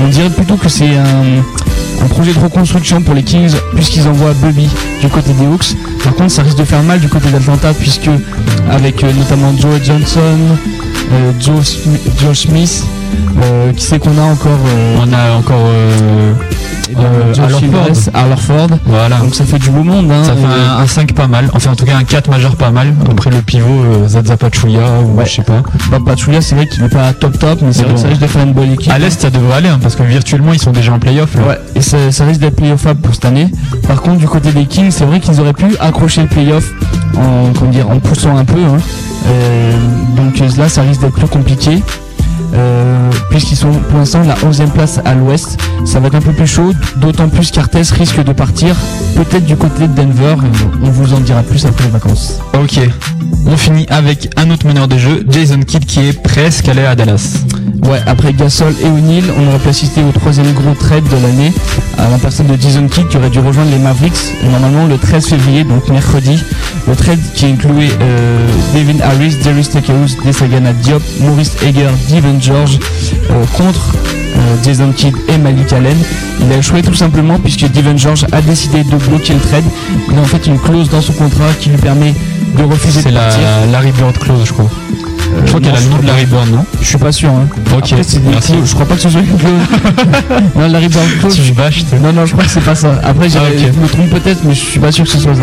On 0.00 0.08
dirait 0.08 0.30
plutôt 0.30 0.56
que 0.56 0.68
c'est 0.68 0.96
un, 0.96 2.08
projet 2.08 2.32
de 2.32 2.38
reconstruction 2.40 3.00
pour 3.00 3.14
les 3.14 3.22
Kings 3.22 3.54
puisqu'ils 3.76 4.06
envoient 4.08 4.34
Bubby 4.42 4.68
du 5.00 5.08
côté 5.08 5.32
des 5.34 5.46
Hawks. 5.46 5.76
Par 6.02 6.14
contre 6.14 6.32
ça 6.32 6.42
risque 6.42 6.58
de 6.58 6.64
faire 6.64 6.82
mal 6.82 6.98
du 6.98 7.08
côté 7.08 7.30
d'Atlanta 7.30 7.72
puisque 7.74 8.10
avec 8.70 9.02
notamment 9.02 9.52
Joe 9.56 9.80
Johnson, 9.84 10.36
Joe, 11.40 11.78
Joe 12.20 12.38
Smith, 12.38 12.84
euh, 13.42 13.72
qui 13.72 13.84
c'est 13.84 13.98
qu'on 13.98 14.16
a 14.18 14.22
encore 14.22 14.50
euh, 14.66 14.96
On 15.02 15.12
a 15.12 15.36
encore 15.38 15.56
euh, 15.66 16.32
ben, 16.94 17.04
euh, 17.04 18.30
Horford. 18.32 18.68
Voilà. 18.86 19.16
Donc 19.18 19.34
ça 19.34 19.44
fait 19.44 19.58
du 19.58 19.70
beau 19.70 19.82
monde. 19.82 20.10
Hein, 20.10 20.24
Ça 20.24 20.34
fait 20.34 20.44
Euh, 20.44 20.78
un, 20.78 20.82
un 20.82 20.86
5 20.86 21.12
pas 21.14 21.26
mal, 21.26 21.48
enfin 21.54 21.70
en 21.72 21.74
tout 21.76 21.84
cas 21.86 21.96
un 21.96 22.04
4 22.04 22.30
majeur 22.30 22.56
pas 22.56 22.70
mal. 22.70 22.92
Après 23.10 23.30
le 23.30 23.38
pivot 23.42 23.66
euh, 23.68 24.08
Zaza 24.08 24.36
Pachulia 24.36 24.80
ou 25.02 25.16
Ouais. 25.18 25.24
je 25.26 25.36
sais 25.36 25.42
pas. 25.42 25.62
Bah, 25.90 25.98
Pachulia, 26.04 26.40
c'est 26.42 26.54
vrai 26.54 26.66
qu'il 26.66 26.82
n'est 26.82 26.88
pas 26.88 27.12
top 27.14 27.38
top, 27.38 27.60
mais 27.62 27.72
c'est 27.72 27.82
vrai 27.82 27.92
que 27.92 27.96
bon. 27.96 28.02
ça 28.02 28.08
risque 28.08 28.20
de 28.22 28.26
faire 28.26 28.42
une 28.42 28.52
bonne 28.52 28.72
équipe. 28.72 28.92
À 28.92 28.98
l'Est 28.98 29.20
ça 29.20 29.30
devrait 29.30 29.56
aller 29.56 29.68
hein, 29.68 29.78
parce 29.82 29.96
que 29.96 30.02
virtuellement 30.02 30.52
ils 30.52 30.60
sont 30.60 30.72
déjà 30.72 30.92
en 30.92 30.98
playoff. 30.98 31.34
Ouais, 31.36 31.58
et 31.74 31.80
ça, 31.80 32.10
ça 32.10 32.24
risque 32.24 32.40
d'être 32.40 32.56
playoffable 32.56 33.00
pour 33.00 33.14
cette 33.14 33.24
année. 33.24 33.48
Par 33.88 34.02
contre, 34.02 34.18
du 34.18 34.26
côté 34.28 34.52
des 34.52 34.66
Kings, 34.66 34.90
c'est 34.90 35.04
vrai 35.04 35.20
qu'ils 35.20 35.40
auraient 35.40 35.52
pu 35.54 35.74
accrocher 35.80 36.22
le 36.22 36.28
playoff 36.28 36.64
en, 37.16 37.52
comment 37.58 37.70
dire, 37.70 37.88
en 37.90 37.98
poussant 38.00 38.36
un 38.36 38.44
peu. 38.44 38.58
hein. 38.60 38.78
Euh, 39.26 39.76
donc 40.16 40.40
euh, 40.40 40.48
là, 40.56 40.68
ça 40.68 40.82
risque 40.82 41.00
d'être 41.00 41.14
plus 41.14 41.28
compliqué. 41.28 41.82
Euh, 42.54 43.10
puisqu'ils 43.30 43.56
sont 43.56 43.72
pour 43.72 43.98
l'instant 43.98 44.22
la 44.24 44.34
11e 44.34 44.70
place 44.70 45.00
à 45.04 45.14
l'ouest, 45.14 45.58
ça 45.86 46.00
va 46.00 46.08
être 46.08 46.16
un 46.16 46.20
peu 46.20 46.32
plus 46.32 46.46
chaud, 46.46 46.72
d'autant 46.96 47.28
plus 47.28 47.50
qu'Artes 47.50 47.74
risque 47.92 48.22
de 48.22 48.32
partir, 48.32 48.76
peut-être 49.16 49.46
du 49.46 49.56
côté 49.56 49.88
de 49.88 49.94
Denver, 49.94 50.36
on 50.82 50.90
vous 50.90 51.14
en 51.14 51.20
dira 51.20 51.42
plus 51.42 51.64
après 51.64 51.84
les 51.84 51.90
vacances. 51.90 52.40
Ok. 52.52 52.78
On 53.46 53.56
finit 53.56 53.86
avec 53.88 54.30
un 54.36 54.50
autre 54.50 54.66
meneur 54.66 54.88
de 54.88 54.96
jeu, 54.96 55.24
Jason 55.28 55.60
Kidd 55.60 55.84
qui 55.84 56.00
est 56.00 56.22
presque 56.22 56.68
allé 56.68 56.84
à 56.84 56.94
Dallas. 56.94 57.38
Ouais, 57.84 58.00
après 58.06 58.32
Gasol 58.32 58.72
et 58.80 58.86
O'Neal, 58.86 59.24
on 59.36 59.48
aurait 59.48 59.58
pu 59.58 59.68
assister 59.68 60.02
au 60.02 60.12
troisième 60.12 60.52
gros 60.52 60.74
trade 60.74 61.04
de 61.04 61.16
l'année, 61.16 61.52
à 61.98 62.08
la 62.08 62.18
personne 62.18 62.46
de 62.46 62.60
Jason 62.60 62.86
Kidd 62.86 63.08
qui 63.08 63.16
aurait 63.16 63.30
dû 63.30 63.40
rejoindre 63.40 63.70
les 63.70 63.78
Mavericks, 63.78 64.34
normalement 64.44 64.86
le 64.86 64.98
13 64.98 65.26
février, 65.26 65.64
donc 65.64 65.88
mercredi. 65.88 66.38
Le 66.88 66.96
trade 66.96 67.18
qui 67.34 67.46
incluait 67.46 67.90
euh, 68.00 68.48
Devin 68.74 69.00
Harris, 69.00 69.36
Darius 69.42 69.70
Takaus, 69.70 70.16
Desagana 70.24 70.72
Diop, 70.72 71.02
Maurice 71.20 71.56
Hager, 71.62 71.90
Devin 72.10 72.40
George 72.40 72.78
euh, 73.30 73.44
contre 73.56 73.94
euh, 74.36 74.56
Jason 74.64 74.92
Kidd 74.92 75.14
et 75.28 75.38
Malik 75.38 75.72
Allen. 75.72 75.96
Il 76.40 76.52
a 76.52 76.56
échoué 76.56 76.82
tout 76.82 76.94
simplement 76.94 77.38
puisque 77.38 77.70
Devin 77.70 77.96
George 77.96 78.26
a 78.32 78.40
décidé 78.40 78.84
de 78.84 78.96
bloquer 78.96 79.34
le 79.34 79.40
trade. 79.40 79.64
Il 80.10 80.18
a 80.18 80.20
en 80.20 80.24
fait 80.24 80.46
une 80.46 80.58
clause 80.58 80.88
dans 80.88 81.02
son 81.02 81.12
contrat 81.12 81.52
qui 81.60 81.68
lui 81.70 81.78
permet 81.78 82.14
de 82.56 82.62
refuser 82.64 83.00
C'est 83.02 83.10
de 83.10 83.14
la 83.14 83.20
partir. 83.22 83.40
Larry 83.70 83.92
Bird 83.92 84.18
clause, 84.18 84.44
je 84.46 84.52
crois. 84.52 84.66
je 85.44 85.48
crois 85.48 85.60
non, 85.60 85.66
qu'elle 85.66 85.76
a 85.76 85.80
le 85.80 85.86
nom 85.88 85.96
de 85.98 86.06
pas. 86.06 86.24
Bird, 86.24 86.50
non 86.52 86.64
Je 86.80 86.86
suis 86.86 86.98
pas 86.98 87.12
sûr. 87.12 87.30
Hein. 87.30 87.46
Ok, 87.76 87.84
Après, 87.92 88.02
c'est 88.02 88.20
merci. 88.24 88.54
Je 88.64 88.74
crois 88.74 88.86
pas 88.86 88.94
que 88.94 89.00
ce 89.00 89.08
soit 89.10 89.20
une 89.20 89.38
clause. 89.38 89.52
non, 90.56 90.68
Larry 90.68 90.88
Bird 90.88 91.04
clause. 91.20 91.34
Tu 91.34 91.52
bâches. 91.52 91.84
Non, 92.02 92.12
non, 92.12 92.26
je 92.26 92.32
crois 92.32 92.44
que 92.44 92.50
c'est 92.50 92.60
pas 92.64 92.74
ça. 92.74 93.00
Après, 93.02 93.28
j'ai- 93.28 93.38
Ah, 93.38 93.42
ok. 93.50 93.72
je 93.74 93.80
me 93.80 93.88
trompe 93.88 94.10
peut-être, 94.10 94.40
mais 94.44 94.54
je 94.54 94.60
suis 94.60 94.80
pas 94.80 94.92
sûr 94.92 95.04
que 95.04 95.10
ce 95.10 95.18
soit 95.18 95.34
ça. 95.34 95.40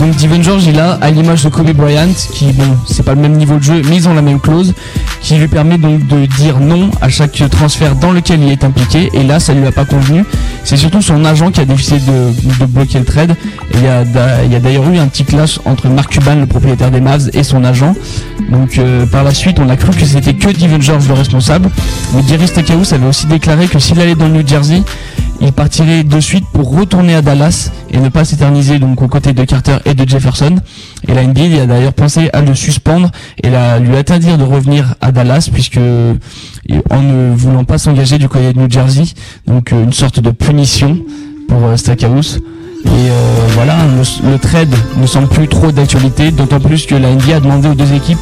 Donc, 0.00 0.14
Steven 0.14 0.42
George, 0.42 0.64
il 0.66 0.78
a, 0.78 0.92
à 1.00 1.10
l'image 1.10 1.44
de 1.44 1.48
Kobe 1.50 1.70
Bryant, 1.72 2.08
qui, 2.32 2.52
bon, 2.52 2.76
c'est 2.86 3.02
pas 3.04 3.14
le 3.14 3.20
même 3.20 3.36
niveau 3.36 3.56
de 3.56 3.62
jeu, 3.62 3.82
mais 3.88 3.96
ils 3.96 4.08
ont 4.08 4.14
la 4.14 4.22
même 4.22 4.40
clause, 4.40 4.74
qui 5.22 5.36
lui 5.36 5.48
permet 5.48 5.78
donc 5.78 6.06
de 6.06 6.26
dire 6.26 6.58
non 6.58 6.90
à 7.00 7.08
chaque 7.08 7.42
transfert 7.50 7.94
dans 7.96 8.12
lequel 8.12 8.42
il 8.42 8.50
est 8.50 8.64
impliqué. 8.64 9.08
Et 9.14 9.22
là, 9.22 9.40
ça 9.40 9.54
lui 9.54 9.66
a 9.66 9.72
pas 9.72 9.84
convenu. 9.84 10.24
C'est 10.64 10.76
surtout 10.76 11.00
son 11.00 11.24
agent 11.24 11.50
qui 11.50 11.60
a 11.60 11.64
décidé 11.64 12.00
de, 12.00 12.66
bloquer 12.66 12.98
le 12.98 13.04
trade. 13.04 13.36
Il 13.74 13.82
y 13.82 13.86
a, 13.86 14.04
d'ailleurs 14.04 14.88
eu 14.90 14.98
un 14.98 15.06
petit 15.06 15.24
clash 15.24 15.60
entre 15.64 15.88
Mark 15.88 16.10
Cuban, 16.10 16.36
le 16.36 16.46
propriétaire 16.46 16.90
des 16.90 17.00
Mavs, 17.00 17.30
et 17.32 17.42
son 17.42 17.64
agent. 17.64 17.94
Donc, 18.50 18.78
euh, 18.78 19.06
par 19.06 19.24
la 19.24 19.32
suite, 19.32 19.58
on 19.60 19.68
a 19.68 19.76
cru 19.76 19.92
que 19.92 20.04
c'était 20.04 20.34
que 20.34 20.52
Steven 20.52 20.82
George 20.82 21.08
le 21.08 21.14
responsable. 21.14 21.70
Mais 22.14 22.22
Jerry 22.26 22.46
Stackhouse 22.46 22.92
avait 22.92 23.06
aussi 23.06 23.26
déclaré 23.26 23.66
que 23.66 23.78
s'il 23.78 24.00
allait 24.00 24.14
dans 24.14 24.26
le 24.26 24.42
New 24.42 24.46
Jersey, 24.46 24.82
il 25.42 25.52
partirait 25.52 26.04
de 26.04 26.20
suite 26.20 26.44
pour 26.52 26.76
retourner 26.76 27.14
à 27.14 27.22
Dallas 27.22 27.70
et 27.90 27.98
ne 27.98 28.08
pas 28.08 28.24
s'éterniser 28.24 28.78
donc 28.78 29.02
aux 29.02 29.08
côtés 29.08 29.32
de 29.32 29.44
Carter 29.44 29.76
et 29.84 29.94
de 29.94 30.08
Jefferson. 30.08 30.54
Et 31.08 31.14
la 31.14 31.24
NBA 31.24 31.62
a 31.62 31.66
d'ailleurs 31.66 31.92
pensé 31.92 32.30
à 32.32 32.40
le 32.40 32.54
suspendre 32.54 33.10
et 33.42 33.50
la, 33.50 33.78
lui 33.78 33.96
interdire 33.96 34.38
de 34.38 34.44
revenir 34.44 34.94
à 35.00 35.10
Dallas 35.10 35.48
puisque 35.52 35.80
en 36.90 37.02
ne 37.02 37.34
voulant 37.34 37.64
pas 37.64 37.78
s'engager 37.78 38.18
du 38.18 38.28
côté 38.28 38.52
de 38.52 38.58
New 38.58 38.70
Jersey, 38.70 39.04
donc 39.46 39.72
euh, 39.72 39.82
une 39.82 39.92
sorte 39.92 40.20
de 40.20 40.30
punition 40.30 40.98
pour 41.48 41.64
euh, 41.64 41.76
Stackhouse. 41.76 42.40
Et 42.84 42.88
euh, 42.88 43.12
voilà, 43.50 43.76
le, 44.24 44.38
trade 44.38 44.74
ne 45.00 45.06
semble 45.06 45.28
plus 45.28 45.46
trop 45.48 45.70
d'actualité, 45.70 46.30
d'autant 46.32 46.58
plus 46.58 46.86
que 46.86 46.96
la 46.96 47.10
NBA 47.10 47.36
a 47.36 47.40
demandé 47.40 47.68
aux 47.68 47.74
deux 47.74 47.92
équipes, 47.92 48.18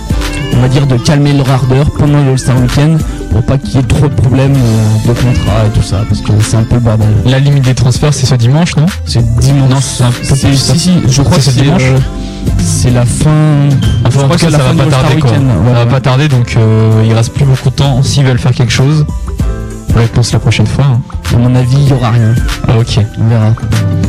on 0.54 0.60
va 0.60 0.68
dire, 0.68 0.86
de 0.86 0.96
calmer 0.98 1.32
leur 1.32 1.50
ardeur 1.50 1.90
pendant 1.92 2.22
le 2.22 2.32
All-Star 2.32 2.60
Weekend 2.60 2.98
pour 3.30 3.42
pas 3.42 3.58
qu'il 3.58 3.76
y 3.76 3.78
ait 3.78 3.82
trop 3.86 4.08
de 4.08 4.14
problèmes 4.14 4.54
euh, 4.56 5.08
de 5.08 5.12
contrat 5.12 5.66
et 5.66 5.70
tout 5.70 5.82
ça, 5.82 5.98
parce 6.08 6.20
que 6.20 6.32
c'est 6.42 6.56
un 6.56 6.62
peu 6.64 6.74
le 6.76 6.80
bordel. 6.80 7.08
La 7.24 7.38
limite 7.38 7.64
des 7.64 7.74
transferts, 7.74 8.12
c'est 8.14 8.26
ce 8.26 8.34
dimanche, 8.34 8.76
non? 8.76 8.86
C'est 9.06 9.24
dimanche. 9.38 9.70
Non, 9.70 9.80
c'est 9.80 10.04
un 10.04 10.10
peu 10.10 10.36
plus. 10.36 10.56
si, 10.56 10.78
si, 10.78 10.92
je 11.08 11.22
crois 11.22 11.36
que 11.36 11.42
c'est 11.42 11.50
ce 11.50 11.56
c'est 11.56 11.62
dimanche. 11.64 11.82
euh, 11.82 11.98
c'est 12.58 12.90
la 12.90 13.04
fin. 13.04 13.30
Enfin, 14.04 14.10
je 14.20 14.24
crois 14.24 14.36
que 14.36 14.46
la 14.46 14.50
ça 14.52 14.58
fin 14.64 14.72
va 14.74 14.84
pas 14.84 14.90
tarder 14.90 15.20
quoi. 15.20 15.30
Weekend, 15.30 15.46
Ça 15.66 15.72
va 15.72 15.86
pas 15.86 16.00
tarder 16.00 16.28
donc 16.28 16.54
euh, 16.56 17.02
il 17.06 17.12
reste 17.12 17.32
plus 17.32 17.44
beaucoup 17.44 17.70
de 17.70 17.74
temps 17.74 18.02
s'ils 18.02 18.24
veulent 18.24 18.38
faire 18.38 18.52
quelque 18.54 18.72
chose. 18.72 19.04
Réponse 19.94 20.32
la 20.32 20.38
prochaine 20.38 20.66
fois. 20.66 20.84
hein. 20.84 21.00
À 21.34 21.36
mon 21.38 21.54
avis, 21.54 21.76
il 21.76 21.88
y 21.88 21.92
aura 21.92 22.10
rien. 22.10 22.34
Ah 22.68 22.78
ok. 22.78 23.00
On 23.20 23.28
verra. 23.28 23.52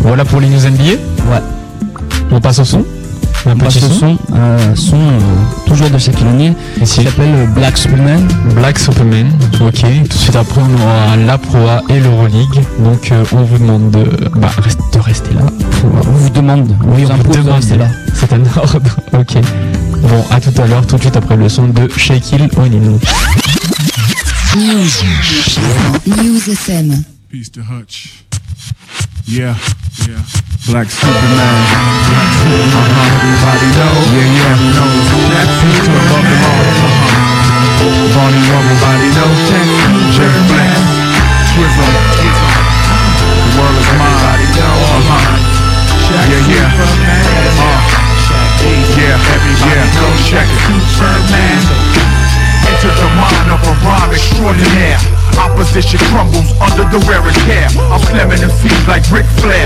Voilà 0.03 0.25
pour 0.25 0.39
les 0.39 0.47
news 0.47 0.59
NBA. 0.67 0.83
Ouais. 1.31 1.41
On 2.31 2.39
passe 2.39 2.59
au 2.59 2.65
son. 2.65 2.85
Un 3.45 3.55
petit 3.57 3.79
son. 3.79 3.89
son, 3.91 4.17
un 4.33 4.75
son 4.75 4.97
euh, 4.97 5.19
toujours 5.65 5.89
de 5.89 5.97
Shaquille 5.97 6.27
O'Neal, 6.27 6.53
qui 6.79 6.85
s'appelle 6.85 7.33
euh, 7.33 7.45
Black 7.47 7.77
Superman. 7.77 8.27
Black 8.55 8.77
Superman. 8.77 9.31
Ok. 9.61 9.81
Tout 9.81 10.07
de 10.07 10.13
suite 10.13 10.35
après 10.35 10.61
on 10.61 10.73
aura 10.81 11.17
la 11.17 11.37
Pro 11.39 11.57
A 11.67 11.81
et 11.89 11.99
l'Euroleague. 11.99 12.61
Donc 12.79 13.11
euh, 13.11 13.23
on 13.31 13.43
vous 13.43 13.57
demande 13.57 13.89
de, 13.91 14.03
bah, 14.37 14.51
reste- 14.59 14.79
de 14.93 14.99
rester 14.99 15.33
là. 15.33 15.41
On 15.83 16.11
vous 16.11 16.29
demande, 16.29 16.75
Oui, 16.85 17.01
on 17.03 17.05
vous 17.05 17.11
impose 17.11 17.37
de 17.37 17.41
demande. 17.41 17.55
rester 17.55 17.77
là. 17.77 17.87
C'est 18.13 18.31
un 18.33 18.41
ordre. 18.55 18.79
Ok. 19.13 19.37
Bon, 20.03 20.25
à 20.31 20.39
tout 20.39 20.61
à 20.61 20.67
l'heure, 20.67 20.85
tout 20.85 20.97
de 20.97 21.01
suite 21.01 21.15
après 21.17 21.35
le 21.35 21.49
son 21.49 21.67
de 21.67 21.89
Shaquille 21.97 22.47
O'Neal. 22.57 22.99
News. 24.55 24.89
News 26.07 26.49
FM. 26.51 27.03
Peace 27.31 27.49
to 27.51 27.61
Hutch. 27.61 28.23
Yeah, 29.27 29.55
yeah. 30.07 30.17
Black 30.69 30.93
Superman. 30.93 31.57
Black 32.05 32.29
Superman. 32.37 32.93
Everybody 33.17 33.69
know. 33.73 33.97
Yeah, 34.13 34.29
yeah. 34.29 34.61
Knows. 34.77 35.09
That 35.33 35.49
to 35.57 35.89
above 35.89 36.21
them 36.21 36.37
all. 36.45 36.61
Uh-huh. 36.61 38.13
Bonnie 38.13 38.45
Rubble. 38.45 38.69
Everybody 38.69 39.09
knows. 39.17 39.41
Jerry 40.13 40.43
Black. 40.53 40.77
Twizzle. 41.49 41.81
The 41.81 43.49
world 43.57 43.73
is 43.73 43.89
mine. 43.97 44.05
Everybody 44.05 44.47
know. 44.53 44.77
Uh-huh. 45.01 45.33
Yeah, 46.29 46.53
yeah. 46.53 46.69
Uh. 47.57 47.81
Yeah, 49.01 49.17
everybody 49.33 49.81
knows. 49.97 50.21
Shaq 50.29 50.45
Superman. 50.61 51.57
Enter 52.69 52.93
the 52.93 53.09
mind 53.17 53.49
of 53.49 53.65
a 53.65 53.73
rhyme 53.81 54.13
extraordinaire. 54.13 55.01
Opposition 55.41 55.97
crumbles 56.13 56.53
under 56.61 56.85
the 56.85 57.01
wearer's 57.09 57.33
care. 57.49 57.65
I'm 57.89 57.97
slamming 58.05 58.45
them 58.45 58.53
feet 58.61 58.77
like 58.85 59.01
Ric 59.09 59.25
Flair. 59.41 59.65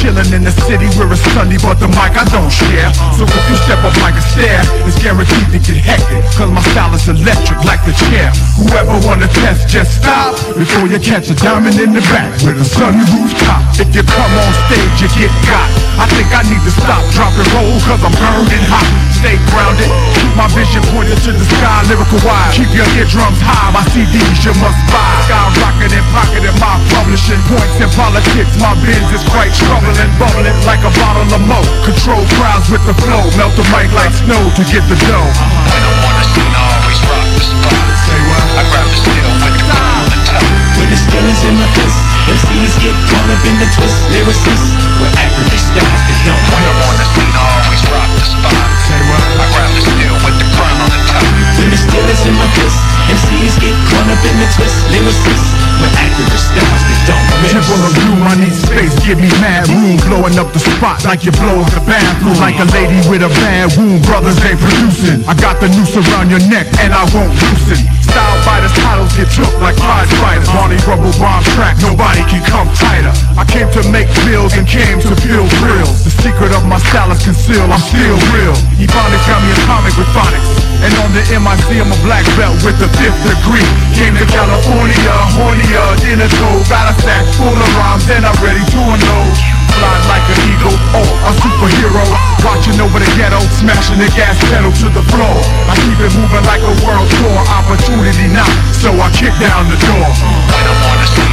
Chilling 0.00 0.28
in 0.36 0.44
the 0.44 0.52
city 0.68 0.88
where 1.00 1.08
it's 1.08 1.24
sunny, 1.32 1.56
but 1.60 1.80
the 1.80 1.88
mic 1.88 2.12
I 2.16 2.24
don't 2.28 2.52
share. 2.52 2.92
So 3.16 3.24
if 3.24 3.44
you 3.48 3.56
step 3.64 3.80
up 3.80 3.96
like 4.04 4.16
a 4.16 4.24
stair, 4.32 4.60
it's 4.84 5.00
guaranteed 5.00 5.48
to 5.52 5.60
get 5.60 5.80
hectic. 5.80 6.24
Cause 6.36 6.50
my 6.52 6.60
style 6.72 6.92
is 6.92 7.08
electric 7.08 7.64
like 7.64 7.80
the 7.84 7.96
chair. 7.96 8.32
Whoever 8.60 8.96
wanna 9.06 9.28
test, 9.28 9.68
just 9.68 10.02
stop 10.02 10.36
before 10.56 10.88
you 10.88 10.98
catch 10.98 11.28
a 11.30 11.36
diamond 11.36 11.78
in 11.80 11.92
the 11.92 12.02
back 12.12 12.32
with 12.42 12.60
a 12.60 12.66
sunny 12.66 13.04
rooftop. 13.12 13.62
If 13.76 13.92
you 13.92 14.02
come 14.02 14.32
on 14.32 14.52
stage, 14.66 14.96
you 15.04 15.08
get 15.16 15.32
got. 15.46 15.68
I 16.00 16.04
think 16.12 16.28
I 16.32 16.42
need 16.48 16.60
to 16.64 16.72
stop, 16.72 17.00
drop 17.12 17.32
and 17.36 17.48
roll, 17.52 17.76
cause 17.84 18.02
I'm 18.02 18.12
burning 18.16 18.66
hot. 18.68 18.84
Stay 19.20 19.36
grounded, 19.52 19.88
keep 20.16 20.32
my 20.36 20.48
vision 20.52 20.82
pointed 20.92 21.16
to 21.24 21.32
the 21.32 21.46
sky, 21.56 21.84
lyrical 21.88 22.20
wise. 22.24 22.52
Keep 22.52 22.68
your 22.76 22.88
eardrums 22.96 23.40
high, 23.40 23.72
my 23.72 23.80
CDs 23.92 24.44
you 24.44 24.52
must 24.60 24.80
buy. 24.92 25.08
Skyrocketing, 25.28 26.04
pocketing 26.12 26.56
my 26.60 26.76
publishing 26.92 27.40
points 27.48 27.76
in 27.80 27.88
politics. 27.96 28.52
My 28.60 28.76
biz 28.82 29.04
is 29.12 29.24
quite 29.30 29.52
troubling, 29.56 29.85
bubbling 30.18 30.58
like 30.66 30.82
a 30.82 30.92
bottle 30.98 31.28
of 31.30 31.42
mo. 31.46 31.60
Control 31.86 32.22
crowds 32.34 32.66
with 32.70 32.82
the 32.86 32.94
flow, 32.98 33.22
melt 33.38 33.54
the 33.54 33.64
mic 33.70 33.90
like 33.94 34.10
snow 34.10 34.40
to 34.56 34.62
get 34.66 34.82
the 34.90 34.98
dough. 35.06 35.30
When 35.70 35.82
I 35.82 35.92
wanna 36.02 36.24
see 36.34 36.48
always 36.50 37.00
rock 37.06 37.26
the 37.36 37.42
spot. 37.42 37.86
Say 38.06 38.20
what? 38.26 38.44
I 38.58 38.62
grab 38.70 38.86
the 38.90 38.98
steel 38.98 39.30
with 39.42 39.54
the 39.54 39.62
crown 39.66 39.94
on 40.02 40.06
the 40.10 40.18
top. 40.26 40.46
With 40.78 40.90
the 40.90 40.98
skillers 40.98 41.42
in 41.46 41.54
my 41.58 41.68
fist 41.74 41.98
MCs 42.26 42.74
get 42.82 42.96
caught 43.10 43.28
up 43.30 43.42
in 43.46 43.56
the 43.62 43.68
twist 43.74 43.98
Lyricists 44.10 44.74
with 44.98 45.12
accurate 45.18 45.62
styles 45.62 46.02
that 46.06 46.18
don't 46.26 46.44
When 46.50 46.62
I 46.66 46.74
wanna 46.82 47.06
see 47.06 47.30
always 47.38 47.82
rock 47.90 48.10
the 48.18 48.24
spot. 48.26 48.68
Say 48.86 49.00
what? 49.06 49.24
I 49.38 49.46
grab 49.54 49.70
the 49.70 49.82
steel 49.86 50.14
with 50.26 50.36
the 50.40 50.46
crown 50.54 50.76
on 50.82 50.90
the 50.90 51.00
top. 51.06 51.45
The 51.76 51.84
skillers 51.92 52.24
in 52.24 52.32
my 52.40 52.48
fist. 52.56 52.80
MCs 53.12 53.60
get 53.60 53.76
caught 53.92 54.08
up 54.08 54.24
in 54.24 54.36
the 54.40 54.48
twist. 54.56 54.80
Lyricists 54.88 55.52
with 55.76 55.92
accurate 55.92 56.40
styles 56.40 56.82
that 56.88 57.00
don't 57.04 57.26
miss. 57.44 57.52
Triple 57.52 57.84
of 57.84 57.92
you, 58.00 58.12
I 58.16 58.32
need 58.40 58.56
space, 58.56 58.96
give 59.04 59.20
me 59.20 59.28
mad 59.44 59.68
room 59.68 60.00
Blowing 60.08 60.40
up 60.40 60.48
the 60.56 60.62
spot 60.64 61.04
like 61.04 61.28
you 61.28 61.36
blow 61.36 61.60
up 61.60 61.68
the 61.76 61.84
bathroom. 61.84 62.32
Like 62.40 62.56
a 62.56 62.66
lady 62.72 62.96
with 63.12 63.20
a 63.20 63.28
bad 63.44 63.76
wound, 63.76 64.00
brothers 64.08 64.40
ain't 64.40 64.56
producing. 64.56 65.20
I 65.28 65.36
got 65.36 65.60
the 65.60 65.68
noose 65.68 65.92
around 66.00 66.32
your 66.32 66.40
neck 66.48 66.64
and 66.80 66.96
I 66.96 67.04
won't 67.12 67.36
loosen. 67.44 67.84
Style 68.08 68.40
fighters, 68.48 68.72
titles 68.80 69.12
get 69.12 69.28
took 69.36 69.52
like 69.60 69.76
prize 69.76 70.08
fighters 70.16 70.48
Barney 70.48 70.80
rubble 70.88 71.12
bomb 71.20 71.44
track, 71.60 71.76
nobody 71.84 72.24
can 72.24 72.40
come 72.48 72.72
tighter. 72.72 73.12
I 73.36 73.44
came 73.44 73.68
to 73.76 73.84
make 73.92 74.08
bills 74.24 74.56
and 74.56 74.64
came 74.64 74.96
to 75.04 75.12
build 75.28 75.52
thrills 75.60 76.08
The 76.08 76.12
secret 76.24 76.56
of 76.56 76.64
my 76.64 76.80
style 76.88 77.12
is 77.12 77.20
concealed, 77.20 77.68
I'm 77.68 77.84
still 77.84 78.16
real. 78.32 78.56
Ebonics 78.80 79.28
got 79.28 79.44
me 79.44 79.52
a 79.52 79.60
comic 79.68 79.92
with 80.00 80.08
phonics 80.16 80.65
And 80.84 80.92
on 81.00 81.10
the 81.16 81.24
MIC 81.28 81.80
I'm 81.80 81.92
a 81.92 82.00
black 82.04 82.24
belt 82.36 82.60
with 82.64 82.76
a 82.82 82.90
fifth 83.00 83.20
degree. 83.24 83.66
Came 83.96 84.16
to 84.16 84.26
California, 84.28 85.14
hornier 85.36 85.88
than 86.04 86.20
a 86.20 86.28
toe 86.28 86.60
Got 86.68 86.92
a 86.92 86.94
sack 87.00 87.24
full 87.36 87.54
of 87.54 87.70
rhymes 87.78 88.08
and 88.10 88.26
I'm 88.26 88.36
ready 88.42 88.60
to 88.60 88.78
unload. 88.80 89.34
Fly 89.76 89.96
like 90.08 90.24
an 90.32 90.40
eagle, 90.48 90.76
oh, 90.96 91.28
a 91.28 91.32
superhero. 91.36 92.04
Watching 92.44 92.80
over 92.80 92.96
the 92.96 93.10
ghetto, 93.16 93.40
smashing 93.60 94.00
the 94.00 94.08
gas 94.16 94.40
pedal 94.48 94.72
to 94.72 94.88
the 94.88 95.04
floor. 95.12 95.36
I 95.68 95.76
keep 95.84 96.00
it 96.00 96.12
moving 96.16 96.44
like 96.48 96.64
a 96.64 96.74
world 96.80 97.08
tour. 97.20 97.40
Opportunity 97.52 98.28
knock, 98.32 98.48
so 98.72 98.88
I 98.96 99.12
kick 99.12 99.36
down 99.36 99.68
the 99.68 99.76
door. 99.84 100.08
When 100.48 100.64
I 100.64 100.74
wanna 100.80 101.06
see 101.12 101.26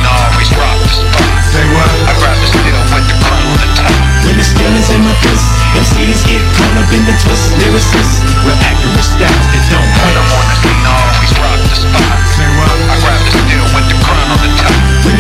always 0.44 0.50
rock 0.60 0.78
the 0.84 0.90
spot. 0.92 1.44
Say 1.54 1.66
what? 1.72 1.92
I 2.10 2.14
grab 2.20 2.38
the 2.40 2.48
steel 2.52 2.80
with 2.92 3.06
the 3.08 3.16
crown 3.24 3.53
on 4.34 4.40
the. 4.40 4.42
With 4.42 4.42
the 4.42 4.46
skillers 4.50 4.90
in 4.90 5.02
my 5.04 5.14
fist 5.22 5.46
MCs 5.78 6.26
get 6.26 6.42
caught 6.58 6.78
up 6.78 6.90
in 6.94 7.06
the 7.06 7.16
twist 7.22 7.54
Lyricists 7.62 8.22
with 8.46 8.58
accurate 8.66 9.06
styles 9.06 9.48
that 9.54 9.64
don't 9.70 9.90
When 10.02 10.16
I 10.18 10.24
miss 10.24 10.34
wanna 10.34 10.56
see 10.58 10.78
always 10.90 11.34
rock 11.38 11.60
the 11.70 11.76
spot. 11.76 12.18
Say 12.34 12.50
what? 12.58 12.83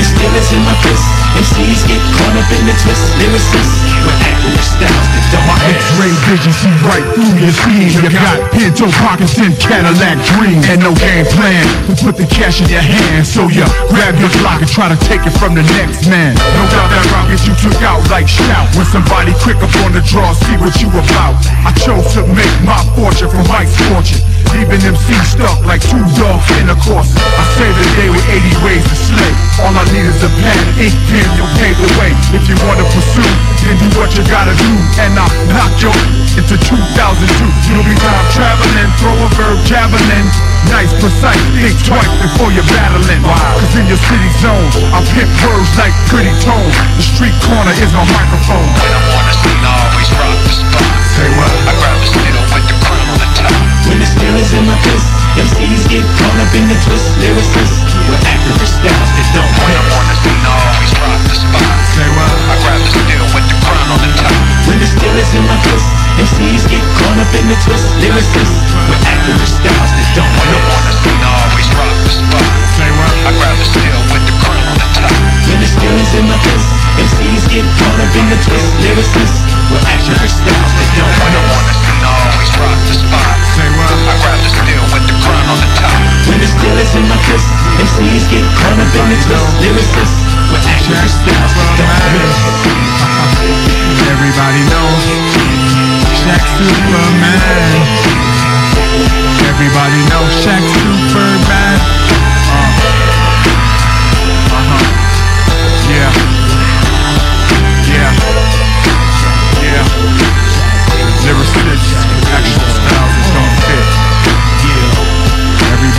Skillers 0.03 0.51
in 0.51 0.61
my 0.67 0.75
fist 0.83 1.23
MCs 1.33 1.81
get 1.89 1.97
caught 2.13 2.35
up 2.37 2.45
in 2.53 2.61
the 2.69 2.75
twist, 2.77 3.09
lyricists 3.17 3.81
with 4.05 4.21
accurate 4.21 4.61
styles 4.61 5.07
that 5.17 5.25
don't 5.33 5.47
My 5.49 5.57
X-ray 5.65 6.13
vision 6.29 6.53
see 6.53 6.73
right 6.85 7.01
through 7.17 7.33
your 7.41 7.55
scheme. 7.57 7.89
You 7.89 8.13
got 8.13 8.37
Pinto 8.53 8.85
pockets 9.01 9.33
and 9.41 9.57
Cadillac 9.57 10.21
dreams, 10.29 10.61
and 10.69 10.85
no 10.85 10.93
game 10.93 11.25
plan 11.33 11.65
to 11.89 11.93
put 12.05 12.21
the 12.21 12.29
cash 12.29 12.61
in 12.61 12.69
your 12.69 12.85
hand. 12.85 13.25
So 13.25 13.49
you 13.49 13.65
grab 13.89 14.13
your 14.21 14.29
block 14.45 14.61
and 14.61 14.69
try 14.69 14.93
to 14.93 14.99
take 15.09 15.25
it 15.25 15.33
from 15.41 15.57
the 15.57 15.65
next 15.73 16.05
man. 16.05 16.37
No 16.37 16.63
doubt 16.69 16.93
that 16.93 17.05
rockets 17.09 17.49
you 17.49 17.57
took 17.57 17.81
out 17.81 18.05
like 18.13 18.29
shout. 18.29 18.69
When 18.77 18.85
somebody 18.85 19.33
quick 19.41 19.57
up 19.57 19.73
on 19.81 19.97
the 19.97 20.05
draw, 20.05 20.37
see 20.37 20.53
what 20.61 20.77
you 20.77 20.93
about. 20.93 21.41
I 21.65 21.73
chose 21.81 22.13
to 22.13 22.21
make 22.29 22.53
my 22.61 22.77
fortune 22.93 23.33
from 23.33 23.41
Mike's 23.49 23.73
fortune. 23.89 24.21
Leaving 24.53 24.85
them 24.85 24.93
MC 24.93 25.17
stuck 25.25 25.65
like 25.65 25.81
two 25.81 25.97
dogs 26.13 26.45
in 26.61 26.69
a 26.69 26.77
course. 26.85 27.09
I 27.17 27.43
save 27.57 27.73
the 27.73 27.87
day 27.97 28.09
with 28.13 28.21
80 28.29 28.53
ways 28.61 28.85
to 28.85 28.93
slay. 28.93 29.33
All 29.65 29.73
I 29.73 29.81
need 29.89 30.05
is 30.05 30.21
a 30.21 30.29
pen, 30.29 30.61
ink 30.77 30.93
pen, 31.09 31.25
you'll 31.33 31.49
pave 31.57 31.73
the 31.73 31.89
way. 31.97 32.13
If 32.37 32.45
you 32.45 32.53
wanna 32.61 32.85
pursue, 32.93 33.25
then 33.65 33.81
do 33.81 33.89
what 33.97 34.13
you 34.13 34.21
gotta 34.29 34.53
do. 34.53 34.71
And 35.01 35.17
I 35.17 35.25
knock 35.49 35.73
you 35.81 35.89
into 36.37 36.53
2002. 36.53 36.69
You'll 37.65 37.81
be 37.81 37.97
time 37.97 38.27
traveling, 38.29 38.93
throw 39.01 39.17
a 39.17 39.29
verb 39.33 39.57
javelin. 39.65 40.25
Nice, 40.69 40.93
precise, 41.01 41.41
think 41.57 41.77
twice 41.81 42.13
before 42.21 42.53
you're 42.53 42.69
battling. 42.77 43.25
Cause 43.25 43.73
in 43.73 43.89
your 43.89 44.01
city 44.05 44.29
zone, 44.37 44.69
I 44.93 45.01
pick 45.17 45.29
words 45.41 45.73
like 45.81 45.93
pretty 46.13 46.33
tone. 46.45 46.69
The 47.01 47.05
street 47.09 47.35
corner 47.49 47.73
is 47.81 47.89
my 47.89 48.05
microphone. 48.05 48.69
When 48.69 48.91
I'm 48.93 49.17
on 49.17 49.23
the 49.25 49.33
scene, 49.33 49.63
I 49.65 49.73
always 49.81 50.09
rock 50.13 50.37
the 50.45 50.53
spot. 50.61 50.93
Say 51.17 51.27
what? 51.41 51.51
I 51.65 51.73
grab 51.81 51.97
the 51.97 52.22
Steel 54.23 54.39
is 54.39 54.55
in 54.55 54.63
my 54.63 54.79
fist, 54.87 55.11
MCs 55.35 55.83
get 55.91 56.05
caught 56.15 56.39
up 56.39 56.55
in 56.55 56.63
the 56.71 56.79
twist, 56.79 57.11
lyricists 57.19 57.83
with 58.07 58.23
accurate 58.23 58.71
styles 58.71 59.11
that 59.19 59.27
don't 59.35 59.51
When 59.51 59.75
I'm 59.75 59.99
on 59.99 60.05
the 60.07 60.15
scene, 60.15 60.43
I 60.47 60.53
always 60.63 60.91
rock 60.95 61.19
the 61.27 61.35
spot. 61.43 61.75
Say 61.91 62.07
what? 62.07 62.31
I 62.47 62.55
grab 62.63 62.79
the 62.79 62.87
spittle 62.87 63.27
with 63.35 63.43
the 63.51 63.57
crown 63.67 63.83
on 63.91 63.99
the 63.99 64.11
top. 64.15 64.31
When 64.63 64.79
the 64.79 64.87
steel 64.87 65.11
is 65.19 65.27
in 65.35 65.43
my 65.43 65.59
fist, 65.67 65.91
MCs 66.23 66.63
get 66.71 66.79
caught 67.03 67.19
up 67.19 67.35
in 67.35 67.51
the 67.51 67.57
twist, 67.67 67.83
lyricists 67.99 68.63
with 68.87 69.01
accurate 69.11 69.43
styles 69.43 69.91
that 69.91 70.07
don't 70.15 70.31
When 70.39 70.55
I'm 70.55 70.71
on 70.71 70.83
the 70.87 70.93
scene, 71.03 71.19
I 71.19 71.31
always 71.43 71.67
rock 71.75 71.95
the 72.07 72.11
spot. 72.15 72.47
Say 72.79 72.89
what? 72.95 73.15
I 73.27 73.31
grab 73.35 73.55
the 73.59 73.67
steel 73.75 73.99
with 74.07 74.23
the 74.23 74.35
crown 74.39 74.63
on 74.71 74.77
the 74.79 74.87
top. 75.03 75.19
When 75.51 75.59
the 75.59 75.67
steel 75.67 75.95
is 75.99 76.11
in 76.15 76.25
my 76.31 76.39
fist, 76.47 76.71
MCs 76.95 77.43
get 77.51 77.67
caught 77.75 77.99
up 77.99 78.13
in 78.15 78.25
the 78.31 78.39
twist, 78.39 78.71
lyricists 78.87 79.43
with 79.67 79.83
accurate 79.83 80.31
styles 80.31 80.71
that 80.79 80.89
don't 80.95 81.11
When 81.11 81.33
I'm 81.35 81.43
on 81.59 81.63
the 81.67 81.75
scene, 81.75 82.03
I 82.07 82.11
always 82.23 82.51
rock 82.55 82.79
the 82.87 82.95
spot. 83.03 83.42
Say 84.03 84.11
what? 84.11 84.19
I 84.19 84.19
grab 84.19 84.39
the 84.43 84.51
steel 84.51 84.83
with 84.91 85.05
the 85.07 85.15
crown 85.23 85.47
on 85.47 85.57
the 85.63 85.69
top. 85.79 85.95
When 86.27 86.39
the 86.39 86.47
steel 86.47 86.75
is 86.75 86.91
in 86.95 87.07
my 87.07 87.15
fist, 87.23 87.47
MCs 87.79 88.27
get 88.27 88.43
caught 88.59 88.75
up 88.75 88.91
in 88.91 89.05
the 89.07 89.17
twist, 89.23 89.47
lyricists 89.63 90.19
with 90.51 90.63
accurate 90.67 91.07
styles 91.07 91.53
that 91.55 91.71
don't 91.79 92.03
miss. 92.11 92.39
Everybody 94.11 94.61
knows 94.67 95.03
Shaq 96.19 96.43
Superman. 96.51 97.79
Everybody 99.47 99.99
knows 100.11 100.33
Shaq 100.43 100.63
Superman. 100.67 102.02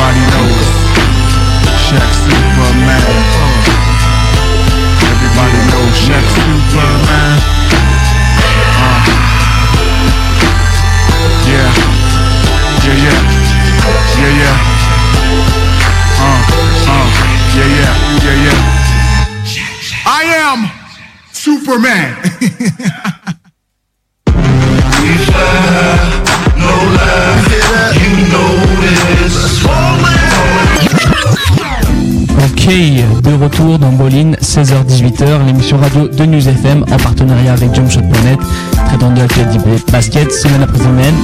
Everybody 0.04 0.36
knows 0.36 0.68
Shaq 1.80 2.12
Superman. 2.12 3.04
Everybody 5.00 5.60
knows 5.72 5.96
Shaq 5.96 6.24
Superman. 6.28 7.40
Uh. 8.84 9.00
Yeah. 11.48 11.72
Yeah, 12.84 13.00
yeah. 13.00 13.20
Yeah, 14.20 14.40
yeah. 14.42 14.56
Uh, 16.20 16.40
uh. 16.92 17.08
Yeah, 17.56 17.68
yeah. 17.80 17.92
Yeah, 18.24 18.44
yeah. 18.44 18.60
I 20.04 20.22
am 20.36 20.68
Superman. 21.32 23.00
Ok, 32.66 32.72
de 32.72 33.44
retour 33.44 33.78
dans 33.78 33.92
Bolin, 33.92 34.32
16h-18h, 34.40 35.44
l'émission 35.44 35.76
radio 35.76 36.08
de 36.08 36.24
News 36.24 36.48
FM 36.48 36.82
en 36.90 36.96
partenariat 36.96 37.52
avec 37.52 37.74
Jumpshot.net, 37.74 38.38
traitant 38.86 39.10
de 39.10 39.18
l'actualité 39.18 39.58
basket 39.90 40.32
semaine 40.32 40.62
après 40.62 40.78
semaine. 40.78 41.14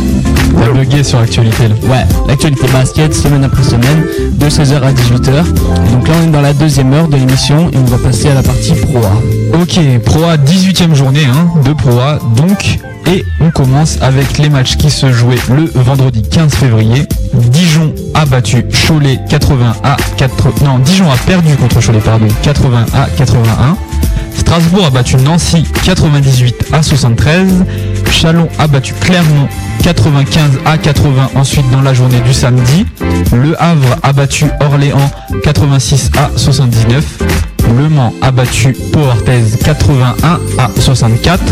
On 0.57 0.75
bugger 0.75 1.05
sur 1.05 1.21
l'actualité 1.21 1.69
là. 1.69 1.75
Ouais, 1.89 2.07
l'actualité 2.29 2.67
basket 2.73 3.15
semaine 3.15 3.45
après 3.45 3.63
semaine, 3.63 4.05
de 4.33 4.47
16h 4.47 4.83
à 4.83 4.93
18h. 4.93 5.45
Et 5.87 5.93
donc 5.93 6.09
là, 6.09 6.15
on 6.23 6.29
est 6.29 6.31
dans 6.31 6.41
la 6.41 6.53
deuxième 6.53 6.93
heure 6.93 7.09
de 7.09 7.17
l'émission 7.17 7.71
et 7.73 7.77
on 7.77 7.85
va 7.85 7.99
passer 7.99 8.29
à 8.29 8.35
la 8.35 8.43
partie 8.43 8.75
Pro 8.75 8.99
A. 8.99 9.57
Ok, 9.61 9.79
Pro 10.05 10.25
A, 10.25 10.37
18ème 10.37 10.95
journée 10.95 11.25
hein, 11.25 11.49
de 11.65 11.73
Pro 11.73 11.99
A, 11.99 12.19
donc. 12.37 12.79
Et 13.07 13.25
on 13.41 13.51
commence 13.51 13.99
avec 14.03 14.39
les 14.39 14.49
matchs 14.49 14.77
qui 14.77 14.89
se 14.89 15.11
jouaient 15.11 15.35
le 15.53 15.69
vendredi 15.75 16.23
15 16.23 16.55
février. 16.55 17.07
Dijon 17.33 17.93
a 18.15 18.25
battu 18.25 18.65
Cholet 18.87 19.19
80 19.29 19.73
à 19.83 19.97
4... 20.17 20.65
Non, 20.65 20.79
Dijon 20.79 21.11
a 21.11 21.17
perdu 21.17 21.57
contre 21.57 21.81
Cholet, 21.81 21.99
pardon, 21.99 22.29
80 22.43 22.87
à 22.95 23.09
81. 23.17 23.77
Strasbourg 24.37 24.85
a 24.85 24.91
battu 24.91 25.17
Nancy 25.17 25.65
98 25.85 26.67
à 26.73 26.83
73. 26.83 27.65
Chalon 28.11 28.49
a 28.59 28.67
battu 28.67 28.95
Clermont 28.95 29.49
95 29.83 30.59
à 30.65 30.79
80 30.79 31.31
ensuite 31.35 31.71
dans 31.71 31.81
la 31.81 31.95
journée 31.95 32.21
du 32.21 32.35
samedi. 32.35 32.87
Le 33.33 33.61
Havre 33.63 33.97
a 34.03 34.13
battu 34.13 34.47
Orléans 34.61 35.11
86 35.43 36.11
à 36.19 36.31
79. 36.37 37.05
Le 37.77 37.89
Mans 37.89 38.13
a 38.21 38.31
battu 38.31 38.73
Pau 38.93 39.01
Orthez 39.01 39.43
81 39.65 40.39
à 40.59 40.71
64. 40.81 41.43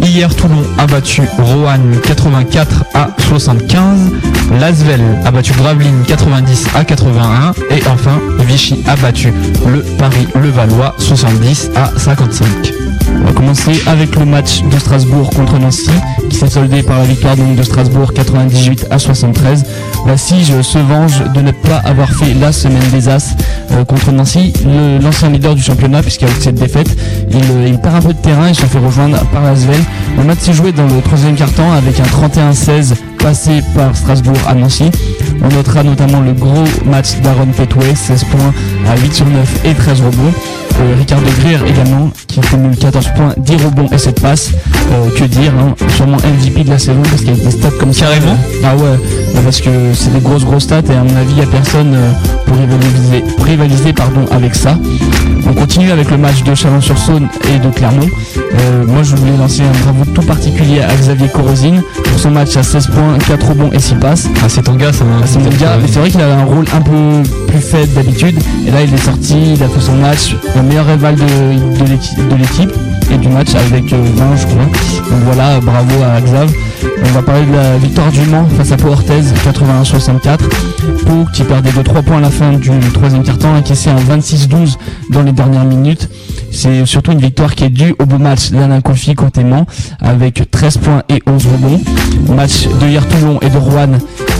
Hier, 0.00 0.34
Toulon 0.34 0.62
a 0.78 0.86
battu 0.86 1.22
Roanne 1.38 1.96
84 2.04 2.84
à 2.94 3.08
75. 3.28 3.98
Lasvel 4.60 5.00
a 5.24 5.30
battu 5.30 5.52
Gravelines 5.52 6.02
90 6.06 6.68
à 6.74 6.84
81. 6.84 7.52
Et 7.70 7.82
enfin, 7.88 8.18
Vichy 8.40 8.82
a 8.86 8.96
battu 8.96 9.32
le 9.66 9.82
Paris-Levallois 9.98 10.94
70 10.98 11.70
à 11.76 11.90
55. 11.96 12.46
On 13.20 13.24
va 13.26 13.32
commencer 13.32 13.72
avec 13.86 14.16
le 14.16 14.24
match 14.24 14.62
de 14.62 14.78
Strasbourg 14.78 15.30
contre 15.30 15.58
Nancy, 15.58 15.90
qui 16.28 16.36
s'est 16.36 16.48
soldé 16.48 16.82
par 16.82 16.98
la 16.98 17.04
victoire 17.04 17.36
de 17.36 17.62
Strasbourg 17.62 18.12
98 18.12 18.86
à 18.90 18.98
73. 18.98 19.64
La 20.06 20.16
Sige 20.16 20.60
se 20.62 20.78
venge 20.78 21.22
de 21.34 21.40
ne 21.40 21.52
pas 21.52 21.76
avoir 21.76 22.10
fait 22.12 22.34
la 22.34 22.52
semaine 22.52 22.88
des 22.92 23.08
As 23.08 23.34
euh, 23.72 23.84
contre 23.84 24.10
Nancy, 24.12 24.52
l'ancien 25.00 25.30
leader 25.30 25.54
du 25.54 25.62
championnat, 25.62 26.02
puisqu'avec 26.02 26.36
cette 26.40 26.56
défaite, 26.56 26.88
il, 27.30 27.36
euh, 27.36 27.68
il 27.68 27.78
perd 27.78 27.96
un 27.96 28.02
peu 28.02 28.12
de 28.12 28.18
terrain 28.18 28.48
et 28.48 28.54
se 28.54 28.66
fait 28.66 28.78
rejoindre 28.78 29.18
par 29.32 29.44
Asvel. 29.44 29.81
Le 30.16 30.24
match 30.24 30.40
s'est 30.40 30.52
joué 30.52 30.72
dans 30.72 30.86
le 30.86 31.00
troisième 31.02 31.34
quart-temps 31.34 31.72
avec 31.72 31.98
un 32.00 32.04
31-16 32.04 32.94
passé 33.18 33.62
par 33.74 33.96
Strasbourg 33.96 34.38
à 34.46 34.54
Nancy. 34.54 34.90
On 35.42 35.48
notera 35.48 35.82
notamment 35.82 36.20
le 36.20 36.32
gros 36.32 36.64
match 36.84 37.16
d'Aaron 37.20 37.46
Petway, 37.46 37.94
16 37.94 38.24
points 38.24 38.54
à 38.88 38.96
8 38.96 39.14
sur 39.14 39.26
9 39.26 39.64
et 39.64 39.74
13 39.74 40.00
rebonds. 40.00 40.32
Euh, 40.82 40.94
Ricardo 40.98 41.26
Greer 41.40 41.60
également, 41.66 42.10
qui 42.26 42.40
cumule 42.40 42.76
14 42.76 43.08
points, 43.14 43.34
10 43.36 43.64
rebonds 43.64 43.88
et 43.92 43.98
7 43.98 44.20
passes. 44.20 44.50
Euh, 44.92 45.10
que 45.16 45.24
dire, 45.24 45.52
hein, 45.58 45.74
sûrement 45.96 46.16
MVP 46.18 46.64
de 46.64 46.70
la 46.70 46.78
saison 46.78 47.02
parce 47.02 47.22
qu'il 47.22 47.36
y 47.36 47.40
a 47.40 47.44
des 47.44 47.50
stats 47.50 47.70
comme 47.78 47.92
ça. 47.92 48.06
Carrément 48.06 48.32
euh, 48.32 48.64
Ah 48.64 48.76
ouais, 48.76 48.98
bah 49.34 49.40
parce 49.44 49.60
que 49.60 49.70
c'est 49.94 50.12
des 50.12 50.20
grosses 50.20 50.44
grosses 50.44 50.64
stats 50.64 50.82
et 50.90 50.96
à 50.96 51.02
mon 51.02 51.16
avis 51.16 51.30
il 51.30 51.36
n'y 51.36 51.42
a 51.42 51.46
personne 51.46 51.94
euh, 51.94 52.10
pour 52.46 52.56
rivaliser, 52.56 53.24
pour 53.36 53.46
rivaliser 53.46 53.92
pardon, 53.92 54.24
avec 54.30 54.54
ça. 54.54 54.76
On 55.46 55.54
continue 55.54 55.90
avec 55.90 56.10
le 56.10 56.18
match 56.18 56.42
de 56.44 56.54
Chalon-sur-Saône 56.54 57.28
et 57.52 57.58
de 57.58 57.70
Clermont. 57.70 58.08
Euh, 58.36 58.86
moi 58.86 59.02
je 59.02 59.16
voulais 59.16 59.36
lancer 59.36 59.62
un 59.62 59.82
bravo 59.84 60.04
tout 60.12 60.22
particulier 60.22 60.80
à 60.82 60.94
Xavier 60.94 61.28
Corosine 61.28 61.82
pour 62.04 62.18
son 62.18 62.30
match 62.30 62.56
à 62.56 62.62
16 62.62 62.88
points, 62.88 63.18
4 63.26 63.48
rebonds 63.48 63.70
et 63.72 63.80
6 63.80 63.94
passes. 63.96 64.28
Ah, 64.42 64.48
c'est 64.48 64.62
ton 64.62 64.74
gars, 64.74 64.92
ça 64.92 65.04
Ah, 65.10 65.26
c'est 65.26 65.38
mon 65.38 65.50
gars, 65.50 65.78
mais 65.80 65.88
c'est 65.88 65.98
vrai 66.00 66.10
qu'il 66.10 66.20
avait 66.20 66.32
un 66.32 66.44
rôle 66.44 66.64
un 66.74 66.80
peu 66.80 67.22
plus 67.48 67.60
faible 67.60 67.92
d'habitude. 67.94 68.38
Et 68.66 68.70
là, 68.70 68.82
il 68.82 68.92
est 68.92 69.04
sorti, 69.04 69.54
il 69.54 69.62
a 69.62 69.68
fait 69.68 69.80
son 69.80 69.94
match, 69.94 70.36
meilleur 70.72 70.86
rival 70.86 71.14
de, 71.16 71.84
l'équipe- 71.84 72.72
et 73.12 73.18
du 73.18 73.28
match 73.28 73.54
avec 73.54 73.92
euh, 73.92 73.96
20, 74.16 74.36
je 74.36 74.46
crois. 74.46 74.64
Donc 74.64 75.20
voilà, 75.26 75.60
bravo 75.60 75.90
à 76.02 76.18
Xav. 76.22 76.50
On 77.04 77.10
va 77.12 77.20
parler 77.22 77.44
de 77.44 77.52
la 77.54 77.76
victoire 77.76 78.10
du 78.10 78.20
Mans 78.22 78.46
face 78.56 78.72
à 78.72 78.78
Pau 78.78 78.88
Orthez, 78.88 79.20
81-64. 79.44 80.38
Pau 81.04 81.26
qui 81.34 81.42
perdait 81.42 81.72
de 81.72 81.82
3 81.82 82.00
points 82.00 82.16
à 82.16 82.20
la 82.20 82.30
fin 82.30 82.52
du 82.54 82.70
troisième 82.94 83.22
quart-temps, 83.22 83.54
encaissé 83.54 83.90
en 83.90 83.96
26-12 83.96 84.76
dans 85.10 85.20
les 85.22 85.32
dernières 85.32 85.64
minutes. 85.66 86.08
C'est 86.50 86.86
surtout 86.86 87.12
une 87.12 87.20
victoire 87.20 87.54
qui 87.54 87.64
est 87.64 87.70
due 87.70 87.94
au 87.98 88.06
beau 88.06 88.16
match 88.18 88.50
d'Alain 88.50 88.80
Kofi 88.80 89.14
côté 89.14 89.44
Mans, 89.44 89.66
avec 90.00 90.50
13 90.50 90.78
points 90.78 91.02
et 91.10 91.22
11 91.26 91.46
rebonds. 91.52 91.80
Match 92.34 92.66
de 92.80 92.86
hier 92.86 93.06
Toulon 93.08 93.38
et 93.42 93.50
de 93.50 93.58
Rouen, 93.58 93.88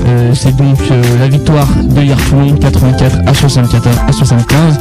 euh, 0.06 0.32
c'est 0.34 0.56
donc 0.56 0.78
euh, 0.90 1.02
la 1.18 1.28
victoire 1.28 1.68
de 1.82 2.00
hier 2.00 2.16
Toulon 2.30 2.54
84 2.56 3.18
à 3.26 3.34
74 3.34 3.96
à 4.08 4.12
75. 4.12 4.78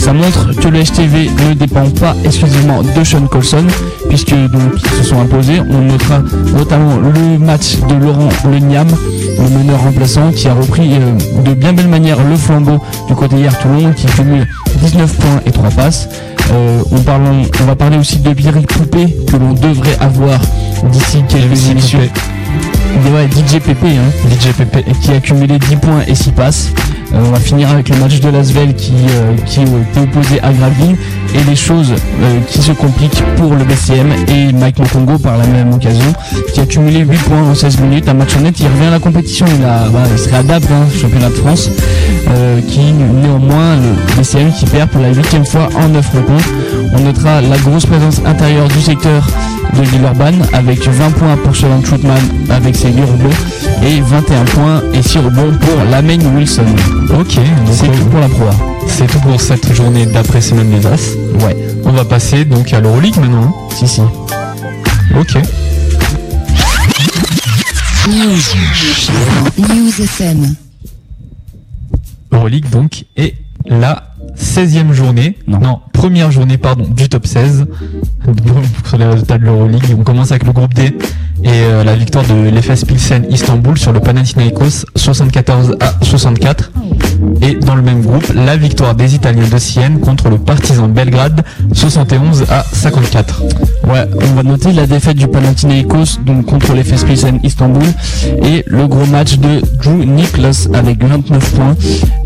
Ça 0.00 0.14
montre 0.14 0.52
que 0.58 0.68
le 0.68 0.82
HTV 0.82 1.28
ne 1.48 1.54
dépend 1.54 1.88
pas 1.90 2.16
exclusivement 2.24 2.82
de 2.82 3.04
Sean 3.04 3.26
Colson, 3.26 3.64
puisque 4.08 4.30
donc 4.34 4.72
ils 4.76 4.90
se 5.04 5.10
sont 5.10 5.20
imposés. 5.20 5.60
On 5.60 5.82
notera 5.82 6.20
notamment 6.56 6.96
le 6.96 7.38
match 7.38 7.76
de 7.88 7.94
Laurent 7.94 8.30
Leniam, 8.50 8.88
le 8.88 9.58
meneur 9.58 9.80
remplaçant, 9.82 10.32
qui 10.32 10.48
a 10.48 10.54
repris 10.54 10.94
euh, 10.94 11.42
de 11.44 11.52
bien 11.54 11.74
belle 11.74 11.88
manière 11.88 12.16
le 12.28 12.34
flambeau 12.36 12.78
du 13.08 13.14
côté 13.14 13.36
hier 13.36 13.56
Toulon, 13.58 13.92
qui 13.92 14.06
cumule 14.06 14.46
19 14.82 15.12
points 15.18 15.40
et 15.44 15.50
3 15.52 15.68
passes. 15.70 16.08
Euh, 16.52 16.82
on, 16.90 17.00
parle- 17.00 17.22
on 17.60 17.64
va 17.64 17.76
parler 17.76 17.98
aussi 17.98 18.18
de 18.18 18.32
Biric 18.32 18.66
Poupé, 18.68 19.14
que 19.30 19.36
l'on 19.36 19.52
devrait 19.52 19.98
avoir 20.00 20.40
d'ici 20.90 21.22
quelques 21.28 21.68
émissions. 21.70 22.00
Ouais, 23.12 23.26
DJ 23.26 23.58
PP, 23.58 23.84
hein. 23.84 24.10
DJ 24.30 24.52
PP. 24.52 24.84
Qui 25.00 25.10
a 25.12 25.20
cumulé 25.20 25.58
10 25.58 25.76
points 25.76 26.02
et 26.06 26.14
6 26.14 26.30
passes. 26.32 26.72
Euh, 27.12 27.18
on 27.26 27.30
va 27.30 27.40
finir 27.40 27.68
avec 27.70 27.88
le 27.88 27.96
match 27.96 28.20
de 28.20 28.28
Lasvel 28.28 28.74
qui, 28.74 28.92
euh, 29.10 29.34
qui 29.46 29.62
était 29.62 30.00
opposé 30.00 30.40
à 30.42 30.52
Gravelines 30.52 30.96
et 31.34 31.42
les 31.48 31.56
choses 31.56 31.92
euh, 31.92 32.40
qui 32.46 32.62
se 32.62 32.70
compliquent 32.70 33.22
pour 33.36 33.54
le 33.54 33.64
BCM 33.64 34.12
et 34.28 34.52
Mike 34.52 34.78
Mokongo 34.78 35.18
par 35.18 35.36
la 35.36 35.46
même 35.46 35.72
occasion 35.72 36.12
qui 36.54 36.60
a 36.60 36.66
cumulé 36.66 37.00
8 37.00 37.18
points 37.24 37.42
en 37.42 37.54
16 37.54 37.80
minutes. 37.80 38.08
Un 38.08 38.14
match 38.14 38.36
honnête, 38.36 38.58
il 38.60 38.66
revient 38.66 38.86
à 38.86 38.90
la 38.90 39.00
compétition, 39.00 39.46
il, 39.58 39.64
a, 39.64 39.88
bah, 39.88 40.02
il 40.10 40.18
se 40.18 40.28
réadapte, 40.28 40.70
hein, 40.70 40.86
championnat 41.00 41.30
de 41.30 41.34
France, 41.34 41.70
euh, 42.28 42.60
qui 42.60 42.80
néanmoins 42.92 43.76
le 43.76 44.16
BCM 44.16 44.52
qui 44.52 44.66
perd 44.66 44.88
pour 44.90 45.00
la 45.00 45.12
huitième 45.12 45.44
fois 45.44 45.68
en 45.76 45.88
9 45.88 46.08
rencontres. 46.14 46.50
On 46.92 47.00
notera 47.00 47.40
la 47.40 47.58
grosse 47.58 47.86
présence 47.86 48.20
intérieure 48.24 48.68
du 48.68 48.80
secteur 48.80 49.26
de 49.76 49.82
Villeurbanne 49.82 50.46
avec 50.52 50.86
20 50.86 51.10
points 51.12 51.36
pour 51.36 51.54
Sheldon 51.54 51.80
Troutman 51.80 52.18
avec 52.50 52.74
ses 52.76 52.92
8 52.92 53.00
rebonds 53.02 53.84
et 53.86 54.00
21 54.00 54.44
points 54.46 54.82
et 54.92 55.02
6 55.02 55.18
rebonds 55.18 55.52
pour 55.58 55.84
Lamaine 55.90 56.26
Wilson. 56.36 56.64
Ok, 57.18 57.36
donc 57.36 57.44
C'est 57.72 57.86
tout 57.90 58.04
pour 58.10 58.20
la 58.20 58.28
Pro 58.28 58.44
c'est 58.88 59.06
tout 59.06 59.20
pour 59.20 59.40
cette 59.40 59.72
journée 59.72 60.04
d'après 60.06 60.40
semaine 60.40 60.68
des 60.70 60.84
As. 60.86 61.14
Ouais, 61.46 61.56
On 61.84 61.92
va 61.92 62.04
passer 62.04 62.44
donc 62.44 62.72
à 62.72 62.80
l'Euroleague 62.80 63.16
maintenant. 63.18 63.44
hein. 63.44 63.68
si 63.74 63.86
si. 63.86 64.00
Ok. 65.18 65.36
News. 68.08 68.38
News 69.58 70.00
FM. 70.02 70.54
Euroleague 72.32 72.68
donc 72.70 73.04
et 73.16 73.34
la 73.66 74.09
16e 74.36 74.92
journée, 74.92 75.36
Non. 75.46 75.80
première 75.92 76.30
journée 76.30 76.58
pardon 76.58 76.86
du 76.88 77.08
top 77.08 77.26
16 77.26 77.66
sur 78.86 78.98
les 78.98 79.04
résultats 79.06 79.38
de 79.38 79.44
l'Euroleague. 79.44 79.94
On 79.98 80.02
commence 80.02 80.30
avec 80.30 80.44
le 80.46 80.52
groupe 80.52 80.74
D 80.74 80.96
et 81.44 81.48
euh, 81.48 81.84
la 81.84 81.94
victoire 81.94 82.24
de 82.24 82.50
l'FS 82.50 82.84
Pilsen 82.84 83.26
Istanbul 83.30 83.78
sur 83.78 83.92
le 83.92 84.00
Panathinaikos 84.00 84.84
74 84.94 85.76
à 85.80 86.04
64 86.04 86.70
et 87.42 87.54
dans 87.54 87.74
le 87.74 87.82
même 87.82 88.02
groupe 88.02 88.26
la 88.34 88.56
victoire 88.56 88.94
des 88.94 89.14
Italiens 89.14 89.48
de 89.48 89.58
Sienne 89.58 90.00
contre 90.00 90.28
le 90.28 90.38
Partizan 90.38 90.88
Belgrade 90.88 91.42
71 91.72 92.44
à 92.50 92.64
54. 92.72 93.42
Ouais, 93.88 94.06
on 94.22 94.34
va 94.34 94.42
noter 94.42 94.72
la 94.72 94.86
défaite 94.86 95.16
du 95.16 95.28
Panathinaikos 95.28 96.20
donc 96.24 96.46
contre 96.46 96.74
les 96.74 96.84
Pilsen 96.84 97.40
Istanbul 97.42 97.82
et 98.42 98.64
le 98.66 98.86
gros 98.86 99.06
match 99.06 99.38
de 99.38 99.60
Drew 99.82 100.04
Nicholas 100.04 100.68
avec 100.74 101.02
29 101.02 101.54
points. 101.54 101.76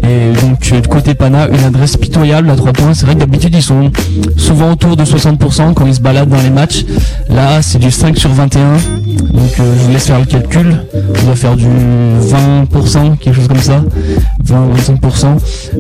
Et 0.03 0.33
donc 0.41 0.71
euh, 0.73 0.81
côté 0.83 1.15
Pana, 1.15 1.49
une 1.49 1.65
adresse 1.65 1.97
pitoyable 1.97 2.51
à 2.51 2.57
3 2.57 2.73
points. 2.73 2.95
C'est 2.95 3.07
vrai 3.07 3.15
que 3.15 3.21
d'habitude 3.21 3.55
ils 3.55 3.63
sont 3.63 3.91
souvent 4.37 4.73
autour 4.73 4.97
de 4.97 5.05
60% 5.05 5.75
quand 5.75 5.87
ils 5.87 5.95
se 5.95 6.01
baladent 6.01 6.29
dans 6.29 6.43
les 6.43 6.51
matchs. 6.51 6.85
Là 7.29 7.63
c'est 7.63 7.79
du 7.79 7.91
5 7.91 8.17
sur 8.19 8.31
21. 8.31 8.77
Donc 9.17 9.61
euh, 9.61 9.75
je 9.79 9.85
vous 9.85 9.93
laisse 9.93 10.07
faire 10.07 10.19
le 10.19 10.25
calcul. 10.27 10.85
On 11.23 11.27
va 11.29 11.35
faire 11.37 11.57
du 11.57 11.67
20%, 11.67 13.17
quelque 13.19 13.35
chose 13.35 13.49
comme 13.49 13.61
ça. 13.61 13.83
20-25%. 14.47 15.37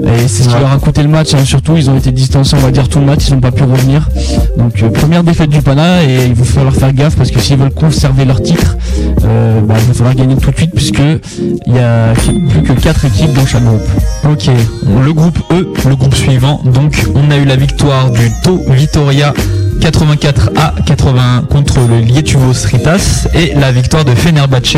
Et 0.06 0.28
c'est 0.28 0.44
ce 0.44 0.48
qui 0.48 0.54
leur 0.58 0.72
a 0.72 0.78
coûté 0.78 1.02
le 1.02 1.08
match. 1.08 1.34
hein. 1.34 1.44
Surtout 1.44 1.76
ils 1.76 1.90
ont 1.90 1.96
été 1.96 2.12
distancés 2.12 2.56
on 2.56 2.60
va 2.60 2.70
dire 2.70 2.88
tout 2.88 2.98
le 3.00 3.06
match. 3.06 3.28
Ils 3.28 3.34
n'ont 3.34 3.40
pas 3.40 3.52
pu 3.52 3.62
revenir. 3.64 4.08
Donc 4.56 4.82
euh, 4.82 4.88
première 4.90 5.22
défaite 5.24 5.50
du 5.50 5.60
Pana 5.62 6.02
et 6.04 6.26
il 6.26 6.34
va 6.34 6.44
falloir 6.44 6.74
faire 6.74 6.92
gaffe 6.92 7.16
parce 7.16 7.30
que 7.30 7.40
s'ils 7.40 7.56
veulent 7.56 7.70
conserver 7.70 8.24
leur 8.24 8.42
titre, 8.42 8.76
euh, 9.24 9.60
bah, 9.60 9.74
il 9.78 9.86
va 9.88 9.94
falloir 9.94 10.14
gagner 10.14 10.36
tout 10.36 10.50
de 10.50 10.56
suite 10.56 10.72
puisque 10.74 11.02
il 11.66 11.74
y 11.74 11.78
a 11.78 12.12
plus 12.14 12.62
que 12.62 12.72
4 12.72 13.04
équipes 13.06 13.32
dans 13.34 13.46
chaque 13.46 13.64
groupe. 13.64 13.82
Ok, 14.30 14.48
le 15.04 15.12
groupe 15.12 15.38
E, 15.52 15.66
le 15.88 15.96
groupe 15.96 16.14
suivant. 16.14 16.60
Donc, 16.64 17.04
on 17.14 17.30
a 17.30 17.36
eu 17.36 17.44
la 17.44 17.56
victoire 17.56 18.10
du 18.10 18.30
To 18.42 18.60
Vitoria 18.68 19.34
84 19.80 20.50
à 20.56 20.74
81 20.86 21.42
contre 21.42 21.80
le 21.80 22.00
Lietuvos 22.00 22.66
Ritas 22.66 23.26
et 23.34 23.54
la 23.54 23.72
victoire 23.72 24.04
de 24.04 24.14
Fenerbahce 24.14 24.76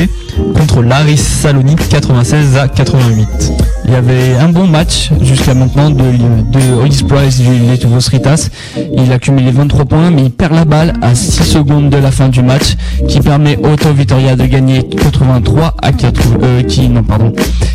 contre 0.54 0.82
l'Aris 0.82 1.16
Salonique 1.18 1.88
96 1.88 2.56
à 2.56 2.68
88. 2.68 3.52
Il 3.86 3.92
y 3.92 3.94
avait 3.94 4.34
un 4.40 4.48
bon 4.48 4.66
match 4.66 5.10
jusqu'à 5.22 5.54
maintenant 5.54 5.90
de, 5.90 6.02
de 6.02 7.04
Price 7.06 7.38
du 7.40 7.70
Letovos 7.70 8.08
Ritas. 8.10 8.48
Il 8.96 9.12
a 9.12 9.18
cumulé 9.18 9.52
23 9.52 9.84
points, 9.84 10.10
mais 10.10 10.22
il 10.24 10.30
perd 10.30 10.54
la 10.54 10.64
balle 10.64 10.94
à 11.02 11.14
6 11.14 11.44
secondes 11.44 11.88
de 11.90 11.96
la 11.96 12.10
fin 12.10 12.28
du 12.28 12.42
match, 12.42 12.74
qui 13.08 13.20
permet 13.20 13.56
Tau 13.56 13.92
Vitoria 13.92 14.34
de 14.34 14.44
gagner 14.46 14.82
83 14.82 15.74
à 15.82 15.92
4, 15.92 16.20
euh, 16.42 16.62
qui, 16.64 16.88
non, 16.88 17.04
pardon, 17.04 17.32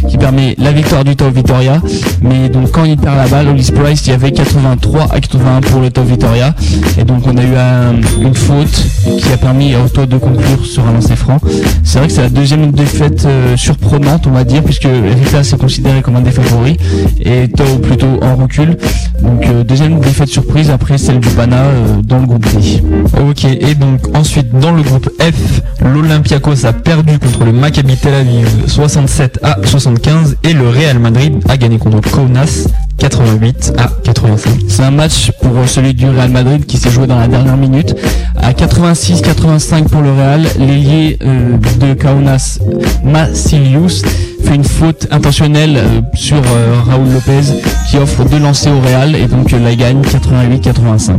qui 0.09 0.17
permet 0.17 0.55
la 0.57 0.71
victoire 0.73 1.05
du 1.05 1.15
Tau 1.15 1.29
Vitoria. 1.29 1.81
Mais 2.21 2.49
donc, 2.49 2.71
quand 2.71 2.83
il 2.83 2.97
perd 2.97 3.15
la 3.15 3.27
balle, 3.27 3.47
Hollis 3.47 3.71
Price, 3.73 4.05
il 4.07 4.09
y 4.09 4.13
avait 4.13 4.31
83 4.31 5.03
à 5.13 5.19
81 5.21 5.61
pour 5.61 5.79
le 5.79 5.89
Tau 5.91 6.03
Vitoria. 6.03 6.53
Et 6.97 7.05
donc, 7.05 7.23
on 7.25 7.37
a 7.37 7.41
eu 7.43 7.55
un- 7.55 8.21
une 8.21 8.35
faute 8.35 8.83
qui 9.17 9.31
a 9.31 9.37
permis 9.37 9.75
au 9.75 9.87
Tau 9.87 10.05
de 10.05 10.17
conclure 10.17 10.65
sur 10.65 10.85
un 10.87 10.91
lancer 10.93 11.15
franc. 11.15 11.37
C'est 11.83 11.99
vrai 11.99 12.07
que 12.09 12.13
c'est 12.13 12.21
la 12.23 12.29
deuxième 12.29 12.50
défaite 12.57 13.25
euh, 13.25 13.55
surprenante, 13.55 14.27
on 14.27 14.31
va 14.31 14.43
dire, 14.43 14.63
puisque 14.63 14.83
Ritas 14.87 15.51
est 15.53 15.57
considéré 15.57 16.01
comme 16.01 16.15
un 16.17 16.21
des 16.21 16.31
favoris 16.31 16.75
et 17.19 17.47
Tau 17.47 17.77
plutôt 17.81 18.19
en 18.21 18.35
recul. 18.35 18.77
Donc 19.21 19.45
euh, 19.45 19.63
deuxième 19.63 19.99
défaite 19.99 20.29
surprise 20.29 20.69
après 20.69 20.97
celle 20.97 21.19
du 21.19 21.29
Pana 21.29 21.63
euh, 21.63 22.01
dans 22.03 22.19
le 22.19 22.27
groupe 22.27 22.45
D. 22.45 22.81
Ok, 23.29 23.45
et 23.45 23.75
donc 23.75 24.01
ensuite 24.15 24.51
dans 24.59 24.71
le 24.71 24.81
groupe 24.81 25.09
F, 25.19 25.61
l'Olympiakos 25.81 26.65
a 26.65 26.73
perdu 26.73 27.19
contre 27.19 27.45
le 27.45 27.53
Maccabi 27.53 27.95
Tel 27.95 28.13
Aviv 28.13 28.47
67 28.67 29.39
à 29.43 29.57
75 29.63 30.37
et 30.43 30.53
le 30.53 30.67
Real 30.67 30.99
Madrid 30.99 31.35
a 31.47 31.57
gagné 31.57 31.77
contre 31.77 32.01
Kaunas 32.01 32.67
88 33.01 33.73
à 33.79 33.89
85. 34.03 34.59
C'est 34.67 34.83
un 34.83 34.91
match 34.91 35.31
pour 35.41 35.67
celui 35.67 35.95
du 35.95 36.07
Real 36.07 36.29
Madrid 36.29 36.67
qui 36.67 36.77
s'est 36.77 36.91
joué 36.91 37.07
dans 37.07 37.17
la 37.17 37.27
dernière 37.27 37.57
minute. 37.57 37.95
À 38.37 38.51
86-85 38.51 39.89
pour 39.89 40.01
le 40.01 40.11
Real, 40.11 40.43
l'ailier 40.59 41.17
euh, 41.23 41.57
de 41.79 41.95
Kaunas, 41.95 42.59
Massilius, 43.03 44.03
fait 44.41 44.55
une 44.55 44.63
faute 44.63 45.07
intentionnelle 45.11 45.77
euh, 45.77 46.01
sur 46.13 46.37
euh, 46.37 46.81
Raúl 46.85 47.11
Lopez 47.13 47.41
qui 47.89 47.97
offre 47.97 48.23
deux 48.25 48.39
lancers 48.39 48.73
au 48.73 48.81
Real 48.81 49.15
et 49.15 49.27
donc 49.27 49.53
euh, 49.53 49.59
la 49.59 49.75
gagne 49.75 50.01
88-85. 50.01 51.13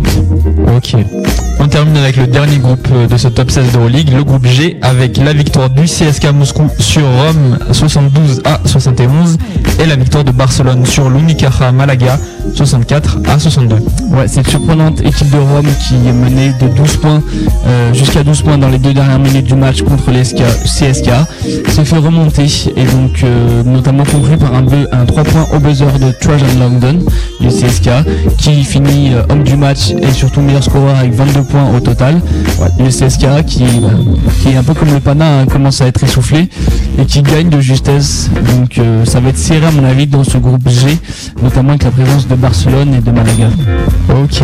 Ok. 0.76 0.96
On 1.60 1.68
termine 1.68 1.96
avec 1.96 2.16
le 2.16 2.26
dernier 2.26 2.58
groupe 2.58 2.88
de 3.08 3.16
ce 3.16 3.28
top 3.28 3.50
16 3.50 3.72
d'Euroleague, 3.72 4.12
le 4.12 4.24
groupe 4.24 4.46
G, 4.46 4.78
avec 4.82 5.16
la 5.16 5.32
victoire 5.32 5.70
du 5.70 5.84
CSK 5.84 6.32
Moscou 6.34 6.68
sur 6.78 7.02
Rome 7.02 7.58
72 7.70 8.42
à 8.44 8.60
71 8.64 9.38
et 9.78 9.86
la 9.86 9.96
victoire 9.96 10.24
de 10.24 10.32
Barcelone 10.32 10.84
sur 10.84 11.08
l'Unicaja 11.08 11.70
Malaga 11.70 12.18
64 12.54 13.18
à 13.28 13.38
62. 13.38 13.76
Ouais, 14.10 14.28
cette 14.28 14.48
surprenante 14.48 15.00
équipe 15.00 15.30
de 15.30 15.38
Rome 15.38 15.68
qui 15.86 15.94
est 15.94 16.12
menée 16.12 16.52
de 16.60 16.68
12 16.68 16.96
points 16.96 17.22
euh, 17.66 17.94
jusqu'à 17.94 18.22
12 18.22 18.42
points 18.42 18.58
dans 18.58 18.68
les 18.68 18.78
deux 18.78 18.92
dernières 18.92 19.18
minutes 19.18 19.46
du 19.46 19.54
match 19.54 19.82
contre 19.82 20.10
les 20.10 20.24
SK 20.24 20.42
CSK 20.64 21.10
s'est 21.68 21.84
fait 21.84 21.96
remonter 21.96 22.46
et 22.76 22.84
donc 22.84 23.11
euh, 23.24 23.62
notamment 23.64 24.04
conclu 24.04 24.36
par 24.36 24.54
un, 24.54 24.62
bu- 24.62 24.86
un 24.92 25.04
3 25.04 25.24
points 25.24 25.46
au 25.54 25.58
buzzer 25.58 25.86
de 25.98 26.10
Trajan 26.12 26.46
London 26.58 26.98
du 27.40 27.48
CSK 27.48 27.90
qui 28.38 28.64
finit 28.64 29.12
euh, 29.14 29.22
homme 29.30 29.42
du 29.42 29.56
match 29.56 29.90
et 30.00 30.10
surtout 30.12 30.40
meilleur 30.40 30.62
scoreur 30.64 30.96
avec 30.98 31.12
22 31.14 31.42
points 31.44 31.70
au 31.76 31.80
total. 31.80 32.20
Ouais, 32.60 32.68
le 32.78 32.88
CSK 32.88 33.44
qui, 33.46 33.64
qui 34.42 34.48
est 34.50 34.56
un 34.56 34.62
peu 34.62 34.74
comme 34.74 34.92
le 34.92 35.00
Pana 35.00 35.40
hein, 35.40 35.46
commence 35.46 35.80
à 35.80 35.86
être 35.86 36.02
essoufflé 36.04 36.48
et 36.98 37.04
qui 37.04 37.22
gagne 37.22 37.48
de 37.48 37.60
justesse. 37.60 38.30
Donc 38.56 38.78
euh, 38.78 39.04
ça 39.04 39.20
va 39.20 39.28
être 39.30 39.38
serré 39.38 39.66
à 39.66 39.70
mon 39.70 39.84
avis 39.84 40.06
dans 40.06 40.24
ce 40.24 40.38
groupe 40.38 40.68
G, 40.68 40.98
notamment 41.42 41.70
avec 41.70 41.84
la 41.84 41.90
présence 41.90 42.26
de 42.28 42.34
Barcelone 42.34 42.94
et 42.94 43.00
de 43.00 43.10
Malaga. 43.10 43.48
Ok. 44.10 44.42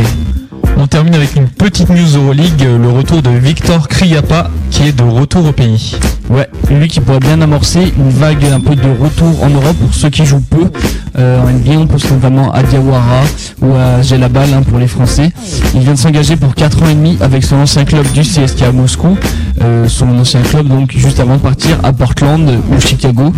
On 0.81 0.87
termine 0.87 1.15
avec 1.17 1.35
une 1.35 1.49
petite 1.49 1.89
news 1.89 2.17
Euroleague, 2.17 2.63
euh, 2.63 2.79
le 2.79 2.89
retour 2.89 3.21
de 3.21 3.31
Victor 3.31 3.89
Kriapa 3.89 4.49
qui 4.71 4.85
est 4.85 4.93
de 4.93 5.03
retour 5.03 5.45
au 5.45 5.53
pays. 5.53 5.97
Ouais, 6.31 6.49
lui 6.71 6.87
qui 6.87 7.01
pourrait 7.01 7.19
bien 7.19 7.41
amorcer 7.41 7.93
une 7.99 8.11
vague 8.11 8.45
un 8.45 8.61
peu 8.61 8.77
de 8.77 8.89
retour 8.89 9.43
en 9.43 9.49
Europe 9.49 9.77
pour 9.77 9.93
ceux 9.93 10.09
qui 10.09 10.25
jouent 10.25 10.41
peu. 10.41 10.71
Euh, 11.19 11.43
en 11.43 11.51
NBA, 11.51 11.73
on 11.73 11.87
pense 11.89 12.09
notamment 12.09 12.53
à 12.53 12.63
Diawara 12.63 13.23
ou 13.61 13.75
à 13.75 14.03
Gelabal 14.03 14.55
hein, 14.55 14.63
pour 14.63 14.79
les 14.79 14.87
Français. 14.87 15.33
Il 15.75 15.81
vient 15.81 15.95
de 15.95 15.99
s'engager 15.99 16.37
pour 16.37 16.55
4 16.55 16.85
ans 16.85 16.89
et 16.89 16.95
demi 16.95 17.19
avec 17.21 17.43
son 17.43 17.57
ancien 17.57 17.85
club 17.85 18.07
du 18.13 18.21
CSK 18.21 18.63
à 18.63 18.71
Moscou. 18.73 19.17
Euh, 19.63 19.89
son 19.89 20.09
ancien 20.19 20.41
club 20.43 20.69
donc 20.69 20.93
juste 20.93 21.19
avant 21.19 21.35
de 21.37 21.41
partir 21.41 21.79
à 21.83 21.93
Portland 21.93 22.49
ou 22.71 22.81
Chicago. 22.81 23.33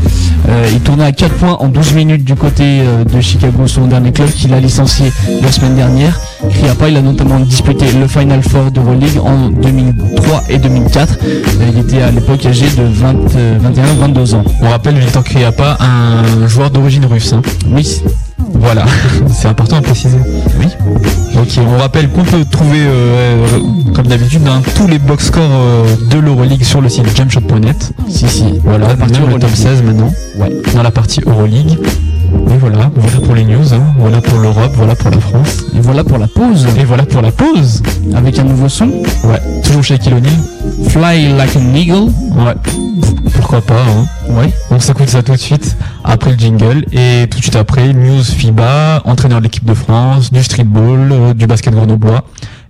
Euh, 0.49 0.69
il 0.73 0.81
tournait 0.81 1.05
à 1.05 1.13
4 1.13 1.35
points 1.35 1.57
en 1.61 1.69
12 1.69 1.95
minutes 1.95 2.25
du 2.25 2.35
côté 2.35 2.63
euh, 2.83 3.05
de 3.05 3.21
Chicago, 3.21 3.67
son 3.67 3.87
dernier 3.87 4.13
club 4.13 4.29
qu'il 4.31 4.53
a 4.53 4.61
licencié 4.61 5.11
la 5.43 5.51
semaine 5.51 5.77
dernière. 5.77 6.19
Kriapa, 6.51 6.89
il 6.89 6.97
a 6.97 7.03
notamment 7.03 7.41
disputé 7.41 7.87
le 7.99 8.07
Final 8.07 8.43
Four 8.43 8.71
de 8.71 8.81
Euroleague 8.81 9.19
en 9.23 9.49
2003 9.51 10.45
et 10.51 10.59
2004. 10.59 11.19
Euh, 11.23 11.71
il 11.73 11.79
était 11.79 12.03
à 12.03 12.11
l'époque 12.11 12.45
âgé 12.45 12.67
de 12.67 12.83
20, 12.83 13.15
21-22 14.15 14.35
ans. 14.35 14.45
On 14.63 14.69
rappelle 14.69 14.99
Victor 14.99 15.25
Kriapa, 15.25 15.79
un 15.81 16.47
joueur 16.49 16.71
d'origine 16.71 17.05
russe. 17.07 17.33
hein. 17.33 17.43
Oui, 17.71 18.03
Voilà, 18.55 18.85
c'est 19.33 19.49
important 19.49 19.77
à 19.77 19.83
préciser. 19.83 20.19
Oui. 20.59 20.67
Ok, 21.41 21.59
on 21.67 21.79
rappelle 21.79 22.11
qu'on 22.11 22.23
peut 22.23 22.45
trouver, 22.45 22.81
euh, 22.81 23.47
euh, 23.55 23.93
comme 23.95 24.07
d'habitude, 24.07 24.43
hein, 24.47 24.61
tous 24.75 24.87
les 24.87 24.99
box 24.99 25.27
scores 25.27 25.43
euh, 25.43 25.85
de 26.11 26.19
l'Euroleague 26.19 26.63
sur 26.65 26.83
le 26.83 26.91
site 26.91 27.17
jamshot.net. 27.17 27.93
Si, 28.11 28.29
si. 28.29 28.45
Voilà, 28.63 28.89
partie 28.95 29.21
même 29.21 29.31
le 29.31 29.39
top 29.39 29.45
Euroleague. 29.45 29.57
16 29.57 29.83
maintenant. 29.83 30.13
Ouais. 30.37 30.53
Dans 30.75 30.83
la 30.83 30.91
partie 30.91 31.23
Euroleague. 31.25 31.79
Et 32.51 32.59
voilà, 32.59 32.91
voilà 32.95 33.21
pour 33.25 33.35
les 33.35 33.45
news, 33.45 33.75
hein. 33.75 33.81
voilà 33.99 34.21
pour 34.21 34.39
l'Europe, 34.39 34.73
voilà 34.75 34.95
pour 34.95 35.11
la 35.11 35.19
France. 35.19 35.65
Et 35.75 35.81
voilà 35.81 36.05
pour 36.05 36.19
la 36.19 36.29
pause. 36.29 36.67
Et 36.79 36.85
voilà 36.85 37.05
pour 37.05 37.23
la 37.23 37.33
pause. 37.33 37.83
Avec 38.15 38.39
un 38.39 38.45
nouveau 38.45 38.69
son. 38.69 38.89
Ouais, 39.25 39.41
toujours 39.65 39.83
chez 39.83 39.99
Kiloni. 39.99 40.29
Fly 40.89 41.33
like 41.39 41.57
an 41.57 41.75
eagle. 41.75 42.13
Ouais, 42.37 42.55
pourquoi 43.35 43.63
pas. 43.63 43.83
Hein. 43.83 44.33
Ouais. 44.35 44.53
On 44.71 44.79
s'écoute 44.79 45.09
ça 45.09 45.23
tout 45.23 45.33
de 45.33 45.39
suite 45.39 45.77
après 46.05 46.33
le 46.33 46.39
jingle 46.39 46.85
et 46.93 47.27
tout 47.31 47.39
de 47.39 47.43
suite 47.43 47.57
après 47.57 47.93
news 47.93 48.23
FIBA, 48.23 49.03
entraîneur 49.05 49.39
de 49.39 49.45
l'équipe 49.45 49.65
de 49.65 49.75
France, 49.75 50.33
du 50.33 50.43
streetball, 50.43 51.13
euh, 51.13 51.30
du 51.35 51.47
basket 51.47 51.75
grenoblois 51.75 52.25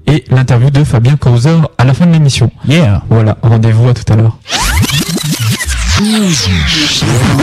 et 0.07 0.24
l'interview 0.31 0.70
de 0.70 0.82
Fabien 0.85 1.16
Causer 1.16 1.57
à 1.78 1.85
la 1.85 1.95
fin 1.95 2.07
de 2.07 2.12
l'émission. 2.12 2.51
Yeah. 2.66 3.03
Voilà, 3.11 3.37
rendez-vous 3.43 3.89
à 3.89 3.95
tout 3.95 4.11
à 4.12 4.16
l'heure. 4.16 4.39
News. 6.01 6.35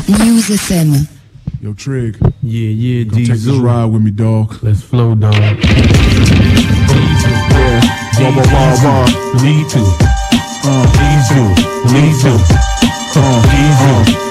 News 0.10 0.52
FM. 0.52 1.06
Yo, 1.64 1.73
Trig. 1.73 2.15
Yeah, 2.44 2.72
yeah, 2.72 3.06
Come 3.06 3.18
take 3.19 3.27
this 3.34 3.44
Diesel. 3.45 3.61
ride 3.61 3.91
with 3.91 4.02
me, 4.02 4.11
dog. 4.11 4.53
Let's 4.64 4.81
flow, 4.81 5.15
dog. 5.15 5.34
Yeah. 5.35 5.53
Blah, 8.18 8.31
blah, 8.31 8.44
blah, 8.44 8.76
blah. 8.81 9.06
Need 9.44 9.69
to. 9.69 9.80
Diesel. 11.88 12.38
Uh, 13.18 13.41
uh. 13.41 14.27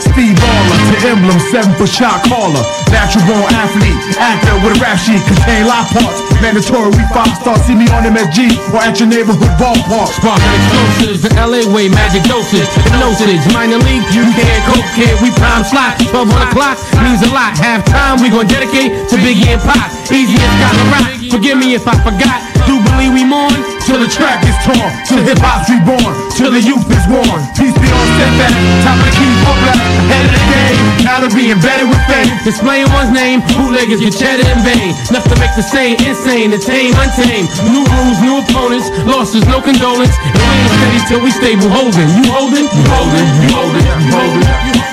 Steve 0.00 0.32
to 0.32 0.96
emblem, 1.04 1.36
seven 1.52 1.76
foot 1.76 1.92
shot 1.92 2.24
caller. 2.24 2.64
Natural 2.88 3.20
born 3.28 3.52
athlete, 3.52 4.00
actor 4.16 4.56
with 4.64 4.74
a 4.74 4.80
rap 4.80 4.96
sheet, 4.96 5.20
contain 5.28 5.68
lot 5.68 5.84
parts. 5.92 6.24
Mandatory, 6.40 6.88
we 6.96 7.04
five 7.12 7.36
star, 7.36 7.60
see 7.68 7.76
me 7.76 7.84
on 7.92 8.08
MSG 8.08 8.56
or 8.72 8.80
at 8.80 8.96
your 8.96 9.12
neighborhood 9.12 9.52
ballpark. 9.60 10.08
Sparking 10.08 10.48
explosives, 10.56 11.20
the 11.28 11.30
LA 11.36 11.68
way, 11.68 11.92
magic 11.92 12.24
dosage, 12.24 12.64
hypnosis, 12.80 13.44
minor 13.52 13.76
league, 13.84 14.08
you 14.08 14.24
can't 14.32 14.64
coke 14.64 14.88
kid, 14.96 15.12
we 15.20 15.28
prime 15.36 15.60
slot, 15.60 16.00
12 16.00 16.16
on 16.16 16.40
the 16.40 16.50
clock, 16.56 16.80
means 17.04 17.20
a 17.20 17.30
lot, 17.30 17.52
half 17.60 17.84
time, 17.84 18.24
we 18.24 18.32
gon' 18.32 18.48
dedicate 18.48 18.96
to 19.12 19.20
Biggie 19.20 19.52
and 19.52 19.60
Pop, 19.60 19.92
easy 20.08 20.32
as 20.40 20.54
got 20.64 20.72
to 20.72 20.84
rock, 20.96 21.08
forgive 21.28 21.60
me 21.60 21.76
if 21.76 21.84
I 21.84 21.92
forgot, 22.00 22.40
do 22.64 22.80
believe 22.88 23.12
we 23.12 23.24
mourn, 23.28 23.52
Till 23.90 23.98
the 23.98 24.06
track 24.06 24.38
is 24.46 24.54
torn, 24.62 24.86
till 25.02 25.18
hip 25.26 25.42
hop's 25.42 25.66
reborn, 25.66 26.14
till 26.38 26.54
the 26.54 26.62
youth 26.62 26.86
is 26.94 27.02
worn. 27.10 27.42
Peace 27.58 27.74
be 27.74 27.90
on 27.90 28.06
setback, 28.22 28.54
top 28.86 28.94
of 28.94 29.02
the 29.02 29.14
key, 29.18 29.32
popular, 29.42 29.74
ahead 29.74 30.30
of 30.30 30.30
the 30.30 30.42
game. 30.46 30.78
Now 31.02 31.18
to 31.18 31.28
be 31.34 31.50
embedded 31.50 31.90
with 31.90 31.98
fame. 32.06 32.30
displaying 32.46 32.86
one's 32.94 33.10
name, 33.10 33.42
bootleggers 33.50 33.98
get 33.98 34.14
cheddar 34.14 34.46
in 34.46 34.62
vain, 34.62 34.94
enough 35.10 35.26
to 35.26 35.34
make 35.42 35.50
the 35.58 35.66
same 35.66 35.98
insane, 36.06 36.54
the 36.54 36.62
tame, 36.62 36.94
untamed, 37.02 37.50
new 37.66 37.82
rules, 37.82 38.18
new 38.22 38.38
opponents, 38.38 38.86
losses, 39.10 39.42
no 39.50 39.58
condolence, 39.58 40.14
and 40.22 40.38
we 40.38 40.54
ain't 40.54 40.70
steady 40.70 41.00
till 41.10 41.20
we 41.26 41.34
stable 41.34 41.66
holding, 41.66 42.06
you 42.14 42.30
holding, 42.30 42.70
you 42.70 42.86
holding, 42.94 43.26
you 43.42 43.50
holding, 43.50 43.86
you 44.06 44.12
holding, 44.14 44.46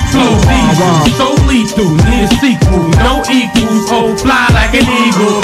flow 0.10 0.34
diesel, 0.42 0.90
so 1.14 1.28
lethal, 1.46 1.94
need 2.10 2.26
a 2.26 2.30
sequel, 2.42 2.90
no 3.06 3.22
equals, 3.30 3.86
oh 3.94 4.18
fly 4.18 4.50
like 4.58 4.74
an 4.74 4.90
eagle, 4.90 5.38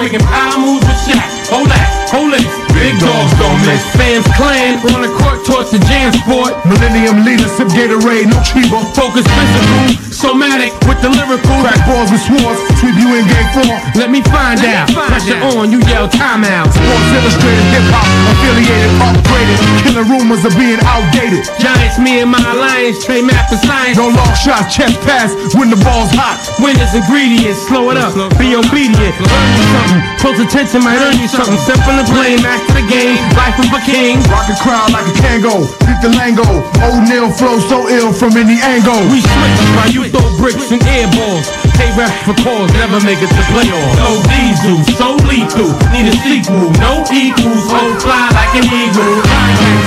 making 0.00 0.24
power 0.24 0.56
moves 0.56 0.80
with 0.88 0.96
Shaq, 1.04 1.28
hold 1.52 1.68
that, 1.68 2.08
hold 2.08 2.32
it, 2.32 2.69
big 2.80 2.96
dogs 2.96 3.32
don't 3.36 3.60
miss, 3.68 3.84
fans 3.92 4.24
clan, 4.40 4.80
on 4.96 5.04
the 5.04 5.12
court 5.20 5.44
towards 5.44 5.70
the 5.70 5.78
jam 5.84 6.10
sport, 6.16 6.56
Millennium 6.64 7.22
leaders, 7.28 7.52
sip 7.52 7.68
Gatorade, 7.76 8.32
no 8.32 8.40
Chiba. 8.40 8.80
focus 8.96 9.28
physical, 9.28 10.00
somatic 10.08 10.72
with 10.88 10.96
the 11.04 11.12
lyrical, 11.12 11.60
Crack 11.60 11.76
balls 11.84 12.08
with 12.08 12.24
swords, 12.24 12.58
sweep 12.80 12.96
you 12.96 13.20
in 13.20 13.28
game 13.28 13.48
four. 13.52 13.76
let 14.00 14.08
me 14.08 14.24
find 14.32 14.64
out, 14.64 14.88
find 14.88 15.12
pressure 15.12 15.36
on, 15.52 15.68
you 15.68 15.78
yell 15.92 16.08
timeout, 16.08 16.72
Sports 16.72 17.10
Illustrated, 17.20 17.66
hip 17.68 17.84
hop, 17.92 18.08
affiliated, 18.32 18.92
upgraded. 19.04 19.58
Killing 19.84 20.08
rumors 20.08 20.42
of 20.48 20.56
being 20.56 20.80
outdated. 20.88 21.44
Giants, 21.60 22.00
me 22.00 22.24
and 22.24 22.32
my 22.32 22.40
alliance, 22.40 23.04
train 23.04 23.28
math 23.28 23.52
and 23.52 23.60
science. 23.60 24.00
No 24.00 24.08
long 24.08 24.32
shots, 24.32 24.72
chest 24.72 24.96
pass, 25.04 25.36
when 25.52 25.68
the 25.68 25.76
ball's 25.84 26.08
hot. 26.16 26.40
Winners, 26.64 26.96
ingredients, 26.96 27.60
slow 27.68 27.92
it 27.92 28.00
up, 28.00 28.16
be 28.40 28.56
obedient, 28.56 29.14
learn 29.20 29.48
you 29.52 29.64
something. 29.68 30.00
Close 30.24 30.40
attention 30.40 30.80
might 30.80 31.00
earn 31.04 31.20
you 31.20 31.28
something. 31.28 31.60
Simple 31.60 32.00
and 32.00 32.08
plain, 32.08 32.40
master 32.70 32.82
the 32.82 32.86
game, 32.88 33.18
life 33.34 33.58
of 33.58 33.70
a 33.72 33.80
king. 33.84 34.18
Rock 34.30 34.48
a 34.48 34.56
crowd 34.62 34.92
like 34.92 35.06
a 35.06 35.14
Kango, 35.18 35.66
beat 35.86 36.00
the 36.02 36.10
Lango. 36.14 36.46
Old 36.82 37.08
Neil 37.08 37.30
flow 37.30 37.58
so 37.58 37.88
ill 37.88 38.12
from 38.12 38.36
any 38.36 38.58
angle. 38.62 39.00
We 39.10 39.20
switch 39.20 39.60
while 39.76 39.90
you 39.90 40.02
throw 40.10 40.26
bricks 40.38 40.70
and 40.70 40.82
air 40.86 41.08
balls. 41.12 41.50
Pay 41.76 41.90
ref 41.96 42.12
for 42.24 42.34
calls, 42.42 42.70
never 42.74 43.00
make 43.04 43.22
it 43.22 43.30
to 43.30 43.42
playoffs. 43.50 43.96
No 43.98 44.22
diesel, 44.28 44.78
so 44.96 45.08
lethal, 45.26 45.70
need 45.92 46.08
a 46.10 46.14
sequel. 46.22 46.70
No 46.78 47.04
equals, 47.12 47.66
hold 47.70 48.02
fly 48.02 48.28
like 48.34 48.54
an 48.54 48.66
eagle. 48.66 49.22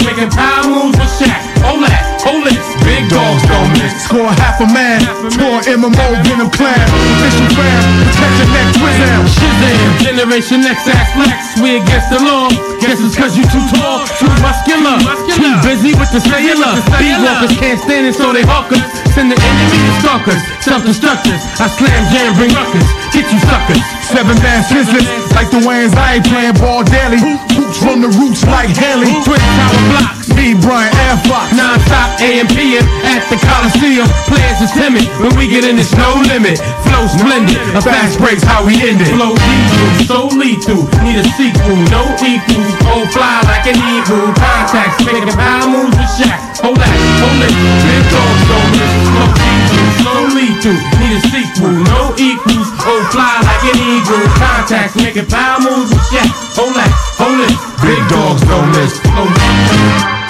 Making 0.05 0.31
power 0.31 0.67
moves 0.67 0.97
with 0.97 1.13
Shaq. 1.19 1.41
Hold 1.63 1.83
that, 1.83 2.21
hold 2.23 2.47
it. 2.47 2.72
Big 2.83 3.09
dogs 3.09 3.43
don't 3.47 3.71
miss. 3.79 3.95
Score 4.03 4.31
half 4.43 4.59
a 4.59 4.67
man, 4.67 4.99
tour 5.33 5.63
MMO, 5.63 6.07
Venom 6.27 6.51
Clan. 6.51 6.75
Official 6.75 7.49
fan, 7.55 7.81
protect 8.11 8.35
your 8.39 8.49
neck, 8.51 8.67
Twizam. 8.77 9.23
Shazam, 9.27 9.89
Generation 10.03 10.59
X 10.67 10.87
ass 10.87 11.09
flex, 11.15 11.59
we 11.63 11.79
against 11.79 12.09
the 12.11 12.19
law. 12.19 12.49
Guess 12.83 12.99
it's 12.99 13.15
cause 13.15 13.37
you 13.37 13.43
too 13.47 13.63
tall, 13.71 14.03
too 14.19 14.31
muscular, 14.43 14.99
too 15.31 15.55
busy 15.63 15.95
with 15.95 16.11
the 16.11 16.19
cellular. 16.19 16.75
These 16.99 17.19
walkers 17.23 17.55
can't 17.57 17.79
stand 17.79 18.07
it, 18.07 18.15
so 18.15 18.33
they 18.33 18.43
hawkers. 18.43 18.83
Send 19.13 19.29
the 19.29 19.37
enemy 19.37 19.77
to 19.77 19.93
stalkers, 20.01 20.41
self-destructors. 20.65 21.37
I 21.61 21.69
slam 21.69 22.01
jam, 22.09 22.33
bring 22.33 22.49
ruckus, 22.49 22.89
get 23.13 23.29
you 23.29 23.37
suckers. 23.45 23.77
Seven 24.09 24.33
man 24.41 24.65
scissors, 24.65 25.05
like 25.37 25.53
the 25.53 25.61
Wayans, 25.61 25.93
I 25.93 26.17
ain't 26.17 26.25
playing 26.25 26.57
ball 26.57 26.81
daily. 26.81 27.21
Hoops 27.21 27.77
from 27.77 28.01
the 28.01 28.09
roots 28.09 28.41
like 28.49 28.73
Haley. 28.73 29.13
Twin 29.21 29.37
Tower 29.37 29.81
blocks, 29.93 30.33
Me, 30.33 30.57
Brian, 30.57 30.89
Air 31.05 31.17
Fox. 31.29 31.53
non-stop 31.53 32.17
AM 32.25 32.49
PM 32.57 32.81
at 33.05 33.21
the 33.29 33.37
Coliseum. 33.37 34.09
Players 34.25 34.59
is 34.65 34.73
timid, 34.73 35.05
when 35.21 35.37
we 35.37 35.45
get 35.45 35.61
in 35.61 35.77
it's 35.77 35.93
no 35.93 36.17
limit. 36.25 36.57
Flow 36.81 37.05
splendid, 37.05 37.61
a 37.77 37.85
fast 37.85 38.17
breaks 38.17 38.41
how 38.41 38.65
we 38.65 38.81
end 38.81 38.97
it. 38.97 39.13
Flow 39.13 39.37
diesel, 39.37 39.89
so 40.09 40.17
lethal, 40.33 40.89
need 41.05 41.21
a 41.21 41.25
sequel, 41.37 41.77
no 41.93 42.01
equals. 42.25 42.73
Oh, 42.89 43.05
fly 43.13 43.45
like 43.45 43.69
an 43.69 43.77
eagle, 43.77 44.33
contacts, 44.33 45.05
making 45.05 45.37
power 45.37 45.69
moves 45.69 45.93
with 46.01 46.09
Shaq. 46.17 46.52
Hold 46.63 46.79
that, 46.79 46.95
hold 47.19 47.43
it, 47.43 47.51
big 47.83 48.03
dogs 48.07 48.43
don't 48.47 48.71
miss. 48.71 48.93
Flow 49.11 49.27
diesel, 49.35 49.87
so 49.99 50.13
lethal, 50.31 50.77
need 50.99 51.11
a 51.11 51.21
sequel, 51.27 51.75
no 51.91 52.15
equals. 52.15 52.69
Oh, 52.87 53.03
fly 53.11 53.35
like 53.43 53.63
an 53.67 53.77
eagle, 53.83 54.23
contacts, 54.39 54.95
making 54.95 55.27
power 55.27 55.59
moves 55.59 55.91
Shaq. 56.07 56.23
Hold 56.55 56.73
that, 56.79 56.87
hold 57.19 57.39
it, 57.43 57.51
big 57.83 57.99
dogs 58.07 58.41
don't 58.47 58.71
miss. 58.79 58.95
Diesel. 59.03 59.27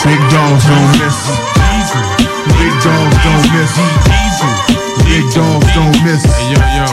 Big 0.04 0.20
dogs 0.34 0.64
don't 0.66 0.90
miss. 0.98 1.18
Big 2.58 2.74
dogs 2.82 3.18
don't 3.22 3.46
miss. 3.54 3.72
Big 5.06 5.26
dogs 5.38 5.70
don't 5.78 5.98
miss. 6.02 6.24
Yo, 6.50 6.60
yo. 6.82 6.88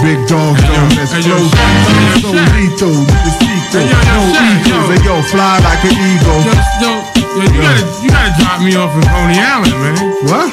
Big 0.00 0.20
dogs 0.24 0.56
don't 0.64 0.88
miss. 0.96 1.12
Hey, 1.12 1.20
yo, 1.28 1.36
Flow 1.36 1.52
Shaq, 1.52 1.76
hey, 1.84 2.16
yo, 2.16 2.32
so 2.32 2.32
lethal, 2.56 2.96
the 2.96 3.30
sequel. 3.44 3.84
Hey, 3.84 3.92
yo, 3.92 3.98
yo, 4.08 4.16
No 4.24 4.40
equals. 4.40 4.72
yo. 4.72 4.78
Hey, 4.88 5.00
yo, 5.04 5.14
fly 5.28 5.60
like 5.60 5.84
an 5.84 5.94
eagle. 6.00 7.09
Yo, 7.30 7.42
yo, 7.42 7.46
yo, 7.46 7.54
you 7.54 7.60
gotta, 7.62 7.82
you 8.02 8.08
gotta 8.10 8.32
drop 8.42 8.58
me 8.62 8.72
off 8.74 8.90
in 8.96 9.02
Coney 9.06 9.38
Island, 9.38 9.76
man. 9.78 9.94
What? 10.26 10.50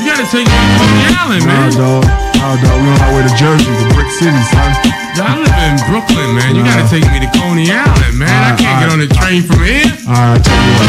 You 0.00 0.04
gotta 0.08 0.26
take 0.32 0.48
me 0.48 0.56
to 0.56 0.70
Coney 0.80 1.04
Island, 1.20 1.44
Nah, 1.44 1.52
man. 1.52 1.70
dog. 1.76 2.02
Nah, 2.40 2.56
dog. 2.64 2.76
We 2.80 2.86
on 2.88 2.98
our 3.04 3.12
way 3.16 3.22
to 3.28 3.32
Jersey, 3.36 3.68
the 3.68 3.86
brick 3.94 4.08
city, 4.10 4.40
son. 4.52 4.70
Yo, 5.16 5.22
I 5.22 5.36
live 5.38 5.58
in 5.68 5.76
Brooklyn, 5.88 6.30
man. 6.34 6.56
You 6.56 6.62
Nah. 6.64 6.70
gotta 6.80 6.88
take 6.88 7.04
me 7.12 7.20
to 7.20 7.30
Coney 7.38 7.68
Island, 7.70 8.14
man. 8.18 8.28
I 8.32 8.56
can't 8.56 8.76
get 8.80 8.88
on 8.92 8.98
the 9.04 9.08
train 9.20 9.42
from 9.44 9.60
here. 9.64 9.84
Alright, 10.08 10.40
tell 10.42 10.56
you 10.56 10.72
what. 10.80 10.88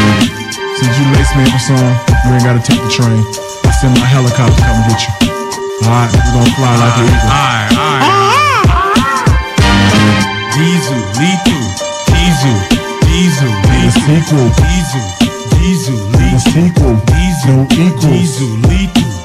Since 0.80 0.94
you 0.98 1.04
lace 1.14 1.32
me 1.36 1.42
up 1.44 1.54
a 1.56 1.60
song, 1.60 1.92
you 2.24 2.28
ain't 2.34 2.44
gotta 2.44 2.60
take 2.64 2.80
the 2.80 2.90
train. 2.92 3.20
I 3.64 3.70
send 3.80 3.92
my 3.96 4.04
helicopter 4.08 4.56
come 4.64 4.80
get 4.88 5.00
you. 5.04 5.12
Alright, 5.84 6.10
we 6.12 6.18
gonna 6.32 6.52
fly 6.56 6.72
like 6.80 6.96
an 6.96 7.04
eagle. 7.12 7.28
Alright, 7.28 7.70
alright. 7.76 8.04
Diesel, 10.56 11.00
lethal, 11.20 11.64
diesel, 12.08 12.56
diesel, 13.04 13.52
The 13.52 13.68
lethal, 13.76 14.00
sequel, 14.08 14.48
diesel, 14.48 14.48
diesel, 14.48 14.48
the 14.48 14.48
lethal, 14.48 14.48
sequel, 14.48 14.48
diesel, 14.56 15.04
no 17.46 17.66
equals. 17.74 18.00
diesel, 18.00 18.50
lethal, 18.68 19.16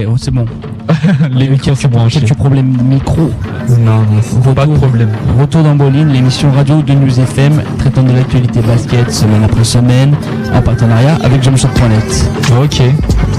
ouais, 0.00 0.12
oh, 0.12 0.16
c'est 0.16 0.30
bon. 0.30 0.44
Les 1.30 1.48
micros 1.48 1.74
sont 1.74 1.88
branchés. 1.88 2.20
Quelques 2.20 2.34
problèmes 2.34 2.76
micro. 2.82 3.30
Non, 3.78 4.02
non, 4.44 4.54
pas 4.54 4.66
de 4.66 4.74
problème. 4.74 5.10
Retour 5.38 5.62
dans 5.62 5.74
l'émission 5.90 6.50
radio 6.50 6.82
de 6.82 6.92
News 6.92 7.20
FM, 7.20 7.62
traitant 7.78 8.02
de 8.02 8.12
l'actualité 8.12 8.60
basket 8.60 9.10
semaine 9.10 9.44
après 9.44 9.64
semaine, 9.64 10.14
en 10.52 10.62
partenariat 10.62 11.16
avec 11.22 11.42
Jumpshot.net. 11.42 12.30
Ok. 12.62 12.78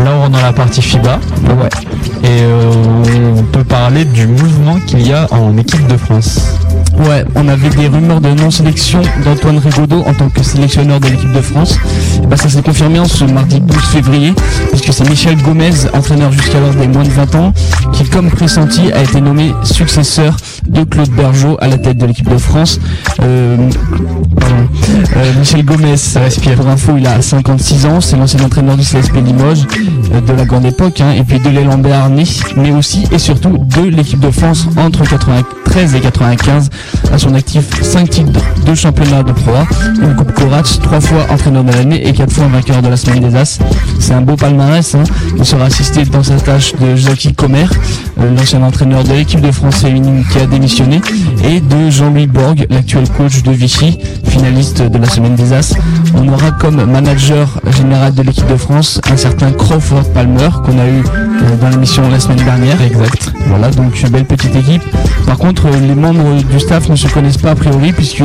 Là, 0.03 0.11
on 0.15 0.21
rentre 0.21 0.31
dans 0.31 0.41
la 0.41 0.53
partie 0.53 0.81
FIBA. 0.81 1.19
Ouais. 1.43 1.69
Et 2.23 2.43
euh, 2.43 2.71
on 3.37 3.43
peut 3.43 3.63
parler 3.63 4.05
du 4.05 4.27
mouvement 4.27 4.79
qu'il 4.87 5.05
y 5.05 5.13
a 5.13 5.27
en 5.33 5.57
équipe 5.57 5.85
de 5.87 5.97
France. 5.97 6.55
Ouais, 7.07 7.25
on 7.35 7.47
avait 7.47 7.69
des 7.69 7.87
rumeurs 7.87 8.21
de 8.21 8.29
non-sélection 8.29 9.01
d'Antoine 9.25 9.57
Rigaudot 9.57 10.03
en 10.05 10.13
tant 10.13 10.29
que 10.29 10.43
sélectionneur 10.43 10.99
de 10.99 11.07
l'équipe 11.07 11.31
de 11.31 11.41
France. 11.41 11.77
Et 12.21 12.27
bah, 12.27 12.37
ça 12.37 12.47
s'est 12.47 12.61
confirmé 12.61 12.99
en 12.99 13.05
ce 13.05 13.23
mardi 13.23 13.59
12 13.59 13.77
février, 13.85 14.33
puisque 14.69 14.93
c'est 14.93 15.09
Michel 15.09 15.35
Gomez, 15.41 15.71
entraîneur 15.93 16.31
jusqu'alors 16.31 16.75
des 16.75 16.87
moins 16.87 17.03
de 17.03 17.09
20 17.09 17.35
ans, 17.35 17.53
qui, 17.93 18.03
comme 18.03 18.29
pressenti, 18.29 18.91
a 18.93 19.01
été 19.01 19.19
nommé 19.19 19.51
successeur 19.63 20.37
de 20.71 20.83
Claude 20.83 21.09
Bergeau 21.11 21.57
à 21.59 21.67
la 21.67 21.77
tête 21.77 21.97
de 21.97 22.05
l'équipe 22.05 22.29
de 22.29 22.37
France. 22.37 22.79
Euh. 23.21 23.57
Euh, 25.15 25.33
Michel 25.39 25.63
Gomez, 25.63 25.95
pour 26.55 26.67
info, 26.67 26.93
il 26.97 27.07
a 27.07 27.21
56 27.21 27.85
ans, 27.85 28.01
c'est 28.01 28.17
l'ancien 28.17 28.41
entraîneur 28.41 28.77
du 28.77 28.83
CSP 28.83 29.15
Limoges 29.23 29.65
euh, 30.13 30.21
de 30.21 30.33
la 30.33 30.45
grande 30.45 30.65
époque, 30.65 31.01
hein, 31.01 31.11
et 31.11 31.23
puis 31.23 31.39
de 31.39 31.49
l'élan 31.49 31.77
béarnais, 31.77 32.23
mais 32.57 32.71
aussi 32.71 33.07
et 33.11 33.19
surtout 33.19 33.57
de 33.57 33.81
l'équipe 33.81 34.19
de 34.19 34.31
France 34.31 34.67
entre 34.77 35.03
93 35.07 35.95
et 35.95 35.99
95 35.99 36.69
à 37.11 37.17
son 37.17 37.33
actif 37.35 37.81
5 37.81 38.09
titres 38.09 38.39
de 38.65 38.75
championnat 38.75 39.23
de 39.23 39.31
Pro 39.31 39.51
A, 39.51 39.65
une 40.01 40.15
coupe 40.15 40.33
Kovacs, 40.33 40.79
3 40.81 41.01
fois 41.01 41.25
entraîneur 41.29 41.63
de 41.63 41.71
l'année 41.71 42.07
et 42.07 42.13
4 42.13 42.31
fois 42.31 42.47
vainqueur 42.47 42.81
de 42.81 42.89
la 42.89 42.97
semaine 42.97 43.19
des 43.19 43.35
As. 43.35 43.59
C'est 43.99 44.13
un 44.13 44.21
beau 44.21 44.35
palmarès. 44.35 44.95
Hein. 44.95 45.03
Il 45.37 45.45
sera 45.45 45.65
assisté 45.65 46.03
dans 46.05 46.23
sa 46.23 46.35
tâche 46.35 46.73
de 46.75 46.95
Jackie 46.95 47.33
Comer, 47.33 47.67
l'ancien 48.17 48.61
entraîneur 48.63 49.03
de 49.03 49.13
l'équipe 49.13 49.41
de 49.41 49.51
France 49.51 49.77
féminine 49.77 50.23
qui 50.31 50.39
a 50.39 50.45
et 51.43 51.59
de 51.59 51.89
Jean-Louis 51.89 52.27
Borg, 52.27 52.67
l'actuel 52.69 53.09
coach 53.17 53.41
de 53.41 53.51
Vichy, 53.51 53.97
finaliste 54.27 54.81
de 54.83 54.97
la 54.99 55.07
semaine 55.09 55.35
des 55.35 55.53
As. 55.53 55.73
On 56.15 56.27
aura 56.27 56.51
comme 56.51 56.83
manager 56.85 57.59
général 57.75 58.13
de 58.13 58.21
l'équipe 58.21 58.45
de 58.47 58.55
France 58.57 59.01
un 59.11 59.17
certain 59.17 59.51
Crawford 59.51 60.03
Palmer 60.13 60.49
qu'on 60.63 60.77
a 60.77 60.85
eu 60.87 60.99
euh, 61.03 61.55
dans 61.59 61.69
l'émission 61.69 62.03
la 62.11 62.19
semaine 62.19 62.43
dernière. 62.45 62.79
Exact. 62.79 63.33
Voilà, 63.47 63.71
donc 63.71 63.99
une 64.01 64.09
belle 64.09 64.25
petite 64.25 64.55
équipe. 64.55 64.83
Par 65.25 65.37
contre, 65.39 65.65
euh, 65.65 65.79
les 65.79 65.95
membres 65.95 66.43
du 66.43 66.59
staff 66.59 66.87
ne 66.89 66.95
se 66.95 67.07
connaissent 67.07 67.37
pas 67.37 67.51
a 67.51 67.55
priori 67.55 67.91
puisque 67.91 68.19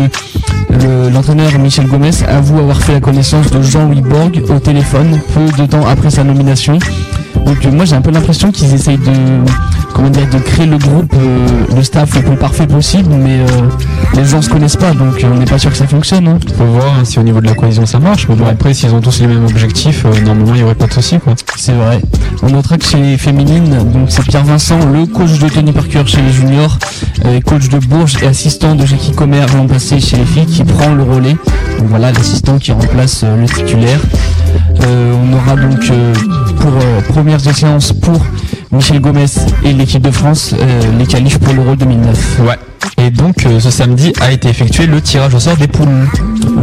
le- 0.68 1.08
l'entraîneur 1.10 1.58
Michel 1.58 1.86
Gomez 1.86 2.10
avoue 2.28 2.58
avoir 2.58 2.82
fait 2.82 2.92
la 2.92 3.00
connaissance 3.00 3.50
de 3.50 3.62
Jean-Louis 3.62 4.02
Borg 4.02 4.42
au 4.50 4.58
téléphone 4.58 5.18
peu 5.34 5.62
de 5.62 5.66
temps 5.66 5.86
après 5.86 6.10
sa 6.10 6.22
nomination. 6.22 6.78
Donc 7.46 7.64
euh, 7.64 7.70
moi 7.72 7.84
j'ai 7.86 7.94
un 7.96 8.02
peu 8.02 8.10
l'impression 8.10 8.50
qu'ils 8.52 8.74
essayent 8.74 8.98
de 8.98 9.12
comment 9.96 10.10
dire 10.10 10.28
de 10.28 10.38
créer 10.38 10.66
le 10.66 10.76
groupe, 10.76 11.10
euh, 11.14 11.46
le 11.74 11.82
staff 11.82 12.14
le 12.14 12.22
plus 12.22 12.36
parfait 12.36 12.66
possible, 12.66 13.14
mais 13.14 13.40
euh, 13.40 13.46
les 14.14 14.26
gens 14.26 14.42
se 14.42 14.50
connaissent 14.50 14.76
pas, 14.76 14.92
donc 14.92 15.24
euh, 15.24 15.28
on 15.32 15.38
n'est 15.38 15.46
pas 15.46 15.58
sûr 15.58 15.70
que 15.70 15.76
ça 15.76 15.86
fonctionne. 15.86 16.28
Hein. 16.28 16.38
Faut 16.58 16.64
voir 16.66 16.98
hein, 17.00 17.04
si 17.04 17.18
au 17.18 17.22
niveau 17.22 17.40
de 17.40 17.46
la 17.46 17.54
cohésion 17.54 17.86
ça 17.86 17.98
marche. 17.98 18.28
Mais 18.28 18.34
bon, 18.34 18.46
après, 18.46 18.74
s'ils 18.74 18.92
ont 18.92 19.00
tous 19.00 19.20
les 19.20 19.26
mêmes 19.26 19.46
objectifs, 19.46 20.04
euh, 20.04 20.20
normalement, 20.20 20.54
il 20.54 20.58
n'y 20.58 20.64
aurait 20.64 20.74
pas 20.74 20.86
de 20.86 20.92
souci, 20.92 21.18
quoi. 21.18 21.34
C'est 21.56 21.72
vrai. 21.72 22.02
On 22.42 22.50
notera 22.50 22.76
que 22.76 22.84
chez 22.84 22.98
les 22.98 23.16
féminines, 23.16 23.70
donc 23.70 24.08
c'est 24.08 24.24
Pierre 24.26 24.44
Vincent, 24.44 24.78
le 24.92 25.06
coach 25.06 25.38
de 25.38 25.48
Tony 25.48 25.72
Parker 25.72 26.02
chez 26.04 26.20
les 26.20 26.32
juniors, 26.32 26.78
euh, 27.24 27.40
coach 27.40 27.70
de 27.70 27.78
Bourges 27.78 28.22
et 28.22 28.26
assistant 28.26 28.74
de 28.74 28.84
Jackie 28.84 29.12
Comer 29.12 29.46
l'an 29.56 29.66
passé 29.66 29.98
chez 29.98 30.18
les 30.18 30.26
filles, 30.26 30.46
qui 30.46 30.62
prend 30.64 30.92
le 30.92 31.04
relais. 31.04 31.36
Donc 31.78 31.88
voilà, 31.88 32.12
l'assistant 32.12 32.58
qui 32.58 32.72
remplace 32.72 33.22
euh, 33.24 33.40
le 33.40 33.46
titulaire. 33.46 34.00
Euh, 34.82 35.14
on 35.14 35.32
aura 35.32 35.56
donc 35.56 35.90
euh, 35.90 36.12
pour 36.60 36.70
euh, 36.70 37.00
premières 37.08 37.40
séances 37.40 37.92
pour 37.92 38.20
Michel 38.72 39.00
Gomez 39.00 39.26
et 39.64 39.72
l'équipe 39.72 40.02
de 40.02 40.10
France 40.10 40.54
euh, 40.58 40.82
les 40.98 41.06
qualifs 41.06 41.38
pour 41.38 41.54
l'Euro 41.54 41.76
2009. 41.76 42.40
Ouais. 42.40 42.58
Et 42.98 43.10
donc, 43.10 43.44
euh, 43.44 43.60
ce 43.60 43.70
samedi 43.70 44.12
a 44.20 44.32
été 44.32 44.48
effectué 44.48 44.86
le 44.86 45.00
tirage 45.00 45.34
au 45.34 45.38
sort 45.38 45.56
des 45.56 45.68
poules. 45.68 46.08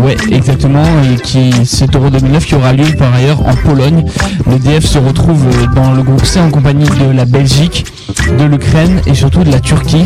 Ouais, 0.03 0.17
exactement. 0.31 0.83
Et 1.03 1.15
qui, 1.21 1.53
cet 1.65 1.95
Euro 1.95 2.09
2009 2.09 2.45
qui 2.45 2.55
aura 2.55 2.73
lieu 2.73 2.85
par 2.97 3.13
ailleurs 3.13 3.41
en 3.47 3.55
Pologne. 3.55 4.03
Le 4.49 4.57
DF 4.57 4.85
se 4.85 4.97
retrouve 4.97 5.45
euh, 5.47 5.67
dans 5.75 5.93
le 5.93 6.01
groupe 6.01 6.25
C 6.25 6.39
en 6.39 6.49
compagnie 6.49 6.89
de 6.89 7.11
la 7.11 7.25
Belgique, 7.25 7.85
de 8.27 8.45
l'Ukraine 8.45 9.01
et 9.05 9.13
surtout 9.13 9.43
de 9.43 9.51
la 9.51 9.59
Turquie. 9.59 10.05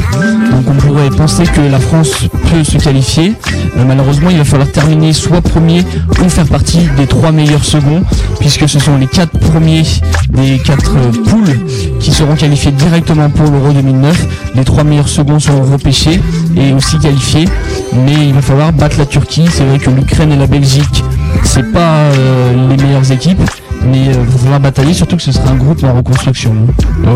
Donc 0.51 0.65
on 0.67 0.73
pourrait 0.75 1.09
penser 1.09 1.43
que 1.43 1.61
la 1.61 1.79
France 1.79 2.11
peut 2.49 2.63
se 2.63 2.77
qualifier. 2.77 3.33
Euh, 3.77 3.83
malheureusement, 3.85 4.29
il 4.29 4.37
va 4.37 4.43
falloir 4.43 4.71
terminer 4.71 5.13
soit 5.13 5.41
premier 5.41 5.83
ou 6.23 6.29
faire 6.29 6.47
partie 6.47 6.87
des 6.97 7.07
trois 7.07 7.31
meilleurs 7.31 7.65
seconds, 7.65 8.03
puisque 8.39 8.67
ce 8.67 8.79
sont 8.79 8.97
les 8.97 9.07
quatre 9.07 9.37
premiers 9.37 9.83
des 10.29 10.59
quatre 10.59 10.95
euh, 10.95 11.11
poules 11.29 11.59
qui 11.99 12.11
seront 12.11 12.35
qualifiés 12.35 12.71
directement 12.71 13.29
pour 13.29 13.49
l'Euro 13.49 13.71
2009. 13.71 14.27
Les 14.55 14.63
trois 14.63 14.83
meilleurs 14.83 15.09
seconds 15.09 15.39
seront 15.39 15.63
repêchés 15.63 16.19
et 16.55 16.73
aussi 16.73 16.97
qualifiés, 16.99 17.45
mais 17.93 18.27
il 18.27 18.33
va 18.33 18.41
falloir 18.41 18.73
battre 18.73 18.97
la 18.97 19.05
Turquie. 19.05 19.45
C'est 19.51 19.63
vrai 19.63 19.79
que 19.79 19.89
l'Ukraine 19.89 20.31
et 20.31 20.37
la 20.37 20.47
Belgique, 20.47 21.03
c'est 21.43 21.71
pas 21.71 21.79
euh, 21.79 22.69
les 22.69 22.83
meilleures 22.83 23.11
équipes, 23.11 23.41
mais 23.89 24.05
il 24.05 24.49
va 24.49 24.59
batailler, 24.59 24.93
surtout 24.93 25.15
que 25.17 25.21
ce 25.23 25.31
sera 25.31 25.49
un 25.49 25.55
groupe 25.55 25.83
en 25.83 25.93
reconstruction. 25.93 26.53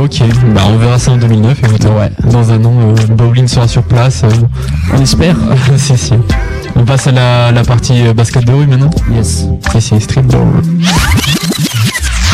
Ok, 0.04 0.22
bah 0.56 0.62
on 0.68 0.78
verra 0.78 0.98
ça 1.00 1.12
en 1.12 1.18
2009 1.18 1.60
et 1.64 1.68
Ouais. 1.88 2.12
dans 2.32 2.52
un 2.52 2.64
an, 2.66 2.74
euh, 2.80 2.96
Bowling 3.16 3.48
sera 3.48 3.68
sur 3.68 3.84
place. 3.84 4.22
euh, 4.24 4.30
On 4.94 5.02
espère. 5.02 5.36
si, 5.78 5.98
si. 5.98 6.14
On 6.76 6.86
passe 6.86 7.08
à 7.08 7.12
la, 7.12 7.52
la 7.52 7.64
partie 7.64 8.06
euh, 8.08 8.14
basket 8.14 8.46
de 8.46 8.54
rue 8.54 8.66
maintenant 8.68 8.90
Yes. 9.14 9.46
Si, 9.74 9.82
si, 9.82 10.00
street 10.02 10.24
ball. 10.24 10.40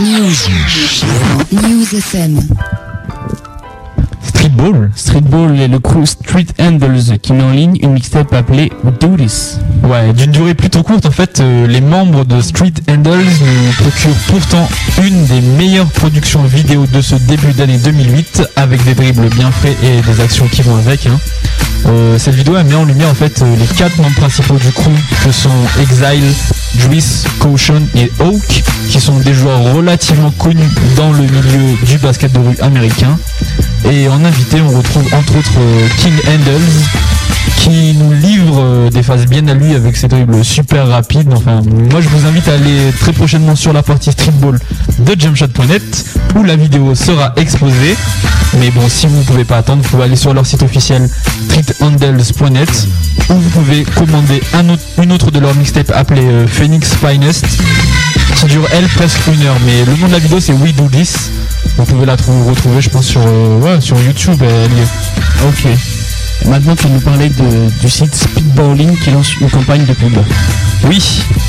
News. 0.01 0.35
News 1.51 1.95
FM. 1.97 2.39
Street 4.57 4.71
ball 4.71 4.89
Streetball 4.95 5.59
et 5.59 5.67
le 5.67 5.79
crew 5.79 6.05
Street 6.05 6.45
Handles 6.59 7.19
qui 7.21 7.33
met 7.33 7.43
en 7.43 7.51
ligne 7.51 7.77
une 7.81 7.93
mixtape 7.93 8.33
appelée 8.33 8.71
Do 8.99 9.15
This. 9.15 9.59
Ouais, 9.83 10.11
d'une 10.13 10.31
durée 10.31 10.55
plutôt 10.55 10.81
courte, 10.83 11.05
en 11.05 11.11
fait, 11.11 11.39
euh, 11.39 11.67
les 11.67 11.81
membres 11.81 12.25
de 12.25 12.41
Street 12.41 12.73
Handles 12.89 13.19
nous 13.19 13.71
procurent 13.83 14.15
pourtant 14.27 14.67
une 15.03 15.25
des 15.25 15.41
meilleures 15.41 15.87
productions 15.87 16.41
vidéo 16.43 16.85
de 16.91 17.01
ce 17.01 17.15
début 17.15 17.53
d'année 17.53 17.77
2008, 17.77 18.43
avec 18.55 18.83
des 18.83 18.95
dribbles 18.95 19.29
bien 19.35 19.51
faits 19.51 19.77
et 19.83 20.01
des 20.01 20.21
actions 20.21 20.47
qui 20.47 20.63
vont 20.63 20.75
avec. 20.77 21.05
hein. 21.05 21.19
Euh, 21.85 22.17
cette 22.17 22.33
vidéo 22.33 22.55
elle 22.57 22.65
met 22.65 22.75
en 22.75 22.85
lumière 22.85 23.09
en 23.09 23.13
fait 23.13 23.41
euh, 23.43 23.55
les 23.55 23.67
quatre 23.75 23.97
membres 23.97 24.15
principaux 24.15 24.55
du 24.57 24.71
crew, 24.71 24.89
que 25.23 25.31
sont 25.31 25.49
Exile, 25.79 26.33
Juice, 26.75 27.25
Caution 27.39 27.81
et 27.95 28.11
Hawk, 28.19 28.63
qui 28.89 28.99
sont 28.99 29.19
des 29.19 29.33
joueurs 29.33 29.61
relativement 29.75 30.31
connus 30.31 30.67
dans 30.95 31.11
le 31.13 31.21
milieu 31.21 31.75
du 31.85 31.97
basket 31.99 32.31
de 32.33 32.39
rue 32.39 32.57
américain. 32.61 33.17
Et 33.91 34.07
en 34.09 34.23
invité, 34.25 34.61
on 34.61 34.77
retrouve 34.77 35.05
entre 35.13 35.37
autres 35.37 35.59
euh, 35.59 35.87
King 35.99 36.13
Handles, 36.27 36.87
qui 37.57 37.93
nous 37.93 38.13
livre 38.13 38.59
euh, 38.59 38.89
des 38.89 39.03
phases 39.03 39.25
bien 39.25 39.47
à 39.47 39.53
lui 39.53 39.73
avec 39.75 39.95
ses 39.97 40.07
dribbles 40.07 40.43
super 40.43 40.87
rapides. 40.87 41.31
Enfin, 41.33 41.61
moi 41.91 42.01
je 42.01 42.09
vous 42.09 42.25
invite 42.25 42.47
à 42.47 42.53
aller 42.53 42.91
très 42.99 43.13
prochainement 43.13 43.55
sur 43.55 43.73
la 43.73 43.83
partie 43.83 44.11
streetball 44.11 44.59
de 44.99 45.19
jumpshot.net 45.19 46.05
où 46.35 46.43
la 46.43 46.55
vidéo 46.55 46.95
sera 46.95 47.33
exposée. 47.35 47.95
Mais 48.59 48.71
bon, 48.71 48.87
si 48.87 49.07
vous 49.07 49.17
ne 49.17 49.23
pouvez 49.23 49.43
pas 49.43 49.57
attendre, 49.57 49.83
vous 49.83 49.89
pouvez 49.89 50.03
aller 50.03 50.15
sur 50.15 50.33
leur 50.33 50.45
site 50.45 50.63
officiel 50.63 51.09
streethandles.net 51.49 52.87
où 53.29 53.33
vous 53.33 53.49
pouvez 53.49 53.83
commander 53.83 54.41
une 55.01 55.11
autre 55.11 55.31
de 55.31 55.39
leurs 55.39 55.55
mixtapes 55.55 55.91
appelée 55.93 56.25
euh, 56.25 56.47
Phoenix 56.47 56.93
Finest 56.95 57.45
qui 58.35 58.45
dure 58.45 58.67
elle 58.71 58.87
presque 58.87 59.19
une 59.27 59.45
heure. 59.45 59.57
Mais 59.65 59.83
le 59.85 59.99
nom 59.99 60.07
de 60.07 60.13
la 60.13 60.19
vidéo 60.19 60.39
c'est 60.39 60.53
We 60.53 60.73
Do 60.75 60.87
This. 60.87 61.31
Vous 61.77 61.85
pouvez 61.85 62.05
la 62.05 62.17
trou- 62.17 62.45
retrouver, 62.49 62.81
je 62.81 62.89
pense, 62.89 63.05
sur, 63.05 63.21
euh, 63.25 63.59
ouais, 63.59 63.81
sur 63.81 63.99
YouTube. 64.01 64.41
Elle 64.41 64.71
est. 64.71 65.45
Ok. 65.47 65.67
Maintenant, 66.45 66.75
tu 66.75 66.87
nous 66.87 66.99
parler 66.99 67.29
de- 67.29 67.69
du 67.81 67.89
site 67.89 68.13
Speedballing 68.15 68.95
qui 68.97 69.11
lance 69.11 69.35
une 69.41 69.49
campagne 69.49 69.85
de 69.85 69.93
pub. 69.93 70.17
Oui, 70.85 71.01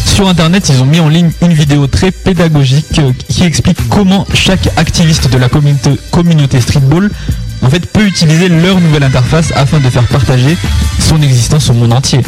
sur 0.06 0.28
internet, 0.28 0.68
ils 0.70 0.80
ont 0.82 0.86
mis 0.86 1.00
en 1.00 1.08
ligne 1.08 1.30
une 1.42 1.52
vidéo 1.52 1.86
très 1.86 2.10
pédagogique 2.10 2.98
euh, 2.98 3.12
qui 3.28 3.44
explique 3.44 3.78
comment 3.90 4.26
chaque 4.34 4.68
activiste 4.76 5.30
de 5.30 5.36
la 5.38 5.48
communauté, 5.48 5.90
communauté 6.10 6.60
streetball 6.60 7.10
en 7.60 7.68
fait 7.70 7.84
peut 7.86 8.06
utiliser 8.06 8.48
leur 8.48 8.80
nouvelle 8.80 9.02
interface 9.02 9.52
afin 9.54 9.78
de 9.80 9.90
faire 9.90 10.04
partager 10.04 10.56
son 10.98 11.20
existence 11.20 11.68
au 11.70 11.74
monde 11.74 11.92
entier. 11.92 12.20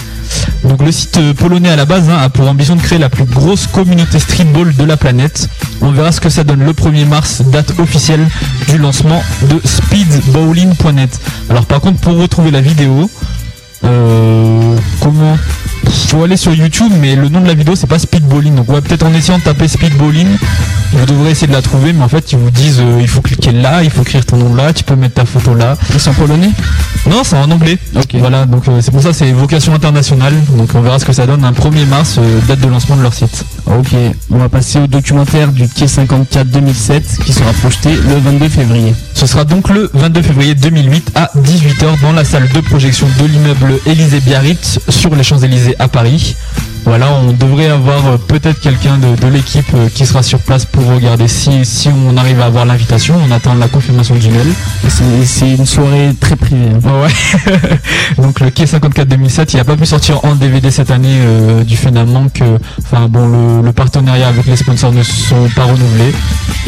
Donc 0.64 0.82
le 0.82 0.92
site 0.92 1.16
euh, 1.18 1.34
polonais 1.34 1.70
à 1.70 1.76
la 1.76 1.84
base 1.84 2.08
hein, 2.08 2.18
a 2.20 2.28
pour 2.28 2.48
ambition 2.48 2.76
de 2.76 2.82
créer 2.82 2.98
la 2.98 3.08
plus 3.08 3.24
grosse 3.24 3.66
communauté 3.66 4.18
streetball 4.18 4.74
de 4.74 4.84
la 4.84 4.96
planète. 4.96 5.48
On 5.80 5.90
verra 5.90 6.12
ce 6.12 6.20
que 6.20 6.28
ça 6.28 6.44
donne 6.44 6.64
le 6.64 6.72
1er 6.72 7.06
mars, 7.06 7.42
date 7.50 7.78
officielle 7.78 8.26
du 8.68 8.78
lancement 8.78 9.22
de 9.42 9.60
speedbowling.net. 9.64 11.20
Alors 11.48 11.66
par 11.66 11.80
contre 11.80 12.00
pour 12.00 12.16
retrouver 12.16 12.50
la 12.50 12.60
vidéo, 12.60 13.10
euh, 13.84 14.76
comment 15.00 15.36
faut 16.10 16.24
aller 16.24 16.36
sur 16.36 16.52
YouTube, 16.52 16.92
mais 17.00 17.14
le 17.14 17.28
nom 17.28 17.40
de 17.40 17.46
la 17.46 17.54
vidéo 17.54 17.76
c'est 17.76 17.86
pas 17.86 17.98
speedballing. 17.98 18.56
Donc 18.56 18.68
ouais, 18.68 18.80
peut-être 18.80 19.06
en 19.06 19.14
essayant 19.14 19.38
de 19.38 19.44
taper 19.44 19.68
speedballing, 19.68 20.26
vous 20.92 21.06
devrez 21.06 21.30
essayer 21.30 21.46
de 21.46 21.52
la 21.52 21.62
trouver, 21.62 21.92
mais 21.92 22.02
en 22.02 22.08
fait 22.08 22.32
ils 22.32 22.38
vous 22.38 22.50
disent 22.50 22.80
euh, 22.80 22.98
il 23.00 23.06
faut 23.06 23.20
cliquer 23.20 23.52
là, 23.52 23.84
il 23.84 23.90
faut 23.90 24.02
écrire 24.02 24.24
ton 24.26 24.36
nom 24.36 24.54
là, 24.54 24.72
tu 24.72 24.82
peux 24.82 24.96
mettre 24.96 25.14
ta 25.14 25.24
photo 25.24 25.54
là. 25.54 25.76
C'est 25.96 26.10
en 26.10 26.14
polonais? 26.14 26.50
Non, 27.08 27.22
c'est 27.22 27.36
en 27.36 27.50
anglais. 27.50 27.78
Ok. 27.94 28.14
Voilà, 28.14 28.44
donc 28.44 28.66
euh, 28.68 28.80
c'est 28.80 28.90
pour 28.90 29.02
ça 29.02 29.12
c'est 29.12 29.30
vocation 29.30 29.72
internationale. 29.72 30.34
Donc 30.56 30.70
on 30.74 30.80
verra 30.80 30.98
ce 30.98 31.04
que 31.04 31.12
ça 31.12 31.26
donne 31.26 31.44
un 31.44 31.52
1er 31.52 31.86
mars, 31.86 32.16
euh, 32.18 32.40
date 32.48 32.60
de 32.60 32.66
lancement 32.66 32.96
de 32.96 33.02
leur 33.02 33.14
site. 33.14 33.44
Ok, 33.66 33.94
on 34.30 34.38
va 34.38 34.48
passer 34.48 34.80
au 34.80 34.86
documentaire 34.88 35.52
du 35.52 35.68
Quai 35.68 35.86
54 35.86 36.48
2007 36.48 37.18
qui 37.24 37.32
sera 37.32 37.52
projeté 37.52 37.90
le 37.90 38.18
22 38.18 38.48
février. 38.48 38.94
Ce 39.14 39.26
sera 39.26 39.44
donc 39.44 39.68
le 39.68 39.88
22 39.94 40.22
février 40.22 40.54
2008 40.56 41.12
à 41.14 41.30
18h 41.38 42.00
dans 42.02 42.12
la 42.12 42.24
salle 42.24 42.48
de 42.48 42.60
projection 42.60 43.06
de 43.20 43.26
l'immeuble 43.26 43.74
Élysée 43.86 44.20
Biarritz 44.20 44.80
sur 44.88 45.14
les 45.14 45.22
Champs-Élysées 45.22 45.69
à 45.78 45.88
Paris. 45.88 46.36
Voilà, 46.84 47.12
on 47.22 47.32
devrait 47.32 47.68
avoir 47.68 48.06
euh, 48.06 48.16
peut-être 48.16 48.58
quelqu'un 48.60 48.96
de, 48.98 49.14
de 49.14 49.26
l'équipe 49.28 49.66
euh, 49.74 49.88
qui 49.94 50.06
sera 50.06 50.22
sur 50.22 50.38
place 50.40 50.64
pour 50.64 50.84
regarder 50.86 51.28
si, 51.28 51.64
si 51.64 51.88
on 51.88 52.16
arrive 52.16 52.40
à 52.40 52.46
avoir 52.46 52.64
l'invitation. 52.64 53.14
On 53.28 53.30
attend 53.30 53.54
la 53.54 53.68
confirmation 53.68 54.14
du 54.16 54.28
mail. 54.28 54.46
C'est 55.24 55.50
une 55.50 55.66
soirée 55.66 56.10
très 56.18 56.36
privée. 56.36 56.68
hein. 56.84 57.02
Ouais. 57.02 57.62
Donc 58.22 58.40
le 58.40 58.50
Quai 58.50 58.66
54 58.66 59.06
2007, 59.08 59.52
il 59.52 59.56
n'a 59.58 59.64
pas 59.64 59.76
pu 59.76 59.86
sortir 59.86 60.24
en 60.24 60.34
DVD 60.34 60.70
cette 60.70 60.90
année 60.90 61.08
euh, 61.20 61.62
du 61.64 61.76
fait 61.76 61.90
d'un 61.90 62.06
manque. 62.06 62.42
Enfin 62.82 63.08
bon, 63.08 63.26
le, 63.60 63.66
le 63.66 63.72
partenariat 63.72 64.28
avec 64.28 64.46
les 64.46 64.56
sponsors 64.56 64.92
ne 64.92 65.02
se 65.02 65.12
sont 65.12 65.48
pas 65.54 65.64
renouvelés. 65.64 66.12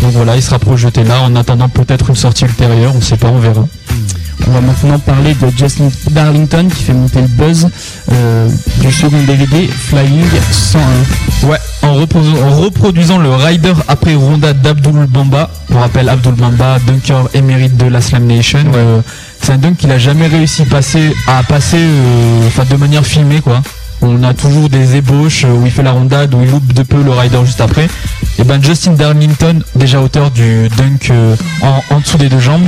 Donc 0.01 0.13
voilà, 0.13 0.37
il 0.37 0.43
sera 0.43 0.59
projeté 0.59 1.05
là 1.05 1.21
en 1.23 1.35
attendant 1.37 1.69
peut-être 1.69 2.11
une 2.11 2.17
sortie 2.17 2.45
ultérieure. 2.45 2.93
On 2.95 2.99
ne 2.99 3.03
sait 3.03 3.17
pas, 3.17 3.29
on 3.29 3.39
verra. 3.39 3.67
On 4.49 4.51
va 4.51 4.61
maintenant 4.61 4.99
parler 4.99 5.35
de 5.35 5.47
Justin 5.57 5.89
Darlington 6.11 6.67
qui 6.69 6.83
fait 6.83 6.93
monter 6.93 7.21
le 7.21 7.29
buzz 7.29 7.69
euh, 8.11 8.49
du 8.81 8.91
second 8.91 9.23
DVD 9.23 9.69
Flying 10.03 10.25
101. 10.51 11.49
Ouais, 11.49 11.59
en, 11.83 11.95
reprodu- 11.95 12.43
en 12.43 12.57
reproduisant 12.61 13.19
le 13.19 13.31
rider 13.35 13.73
après 13.89 14.15
Ronda 14.15 14.53
d'Abdul 14.53 15.07
Bamba. 15.09 15.49
Pour 15.69 15.81
rappel, 15.81 16.09
Abdul 16.09 16.33
Bamba, 16.35 16.79
dunker 16.87 17.29
émérite 17.35 17.77
de 17.77 17.87
la 17.87 18.01
Slam 18.01 18.27
Nation. 18.27 18.59
Euh, 18.75 19.01
c'est 19.41 19.53
un 19.53 19.59
dunk 19.59 19.77
qu'il 19.77 19.91
a 19.93 19.99
jamais 19.99 20.27
réussi 20.27 20.65
passer, 20.65 21.15
à 21.29 21.43
passer 21.45 21.79
euh, 21.81 22.65
de 22.69 22.77
manière 22.77 23.05
filmée 23.07 23.41
quoi. 23.41 23.63
On 24.05 24.25
a 24.25 24.35
toujours 24.35 24.69
des 24.69 24.97
ébauches 24.97 25.45
euh, 25.45 25.53
où 25.53 25.65
il 25.65 25.71
fait 25.71 25.85
la 25.85 25.93
rondade, 25.93 26.35
où 26.35 26.43
il 26.43 26.51
loupe 26.51 26.73
de 26.73 26.83
peu 26.83 27.01
le 27.03 27.13
rider 27.13 27.39
juste 27.45 27.61
après. 27.61 27.89
Et 28.39 28.45
ben 28.45 28.61
Justin 28.63 28.93
Darlington, 28.93 29.61
déjà 29.77 30.01
auteur 30.01 30.31
du 30.33 30.69
dunk 30.77 31.11
euh, 31.11 31.37
en, 31.63 31.95
en 31.95 32.01
dessous 32.01 32.19
des 32.19 32.29
deux 32.29 32.41
jambes, 32.41 32.67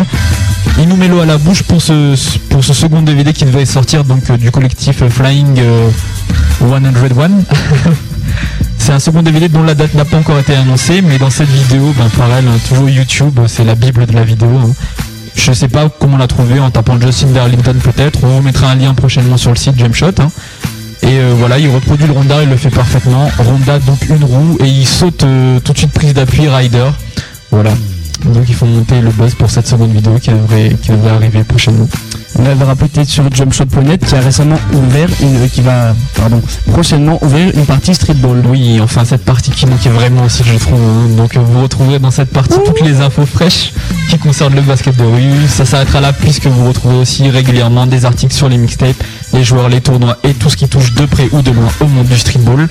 il 0.79 0.89
nous 0.89 0.97
met 0.97 1.09
l'eau 1.09 1.21
à 1.21 1.27
la 1.27 1.39
bouche 1.39 1.63
pour 1.63 1.81
ce, 1.83 2.15
pour 2.49 2.63
ce 2.65 2.73
second 2.73 3.03
DVD 3.03 3.33
qui 3.33 3.45
devait 3.45 3.65
sortir 3.67 4.05
donc 4.05 4.31
du 4.33 4.51
collectif 4.51 5.07
Flying 5.09 5.59
101. 6.61 7.31
C'est 8.79 8.93
un 8.93 8.99
second 8.99 9.23
DVD 9.23 9.49
dont 9.49 9.63
la 9.63 9.75
date 9.75 9.95
n'a 9.95 10.05
pas 10.05 10.19
encore 10.19 10.39
été 10.39 10.55
annoncée, 10.55 11.01
mais 11.01 11.17
dans 11.19 11.31
cette 11.31 11.49
vidéo, 11.49 11.95
ben 11.97 12.09
pareil, 12.11 12.45
hein, 12.47 12.59
toujours 12.69 12.91
YouTube, 12.91 13.41
c'est 13.47 13.65
la 13.65 13.75
bible 13.75 14.05
de 14.05 14.13
la 14.13 14.25
vidéo. 14.25 14.49
hein. 14.63 14.73
Je 15.35 15.53
sais 15.53 15.69
pas 15.69 15.89
comment 15.99 16.19
la 16.19 16.27
trouver 16.27 16.61
en 16.61 16.71
tapant 16.71 17.01
Justin 17.01 17.29
Darlington 17.29 17.75
peut-être. 17.83 18.23
On 18.25 18.43
mettra 18.43 18.71
un 18.71 18.75
lien 18.75 18.93
prochainement 18.95 19.37
sur 19.39 19.51
le 19.51 19.57
site 19.57 19.79
Jamshot. 19.79 20.09
hein. 20.19 20.29
Et 21.03 21.07
euh, 21.19 21.35
voilà, 21.37 21.59
il 21.59 21.69
reproduit 21.71 22.07
le 22.07 22.13
Ronda, 22.13 22.43
il 22.43 22.49
le 22.51 22.57
fait 22.57 22.71
parfaitement. 22.71 23.31
Ronda 23.39 23.79
donc 23.81 24.07
une 24.09 24.25
roue 24.25 24.57
et 24.61 24.67
il 24.69 24.87
saute 24.87 25.23
euh, 25.25 25.61
tout 25.61 25.73
de 25.73 25.79
suite 25.79 25.93
prise 25.93 26.13
d'appui 26.15 26.49
rider. 26.49 26.89
Voilà. 27.51 27.71
Donc 28.23 28.45
il 28.49 28.55
faut 28.55 28.67
monter 28.67 29.01
le 29.01 29.11
buzz 29.11 29.35
pour 29.35 29.51
cette 29.51 29.67
seconde 29.67 29.93
vidéo 29.93 30.15
qui 30.21 30.31
devrait, 30.31 30.77
qui 30.81 30.91
devrait 30.91 31.11
arriver 31.11 31.45
prochainement. 31.45 31.89
On 32.37 32.43
la 32.43 32.55
verra 32.55 32.75
sur 33.07 33.33
jumpshot.net 33.33 34.05
qui 34.05 34.15
a 34.15 34.21
récemment 34.21 34.57
ouvert 34.73 35.09
une, 35.21 35.49
qui 35.49 35.61
va, 35.61 35.95
prochainement 36.67 37.23
ouvrir 37.23 37.53
une 37.55 37.65
partie 37.65 37.95
streetball. 37.95 38.43
Oui, 38.49 38.81
enfin 38.81 39.05
cette 39.05 39.25
partie 39.25 39.51
qui 39.53 39.67
manquait 39.67 39.91
vraiment 39.91 40.25
aussi, 40.25 40.43
je 40.45 40.57
trouve. 40.59 40.81
hein. 40.81 41.09
Donc 41.17 41.37
euh, 41.37 41.41
vous 41.41 41.63
retrouverez 41.63 42.01
dans 42.01 42.11
cette 42.11 42.31
partie 42.31 42.57
toutes 42.65 42.81
les 42.81 43.01
infos 43.01 43.25
fraîches 43.27 43.73
qui 44.11 44.19
concernent 44.19 44.55
le 44.57 44.63
basket 44.63 44.97
de 44.97 45.05
rue. 45.05 45.47
Ça 45.49 45.65
s'arrêtera 45.65 46.01
là 46.01 46.13
puisque 46.13 46.47
vous 46.47 46.67
retrouvez 46.67 46.97
aussi 46.97 47.29
régulièrement 47.31 47.87
des 47.87 48.05
articles 48.05 48.35
sur 48.35 48.49
les 48.49 48.57
mixtapes, 48.57 49.03
les 49.33 49.45
joueurs, 49.45 49.69
les 49.69 49.81
tournois 49.81 50.19
et 50.25 50.35
tout 50.35 50.51
ce 50.51 50.57
qui 50.57 50.67
touche 50.69 50.93
de 50.95 51.07
près 51.07 51.29
ou 51.31 51.41
de 51.43 51.53
loin 51.53 51.69
au 51.81 51.87
monde 51.87 52.07
du 52.07 52.19
streetball. 52.19 52.69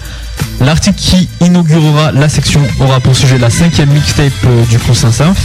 L'article 0.62 0.96
qui 0.98 1.30
inaugurera 1.42 2.12
la 2.12 2.30
section 2.30 2.62
aura 2.80 3.00
pour 3.00 3.16
sujet 3.16 3.38
la 3.38 3.50
cinquième 3.50 3.90
mixtape 3.90 4.32
euh, 4.46 4.64
du 4.66 4.80
coup 4.80 4.94
Saint-Symph. 4.94 5.38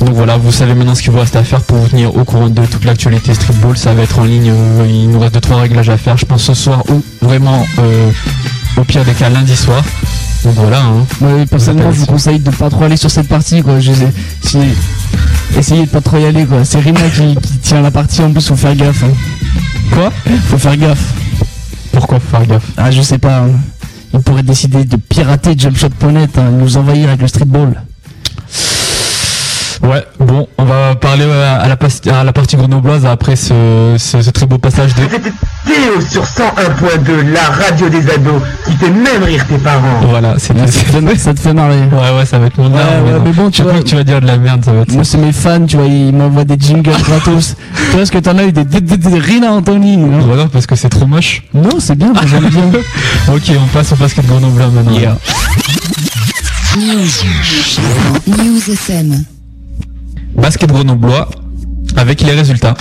Donc 0.00 0.10
voilà, 0.10 0.36
vous 0.36 0.52
savez 0.52 0.74
maintenant 0.74 0.94
ce 0.94 1.02
qu'il 1.02 1.10
vous 1.10 1.18
reste 1.18 1.36
à 1.36 1.44
faire 1.44 1.60
pour 1.62 1.76
vous 1.78 1.88
tenir 1.88 2.14
au 2.14 2.24
courant 2.24 2.48
de 2.48 2.64
toute 2.66 2.84
l'actualité 2.84 3.34
streetball. 3.34 3.76
Ça 3.76 3.92
va 3.94 4.02
être 4.02 4.18
en 4.18 4.24
ligne, 4.24 4.50
euh, 4.50 4.86
il 4.88 5.10
nous 5.10 5.18
reste 5.20 5.34
2-3 5.36 5.54
réglages 5.60 5.88
à 5.90 5.96
faire, 5.98 6.16
je 6.16 6.24
pense 6.26 6.42
ce 6.42 6.54
soir 6.54 6.82
ou 6.90 7.02
vraiment 7.22 7.66
euh, 7.78 8.10
au 8.76 8.84
pire 8.84 9.04
des 9.04 9.12
cas 9.12 9.28
lundi 9.28 9.56
soir. 9.56 9.82
Donc 10.44 10.54
voilà. 10.54 10.80
Hein. 10.80 11.06
Ouais, 11.20 11.44
personnellement, 11.46 11.92
je 11.92 11.98
vous 12.00 12.06
conseille 12.06 12.38
de 12.40 12.50
pas 12.50 12.70
trop 12.70 12.84
aller 12.84 12.96
sur 12.96 13.10
cette 13.10 13.28
partie, 13.28 13.62
quoi. 13.62 13.78
Je 13.78 13.92
si, 14.42 14.58
essayez 15.58 15.84
de 15.84 15.90
pas 15.90 16.00
trop 16.00 16.16
y 16.18 16.24
aller, 16.24 16.46
quoi. 16.46 16.64
C'est 16.64 16.82
qui, 16.82 16.92
qui 17.42 17.58
tient 17.58 17.82
la 17.82 17.90
partie, 17.90 18.22
en 18.22 18.32
plus, 18.32 18.46
faut 18.46 18.56
faire 18.56 18.74
gaffe. 18.74 19.02
hein. 19.02 19.12
Quoi? 19.92 20.10
Faut 20.48 20.56
faire 20.58 20.76
gaffe. 20.78 21.12
Pourquoi 21.92 22.20
faut 22.20 22.38
faire 22.38 22.46
gaffe? 22.46 22.64
Ah, 22.78 22.90
je 22.90 23.02
sais 23.02 23.18
pas. 23.18 23.40
hein. 23.40 23.50
Il 24.12 24.20
pourrait 24.20 24.42
décider 24.42 24.84
de 24.84 24.96
pirater 24.96 25.56
jumpshot.net, 25.56 26.38
hein, 26.38 26.50
nous 26.50 26.76
envahir 26.76 27.08
avec 27.08 27.20
le 27.20 27.28
streetball. 27.28 27.82
Ouais, 29.82 30.04
bon, 30.18 30.46
on 30.58 30.64
va 30.64 30.94
parler 30.94 31.24
euh, 31.26 31.58
à 31.58 31.66
la, 31.66 31.76
pas- 31.76 31.86
à 32.12 32.22
la 32.22 32.32
partie 32.34 32.56
grenobloise 32.56 33.06
après 33.06 33.34
ce, 33.34 33.94
ce, 33.98 34.20
ce 34.20 34.28
très 34.30 34.44
beau 34.44 34.58
passage 34.58 34.94
de... 34.94 35.02
Théo 35.04 36.00
sur 36.06 36.22
101.2, 36.22 37.32
la 37.32 37.40
radio 37.44 37.88
des 37.88 38.10
ados, 38.10 38.42
qui 38.66 38.72
fait 38.76 38.90
même 38.90 39.22
rire 39.24 39.46
tes 39.48 39.56
parents. 39.56 40.00
Voilà, 40.02 40.34
c'est 40.38 40.54
ça, 40.58 40.64
te 40.66 40.70
fait, 40.70 41.16
ça 41.18 41.32
te 41.32 41.40
fait 41.40 41.54
marrer. 41.54 41.78
Ouais, 41.92 42.18
ouais, 42.18 42.26
ça 42.26 42.38
va 42.38 42.46
être 42.48 42.58
mon 42.58 42.66
Ouais, 42.70 42.76
ouais, 42.76 43.12
non. 43.12 43.22
mais 43.24 43.32
bon, 43.32 43.50
tu 43.50 43.62
vois- 43.62 43.72
que 43.72 43.78
tu 43.82 43.96
vas 43.96 44.04
dire 44.04 44.20
de 44.20 44.26
la 44.26 44.36
merde, 44.36 44.62
ça 44.64 44.72
va 44.72 44.80
être 44.82 44.92
Moi, 44.92 45.02
c'est 45.04 45.16
mes 45.16 45.32
fans, 45.32 45.64
tu 45.64 45.76
vois, 45.78 45.86
ils 45.86 46.12
m'envoient 46.14 46.44
des 46.44 46.58
jingles 46.58 46.90
gratos. 47.02 47.56
tu 47.90 47.96
vois 47.96 48.04
ce 48.04 48.12
que 48.12 48.18
t'en 48.18 48.36
as 48.36 48.44
eu 48.44 48.52
des, 48.52 48.64
des, 48.66 48.82
des, 48.82 48.98
des 48.98 49.18
Rina 49.18 49.50
Anthony. 49.52 49.94
hein. 49.94 50.18
Voilà, 50.26 50.46
parce 50.52 50.66
que 50.66 50.76
c'est 50.76 50.90
trop 50.90 51.06
moche. 51.06 51.42
Non, 51.54 51.78
c'est 51.78 51.96
bien, 51.96 52.12
moi, 52.12 52.22
j'aime 52.26 52.48
bien. 52.50 52.64
ok, 53.34 53.50
on 53.58 53.66
passe 53.68 53.92
au 53.92 53.96
basket 53.96 54.26
grenoblois 54.26 54.68
maintenant. 54.68 55.16
News. 56.76 57.08
News 58.26 58.72
FM. 58.74 59.24
Basket 60.34 60.70
grenoblois 60.70 61.28
avec 61.96 62.22
les 62.22 62.32
résultats. 62.32 62.74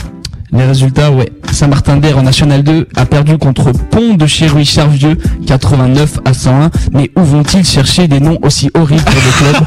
Les 0.52 0.66
résultats, 0.66 1.12
ouais. 1.12 1.32
Saint-Martin-d'Air 1.52 2.18
en 2.18 2.24
National 2.24 2.64
2 2.64 2.88
a 2.96 3.06
perdu 3.06 3.38
contre 3.38 3.72
Pont 3.72 4.16
de 4.16 4.26
chéruy 4.26 4.66
charvieux 4.66 5.16
89 5.46 6.22
à 6.26 6.34
101. 6.34 6.72
Mais 6.94 7.12
où 7.16 7.22
vont-ils 7.22 7.64
chercher 7.66 8.08
des 8.08 8.20
noms 8.20 8.40
aussi 8.42 8.72
horribles 8.74 9.04
pour 9.04 9.14
des 9.14 9.20
clubs 9.38 9.64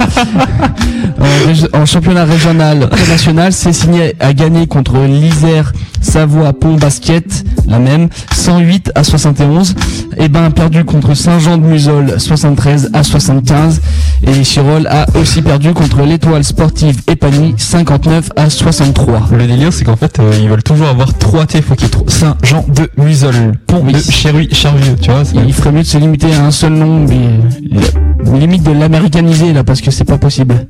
en, 1.75 1.87
championnat 1.87 2.25
régional 2.25 2.91
national, 3.09 3.53
Cessigné 3.53 4.15
a 4.19 4.33
gagné 4.33 4.67
contre 4.67 4.99
l'Isère 4.99 5.73
Savoie 6.01 6.53
Pont 6.53 6.75
Basket, 6.75 7.45
la 7.69 7.79
même, 7.79 8.09
108 8.33 8.91
à 8.95 9.05
71. 9.05 9.77
Et 10.19 10.29
ben 10.29 10.51
perdu 10.51 10.85
contre 10.85 11.15
Saint-Jean 11.15 11.59
de 11.59 11.65
Musol 11.65 12.19
73 12.19 12.91
à 12.93 13.05
75. 13.05 13.81
Et 14.25 14.45
Chirol 14.45 14.87
a 14.87 15.07
aussi 15.21 15.43
perdu 15.43 15.73
contre 15.75 16.03
l'Étoile 16.03 16.45
Sportive 16.45 16.97
Épagny 17.09 17.55
59 17.57 18.31
à 18.37 18.49
63. 18.49 19.29
Le 19.33 19.47
délire, 19.47 19.73
c'est 19.73 19.85
qu'en 19.85 19.97
fait, 19.97 20.19
euh, 20.21 20.33
ils 20.41 20.49
veulent 20.49 20.63
toujours 20.63 20.87
avoir 20.89 21.13
3 21.19 21.47
T, 21.47 21.61
faut 21.61 21.75
qu'ils 21.75 21.91
trouvent 21.91 22.09
Saint-Jean 22.09 22.65
de 22.69 22.89
Musol, 23.03 23.35
Pont 23.67 23.83
Oui. 23.85 23.93
de 23.93 23.99
Chéruy, 23.99 24.49
Charvieux, 24.53 24.95
tu 25.01 25.11
vois. 25.11 25.23
Il 25.35 25.53
ferait 25.53 25.73
mieux 25.73 25.83
de 25.83 25.87
se 25.87 25.99
limiter 25.99 26.33
à 26.35 26.45
un 26.47 26.51
seul 26.53 26.73
nom, 26.73 27.05
mais 27.09 28.39
limite 28.39 28.63
de 28.63 28.73
l'américaniser 28.73 29.53
là, 29.53 29.65
parce 29.65 29.81
que 29.81 29.91
c'est 29.91 30.05
pas 30.05 30.19
possible. 30.19 30.67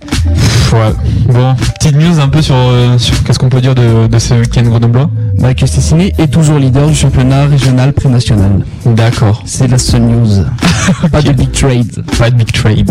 Ouais. 0.72 0.92
Bon, 1.26 1.54
petite 1.78 1.96
news 1.96 2.18
un 2.18 2.28
peu 2.28 2.40
sur, 2.40 2.54
euh, 2.56 2.96
sur 2.96 3.22
qu'est-ce 3.24 3.38
qu'on 3.38 3.50
peut 3.50 3.60
dire 3.60 3.74
de, 3.74 4.06
de 4.06 4.18
ce 4.18 4.34
week-end 4.34 4.62
grenoblois. 4.62 5.10
Bah, 5.38 5.52
que 5.54 5.64
est 5.64 6.30
toujours 6.30 6.58
leader 6.58 6.88
du 6.88 6.94
championnat 6.94 7.46
régional 7.46 7.92
pré-national. 7.92 8.64
D'accord. 8.86 9.42
C'est 9.44 9.68
la 9.68 9.78
seule 9.78 10.02
news. 10.02 10.44
Pas 11.12 11.20
de 11.20 11.32
big 11.32 11.52
trade. 11.52 12.04
Pas 12.18 12.30
de 12.30 12.36
big 12.36 12.50
trade. 12.52 12.90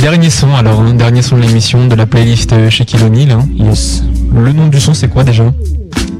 Dernier 0.00 0.30
son 0.30 0.54
alors, 0.54 0.80
hein, 0.80 0.94
dernier 0.94 1.22
son 1.22 1.36
de 1.36 1.42
l'émission 1.42 1.86
de 1.86 1.94
la 1.94 2.06
playlist 2.06 2.52
euh, 2.52 2.70
chez 2.70 2.84
Kilonil. 2.84 3.30
Hein. 3.30 3.46
Yes. 3.54 4.02
Le 4.34 4.52
nom 4.52 4.66
du 4.66 4.80
son 4.80 4.92
c'est 4.94 5.08
quoi 5.08 5.22
déjà? 5.24 5.44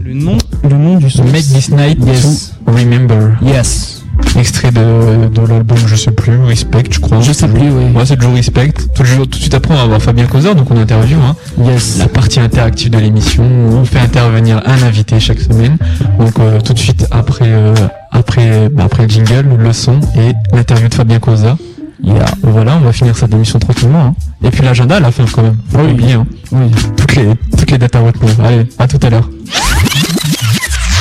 Le 0.04 0.14
nom, 0.14 0.38
le 0.62 0.76
nom 0.76 0.96
du 0.98 1.10
son. 1.10 1.24
Make 1.24 1.46
this 1.46 1.70
night 1.70 1.98
Yes. 2.06 2.54
remember. 2.66 3.32
Yes. 3.42 3.95
Extrait 4.38 4.70
de, 4.70 5.28
de 5.28 5.40
l'album, 5.46 5.78
je 5.86 5.96
sais 5.96 6.10
plus, 6.10 6.36
Respect, 6.42 6.84
je 6.90 6.98
crois. 7.00 7.20
Je 7.20 7.32
sais 7.32 7.48
plus, 7.48 7.70
oui. 7.70 7.84
Ouais, 7.94 8.04
c'est 8.04 8.16
toujours 8.16 8.34
Respect. 8.34 8.72
Tout, 8.94 9.02
le 9.02 9.08
jour- 9.08 9.22
tout 9.26 9.38
de 9.38 9.42
suite 9.42 9.54
après, 9.54 9.72
on 9.74 9.76
va 9.78 9.86
voir 9.86 10.02
Fabien 10.02 10.26
Causer, 10.26 10.54
donc 10.54 10.70
on 10.70 10.76
interview. 10.78 11.16
Hein. 11.18 11.34
Yes. 11.64 11.98
La 11.98 12.08
partie 12.08 12.38
interactive 12.40 12.90
de 12.90 12.98
l'émission, 12.98 13.44
on 13.72 13.84
fait 13.84 13.98
intervenir 13.98 14.60
un 14.66 14.82
invité 14.82 15.18
chaque 15.20 15.40
semaine. 15.40 15.78
Donc 16.18 16.38
euh, 16.38 16.60
tout 16.60 16.74
de 16.74 16.78
suite 16.78 17.06
après, 17.10 17.46
euh, 17.48 17.74
après, 18.12 18.68
bah, 18.70 18.84
après 18.84 19.04
le 19.04 19.08
jingle, 19.08 19.46
le 19.58 19.72
son 19.72 20.00
et 20.16 20.32
l'interview 20.54 20.88
de 20.88 20.94
Fabien 20.94 21.18
Causa. 21.18 21.56
Yeah. 22.04 22.26
Voilà, 22.42 22.76
on 22.76 22.80
va 22.84 22.92
finir 22.92 23.16
cette 23.16 23.32
émission 23.32 23.58
tranquillement. 23.58 24.06
hein. 24.08 24.14
Et 24.44 24.50
puis 24.50 24.62
l'agenda 24.62 24.96
à 24.96 25.00
la 25.00 25.10
fin 25.10 25.24
quand 25.32 25.42
même. 25.42 25.56
Faut 25.70 25.78
Oui. 25.78 25.92
oublier, 25.92 26.12
hein. 26.12 26.26
Oui. 26.52 26.70
Toutes 26.96 27.16
les, 27.16 27.28
toutes 27.56 27.70
les 27.70 27.78
dates 27.78 27.96
à 27.96 28.00
retenir. 28.00 28.34
Allez, 28.44 28.66
à 28.78 28.86
tout 28.86 28.98
à 29.02 29.08
l'heure. 29.08 29.28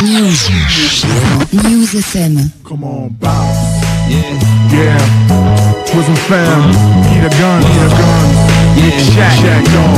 News. 0.03 0.49
News 1.53 1.93
FM. 1.93 2.51
Come 2.67 2.83
on, 2.83 3.13
bounce. 3.15 3.55
Yeah. 4.11 4.35
Yeah. 4.67 4.99
Twism 5.87 6.17
fam. 6.27 6.67
Need 7.07 7.23
a 7.23 7.29
gun, 7.39 7.63
need 7.63 7.79
a 7.79 7.89
gun. 7.95 8.27
Yeah. 8.75 8.99
Shack, 9.15 9.31
Shack, 9.39 9.63
dog. 9.71 9.95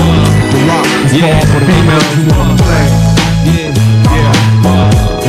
The 0.54 0.60
rock 0.70 0.86
is 1.04 1.18
yeah. 1.18 1.40
for 1.50 1.60
the 1.60 1.66
females 1.66 2.06
who 2.14 2.30
wanna 2.30 2.62
play. 2.62 2.88
Yeah. 3.50 3.74
Yeah. 4.14 4.38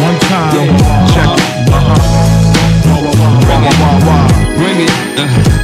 One 0.05 0.19
time. 0.29 0.53
Check 1.17 1.33
it. 1.33 1.73
Uh-huh. 1.73 1.97
Wah, 2.85 3.01
wah, 3.01 3.17
wah, 3.17 3.61
wah, 3.65 3.73
wah, 3.81 4.07
wah. 4.07 4.29
Bring 4.59 4.81
it. 4.85 4.93
Uh, 5.17 5.25
come 5.25 5.53
on. 5.53 5.58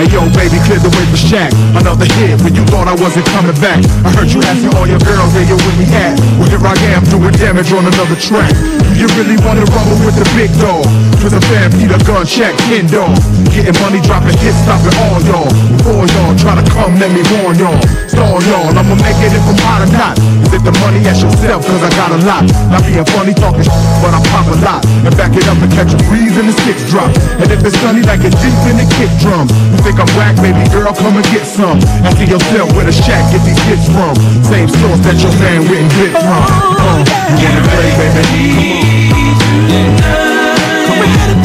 Hey 0.00 0.08
yo, 0.16 0.24
baby, 0.32 0.56
clear 0.64 0.80
the 0.80 0.88
way 0.96 1.04
for 1.12 1.20
Shaq. 1.20 1.52
Another 1.76 2.08
hit 2.16 2.40
when 2.40 2.56
you 2.56 2.64
thought 2.72 2.88
I 2.88 2.96
wasn't 2.96 3.28
coming 3.36 3.52
back. 3.60 3.84
I 4.00 4.08
heard 4.16 4.32
you 4.32 4.40
asking 4.48 4.72
all 4.72 4.88
your 4.88 4.96
girls 5.04 5.28
where 5.36 5.44
you 5.44 5.60
with 5.60 5.76
me 5.76 5.84
at. 5.92 6.16
Well, 6.40 6.48
here 6.48 6.64
I 6.64 6.72
am 6.96 7.04
doing 7.12 7.36
damage 7.36 7.68
on 7.76 7.84
another 7.84 8.16
track. 8.16 8.48
Do 8.48 8.96
you 8.96 9.04
really 9.20 9.36
want 9.44 9.60
to 9.60 9.68
rumble 9.68 10.00
with 10.00 10.16
the 10.16 10.24
big 10.32 10.48
dog? 10.56 10.88
To 11.20 11.28
the 11.28 11.36
fam, 11.52 11.68
need 11.76 11.92
a 11.92 12.00
gun, 12.08 12.24
Shaq, 12.24 12.56
Ken 12.72 12.88
dog. 12.88 13.12
Getting 13.52 13.76
money, 13.84 14.00
dropping 14.00 14.40
hits, 14.40 14.56
stopping 14.64 14.96
all 15.04 15.20
y'all. 15.28 15.52
Before 15.68 16.08
y'all 16.08 16.32
try 16.40 16.56
to 16.56 16.64
come, 16.72 16.96
let 16.96 17.12
me 17.12 17.20
warn 17.36 17.60
y'all. 17.60 17.76
Stall 18.08 18.40
y'all, 18.48 18.72
I'ma 18.72 18.96
make 19.04 19.20
it 19.20 19.36
if 19.36 19.44
I'm 19.44 19.60
hot 19.68 19.84
or 19.84 19.92
not. 19.92 20.16
Is 20.16 20.56
it 20.56 20.64
the 20.64 20.72
money? 20.80 21.04
Ask 21.04 21.20
yourself, 21.20 21.60
cause 21.68 21.84
I 21.84 21.92
got 21.92 22.16
a 22.16 22.20
lot. 22.24 22.48
Not 22.72 22.88
being 22.88 23.04
funny, 23.12 23.36
talking 23.36 23.68
sh- 23.68 23.76
but 24.00 24.16
I 24.16 24.20
pop 24.32 24.48
a 24.48 24.56
lot. 24.64 24.80
And 25.04 25.12
back 25.12 25.36
it 25.36 25.44
up 25.44 25.60
and 25.60 25.68
catch 25.76 25.92
a 25.92 26.00
breeze 26.08 26.40
in 26.40 26.48
the 26.48 26.56
six 26.64 26.88
drop. 26.88 27.12
And 27.36 27.52
if 27.52 27.60
it's 27.60 27.76
sunny, 27.84 28.00
like 28.00 28.24
it's 28.24 28.40
deep 28.40 28.56
in 28.64 28.80
the 28.80 28.88
kick 28.96 29.12
drum. 29.20 29.44
You 29.76 29.89
think 29.90 30.08
I'm 30.08 30.16
whack, 30.16 30.36
baby 30.36 30.62
girl, 30.70 30.94
come 30.94 31.16
and 31.16 31.26
get 31.26 31.46
some. 31.46 31.78
Ask 32.06 32.20
yourself 32.20 32.72
where 32.74 32.84
the 32.84 32.92
shack 32.92 33.32
get 33.32 33.42
these 33.44 33.58
hits 33.66 33.86
from. 33.86 34.14
Same 34.44 34.68
source 34.68 35.00
that 35.02 35.18
your 35.18 35.34
man 35.42 35.66
went 35.66 35.82
and 35.82 35.92
get 35.98 36.12
from. 36.14 36.46
Uh, 36.78 37.02
wanna 37.42 37.62
play, 37.74 37.90
baby? 37.98 38.70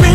Hey 0.06 0.15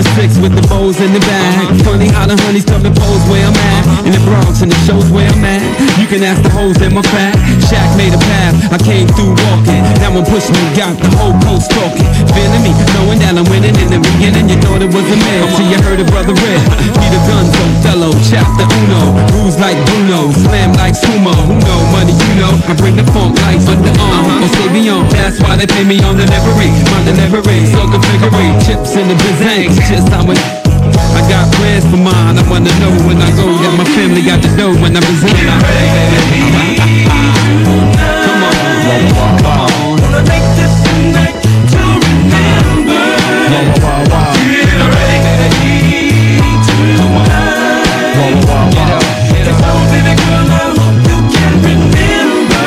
the 0.00 0.08
six 0.16 0.40
with 0.40 0.56
the 0.56 0.64
bows 0.72 0.96
in 1.00 1.12
the 1.12 1.20
bag. 1.20 1.76
Funny 1.84 2.08
how 2.08 2.24
the 2.24 2.36
honeys 2.48 2.64
come 2.64 2.80
to 2.80 2.92
pose 2.92 3.22
where 3.28 3.44
I'm 3.44 3.52
at. 3.52 3.84
In 4.08 4.12
the 4.16 4.22
Bronx 4.24 4.64
and 4.64 4.72
the 4.72 4.80
shows 4.88 5.04
where 5.12 5.28
I'm 5.28 5.44
at. 5.44 5.60
You 6.00 6.08
can 6.08 6.24
ask 6.24 6.40
the 6.40 6.48
hoes 6.48 6.80
in 6.80 6.96
my 6.96 7.04
fat. 7.12 7.36
Shaq 7.68 7.84
made 8.00 8.16
a 8.16 8.20
path, 8.20 8.56
I 8.72 8.78
came 8.80 9.06
through 9.12 9.36
walking. 9.36 9.82
Now 10.00 10.16
I'm 10.16 10.24
pushing, 10.24 10.56
got 10.72 10.96
the 10.96 11.10
whole 11.20 11.36
coast 11.44 11.68
talking. 11.76 12.08
Feeling 12.32 12.64
me, 12.64 12.72
knowing 12.96 13.20
that 13.20 13.36
I'm 13.36 13.44
winning 13.52 13.76
in 13.76 13.88
the 13.92 14.00
beginning. 14.00 14.48
You 14.48 14.56
thought 14.64 14.80
it 14.80 14.88
was 14.88 15.04
a 15.04 15.18
man, 15.20 15.44
till 15.52 15.68
you 15.68 15.78
heard 15.84 16.00
a 16.00 16.06
brother 16.08 16.32
red. 16.32 16.64
Peter 16.96 17.20
Gunzo, 17.28 17.64
fellow, 17.84 18.12
chapter 18.24 18.64
uno. 18.64 19.20
Rules 19.36 19.60
like 19.60 19.76
Bruno, 19.84 20.32
slam 20.32 20.72
like 20.80 20.96
sumo. 20.96 21.36
Who 21.44 21.60
know 21.60 21.80
money, 21.92 22.16
you 22.16 22.40
know. 22.40 22.52
I 22.64 22.72
bring 22.72 22.96
the 22.96 23.04
funk 23.12 23.36
like 23.44 23.60
under 23.68 23.92
arm. 24.00 24.24
Uh-huh. 24.24 24.48
Savion, 24.56 25.04
that's 25.12 25.36
why 25.44 25.60
they 25.60 25.68
pay 25.68 25.84
me 25.84 26.00
on 26.00 26.16
delivery. 26.16 26.72
My 26.88 27.04
delivery, 27.04 27.68
so 27.68 27.84
configure 27.92 28.30
chips 28.64 28.96
in 28.96 29.04
the 29.12 29.16
bizangs. 29.20 29.89
I 29.92 31.26
got 31.28 31.52
plans 31.54 31.84
for 31.90 31.96
mine. 31.96 32.38
I 32.38 32.42
wanna 32.48 32.70
know 32.78 32.94
when 33.10 33.18
I 33.18 33.30
go 33.34 33.42
that 33.42 33.74
my 33.76 33.82
family 33.90 34.22
got 34.22 34.40
the 34.40 34.46
dough 34.54 34.70
when 34.78 34.94
I'm 34.94 35.02
in. 35.02 35.18
Come 38.22 38.38
on, 38.38 38.54
come 38.86 39.50
on. 39.50 39.98
Wanna 39.98 40.22
make 40.30 40.46
this 40.54 40.78
night 41.10 41.34
to 41.74 41.82
remember. 42.06 43.02
To 43.50 43.66
girl, 50.22 50.46
I 50.54 50.70
hope 50.78 51.02
you 51.10 51.18
can 51.34 51.54
remember. 51.66 52.62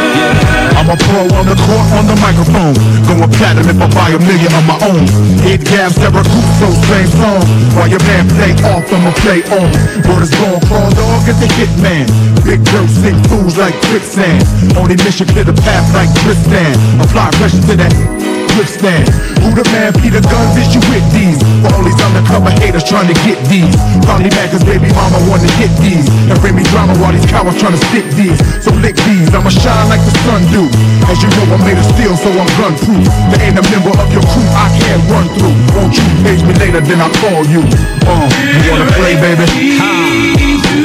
I'm 0.76 0.91
a 0.91 0.98
pro 1.00 1.24
on 1.40 1.45
the 1.48 1.56
court, 1.56 1.88
on 1.95 2.04
the 2.04 2.18
microphone. 2.20 2.93
Going 3.14 3.30
platinum 3.30 3.69
if 3.69 3.77
I 3.77 3.88
buy 3.94 4.10
a 4.10 4.18
million 4.18 4.52
on 4.57 4.65
my 4.65 4.77
own. 4.90 5.06
Eight 5.45 5.61
gabs, 5.69 5.94
Sarah 6.02 6.26
so 6.57 6.68
same 6.90 7.11
song. 7.14 7.45
While 7.77 7.88
your 7.88 8.02
man 8.10 8.26
play 8.34 8.57
off, 8.65 8.90
I'ma 8.90 9.14
play 9.22 9.45
on. 9.53 9.69
Word 10.10 10.23
is 10.23 10.34
gone, 10.34 10.60
crawl 10.65 10.90
dog 10.90 11.30
is 11.30 11.38
a 11.38 11.48
hitman. 11.53 12.10
Big 12.44 12.64
dirt, 12.65 12.90
sick 12.90 13.14
fools 13.30 13.56
like 13.56 13.76
quicksand. 13.85 14.41
Only 14.76 14.95
mission 15.06 15.27
clear 15.27 15.44
the 15.44 15.53
path 15.53 15.94
like 15.94 16.10
Tristan. 16.26 16.73
Apply 17.02 17.30
pressure 17.38 17.61
to 17.61 17.76
that 17.77 18.43
grip 18.53 18.69
stand. 18.69 19.09
Who 19.41 19.49
the 19.51 19.65
man, 19.73 19.93
be 19.97 20.09
the 20.13 20.21
Guns, 20.21 20.55
is 20.57 20.69
you 20.73 20.81
with 20.93 21.05
these? 21.11 21.38
All 21.73 21.81
these 21.84 21.97
undercover 21.99 22.53
haters 22.61 22.85
trying 22.85 23.09
to 23.09 23.17
get 23.25 23.41
these. 23.49 23.73
Probably 24.05 24.30
mad 24.30 24.53
cause 24.53 24.63
baby 24.63 24.88
mama 24.93 25.17
wanna 25.27 25.49
hit 25.59 25.73
these. 25.81 26.05
And 26.30 26.38
bring 26.39 26.55
me 26.55 26.63
drama 26.69 26.93
while 27.01 27.11
these 27.11 27.25
cowards 27.25 27.57
trying 27.59 27.73
to 27.75 27.84
stick 27.89 28.05
these. 28.13 28.38
So 28.63 28.71
lick 28.80 28.95
these, 29.09 29.34
I'ma 29.34 29.49
shine 29.49 29.89
like 29.89 30.01
the 30.05 30.13
sun 30.23 30.41
do. 30.53 30.69
As 31.09 31.17
you 31.21 31.30
know, 31.35 31.57
I'm 31.57 31.61
made 31.65 31.77
of 31.77 31.88
steel, 31.97 32.15
so 32.15 32.30
I'm 32.31 32.49
gun 32.57 32.73
proof. 32.85 33.05
There 33.34 33.41
ain't 33.41 33.57
a 33.57 33.65
member 33.73 33.93
of 33.97 34.07
your 34.13 34.23
crew 34.31 34.47
I 34.53 34.69
can't 34.77 35.03
run 35.09 35.27
through. 35.35 35.57
Won't 35.75 35.97
you 35.97 36.05
page 36.23 36.41
me 36.45 36.53
later, 36.61 36.81
then 36.81 37.01
I'll 37.01 37.13
call 37.19 37.43
you. 37.49 37.61
Uh, 38.05 38.27
you 38.63 38.71
wanna 38.71 38.89
play, 38.93 39.17
baby? 39.17 39.45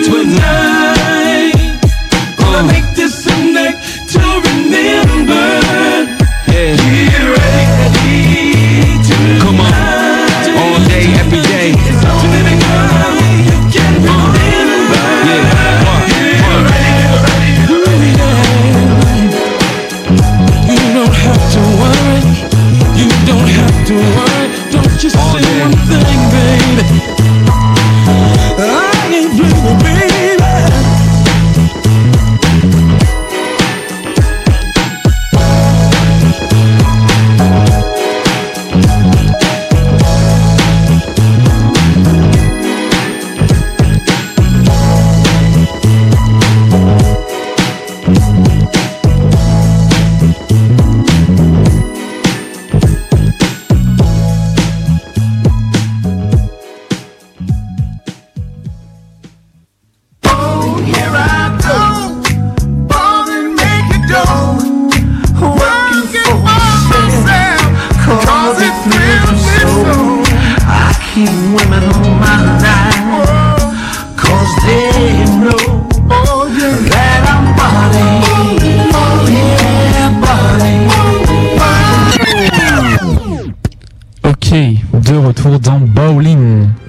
Tonight, 0.09 1.55
Uh. 2.41 2.63
make 2.65 2.98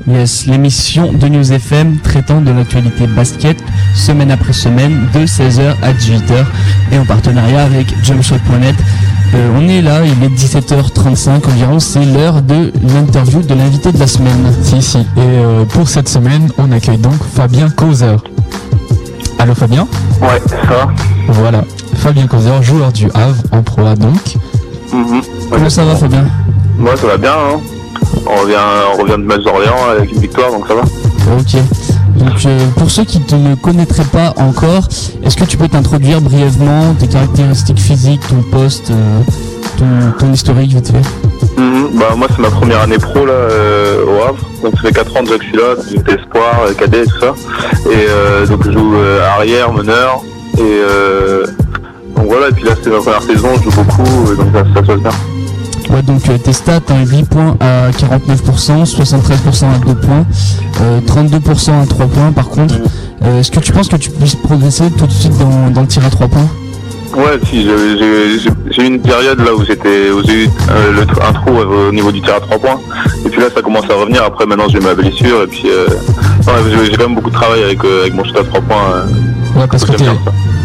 Yes, 0.10 0.48
l'émission 0.48 1.14
de 1.14 1.28
News 1.28 1.54
FM 1.54 1.98
traitant 2.00 2.42
de 2.42 2.52
l'actualité 2.52 3.06
basket 3.06 3.58
semaine 3.94 4.32
après 4.32 4.54
semaine 4.54 5.08
de 5.14 5.20
16h 5.20 5.76
à 5.84 5.94
18h 5.94 6.46
et 6.92 6.98
en 6.98 7.06
partenariat 7.06 7.64
avec 7.64 7.86
jumpshot.net. 8.04 8.76
Euh, 9.36 9.50
on 9.56 9.70
est 9.70 9.84
là, 9.84 10.02
il 10.04 10.24
est 10.24 10.30
17h35 10.30 11.46
environ, 11.48 11.80
c'est 11.80 12.04
l'heure 12.06 12.42
de 12.42 12.72
l'interview 12.92 13.42
de 13.42 13.54
l'invité 13.54 13.92
de 13.92 14.00
la 14.00 14.08
semaine. 14.08 14.52
Si, 14.64 14.82
si. 14.82 14.98
Et 14.98 15.04
euh, 15.18 15.66
pour 15.66 15.88
cette 15.88 16.10
semaine, 16.10 16.50
on 16.58 16.72
accueille 16.72 16.98
donc 16.98 17.22
Fabien 17.36 17.70
Causer. 17.70 18.16
Allô 19.38 19.54
Fabien? 19.54 19.88
Ouais, 20.22 20.42
ça. 20.48 20.90
Voilà. 21.28 21.64
Fabien 21.98 22.26
Causer, 22.26 22.64
joueur 22.64 22.92
du 22.92 23.06
Havre 23.14 23.44
en 23.52 23.62
Pro 23.62 23.86
A 23.86 23.96
donc. 23.96 24.38
Mhm. 24.92 25.22
Comment 25.52 25.70
ça 25.70 25.86
va 25.86 25.96
Fabien? 25.96 26.26
Moi, 26.80 26.98
ça 26.98 27.06
va 27.06 27.18
bien. 27.18 27.34
Hein. 27.34 27.60
On 28.26 28.42
revient, 28.42 28.56
on 28.94 29.02
revient 29.02 29.18
du 29.18 29.24
match 29.24 29.44
d'Orléans 29.44 29.90
avec 29.92 30.12
une 30.12 30.20
victoire, 30.20 30.52
donc 30.52 30.68
ça 30.68 30.76
va. 30.76 30.82
Ok. 30.82 31.62
Donc, 32.18 32.46
euh, 32.46 32.60
pour 32.78 32.92
ceux 32.92 33.06
qui 33.06 33.22
ne 33.34 33.56
connaîtraient 33.56 34.04
pas 34.04 34.34
encore, 34.38 34.88
est-ce 35.24 35.38
que 35.38 35.46
tu 35.46 35.58
peux 35.58 35.68
t'introduire 35.68 36.20
brièvement 36.22 36.94
tes 37.00 37.08
caractéristiques 37.08 37.80
physiques, 37.80 38.22
ton 38.28 38.42
poste, 38.58 38.92
euh, 38.92 39.22
ton, 39.78 39.86
ton 40.18 40.34
historique 40.34 40.72
vite 40.72 40.92
fait? 40.92 41.62
Mhm. 41.62 41.98
Bah, 41.98 42.16
moi, 42.18 42.28
c'est 42.36 42.42
ma 42.42 42.50
première 42.50 42.82
année 42.82 42.98
pro 42.98 43.26
là, 43.26 43.32
euh, 43.32 44.06
au 44.06 44.24
Havre. 44.24 44.40
Donc, 44.64 44.74
ça 44.76 44.82
fait 44.82 44.94
4 44.94 45.18
ans 45.18 45.24
que 45.24 45.38
je 45.42 45.48
suis 45.48 45.58
là. 45.58 45.76
J'étais 45.90 46.16
espoir, 46.16 46.62
cadet 46.78 47.04
et 47.04 47.06
tout 47.06 47.20
ça. 47.20 47.34
Et 47.90 48.48
donc, 48.48 48.66
je 48.66 48.72
joue 48.72 48.96
arrière, 49.36 49.72
meneur. 49.72 50.22
Et 50.60 50.62
euh, 50.62 51.46
donc 52.16 52.26
voilà. 52.28 52.50
Et 52.50 52.52
puis 52.52 52.66
là, 52.66 52.72
c'est 52.82 52.90
ma 52.90 52.98
première 52.98 53.22
saison. 53.22 53.50
Je 53.58 53.70
joue 53.70 53.82
beaucoup. 53.82 54.34
et 54.34 54.36
donc, 54.36 54.48
ça, 54.54 54.64
ça 54.74 54.82
se 54.82 54.88
passe 54.88 55.00
bien. 55.00 55.12
Ouais, 55.90 56.04
donc 56.04 56.22
euh, 56.30 56.38
tes 56.38 56.54
stats, 56.54 56.82
hein, 56.90 57.04
8 57.06 57.24
points 57.30 57.58
à 57.60 57.90
49%, 57.92 58.86
73% 58.86 59.66
à 59.66 59.78
2 59.86 59.96
points, 59.96 60.26
euh, 60.82 61.00
32% 61.02 61.82
à 61.82 61.86
3 61.88 62.06
points 62.08 62.32
par 62.32 62.50
contre. 62.50 62.76
Euh, 63.24 63.40
Est-ce 63.40 63.50
que 63.52 63.60
tu 63.60 63.72
penses 63.72 63.88
que 63.88 63.96
tu 63.96 64.12
puisses 64.12 64.36
progresser 64.36 64.92
tout 64.92 65.08
de 65.08 65.12
suite 65.12 65.36
dans, 65.40 65.72
dans 65.72 65.82
le 65.82 65.88
tir 65.88 66.06
à 66.06 66.10
3 66.10 66.28
points? 66.28 66.48
Ouais, 67.18 67.40
si, 67.50 67.64
j'ai- 67.64 68.84
eu 68.84 68.86
une 68.86 69.02
période 69.02 69.40
là 69.40 69.56
où 69.56 69.66
j'étais, 69.66 70.12
où 70.12 70.22
j'ai 70.24 70.44
eu 70.46 70.50
euh, 70.70 70.92
le 70.94 71.02
un 71.02 71.34
trou 71.34 71.58
euh, 71.60 71.90
au 71.90 71.92
niveau 71.92 72.12
du 72.12 72.22
tir 72.22 72.36
à 72.36 72.40
3 72.40 72.60
points. 72.60 72.80
Et 73.26 73.30
puis 73.30 73.42
là, 73.42 73.48
ça 73.54 73.62
commence 73.64 73.86
à 73.90 73.96
revenir. 73.96 74.24
Après, 74.24 74.46
maintenant, 74.46 74.68
j'ai 74.70 74.80
ma 74.80 74.94
blessure. 74.94 75.42
Et 75.44 75.48
puis, 75.48 75.64
euh, 75.66 75.88
ouais, 75.88 76.86
j'ai 76.86 76.96
quand 76.98 77.06
même 77.08 77.16
beaucoup 77.16 77.32
de 77.32 77.36
travail 77.36 77.64
avec, 77.64 77.84
euh, 77.84 78.02
avec 78.02 78.14
mon 78.14 78.24
shoot 78.24 78.38
à 78.38 78.44
3 78.44 78.62
points. 78.62 78.78
euh. 78.94 79.60
Ouais, 79.60 79.68
parce 79.68 79.84
que 79.86 79.94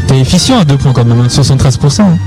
t'es 0.06 0.20
efficient 0.20 0.59
à 0.60 0.64
deux 0.66 0.76
points 0.76 0.92
quand 0.92 1.06
même, 1.06 1.18
hein, 1.20 1.28
73%. 1.30 2.02
hein. 2.02 2.18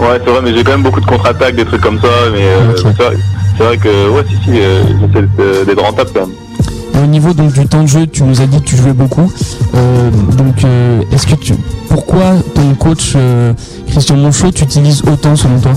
Ouais, 0.00 0.20
c'est 0.24 0.30
vrai, 0.30 0.40
mais 0.42 0.54
j'ai 0.54 0.64
quand 0.64 0.72
même 0.72 0.82
beaucoup 0.82 1.00
de 1.00 1.06
contre-attaques, 1.06 1.56
des 1.56 1.64
trucs 1.64 1.80
comme 1.80 2.00
ça. 2.00 2.08
Mais 2.32 2.42
euh, 2.42 2.74
c'est 2.76 3.62
vrai, 3.64 3.76
que, 3.78 4.08
ouais, 4.10 4.24
si, 4.28 4.36
si, 4.44 4.60
euh, 4.60 4.82
j'essaie 5.00 5.22
d'être- 5.22 5.66
d'être 5.66 5.82
rentable 5.82 6.10
quand 6.14 6.20
même. 6.26 7.02
Au 7.02 7.06
niveau 7.06 7.32
donc 7.32 7.52
du 7.52 7.66
temps 7.66 7.82
de 7.82 7.88
jeu, 7.88 8.06
tu 8.06 8.22
nous 8.22 8.40
as 8.40 8.46
dit 8.46 8.60
que 8.60 8.64
tu 8.66 8.76
jouais 8.76 8.92
beaucoup. 8.92 9.30
Euh, 9.74 10.10
donc 10.38 10.64
euh, 10.64 11.00
est-ce 11.12 11.26
que 11.26 11.34
tu 11.34 11.54
pourquoi 11.88 12.22
ton 12.54 12.72
coach 12.74 13.12
euh, 13.16 13.52
Christian 13.88 14.16
Monchot 14.16 14.52
t'utilise 14.52 15.02
autant 15.02 15.34
selon 15.34 15.58
toi? 15.58 15.72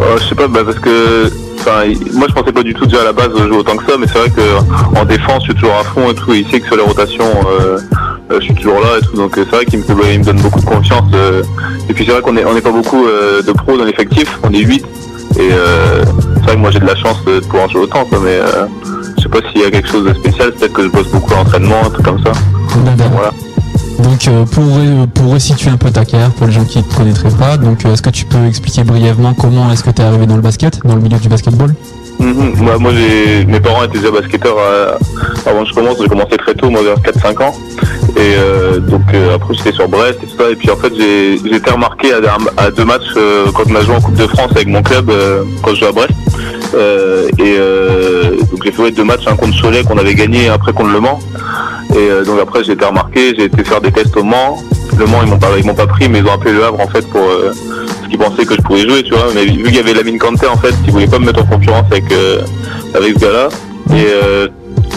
Euh, 0.00 0.16
je 0.18 0.28
sais 0.28 0.34
pas, 0.34 0.48
bah, 0.48 0.60
parce 0.64 0.78
que 0.78 1.30
enfin, 1.60 1.82
moi 2.14 2.26
je 2.30 2.34
pensais 2.34 2.50
pas 2.52 2.62
du 2.62 2.72
tout 2.72 2.86
déjà 2.86 3.02
à 3.02 3.04
la 3.04 3.12
base 3.12 3.28
jouer 3.36 3.56
autant 3.58 3.76
que 3.76 3.84
ça, 3.90 3.98
mais 4.00 4.06
c'est 4.10 4.18
vrai 4.18 4.30
que 4.30 4.98
en 4.98 5.04
défense 5.04 5.42
je 5.42 5.52
suis 5.52 5.54
toujours 5.54 5.76
à 5.76 5.84
fond 5.84 6.10
et 6.10 6.14
tout. 6.14 6.32
Il 6.32 6.46
sait 6.50 6.60
que 6.60 6.66
sur 6.66 6.76
les 6.76 6.82
rotations 6.82 7.24
euh, 7.46 7.76
euh, 7.76 7.78
je 8.40 8.44
suis 8.44 8.54
toujours 8.54 8.80
là 8.80 8.98
et 8.98 9.04
tout, 9.06 9.16
donc 9.16 9.36
euh, 9.38 9.44
c'est 9.48 9.56
vrai 9.56 9.64
qu'il 9.64 9.78
me, 9.80 9.84
il 10.12 10.18
me 10.20 10.24
donne 10.24 10.40
beaucoup 10.40 10.60
de 10.60 10.64
confiance. 10.64 11.10
euh. 11.14 11.42
et 11.88 11.92
puis 11.92 12.04
c'est 12.06 12.12
vrai 12.12 12.22
qu'on 12.22 12.36
est 12.36 12.44
on 12.44 12.54
n'est 12.54 12.60
pas 12.60 12.72
beaucoup 12.72 13.06
euh, 13.06 13.42
de 13.42 13.52
pros 13.52 13.76
dans 13.76 13.84
l'effectif, 13.84 14.38
on 14.42 14.52
est 14.52 14.58
8 14.60 14.84
et 15.38 15.48
euh, 15.52 16.04
c'est 16.36 16.42
vrai 16.42 16.54
que 16.54 16.60
moi 16.60 16.70
j'ai 16.70 16.80
de 16.80 16.86
la 16.86 16.96
chance 16.96 17.24
de 17.24 17.40
pouvoir 17.40 17.68
jouer 17.70 17.82
autant, 17.82 18.04
quoi, 18.04 18.18
mais 18.22 18.38
euh, 18.38 18.66
je 19.16 19.22
sais 19.22 19.28
pas 19.28 19.38
s'il 19.50 19.62
y 19.62 19.64
a 19.64 19.70
quelque 19.70 19.88
chose 19.88 20.04
de 20.04 20.14
spécial, 20.14 20.52
peut-être 20.52 20.72
que 20.72 20.82
je 20.82 20.88
bosse 20.88 21.08
beaucoup 21.08 21.32
à 21.32 21.36
l'entraînement, 21.36 21.76
un 21.86 21.90
truc 21.90 22.04
comme 22.04 22.22
ça. 22.22 22.32
Voilà. 22.68 23.30
Donc 23.98 24.28
euh, 24.28 24.44
pour, 25.14 25.32
resituer 25.32 25.70
un 25.70 25.76
peu 25.76 25.90
ta 25.90 26.04
carrière, 26.04 26.30
pour 26.32 26.46
les 26.46 26.52
gens 26.52 26.64
qui 26.64 26.78
ne 26.78 26.82
te 26.82 26.94
connaîtraient 26.94 27.30
pas, 27.30 27.56
donc 27.56 27.84
euh, 27.84 27.92
est-ce 27.92 28.02
que 28.02 28.10
tu 28.10 28.24
peux 28.24 28.44
expliquer 28.46 28.84
brièvement 28.84 29.32
comment 29.34 29.70
est-ce 29.72 29.84
que 29.84 29.90
tu 29.90 30.02
es 30.02 30.04
arrivé 30.04 30.26
dans 30.26 30.36
le 30.36 30.42
basket, 30.42 30.80
dans 30.84 30.96
le 30.96 31.00
milieu 31.00 31.18
du 31.18 31.28
basketball? 31.28 31.72
Mhm. 32.22 32.54
Moi, 32.78 32.92
mes 33.48 33.60
parents 33.60 33.82
étaient 33.82 33.98
déjà 33.98 34.12
basketteurs 34.12 34.56
euh, 34.58 34.94
avant 35.44 35.64
que 35.64 35.70
je 35.70 35.74
commence. 35.74 35.96
J'ai 36.00 36.08
commencé 36.08 36.36
très 36.36 36.54
tôt, 36.54 36.70
moi 36.70 36.82
vers 36.82 36.96
4-5 36.98 37.42
ans. 37.42 37.54
Et 38.16 38.34
euh, 38.36 38.78
donc 38.78 39.02
euh, 39.12 39.34
après 39.34 39.54
j'étais 39.54 39.72
sur 39.72 39.88
Brest 39.88 40.20
et. 40.22 40.52
Et 40.52 40.56
puis 40.56 40.70
en 40.70 40.76
fait 40.76 40.92
j'ai 40.96 41.34
été 41.34 41.70
remarqué 41.70 42.12
à, 42.12 42.70
deux 42.70 42.84
matchs 42.84 43.14
quand 43.54 43.62
on 43.70 43.74
a 43.74 43.80
joué 43.82 43.94
en 43.94 44.00
Coupe 44.00 44.16
de 44.16 44.26
France 44.26 44.50
avec 44.50 44.68
mon 44.68 44.82
club 44.82 45.10
quand 45.62 45.70
je 45.70 45.80
jouais 45.80 45.88
à 45.88 45.92
Brest. 45.92 46.12
Et 47.38 47.56
donc 48.50 48.62
j'ai 48.64 48.72
fait 48.72 48.90
deux 48.90 49.04
matchs, 49.04 49.26
un 49.26 49.36
contre 49.36 49.60
Cholet 49.60 49.82
qu'on 49.82 49.98
avait 49.98 50.14
gagné 50.14 50.48
après 50.48 50.72
contre 50.72 50.90
Le 50.90 51.00
Mans. 51.00 51.20
Et 51.96 52.24
donc 52.24 52.38
après 52.40 52.64
j'ai 52.64 52.72
été 52.72 52.84
remarqué, 52.84 53.34
j'ai 53.36 53.44
été 53.44 53.64
faire 53.64 53.80
des 53.80 53.92
tests 53.92 54.16
au 54.16 54.24
Mans. 54.24 54.58
Le 54.98 55.06
Mans 55.06 55.22
ils 55.24 55.30
m'ont 55.30 55.38
pas 55.38 55.48
ils 55.58 55.64
m'ont 55.64 55.74
pas 55.74 55.86
pris 55.86 56.08
mais 56.08 56.18
ils 56.18 56.26
ont 56.26 56.32
appelé 56.32 56.52
le 56.52 56.64
Havre 56.64 56.80
en 56.80 56.88
fait 56.88 57.08
pour 57.08 57.26
euh, 58.12 58.18
qu'ils 58.18 58.18
pensaient 58.18 58.44
que 58.44 58.54
je 58.54 58.62
pouvais 58.62 58.88
jouer 58.88 59.02
tu 59.02 59.12
vois. 59.12 59.28
Mais 59.34 59.44
vu 59.44 59.64
qu'il 59.64 59.76
y 59.76 59.78
avait 59.78 59.94
Lamine 59.94 60.18
Kanté 60.18 60.46
en 60.46 60.56
fait, 60.56 60.74
ils 60.86 60.92
voulaient 60.92 61.06
pas 61.06 61.18
me 61.18 61.26
mettre 61.26 61.42
en 61.42 61.46
concurrence 61.46 61.86
avec 61.90 62.10
euh, 62.12 62.40
avec 62.94 63.14
ce 63.14 63.18
gars-là. 63.18 63.48
Et 63.90 64.06
euh, 64.06 64.48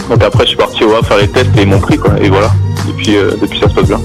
donc 0.08 0.22
après 0.22 0.44
je 0.44 0.48
suis 0.48 0.56
parti 0.56 0.84
au 0.84 0.90
faire 1.02 1.18
les 1.18 1.28
tests 1.28 1.56
et 1.56 1.62
ils 1.62 1.68
m'ont 1.68 1.80
pris 1.80 1.96
quoi. 1.96 2.12
Et 2.20 2.28
voilà. 2.28 2.50
Depuis 2.86 3.16
euh, 3.16 3.32
depuis 3.40 3.58
ça 3.58 3.68
se 3.68 3.74
passe 3.74 3.88
bien. 3.88 4.00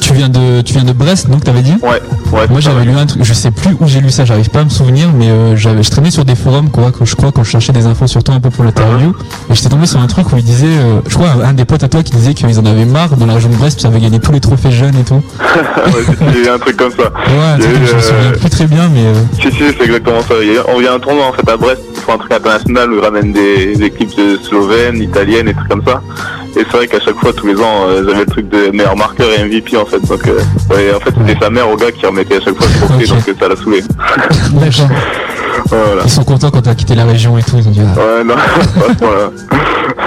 Tu 0.00 0.12
viens 0.12 0.28
de 0.28 0.60
tu 0.62 0.74
viens 0.74 0.84
de 0.84 0.92
Brest, 0.92 1.30
donc 1.30 1.44
t'avais 1.44 1.62
dit 1.62 1.74
Ouais. 1.82 2.00
Ouais. 2.32 2.46
Moi 2.48 2.60
j'avais 2.60 2.84
lu 2.84 2.92
un 2.92 3.06
truc, 3.06 3.22
je 3.24 3.32
sais 3.32 3.50
plus 3.50 3.76
où 3.80 3.86
j'ai 3.86 4.00
lu 4.00 4.10
ça, 4.10 4.24
j'arrive 4.24 4.48
pas 4.50 4.60
à 4.60 4.64
me 4.64 4.68
souvenir, 4.70 5.08
mais 5.16 5.28
euh, 5.28 5.56
j'avais 5.56 5.82
je 5.82 5.90
traînais 5.90 6.10
sur 6.10 6.24
des 6.24 6.34
forums 6.34 6.70
quoi, 6.70 6.90
que 6.92 7.04
je 7.04 7.14
crois 7.16 7.32
quand 7.32 7.44
je 7.44 7.50
cherchais 7.50 7.72
des 7.72 7.86
infos 7.86 8.06
sur 8.06 8.22
toi 8.22 8.34
un 8.34 8.40
peu 8.40 8.50
pour 8.50 8.64
l'interview, 8.64 9.14
et 9.50 9.54
j'étais 9.54 9.68
tombé 9.68 9.86
sur 9.86 10.00
un 10.00 10.06
truc 10.06 10.32
où 10.32 10.36
il 10.36 10.44
disait, 10.44 10.66
euh, 10.66 11.00
je 11.06 11.14
crois 11.14 11.28
un 11.44 11.52
des 11.52 11.64
potes 11.64 11.82
à 11.84 11.88
toi 11.88 12.02
qui 12.02 12.12
disait 12.12 12.34
qu'ils 12.34 12.58
en 12.58 12.64
avaient 12.66 12.84
marre 12.84 13.16
dans 13.16 13.26
la 13.26 13.34
région 13.34 13.48
de 13.50 13.56
Brest, 13.56 13.80
tu 13.80 13.86
avais 13.86 14.00
gagné 14.00 14.18
tous 14.20 14.32
les 14.32 14.40
trophées 14.40 14.70
jeunes 14.70 14.96
et 14.96 15.04
tout. 15.04 15.14
ouais, 15.40 16.02
il 16.34 16.44
y 16.44 16.46
a 16.48 16.50
eu 16.50 16.54
un 16.54 16.58
truc 16.58 16.76
comme 16.76 16.92
ça. 16.92 17.02
Ouais, 17.02 17.44
un 17.54 17.58
truc 17.58 17.70
eu, 17.72 17.86
je 17.86 17.92
me 17.92 17.98
euh, 17.98 18.00
souviens 18.00 18.32
plus 18.40 18.50
très 18.50 18.66
bien, 18.66 18.88
mais 18.92 19.04
euh, 19.06 19.14
Si, 19.40 19.50
si, 19.52 19.58
c'est 19.78 19.84
exactement 19.84 20.20
ça. 20.22 20.34
Il 20.42 20.52
y 20.52 20.56
a- 20.58 20.64
on 20.74 20.78
vient 20.80 20.94
un 20.94 21.00
tournoi 21.00 21.26
en 21.26 21.32
fait 21.32 21.48
à 21.50 21.56
Brest, 21.56 21.80
ils 21.94 22.00
font 22.00 22.14
un 22.14 22.18
truc 22.18 22.32
international 22.32 22.92
où 22.92 22.96
ils 22.98 23.04
ramènent 23.04 23.32
des, 23.32 23.74
des 23.74 23.84
équipes 23.84 24.16
de 24.16 24.38
slovènes, 24.42 25.02
italiennes 25.02 25.48
et 25.48 25.54
trucs 25.54 25.68
comme 25.68 25.82
ça. 25.86 26.00
Et 26.54 26.64
c'est 26.70 26.76
vrai 26.76 26.86
qu'à 26.86 27.00
chaque 27.00 27.16
fois, 27.16 27.32
tous 27.32 27.46
les 27.46 27.56
ans, 27.56 27.86
euh, 27.88 28.04
j'avais 28.06 28.20
le 28.20 28.26
truc 28.26 28.48
de 28.50 28.70
meilleur 28.76 28.94
marqueur 28.94 29.28
et 29.32 29.42
MVP 29.52 29.76
en 29.76 29.86
fait. 29.86 30.00
Donc, 30.00 30.26
euh, 30.26 30.40
ouais, 30.70 30.94
en 30.94 31.00
fait, 31.00 31.12
c'était 31.26 31.38
sa 31.40 31.50
mère 31.50 31.68
au 31.70 31.76
gars 31.76 31.92
qui 31.92 32.04
remettait 32.06 32.36
à 32.36 32.40
chaque 32.40 32.56
fois 32.56 32.66
le 32.66 32.86
trophée, 32.86 33.06
donc 33.06 33.28
euh, 33.28 33.34
ça 33.38 33.48
l'a 33.48 33.56
saoulé. 33.56 33.82
d'accord. 34.52 34.88
voilà. 35.66 36.02
Ils 36.04 36.10
sont 36.10 36.24
contents 36.24 36.50
quand 36.50 36.62
t'as 36.62 36.74
quitté 36.74 36.94
la 36.94 37.04
région 37.04 37.36
et 37.38 37.42
tout, 37.42 37.56
ils 37.56 37.68
ont 37.68 37.70
dit 37.70 37.80
ah, 37.84 37.98
Ouais, 37.98 38.24
non. 38.24 38.34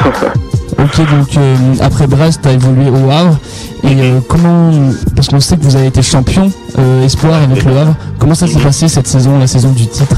Ok, 0.85 0.97
donc 0.97 1.37
euh, 1.37 1.55
après 1.81 2.05
Brest, 2.05 2.41
tu 2.43 2.49
as 2.49 2.51
évolué 2.53 2.89
au 2.89 3.09
Havre. 3.09 3.37
Et 3.83 3.87
euh, 3.87 4.19
comment, 4.27 4.71
parce 5.15 5.29
qu'on 5.29 5.39
sait 5.39 5.57
que 5.57 5.63
vous 5.63 5.75
avez 5.75 5.87
été 5.87 6.01
champion 6.01 6.51
euh, 6.77 7.03
espoir 7.03 7.35
avec 7.35 7.63
le 7.63 7.77
Havre, 7.77 7.95
comment 8.19 8.35
ça 8.35 8.45
s'est 8.47 8.59
passé 8.59 8.87
cette 8.87 9.07
saison, 9.07 9.39
la 9.39 9.47
saison 9.47 9.71
du 9.71 9.87
titre? 9.87 10.15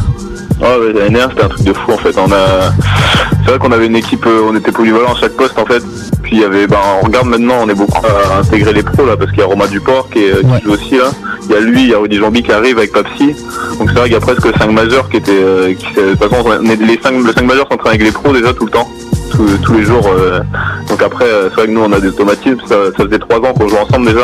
Ouais, 0.60 0.94
l'année 0.94 1.12
dernière 1.12 1.30
c'était 1.30 1.44
un 1.44 1.50
truc 1.50 1.64
de 1.64 1.74
fou 1.74 1.92
en 1.92 1.98
fait. 1.98 2.18
On 2.18 2.32
a, 2.32 2.74
c'est 3.46 3.52
vrai 3.52 3.60
qu'on 3.60 3.72
avait 3.72 3.86
une 3.86 3.96
équipe, 3.96 4.26
on 4.26 4.56
était 4.56 4.72
polyvalent 4.72 5.14
à 5.14 5.20
chaque 5.20 5.34
poste 5.34 5.58
en 5.60 5.66
fait. 5.66 5.84
Puis 6.28 6.36
il 6.36 6.42
y 6.42 6.44
avait, 6.44 6.68
ben 6.68 6.76
on 7.02 7.06
regarde 7.06 7.28
maintenant, 7.28 7.60
on 7.64 7.70
est 7.70 7.74
beaucoup 7.74 8.06
à 8.06 8.40
intégrer 8.40 8.74
les 8.74 8.84
pros 8.84 9.06
là 9.06 9.16
parce 9.16 9.30
qu'il 9.32 9.40
y 9.40 9.44
a 9.44 9.46
Romain 9.46 9.68
Duport 9.68 10.10
qui, 10.10 10.26
est, 10.26 10.34
euh, 10.34 10.42
joue 10.62 10.74
aussi 10.74 10.98
là. 10.98 11.06
Il 11.50 11.56
y 11.56 11.58
a 11.58 11.62
lui, 11.62 11.84
il 11.84 11.90
y 11.90 11.94
a 11.94 12.00
Rudy 12.00 12.18
Jambi 12.18 12.44
qui 12.44 12.52
arrive 12.52 12.78
avec 12.80 12.92
Papsi. 12.92 13.28
Donc 13.80 13.88
c'est 13.88 13.94
vrai 13.98 14.04
qu'il 14.10 14.14
y 14.14 14.18
a 14.18 14.20
presque 14.20 14.46
5 14.60 14.70
majeurs 14.72 15.08
qui 15.08 15.16
étaient, 15.18 15.32
euh, 15.32 15.74
qui, 15.74 15.86
de 15.96 16.16
toute 16.16 16.20
façon 16.30 16.44
on 16.46 16.66
est- 16.70 16.76
les 16.76 17.00
5 17.02 17.14
le 17.26 17.32
5 17.32 17.44
majeurs 17.46 17.66
sont 17.72 17.80
avec 17.88 18.04
les 18.04 18.12
pros 18.12 18.34
déjà 18.34 18.54
tout 18.54 18.66
le 18.66 18.72
temps. 18.72 18.90
Tous, 19.32 19.48
tous 19.64 19.74
les 19.74 19.84
jours. 19.84 20.06
euh. 20.18 20.42
donc 20.90 21.02
après, 21.02 21.24
euh, 21.26 21.48
c'est 21.50 21.56
vrai 21.56 21.68
que 21.68 21.72
nous 21.72 21.82
on 21.82 21.94
a 21.94 22.00
des 22.02 22.10
automatismes. 22.10 22.58
Ça, 22.68 22.76
ça 22.98 23.06
faisait 23.06 23.20
3 23.20 23.38
ans 23.38 23.54
qu'on 23.58 23.70
joue 23.70 23.78
ensemble 23.78 24.08
déjà. 24.08 24.24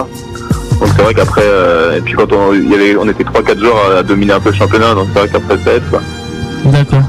Donc 0.80 0.90
c'est 0.98 1.04
vrai 1.04 1.14
qu'après, 1.14 1.42
euh, 1.46 1.98
et 1.98 2.02
puis 2.02 2.16
quand 2.16 2.34
on, 2.34 2.54
il 2.54 2.70
y 2.70 2.74
avait, 2.74 2.98
on 3.00 3.08
était 3.08 3.24
3-4 3.24 3.60
joueurs 3.60 3.78
à, 3.96 4.00
à 4.00 4.04
dominer 4.04 4.34
un 4.34 4.42
peu 4.42 4.50
le 4.50 4.56
championnat, 4.56 4.94
donc 4.94 5.08
c'est 5.14 5.20
vrai 5.20 5.30
qu'après 5.32 5.58
ça 5.64 5.74
aide 5.76 5.84
quoi. 5.90 6.02
D'accord. 6.66 7.02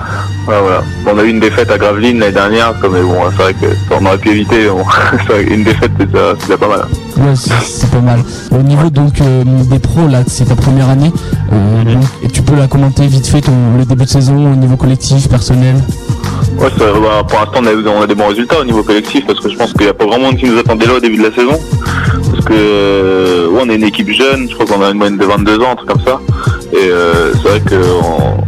Ouais, 0.49 0.61
voilà. 0.61 0.83
On 1.07 1.19
a 1.19 1.23
eu 1.23 1.31
une 1.31 1.41
défaite 1.41 1.71
à 1.71 1.79
Gravelines 1.79 2.19
l'année 2.19 2.33
dernière, 2.33 2.75
mais 2.83 3.03
bon, 3.03 3.15
c'est 3.31 3.43
vrai 3.43 3.55
que 3.55 3.67
on 3.91 4.05
aurait 4.05 4.19
pu 4.19 4.31
éviter. 4.31 4.69
bon, 4.69 4.85
qu'une 5.47 5.65
défaite, 5.65 5.93
c'est 5.99 6.11
déjà, 6.11 6.59
pas 6.59 6.69
mal. 6.69 6.87
Ouais, 7.17 7.35
c'est 7.37 7.91
pas 7.91 8.01
mal. 8.01 8.21
Au 8.51 8.63
niveau 8.63 8.91
donc 8.91 9.21
euh, 9.21 9.45
des 9.45 9.79
pros, 9.79 10.09
là, 10.09 10.23
c'est 10.27 10.47
ta 10.47 10.57
première 10.57 10.89
année. 10.91 11.13
Euh, 11.53 11.85
donc, 11.85 12.05
et 12.23 12.29
tu 12.29 12.43
peux 12.43 12.57
la 12.57 12.67
commenter 12.67 13.07
vite 13.07 13.27
fait 13.27 13.41
ton, 13.41 13.53
le 13.79 13.85
début 13.85 14.05
de 14.05 14.09
saison 14.09 14.53
au 14.53 14.57
niveau 14.57 14.77
collectif, 14.77 15.29
personnel? 15.29 15.77
Ouais, 16.59 16.69
ça, 16.77 16.85
bah, 16.93 17.25
pour 17.27 17.39
l'instant, 17.39 17.61
on 17.63 17.67
a, 17.67 17.99
on 17.99 18.03
a 18.03 18.07
des 18.07 18.15
bons 18.15 18.29
résultats 18.29 18.61
au 18.61 18.65
niveau 18.65 18.83
collectif 18.83 19.27
parce 19.27 19.41
que 19.41 19.49
je 19.49 19.57
pense 19.57 19.73
qu'il 19.73 19.83
n'y 19.83 19.89
a 19.89 19.95
pas 19.95 20.05
grand 20.05 20.19
monde 20.19 20.37
qui 20.37 20.47
nous 20.47 20.59
attendait 20.59 20.87
là 20.87 20.95
au 20.95 21.01
début 21.01 21.17
de 21.17 21.25
la 21.25 21.35
saison. 21.35 21.59
Parce 22.33 22.45
que, 22.45 22.53
euh, 22.53 23.49
ouais, 23.49 23.63
on 23.65 23.71
est 23.71 23.77
une 23.77 23.85
équipe 23.85 24.11
jeune, 24.11 24.49
je 24.49 24.55
crois 24.55 24.67
qu'on 24.67 24.83
a 24.83 24.91
une 24.91 24.99
moyenne 24.99 25.19
de 25.19 25.25
22 25.25 25.61
ans, 25.61 25.73
un 25.73 25.77
truc 25.77 25.89
comme 25.89 26.05
ça. 26.05 26.21
Et 26.73 26.89
euh, 26.91 27.33
c'est 27.35 27.49
vrai 27.49 27.61
qu'on 27.61 28.45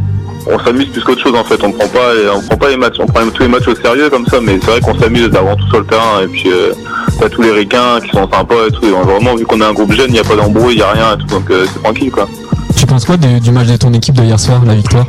on 0.47 0.59
s'amuse 0.59 0.87
plus 0.89 1.03
qu'autre 1.03 1.23
chose 1.23 1.35
en 1.35 1.45
fait. 1.45 1.63
On 1.63 1.73
prend 1.73 1.89
pas, 1.89 2.13
on 2.35 2.41
prend 2.41 2.57
pas 2.57 2.69
les 2.69 2.77
matchs, 2.77 2.97
on 2.99 3.07
prend 3.07 3.27
tous 3.29 3.43
les 3.43 3.49
matchs 3.49 3.69
au 3.69 3.75
sérieux 3.75 4.11
comme 4.11 4.27
ça, 4.27 4.41
mais 4.41 4.59
c'est 4.61 4.71
vrai 4.71 4.81
qu'on 4.81 4.99
s'amuse 4.99 5.31
avant 5.35 5.57
tout 5.57 5.67
sur 5.69 5.81
le 5.81 5.87
terrain. 5.87 6.23
Et 6.23 6.29
puis, 6.29 6.51
euh, 6.51 6.73
t'as 7.19 7.29
tous 7.29 7.43
les 7.43 7.53
ricains 7.53 8.01
qui 8.01 8.11
sont 8.11 8.29
sympas 8.31 8.67
et 8.69 8.73
tout. 8.73 8.85
Et 8.85 8.91
vraiment, 8.91 9.35
vu 9.35 9.45
qu'on 9.45 9.61
est 9.61 9.65
un 9.65 9.73
groupe 9.73 9.93
jeune, 9.93 10.09
il 10.09 10.15
n'y 10.15 10.19
a 10.19 10.25
pas 10.25 10.37
d'embrouille, 10.37 10.75
il 10.75 10.79
n'y 10.79 10.83
a 10.83 10.91
rien 10.93 11.15
et 11.15 11.19
tout, 11.19 11.27
donc 11.27 11.51
euh, 11.51 11.67
c'est 11.73 11.83
tranquille 11.83 12.11
quoi. 12.11 12.29
Tu 12.77 12.87
penses 12.87 13.05
quoi 13.05 13.17
du, 13.17 13.41
du 13.41 13.51
match 13.51 13.67
de 13.69 13.77
ton 13.77 13.93
équipe 13.93 14.15
de 14.15 14.23
hier 14.23 14.39
soir, 14.39 14.63
la 14.67 14.75
victoire? 14.75 15.07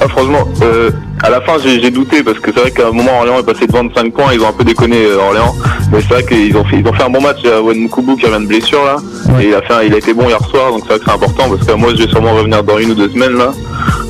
Ah, 0.00 0.06
franchement, 0.08 0.46
euh, 0.62 0.90
à 1.22 1.28
la 1.30 1.40
fin 1.40 1.54
j'ai 1.58 1.90
douté 1.90 2.22
parce 2.22 2.38
que 2.38 2.52
c'est 2.54 2.60
vrai 2.60 2.70
qu'à 2.70 2.86
un 2.88 2.92
moment 2.92 3.18
Orléans 3.18 3.40
est 3.40 3.42
passé 3.52 3.66
de 3.66 3.72
25 3.72 4.12
points, 4.12 4.32
ils 4.32 4.40
ont 4.40 4.48
un 4.48 4.52
peu 4.52 4.62
déconné 4.62 4.96
euh, 5.06 5.18
Orléans, 5.18 5.52
mais 5.92 5.98
c'est 6.00 6.14
vrai 6.14 6.24
qu'ils 6.24 6.56
ont 6.56 6.64
fait 6.64 6.76
ils 6.78 6.86
ont 6.86 6.92
fait 6.92 7.02
un 7.02 7.10
bon 7.10 7.20
match. 7.20 7.38
Il 7.42 7.50
y 7.50 7.52
a 7.52 7.60
Wen 7.60 7.88
Kubu 7.88 8.14
qui 8.16 8.26
revient 8.26 8.42
de 8.44 8.48
blessure 8.48 8.84
là, 8.84 8.96
et 9.40 9.48
il 9.48 9.54
a 9.54 9.62
fait 9.62 9.74
un- 9.74 9.82
il 9.82 9.92
a 9.92 9.98
été 9.98 10.14
bon 10.14 10.28
hier 10.28 10.38
soir, 10.48 10.70
donc 10.70 10.82
c'est 10.82 10.90
vrai 10.90 10.98
que 11.00 11.04
c'est 11.06 11.10
important 11.12 11.48
parce 11.50 11.66
que 11.66 11.72
moi 11.72 11.90
je 11.96 12.04
vais 12.04 12.08
sûrement 12.08 12.32
revenir 12.34 12.62
dans 12.62 12.78
une 12.78 12.92
ou 12.92 12.94
deux 12.94 13.08
semaines 13.10 13.36
là, 13.36 13.50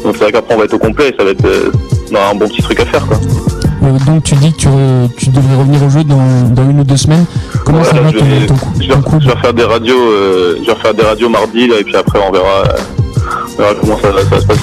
donc 0.05 0.15
c'est 0.17 0.25
vrai 0.25 0.33
qu'après 0.33 0.55
on 0.55 0.59
va 0.59 0.65
être 0.65 0.75
au 0.75 0.79
complet, 0.79 1.09
et 1.09 1.15
ça 1.17 1.25
va 1.25 1.31
être 1.31 1.45
euh, 1.47 1.71
un 2.15 2.35
bon 2.35 2.47
petit 2.49 2.61
truc 2.63 2.81
à 2.81 2.85
faire 2.85 3.07
quoi. 3.07 3.17
Euh, 3.85 3.97
donc 4.07 4.25
tu 4.25 4.35
dis 4.35 4.53
que 4.53 4.59
tu, 4.59 4.69
re- 4.69 5.09
tu 5.17 5.31
devrais 5.31 5.55
revenir 5.57 5.83
au 5.85 5.89
jeu 5.89 6.05
dans, 6.05 6.51
dans 6.53 6.69
une 6.69 6.81
ou 6.81 6.85
deux 6.85 6.97
semaines. 6.99 7.25
Comment 7.65 7.83
ça 7.85 7.95
va 8.03 8.11
je, 8.11 8.19
vais, 8.19 8.47
ton, 8.47 8.57
je, 8.81 8.89
vais, 8.89 8.95
je 9.21 9.27
vais 9.29 9.33
refaire 9.35 9.55
des 9.55 9.63
radios, 9.65 9.95
euh, 10.13 10.57
je 10.61 10.67
vais 10.67 10.73
refaire 10.73 10.93
des 10.93 11.05
radios 11.05 11.29
mardi 11.31 11.67
là, 11.69 11.77
et 11.81 11.85
puis 11.85 11.97
après 11.97 12.19
on 12.29 12.31
verra, 12.33 12.65
euh, 12.67 12.77
on 13.57 13.63
verra 13.63 13.75
comment 13.81 13.97
ça, 13.97 14.09
ça 14.13 14.25
va 14.35 14.41
se 14.41 14.47
passer. 14.47 14.61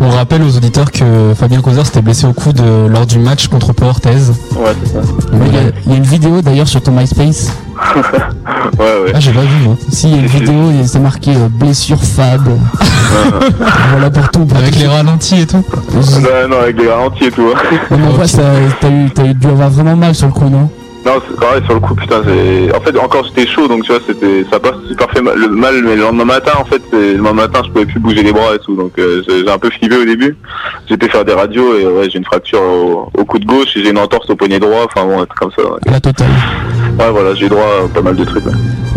On 0.00 0.10
rappelle 0.10 0.42
aux 0.42 0.56
auditeurs 0.56 0.90
que 0.90 1.32
Fabien 1.38 1.60
Causer 1.60 1.84
s'était 1.84 2.02
blessé 2.02 2.26
au 2.26 2.32
coude 2.32 2.60
euh, 2.60 2.88
lors 2.88 3.06
du 3.06 3.18
match 3.18 3.48
contre 3.48 3.72
Pau 3.72 3.86
Orthez. 3.86 4.10
Ouais, 4.56 4.72
c'est 4.84 4.92
ça. 4.92 5.00
Il 5.32 5.54
y, 5.54 5.56
a- 5.56 5.60
il 5.86 5.90
y 5.92 5.94
a 5.94 5.96
une 5.96 6.02
vidéo 6.04 6.42
d'ailleurs 6.42 6.68
sur 6.68 6.82
ton 6.82 6.92
MySpace. 6.92 7.52
ouais, 7.96 8.00
ouais. 8.78 9.12
Ah, 9.14 9.20
j'ai 9.20 9.32
pas 9.32 9.40
vu, 9.42 9.64
moi. 9.64 9.76
Si, 9.90 10.08
il 10.08 10.16
y 10.16 10.18
a 10.18 10.20
une 10.22 10.26
vidéo, 10.26 10.70
et 10.70 10.86
c'est 10.86 10.98
marqué 10.98 11.30
euh, 11.34 11.48
blessure 11.48 12.02
Fab. 12.02 12.42
voilà 13.90 14.10
pour 14.10 14.28
tout. 14.30 14.44
pour 14.44 14.58
Avec 14.58 14.72
tout. 14.74 14.80
les 14.80 14.86
ralentis 14.88 15.40
et 15.40 15.46
tout. 15.46 15.64
Non, 15.92 16.48
non, 16.50 16.60
avec 16.62 16.76
les 16.78 16.88
ralentis 16.88 17.24
et 17.24 17.30
tout. 17.30 17.46
hein. 17.54 17.76
Mais 17.90 17.96
en 18.06 18.26
t'as 18.80 18.90
eu, 18.90 19.10
t'as 19.14 19.24
eu 19.26 19.34
dû 19.34 19.46
avoir 19.46 19.70
vraiment 19.70 19.96
mal 19.96 20.14
sur 20.14 20.26
le 20.26 20.32
coup, 20.32 20.48
non? 20.48 20.68
Non, 21.06 21.12
c'est 21.28 21.38
pareil 21.38 21.62
sur 21.66 21.74
le 21.74 21.80
coup, 21.80 21.94
putain. 21.94 22.22
c'est- 22.24 22.74
En 22.74 22.80
fait, 22.80 22.98
encore 22.98 23.24
j'étais 23.24 23.46
chaud, 23.46 23.68
donc 23.68 23.82
tu 23.84 23.92
vois, 23.92 24.00
c'était, 24.06 24.44
ça 24.50 24.56
a 24.56 24.60
pas 24.60 24.72
super 24.88 25.10
fait 25.10 25.20
mal, 25.20 25.36
le 25.38 25.48
mal, 25.48 25.82
mais 25.84 25.96
le 25.96 26.02
lendemain 26.02 26.24
matin, 26.24 26.52
en 26.58 26.64
fait, 26.64 26.80
le 26.92 27.16
lendemain 27.16 27.42
matin, 27.42 27.60
je 27.64 27.70
pouvais 27.70 27.84
plus 27.86 28.00
bouger 28.00 28.22
les 28.22 28.32
bras 28.32 28.54
et 28.54 28.58
tout, 28.58 28.74
donc 28.74 28.92
euh, 28.98 29.22
j'ai 29.28 29.48
un 29.50 29.58
peu 29.58 29.68
flippé 29.70 29.96
au 29.96 30.04
début. 30.04 30.36
J'étais 30.88 31.08
faire 31.08 31.24
des 31.24 31.34
radios 31.34 31.78
et 31.78 31.86
ouais, 31.86 32.08
j'ai 32.10 32.18
une 32.18 32.24
fracture 32.24 32.60
au, 32.62 33.10
au 33.18 33.24
coude 33.26 33.44
gauche 33.44 33.76
et 33.76 33.82
j'ai 33.84 33.90
une 33.90 33.98
entorse 33.98 34.28
au 34.30 34.34
poignet 34.36 34.58
droit, 34.58 34.86
enfin 34.86 35.06
bon, 35.06 35.20
un 35.20 35.26
truc 35.26 35.38
comme 35.38 35.50
ça. 35.56 35.62
Ouais, 35.62 35.78
La 35.86 36.00
totale. 36.00 36.26
Ouais, 36.98 37.10
voilà, 37.10 37.34
j'ai 37.34 37.48
droit 37.48 37.62
à 37.84 37.88
pas 37.94 38.00
mal 38.02 38.16
de 38.16 38.24
trucs. 38.24 38.46
ouais. 38.46 38.52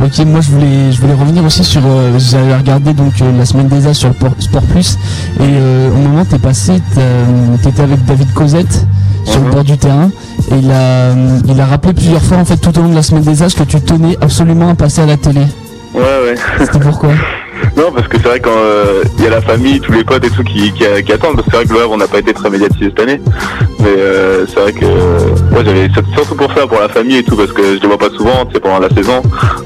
Ok, 0.06 0.26
moi 0.28 0.40
je 0.42 0.52
voulais, 0.52 0.92
je 0.92 1.02
voulais 1.02 1.14
revenir 1.14 1.44
aussi 1.44 1.64
sur. 1.64 1.82
Euh, 1.86 2.18
J'avais 2.20 2.56
regardé 2.56 2.94
donc 2.94 3.14
euh, 3.22 3.32
la 3.38 3.46
semaine 3.46 3.68
des 3.68 3.88
As 3.88 3.96
sur 3.96 4.12
Sport 4.40 4.62
Plus 4.72 4.98
et 5.40 5.44
au 5.44 5.98
moment 5.98 6.24
t'es 6.24 6.38
passé, 6.38 6.74
t'étais 7.64 7.82
avec 7.82 8.06
David 8.06 8.32
Cosette 8.34 8.86
sur 9.28 9.42
le 9.44 9.52
bord 9.52 9.64
du 9.64 9.78
terrain 9.78 10.10
et 10.52 10.56
il 10.56 10.72
a, 10.72 10.76
euh, 11.12 11.40
il 11.48 11.60
a 11.60 11.66
rappelé 11.66 11.94
plusieurs 11.94 12.22
fois 12.22 12.38
en 12.38 12.46
fait 12.46 12.58
tout 12.58 12.78
au 12.78 12.82
long 12.82 12.90
de 12.90 12.96
la 12.96 13.04
semaine 13.04 13.24
des 13.24 13.44
As 13.44 13.54
que 13.54 13.64
tu 13.64 13.80
tenais 13.82 14.18
absolument 14.22 14.70
à 14.70 14.76
passer 14.76 15.02
à 15.02 15.06
la 15.06 15.18
télé. 15.18 15.42
Ouais, 15.94 16.02
ouais. 16.02 16.36
C'était 16.60 16.80
pourquoi? 16.80 17.10
Non, 17.76 17.92
parce 17.94 18.08
que 18.08 18.18
c'est 18.18 18.28
vrai 18.28 18.40
quand 18.40 18.50
euh, 18.56 19.04
y 19.20 19.28
a 19.28 19.30
la 19.30 19.42
famille, 19.42 19.80
tous 19.80 19.92
les 19.92 20.04
potes 20.04 20.26
et 20.26 20.30
tout 20.30 20.44
qui, 20.44 20.72
qui, 20.74 20.84
qui 21.06 21.14
attendent, 21.14 21.36
parce 21.36 21.46
que 21.46 21.52
c'est 21.52 21.58
vrai 21.58 21.66
que 21.66 21.74
le 21.74 21.82
Havre, 21.82 21.92
on 21.94 21.98
n'a 21.98 22.08
pas 22.08 22.20
été 22.20 22.34
très 22.34 22.50
médiatisé 22.50 22.86
cette 22.86 23.00
année. 23.00 23.22
Mais 23.80 23.94
euh, 23.98 24.46
c'est 24.48 24.60
vrai 24.60 24.74
que 24.74 24.86
moi 25.52 25.64
j'avais 25.64 25.88
surtout 26.14 26.36
pour 26.36 26.52
ça, 26.54 26.66
pour 26.68 26.80
la 26.80 26.90
famille 26.90 27.18
et 27.18 27.24
tout, 27.24 27.36
parce 27.36 27.52
que 27.54 27.76
je 27.76 27.82
les 27.82 27.88
vois 27.88 27.98
pas 27.98 28.10
souvent, 28.10 28.48
c'est 28.52 28.60
pendant 28.60 28.80
la 28.80 28.90
saison. 28.90 29.22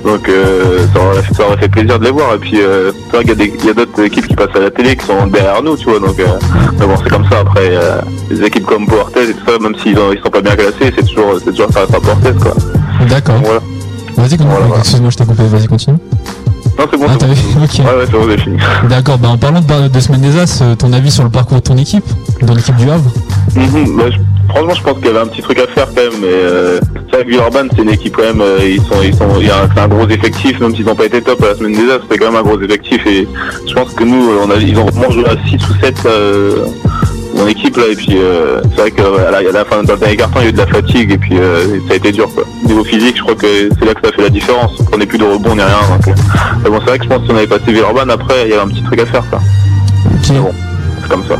Donc 0.05 0.27
euh, 0.30 0.85
ça, 0.93 0.99
aurait, 0.99 1.22
ça 1.35 1.47
aurait 1.47 1.57
fait 1.57 1.69
plaisir 1.69 1.97
de 1.99 2.05
les 2.05 2.11
voir. 2.11 2.35
Et 2.35 2.38
puis 2.39 2.61
euh, 2.61 2.91
c'est 3.09 3.15
vrai 3.18 3.23
qu'il 3.26 3.30
y 3.30 3.31
a 3.31 3.35
des- 3.35 3.53
il 3.59 3.65
y 3.65 3.69
a 3.69 3.73
d'autres 3.73 4.03
équipes 4.03 4.27
qui 4.27 4.35
passent 4.35 4.55
à 4.55 4.59
la 4.59 4.72
télé 4.72 4.95
qui 4.95 5.05
sont 5.05 5.27
derrière 5.27 5.63
nous, 5.63 5.77
tu 5.77 5.89
vois. 5.89 5.99
Donc 5.99 6.19
euh, 6.19 6.26
mais 6.80 6.85
bon, 6.85 6.95
c'est 7.01 7.09
comme 7.09 7.26
ça. 7.30 7.39
Après, 7.39 7.72
les 8.30 8.43
équipes 8.43 8.65
comme 8.65 8.85
Portes 8.88 9.15
et 9.18 9.31
tout 9.34 9.39
ça, 9.51 9.57
même 9.59 9.76
s'ils 9.76 9.91
ils 10.13 10.19
sont 10.23 10.30
pas 10.30 10.41
bien 10.41 10.55
classés, 10.55 10.93
c'est 10.95 11.05
toujours, 11.07 11.35
c'est 11.43 11.51
toujours 11.51 11.72
ça 11.72 11.81
reste 11.81 11.95
à 11.95 11.99
quoi. 11.99 12.53
D'accord. 13.09 13.35
Voilà. 13.43 13.61
Vas-y, 14.18 14.30
continue. 14.31 14.49
Voilà, 14.49 14.65
voilà. 14.65 14.81
Excuse-moi, 14.81 15.09
je 15.09 15.18
t'ai 15.18 15.26
coupé. 15.26 15.43
Vas-y, 15.47 15.68
continue. 15.68 15.97
Non, 16.81 16.87
c'est 16.91 16.97
bon. 16.97 17.05
Ah, 17.07 17.13
ok. 17.15 17.79
Ouais, 17.79 17.85
ouais, 17.85 18.05
c'est 18.05 18.11
bon, 18.11 18.37
fini. 18.43 18.57
D'accord, 18.89 19.17
bah 19.19 19.29
en 19.29 19.37
parlant 19.37 19.61
de, 19.61 19.87
de 19.87 19.99
Semaine 19.99 20.21
des 20.21 20.37
As, 20.39 20.61
euh, 20.61 20.75
ton 20.75 20.91
avis 20.93 21.11
sur 21.11 21.23
le 21.23 21.29
parcours 21.29 21.57
de 21.57 21.63
ton 21.63 21.77
équipe, 21.77 22.03
dans 22.41 22.53
l'équipe 22.55 22.75
du 22.75 22.89
Havre? 22.89 23.11
Mhm, 23.55 23.97
bah, 23.97 24.03
je- 24.09 24.17
franchement, 24.49 24.73
je 24.73 24.81
pense 24.83 24.97
qu'il 24.97 25.05
y 25.05 25.09
avait 25.09 25.19
un 25.19 25.27
petit 25.27 25.41
truc 25.41 25.59
à 25.59 25.67
faire 25.67 25.87
quand 25.87 26.01
même. 26.01 26.19
Mais 26.21 26.27
euh, 26.27 26.79
c'est 27.09 27.15
vrai 27.17 27.23
que 27.25 27.29
Villeurbanne, 27.29 27.69
c'est 27.75 27.83
une 27.83 27.89
équipe 27.91 28.15
quand 28.17 28.23
même. 28.23 28.41
euh, 28.41 28.57
ils 28.63 28.81
sont, 28.81 29.01
ils 29.03 29.13
sont, 29.13 29.27
il 29.39 29.47
y 29.47 29.51
a 29.51 29.57
un, 29.63 29.69
c'est 29.73 29.81
un 29.81 29.87
gros 29.87 30.07
effectif, 30.07 30.59
même 30.59 30.75
s'ils 30.75 30.85
n'ont 30.85 30.95
pas 30.95 31.05
été 31.05 31.21
top 31.21 31.43
à 31.43 31.47
la 31.49 31.55
semaine 31.55 31.73
des 31.73 31.91
As, 31.91 31.99
c'était 32.01 32.17
quand 32.17 32.31
même 32.31 32.39
un 32.39 32.43
gros 32.43 32.59
effectif. 32.59 33.05
Et 33.05 33.27
je 33.67 33.73
pense 33.75 33.93
que 33.93 34.03
nous, 34.03 34.29
on 34.43 34.49
a, 34.49 34.55
ils 34.55 34.77
ont 34.79 34.85
vraiment 34.85 35.11
joué 35.11 35.25
à 35.27 35.35
6 35.47 35.55
ou 35.69 35.73
7 35.83 36.03
là, 36.03 36.09
euh, 36.09 36.65
dans 37.41 37.47
l'équipe 37.47 37.76
là. 37.76 37.84
Et 37.91 37.95
puis 37.95 38.18
euh, 38.18 38.61
c'est 38.76 38.81
vrai 38.81 38.91
que 38.91 39.01
à 39.01 39.31
la, 39.31 39.38
à 39.38 39.51
la 39.51 39.65
fin, 39.65 39.84
dans 39.84 39.93
le 39.93 39.99
dernier 39.99 40.18
carton, 40.18 40.39
il 40.39 40.43
y 40.43 40.45
a 40.45 40.49
eu 40.49 40.53
de 40.53 40.57
la 40.57 40.68
fatigue 40.68 41.11
et 41.11 41.18
puis 41.18 41.38
euh, 41.38 41.80
ça 41.88 41.93
a 41.93 41.95
été 41.95 42.11
dur. 42.11 42.30
Quoi. 42.34 42.43
Niveau 42.65 42.84
physique, 42.84 43.18
je 43.18 43.23
crois 43.23 43.35
que 43.35 43.47
c'est 43.47 43.85
là 43.85 43.93
que 43.93 44.05
ça 44.05 44.13
fait 44.13 44.22
la 44.22 44.30
différence. 44.30 44.72
On 44.80 44.84
prenait 44.85 45.05
plus 45.05 45.18
de 45.18 45.26
rebond 45.26 45.55
ni 45.55 45.61
rien. 45.61 45.77
Donc, 45.89 46.07
euh, 46.07 46.13
mais 46.63 46.69
bon, 46.69 46.80
c'est 46.80 46.89
vrai 46.89 46.97
que 46.99 47.03
je 47.03 47.09
pense 47.09 47.19
que 47.19 47.26
si 47.26 47.31
on 47.31 47.35
avait 47.38 47.47
passé 47.47 47.63
Villeurbanne, 47.68 48.11
après, 48.11 48.43
il 48.45 48.49
y 48.51 48.53
avait 48.53 48.61
un 48.61 48.68
petit 48.68 48.84
truc 48.84 48.99
à 48.99 49.05
faire. 49.05 49.23
Quoi. 49.30 49.39
Mais 50.31 50.39
bon, 50.39 50.51
c'est 51.01 51.09
comme 51.09 51.23
ça. 51.27 51.35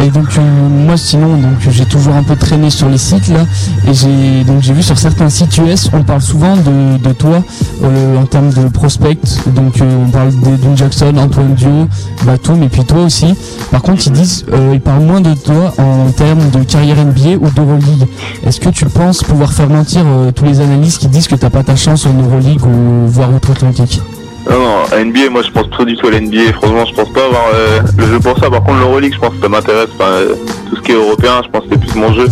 Et 0.00 0.10
donc 0.10 0.26
euh, 0.38 0.68
moi 0.68 0.96
sinon 0.96 1.38
donc 1.38 1.58
j'ai 1.70 1.84
toujours 1.84 2.14
un 2.14 2.22
peu 2.22 2.36
traîné 2.36 2.70
sur 2.70 2.88
les 2.88 2.98
sites 2.98 3.28
là 3.28 3.44
et 3.88 3.94
j'ai 3.94 4.44
donc 4.44 4.62
j'ai 4.62 4.72
vu 4.72 4.82
sur 4.82 4.96
certains 4.96 5.28
sites 5.28 5.58
US 5.58 5.90
on 5.92 6.04
parle 6.04 6.22
souvent 6.22 6.56
de, 6.56 6.98
de 6.98 7.12
toi 7.12 7.42
euh, 7.82 8.16
en 8.16 8.24
termes 8.24 8.50
de 8.50 8.68
prospect 8.68 9.18
donc 9.48 9.80
euh, 9.80 10.04
on 10.06 10.08
parle 10.08 10.32
d'Edwin 10.34 10.76
Jackson, 10.76 11.12
Antoine 11.16 11.54
Dio, 11.54 11.88
Batum 12.24 12.62
et 12.62 12.68
puis 12.68 12.84
toi 12.84 13.02
aussi. 13.02 13.34
Par 13.72 13.82
contre 13.82 14.06
ils 14.06 14.12
disent 14.12 14.44
ils 14.72 14.80
parlent 14.80 15.04
moins 15.04 15.20
de 15.20 15.34
toi 15.34 15.74
en 15.78 16.10
termes 16.12 16.48
de 16.50 16.62
carrière 16.62 17.04
NBA 17.04 17.36
ou 17.40 17.50
d'Euroleague. 17.50 18.06
Est-ce 18.46 18.60
que 18.60 18.68
tu 18.68 18.84
penses 18.86 19.24
pouvoir 19.24 19.52
faire 19.52 19.68
mentir 19.68 20.04
tous 20.34 20.44
les 20.44 20.60
analystes 20.60 20.98
qui 20.98 21.08
disent 21.08 21.28
que 21.28 21.34
t'as 21.34 21.50
pas 21.50 21.64
ta 21.64 21.76
chance 21.76 22.06
en 22.06 22.12
Euroleague 22.12 22.64
ou 22.64 23.08
voire 23.08 23.34
outre-Atlantique 23.34 24.00
Non, 24.46 24.58
non, 24.58 24.84
à 24.92 25.04
NBA, 25.04 25.30
moi 25.30 25.42
je 25.42 25.50
pense 25.50 25.68
pas 25.68 25.84
du 25.84 25.96
tout 25.96 26.06
à 26.06 26.10
l'NBA. 26.10 26.52
Franchement, 26.54 26.84
je 26.86 26.94
pense 26.94 27.12
pas 27.12 27.24
avoir 27.24 27.46
euh, 27.54 27.80
le 27.98 28.06
jeu 28.06 28.20
pour 28.20 28.38
ça. 28.38 28.50
Par 28.50 28.62
contre, 28.62 28.78
l'Euroleague, 28.78 29.14
je 29.14 29.18
pense 29.18 29.34
que 29.34 29.40
ça 29.42 29.48
m'intéresse. 29.48 29.88
Enfin, 29.94 30.10
euh, 30.10 30.34
tout 30.68 30.76
ce 30.76 30.82
qui 30.82 30.92
est 30.92 30.94
européen, 30.94 31.40
je 31.44 31.48
pense 31.50 31.64
que 31.64 31.68
c'est 31.72 31.80
plus 31.80 31.94
mon 31.94 32.12
jeu. 32.12 32.26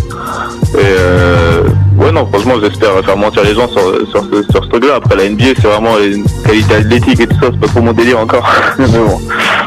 Et 0.74 0.78
euh, 0.78 1.62
ouais, 1.98 2.12
non, 2.12 2.26
franchement, 2.26 2.54
j'espère 2.60 3.04
faire 3.04 3.16
mentir 3.16 3.42
les 3.44 3.54
gens 3.54 3.68
sur, 3.68 3.82
sur 4.08 4.24
ce, 4.24 4.42
sur 4.50 4.64
ce 4.64 4.68
truc-là. 4.68 4.96
Après, 4.96 5.16
la 5.16 5.28
NBA, 5.28 5.44
c'est 5.56 5.68
vraiment 5.68 5.98
une 5.98 6.24
qualité 6.44 6.74
athlétique 6.74 7.20
et 7.20 7.26
tout 7.26 7.36
ça. 7.40 7.48
C'est 7.52 7.60
pas 7.60 7.66
trop 7.68 7.80
mon 7.80 7.92
délire 7.92 8.20
encore. 8.20 8.48
Mais 8.78 8.86
bon, 8.86 9.20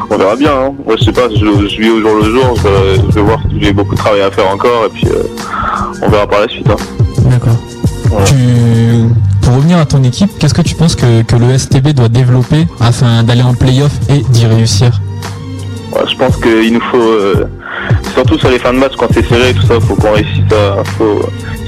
on 0.10 0.18
verra 0.18 0.36
bien. 0.36 0.52
Hein. 0.52 0.74
Moi, 0.86 0.95
je 0.98 1.06
sais 1.06 1.11
pas, 1.11 1.30
je, 1.30 1.36
je 1.36 1.82
vis 1.82 1.90
au 1.90 2.02
jour 2.02 2.16
le 2.16 2.24
jour. 2.24 2.56
Je, 2.57 3.02
je 3.10 3.16
vais 3.16 3.22
voir 3.22 3.40
si 3.49 3.61
j'ai 3.61 3.74
beaucoup 3.74 3.95
de 3.95 3.99
travail 3.99 4.22
à 4.22 4.32
faire 4.32 4.49
encore. 4.49 4.86
Et 4.86 4.90
puis, 4.90 5.07
euh, 5.07 5.24
on 6.02 6.10
verra 6.10 6.28
par 6.28 6.41
la 6.41 6.48
suite. 6.48 6.70
Hein. 6.70 6.76
D'accord. 7.30 8.26
Tu... 8.26 9.29
Pour 9.50 9.58
revenir 9.58 9.80
à 9.80 9.86
ton 9.88 10.04
équipe, 10.04 10.30
qu'est-ce 10.38 10.54
que 10.54 10.62
tu 10.62 10.76
penses 10.76 10.96
que, 10.96 11.36
le 11.36 11.58
STB 11.58 11.94
doit 11.94 12.08
développer 12.08 12.68
afin 12.80 13.24
d'aller 13.24 13.42
en 13.42 13.56
playoff 13.56 13.92
et 14.08 14.20
d'y 14.30 14.46
réussir? 14.46 15.02
Je 16.08 16.16
pense 16.18 16.38
qu'il 16.38 16.72
nous 16.72 16.82
faut, 16.92 17.02
euh, 17.02 17.46
surtout 18.14 18.38
sur 18.38 18.50
les 18.50 18.60
fins 18.60 18.74
de 18.74 18.80
match 18.80 18.94
quand 18.98 19.08
c'est 19.14 19.26
serré, 19.26 19.54
tout 19.54 19.66
ça, 19.66 19.80
faut 19.80 19.96
qu'on 19.96 20.12
réussisse 20.12 20.52
à. 20.52 20.84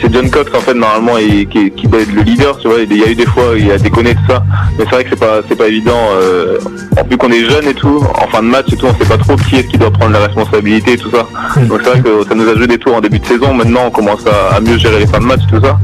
C'est 0.02 0.12
John 0.12 0.30
Cox 0.32 0.52
en 0.56 0.62
fait 0.62 0.74
normalement 0.74 1.18
qui, 1.18 1.88
doit 1.88 2.02
être 2.02 2.12
le 2.12 2.24
leader, 2.24 2.58
tu 2.58 2.68
vois. 2.68 2.78
Il 2.82 2.98
y 2.98 3.04
a 3.04 3.10
eu 3.10 3.16
des 3.16 3.28
fois, 3.28 3.54
il 3.56 3.72
a 3.72 3.78
déconné 3.78 4.16
tout 4.16 4.22
ça, 4.28 4.44
mais 4.78 4.86
c'est 4.86 4.96
vrai 4.96 5.04
que 5.04 5.12
c'est 5.12 5.20
pas, 5.20 5.42
c'est 5.48 5.56
pas 5.56 5.68
évident. 5.68 6.10
Euh, 6.16 6.58
en 7.00 7.04
plus 7.04 7.18
qu'on 7.18 7.32
est 7.32 7.48
jeune 7.48 7.68
et 7.68 7.74
tout, 7.76 8.04
en 8.16 8.28
fin 8.28 8.42
de 8.42 8.48
match 8.48 8.74
et 8.74 8.78
tout, 8.78 8.88
on 8.88 8.96
sait 8.96 9.08
pas 9.08 9.18
trop 9.18 9.36
qui 9.36 9.58
est-ce 9.58 9.68
qui 9.68 9.78
doit 9.78 9.92
prendre 9.92 10.14
la 10.14 10.26
responsabilité 10.26 10.94
et 10.94 10.98
tout 10.98 11.12
ça. 11.12 11.28
Donc 11.62 11.82
c'est 11.84 11.90
vrai 11.92 12.02
que 12.02 12.28
ça 12.28 12.34
nous 12.34 12.48
a 12.50 12.56
joué 12.56 12.66
des 12.66 12.80
tours 12.80 12.96
en 12.96 13.02
début 13.02 13.20
de 13.20 13.26
saison. 13.26 13.54
Maintenant, 13.54 13.82
on 13.88 13.92
commence 13.92 14.26
à, 14.26 14.60
mieux 14.60 14.78
gérer 14.78 15.00
les 15.00 15.08
fins 15.08 15.20
de 15.20 15.26
match, 15.26 15.42
tout 15.50 15.62
ça. 15.62 15.78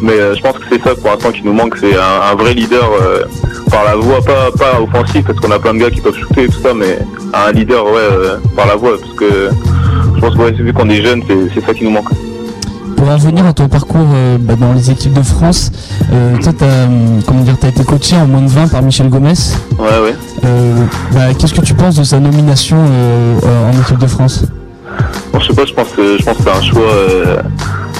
Mais 0.00 0.12
euh, 0.12 0.34
je 0.36 0.42
pense 0.42 0.56
que 0.58 0.64
c'est 0.70 0.82
ça 0.82 0.94
pour 0.94 1.10
l'instant 1.10 1.32
qui 1.32 1.42
nous 1.42 1.52
manque, 1.52 1.76
c'est 1.78 1.96
un, 1.96 2.34
vrai 2.36 2.54
leader 2.54 2.88
euh, 3.02 3.24
par 3.70 3.84
la 3.84 3.96
voix, 3.96 4.20
pas, 4.22 4.50
pas 4.56 4.80
offensif, 4.80 5.24
parce 5.26 5.40
qu'on 5.40 5.50
a 5.50 5.58
plein 5.58 5.74
de 5.74 5.78
gars 5.78 5.90
qui 5.90 6.00
peuvent 6.00 6.16
shooter 6.16 6.44
et 6.44 6.48
tout 6.48 6.60
ça, 6.62 6.74
mais 6.74 6.98
un 7.32 7.50
leader, 7.50 7.84
ouais, 7.86 8.38
par 8.54 8.66
la 8.66 8.76
voix, 8.76 8.98
parce 9.00 9.14
que 9.14 9.50
je 10.14 10.20
pense 10.20 10.34
que 10.34 10.38
ouais, 10.40 10.52
vu 10.52 10.72
qu'on 10.72 10.88
est 10.88 11.02
jeune, 11.02 11.22
c'est 11.54 11.64
ça 11.64 11.74
qui 11.74 11.84
nous 11.84 11.90
manque. 11.90 12.08
Pour 12.96 13.08
revenir 13.12 13.44
à 13.44 13.52
ton 13.52 13.68
parcours 13.68 14.06
euh, 14.14 14.38
bah, 14.40 14.54
dans 14.58 14.72
les 14.72 14.90
équipes 14.90 15.12
de 15.12 15.22
France, 15.22 15.70
euh, 16.12 16.36
toi 16.42 16.52
t'as 16.56 16.84
hum, 16.86 17.20
comment 17.26 17.40
dire 17.42 17.56
t'as 17.60 17.68
été 17.68 17.84
coaché 17.84 18.16
en 18.16 18.26
moins 18.26 18.40
de 18.42 18.48
20 18.48 18.68
par 18.68 18.82
Michel 18.82 19.08
Gomez. 19.10 19.32
Ouais, 19.78 19.84
ouais. 20.02 20.14
Euh, 20.44 20.74
bah, 21.12 21.34
Qu'est-ce 21.38 21.54
que 21.54 21.60
tu 21.60 21.74
penses 21.74 21.96
de 21.96 22.04
sa 22.04 22.18
nomination 22.20 22.76
euh, 22.78 23.38
euh, 23.44 23.70
en 23.70 23.80
équipe 23.80 23.98
de 23.98 24.06
France? 24.06 24.44
Bon, 25.32 25.40
je 25.40 25.48
sais 25.48 25.54
pas, 25.54 25.64
je 25.66 25.72
pense 25.74 25.88
que 25.88 26.16
je 26.18 26.24
pense 26.24 26.36
que 26.38 26.42
c'est 26.44 26.50
un 26.56 26.62
choix. 26.62 26.82
euh, 26.82 27.36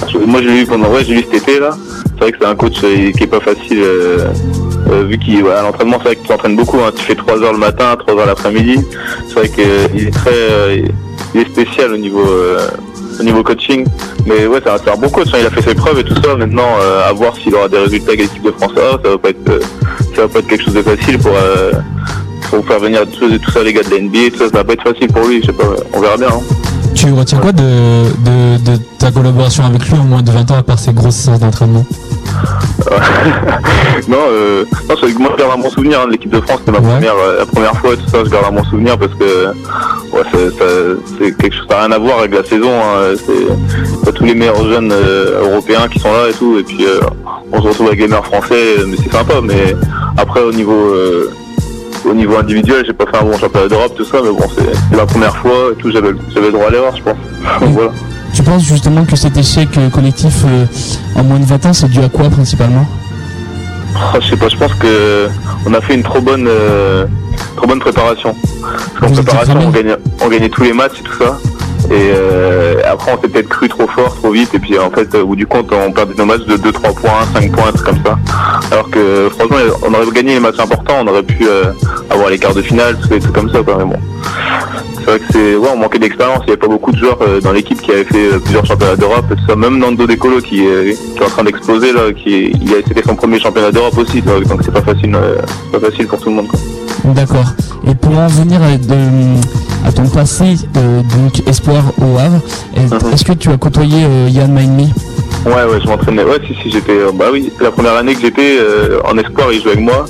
un 0.05 0.09
choix- 0.09 0.21
Moi, 0.27 0.41
je 0.43 0.49
l'ai 0.49 0.59
vu 0.61 0.67
pendant, 0.67 0.89
ouais, 0.89 1.05
j'ai 1.05 1.15
vu 1.17 1.25
cet 1.31 1.43
été 1.43 1.59
là. 1.61 1.71
C'est 2.17 2.21
vrai 2.21 2.33
que 2.33 2.39
c'est 2.41 2.47
un 2.49 2.55
coach 2.55 2.77
euh, 2.85 3.11
qui 3.11 3.25
est 3.25 3.27
pas 3.27 3.41
facile. 3.41 3.79
euh, 3.83 4.29
euh, 4.91 5.05
vu 5.09 5.19
qu'il, 5.19 5.43
ouais, 5.43 5.53
à 5.53 5.63
l'entraînement, 5.63 5.97
c'est 5.99 6.05
vrai 6.05 6.17
que 6.17 6.23
tu 6.23 6.29
t'entraînes 6.29 6.57
beaucoup. 6.57 6.79
Hein. 6.79 6.93
Tu 6.95 7.03
fais 7.03 7.15
3 7.17 7.43
heures 7.43 7.53
le 7.53 7.59
matin, 7.59 7.97
3 7.99 8.15
heures 8.21 8.27
l'après-midi. 8.27 8.79
C'est 9.27 9.35
vrai 9.35 9.49
qu'il 9.49 10.07
est 10.07 10.11
très, 10.13 10.31
euh, 10.33 10.83
il 11.35 11.41
est 11.41 11.49
spécial 11.51 11.93
au 11.93 11.97
niveau, 11.97 12.25
euh, 12.27 12.69
au 13.21 13.23
niveau 13.23 13.43
coaching. 13.43 13.87
Mais 14.27 14.47
ouais, 14.47 14.61
c'est 14.63 14.71
un, 14.71 14.93
un 14.93 14.97
bon. 14.97 15.11
Il 15.39 15.47
a 15.47 15.51
fait 15.51 15.63
ses 15.63 15.75
preuves 15.75 15.99
et 15.99 16.05
tout 16.05 16.15
ça. 16.23 16.37
Maintenant, 16.37 16.69
euh, 16.81 17.09
à 17.09 17.13
voir 17.13 17.35
s'il 17.37 17.55
aura 17.55 17.69
des 17.69 17.79
résultats 17.79 18.13
avec 18.13 18.21
l'équipe 18.21 18.43
de 18.45 18.53
France. 18.53 18.73
A, 18.77 19.03
ça 19.03 19.11
va 19.11 19.19
pas 19.19 19.31
être, 19.31 19.49
euh, 19.49 19.61
ça 20.15 20.23
va 20.23 20.29
pas 20.29 20.39
être 20.41 20.47
quelque 20.49 20.65
chose 20.65 20.75
de 20.75 20.83
facile 20.83 21.19
pour. 21.19 21.33
pour 22.51 22.67
faire 22.67 22.79
venir 22.79 23.01
tout, 23.11 23.29
tout 23.39 23.51
ça 23.51 23.63
les 23.63 23.73
gars 23.73 23.83
de 23.83 23.91
la 23.91 24.01
NBA, 24.01 24.31
tout 24.33 24.39
ça, 24.39 24.45
ça 24.49 24.59
va 24.59 24.65
pas 24.65 24.75
être 24.75 24.83
facile 24.83 25.09
pour 25.09 25.27
lui, 25.27 25.41
je 25.41 25.47
sais 25.47 25.53
pas, 25.53 25.65
on 25.93 26.01
verra 26.01 26.17
bien. 26.17 26.29
Hein. 26.29 26.41
Tu 26.95 27.13
retiens 27.13 27.39
quoi 27.39 27.53
de, 27.53 27.63
de, 27.63 28.71
de 28.71 28.79
ta 28.99 29.11
collaboration 29.11 29.65
avec 29.65 29.89
lui 29.89 29.99
en 29.99 30.05
moins 30.05 30.23
de 30.23 30.31
20 30.31 30.51
ans 30.53 30.57
à 30.59 30.63
part 30.63 30.79
ses 30.79 30.93
grosses 30.93 31.17
séances 31.17 31.41
d'entraînement? 31.41 31.85
non, 34.09 34.17
euh, 34.31 34.65
non 34.89 34.95
c'est- 35.01 35.19
moi 35.19 35.31
je 35.37 35.43
garde 35.43 35.59
un 35.59 35.63
bon 35.63 35.71
souvenir 35.71 36.01
hein, 36.01 36.07
de 36.07 36.13
l'équipe 36.13 36.31
de 36.31 36.41
France, 36.41 36.59
c'était 36.65 36.73
ma 36.73 36.81
première, 36.87 37.15
euh, 37.15 37.39
la 37.39 37.47
première 37.47 37.75
fois 37.77 37.95
et 37.95 37.97
tout 37.97 38.09
ça, 38.09 38.19
je 38.25 38.31
garde 38.31 38.47
un 38.47 38.53
bon 38.53 38.65
souvenir 38.65 38.99
parce 38.99 39.13
que 39.15 39.47
ouais, 40.13 40.23
c'est, 40.33 40.51
c'est 41.19 41.37
quelque 41.37 41.55
chose, 41.55 41.67
ça 41.69 41.77
n'a 41.77 41.83
rien 41.87 41.93
à 41.93 41.99
voir 41.99 42.19
avec 42.21 42.35
la 42.35 42.45
saison, 42.45 42.71
hein, 42.71 43.15
c'est 43.17 44.05
pas 44.05 44.13
tous 44.13 44.25
les 44.25 44.35
meilleurs 44.35 44.65
jeunes 44.69 44.93
euh, 44.93 45.41
européens 45.43 45.89
qui 45.91 45.99
sont 45.99 46.13
là 46.13 46.29
et 46.31 46.35
tout, 46.35 46.59
et 46.59 46.63
puis 46.63 46.85
on 47.53 47.63
se 47.63 47.69
retrouve 47.69 47.87
avec 47.89 48.01
les 48.01 48.07
meilleurs 48.09 48.27
français, 48.27 48.77
mais 48.87 48.97
c'est 49.03 49.11
sympa, 49.13 49.35
mais 49.43 49.75
après 50.17 50.41
au 50.41 50.53
niveau 50.53 50.95
au 52.07 52.13
niveau 52.13 52.37
individuel, 52.37 52.85
j'ai 52.87 52.93
pas 52.93 53.07
fait 53.07 53.17
un 53.17 53.25
bon 53.25 53.39
championnat 53.39 53.69
d'Europe, 53.69 53.95
tout 53.97 54.05
ça, 54.05 54.19
mais 54.23 54.29
bon, 54.29 54.45
c'est, 54.55 54.77
c'est 54.91 54.97
la 54.97 55.07
première 55.07 55.35
fois 55.39 55.71
et 55.73 55.77
tout, 55.81 55.91
j'avais, 55.91 56.11
j'avais 56.35 56.47
le 56.49 56.53
droit 56.53 56.67
à 56.67 56.71
l'erreur, 56.71 56.95
je 56.95 57.03
pense. 57.03 57.17
Donc 57.61 57.71
voilà. 57.71 57.91
Tu 58.35 58.43
penses 58.43 58.65
justement 58.65 59.05
que 59.05 59.15
cet 59.15 59.37
échec 59.37 59.69
euh, 59.79 59.89
collectif 59.91 60.45
euh, 60.45 60.67
en 61.15 61.23
moins 61.23 61.39
de 61.39 61.45
20 61.45 61.67
ans, 61.67 61.73
c'est 61.73 61.89
dû 61.89 62.01
à 62.01 62.09
quoi 62.09 62.29
principalement? 62.29 62.85
Ah, 63.97 64.19
je 64.21 64.29
sais 64.31 64.37
pas, 64.37 64.49
je 64.49 64.57
pense 64.57 64.75
que 64.75 65.29
on 65.67 65.73
a 65.73 65.81
fait 65.81 65.95
une 65.95 66.03
trop 66.03 66.21
bonne, 66.21 66.47
euh, 66.49 67.07
trop 67.57 67.67
bonne 67.67 67.79
préparation. 67.79 68.35
Parce 69.01 69.13
qu'en 69.13 69.23
préparation, 69.23 69.59
on 69.61 69.71
gagnait, 69.71 69.97
on 70.21 70.29
gagnait 70.29 70.49
tous 70.49 70.65
les 70.65 70.73
matchs 70.73 71.01
et 71.01 71.03
tout 71.05 71.17
ça. 71.17 71.39
Et 71.91 72.11
euh, 72.13 72.81
on 73.07 73.21
s'est 73.21 73.29
peut-être 73.29 73.49
cru 73.49 73.69
trop 73.69 73.87
fort, 73.89 74.15
trop 74.15 74.31
vite. 74.31 74.55
Et 74.55 74.59
puis, 74.59 74.79
en 74.79 74.91
fait, 74.91 75.15
au 75.15 75.27
bout 75.27 75.37
du 75.37 75.47
compte, 75.47 75.71
on 75.73 75.93
perdait 75.93 76.15
nos 76.17 76.25
matchs 76.27 76.45
de 76.47 76.57
2-3 76.57 76.95
points, 76.95 77.11
5 77.35 77.53
points, 77.53 77.73
comme 77.85 77.99
ça. 78.05 78.19
Alors 78.71 78.91
que, 78.91 79.29
franchement, 79.31 79.57
on 79.83 79.95
aurait 79.95 80.11
gagné 80.13 80.35
les 80.35 80.41
matchs 80.41 80.59
importants. 80.59 80.97
On 81.03 81.07
aurait 81.09 81.23
pu 81.23 81.47
euh, 81.47 81.65
avoir 82.11 82.31
les 82.31 82.39
quarts 82.39 82.55
de 82.55 82.63
finale, 82.63 82.97
tout 83.01 83.33
comme 83.33 83.51
ça. 83.51 83.59
Mais 83.67 83.85
bon, 83.85 83.97
c'est 84.99 85.05
vrai 85.05 85.19
que 85.19 85.25
c'est, 85.33 85.57
ouais, 85.57 85.69
on 85.73 85.77
manquait 85.77 85.99
d'expérience. 85.99 86.39
Il 86.43 86.47
n'y 86.47 86.53
avait 86.53 86.61
pas 86.61 86.69
beaucoup 86.69 86.93
de 86.93 86.97
joueurs 86.99 87.19
euh, 87.23 87.41
dans 87.41 87.53
l'équipe 87.53 87.81
qui 87.81 87.91
avaient 87.93 88.05
fait 88.05 88.33
euh, 88.33 88.39
plusieurs 88.39 88.65
championnats 88.65 88.97
d'Europe. 88.97 89.27
Même 89.57 89.79
Nando 89.79 90.07
De 90.07 90.15
Colo 90.15 90.41
qui, 90.41 90.65
est- 90.67 90.95
qui 91.15 91.19
est 91.19 91.25
en 91.25 91.29
train 91.29 91.45
d'exploser 91.45 91.93
là, 91.93 92.13
qui, 92.13 92.53
a 92.71 92.87
c'était 92.87 93.03
son 93.03 93.15
premier 93.17 93.39
championnat 93.39 93.71
d'Europe 93.71 93.97
aussi. 93.99 94.23
Donc 94.23 94.61
c'est 94.65 94.73
pas 94.73 94.83
facile, 94.83 95.17
pas 95.73 95.81
facile 95.81 96.07
pour 96.07 96.21
tout 96.21 96.31
le 96.31 96.37
monde. 96.37 96.49
D'accord. 97.05 97.53
Et 97.87 97.95
pour 97.95 98.17
en 98.19 98.27
venir 98.29 98.61
à, 98.63 98.77
de- 98.77 99.87
à 99.87 99.93
ton 99.93 100.07
passé, 100.09 100.57
euh, 100.77 101.03
donc 101.03 101.47
espoir 101.47 101.83
au 102.01 102.19
Havre, 102.19 102.41
Mhm. 102.77 103.13
est-ce 103.13 103.25
que 103.25 103.33
tu 103.33 103.51
as 103.51 103.57
côtoyé 103.59 104.05
euh, 104.05 104.29
Yann 104.31 104.53
Maimi 104.53 104.93
Ouais, 105.45 105.53
ouais, 105.53 105.79
je 105.83 105.87
m'entraînais. 105.87 106.25
Ouais, 106.25 106.39
si, 106.47 106.55
si, 106.63 106.71
j'étais. 106.71 106.93
euh, 106.93 107.11
bah 107.15 107.27
oui, 107.33 107.53
la 107.61 107.71
première 107.71 107.95
année 107.97 108.15
que 108.15 108.23
j'étais 108.23 108.57
euh, 108.59 109.01
en 109.05 109.19
espoir, 109.19 109.49
il 109.53 109.61
jouait 109.61 109.73
avec 109.73 109.85
moi. 109.85 110.07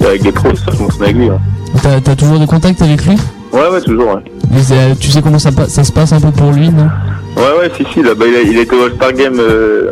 Et 0.00 0.04
avec 0.06 0.22
des 0.22 0.30
pros, 0.32 0.54
ça, 0.54 0.70
je 0.76 0.80
m'entraînais 0.82 1.04
avec 1.06 1.16
lui. 1.16 1.30
Ouais, 1.30 2.00
T'as 2.04 2.14
toujours 2.14 2.38
des 2.38 2.46
contacts 2.46 2.80
avec 2.82 3.04
lui? 3.04 3.16
Ouais, 3.52 3.68
ouais, 3.72 3.80
toujours, 3.80 4.14
ouais. 4.14 4.22
Mais, 4.50 4.60
euh, 4.70 4.94
Tu 5.00 5.10
sais 5.10 5.20
comment 5.22 5.38
ça, 5.40 5.50
ça 5.66 5.82
se 5.82 5.90
passe 5.90 6.12
un 6.12 6.20
peu 6.20 6.30
pour 6.30 6.52
lui, 6.52 6.68
non? 6.68 6.88
Ouais, 7.36 7.42
ouais, 7.60 7.72
si, 7.76 7.84
si, 7.92 8.02
là, 8.02 8.14
bah, 8.14 8.26
il, 8.28 8.36
a, 8.36 8.42
il 8.42 8.56
était 8.58 8.76
au 8.76 8.84
All-Star 8.84 9.12
Game. 9.12 9.38
euh, 9.40 9.90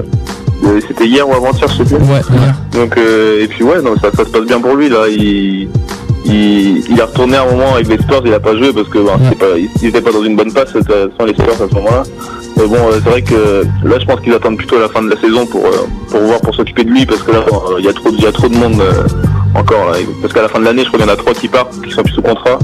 euh, 0.64 0.80
c'était 0.86 1.06
hier 1.06 1.28
ou 1.28 1.32
avant-hier, 1.34 1.66
je 1.68 1.78
sais 1.78 1.84
plus. 1.84 1.96
Ouais, 1.96 2.20
hier. 2.30 2.54
Donc, 2.72 2.96
euh, 2.96 3.42
et 3.42 3.48
puis, 3.48 3.64
ouais, 3.64 3.82
non, 3.82 3.96
ça, 4.00 4.10
ça 4.16 4.24
se 4.24 4.30
passe 4.30 4.44
bien 4.46 4.60
pour 4.60 4.76
lui, 4.76 4.88
là. 4.88 5.08
Il. 5.10 5.68
Il, 6.26 6.78
il 6.90 6.98
est 6.98 7.02
retourné 7.02 7.36
un 7.36 7.44
moment 7.44 7.74
avec 7.74 7.88
les 7.88 7.98
Spurs, 7.98 8.22
il 8.24 8.32
a 8.32 8.40
pas 8.40 8.56
joué 8.56 8.72
parce 8.72 8.88
que 8.88 8.98
bah, 8.98 9.12
pas, 9.38 9.46
il, 9.58 9.92
pas 9.92 10.12
dans 10.12 10.24
une 10.24 10.36
bonne 10.36 10.52
passe 10.52 10.72
sans 10.72 11.24
les 11.26 11.34
Spurs 11.34 11.52
à 11.62 11.68
ce 11.68 11.74
moment-là. 11.74 12.02
Mais 12.56 12.66
bon, 12.66 12.76
euh, 12.76 12.92
c'est 13.02 13.10
vrai 13.10 13.22
que 13.22 13.64
là, 13.84 13.98
je 14.00 14.04
pense 14.06 14.20
qu'ils 14.20 14.32
attendent 14.32 14.56
plutôt 14.56 14.78
la 14.78 14.88
fin 14.88 15.02
de 15.02 15.10
la 15.10 15.20
saison 15.20 15.44
pour 15.44 15.66
euh, 15.66 15.86
pour 16.10 16.20
voir 16.20 16.40
pour 16.40 16.54
s'occuper 16.54 16.84
de 16.84 16.90
lui 16.90 17.04
parce 17.04 17.22
que 17.22 17.32
là, 17.32 17.38
euh, 17.40 17.76
il 17.78 17.84
y 17.84 17.88
a 17.88 17.92
trop, 17.92 18.10
de- 18.10 18.16
il 18.16 18.22
y 18.22 18.26
a 18.26 18.32
trop 18.32 18.48
de 18.48 18.56
monde 18.56 18.80
encore 19.54 19.90
là. 19.90 19.98
Parce 20.22 20.32
qu'à 20.32 20.42
la 20.42 20.48
fin 20.48 20.60
de 20.60 20.64
l'année, 20.64 20.82
je 20.84 20.88
crois 20.88 20.98
qu'il 21.00 21.08
y 21.08 21.10
en 21.10 21.12
a 21.12 21.16
trois 21.16 21.34
qui 21.34 21.48
partent, 21.48 21.74
qui 21.82 21.90
sont 21.90 22.02
plus 22.02 22.14
sous 22.14 22.22
contrat. 22.22 22.58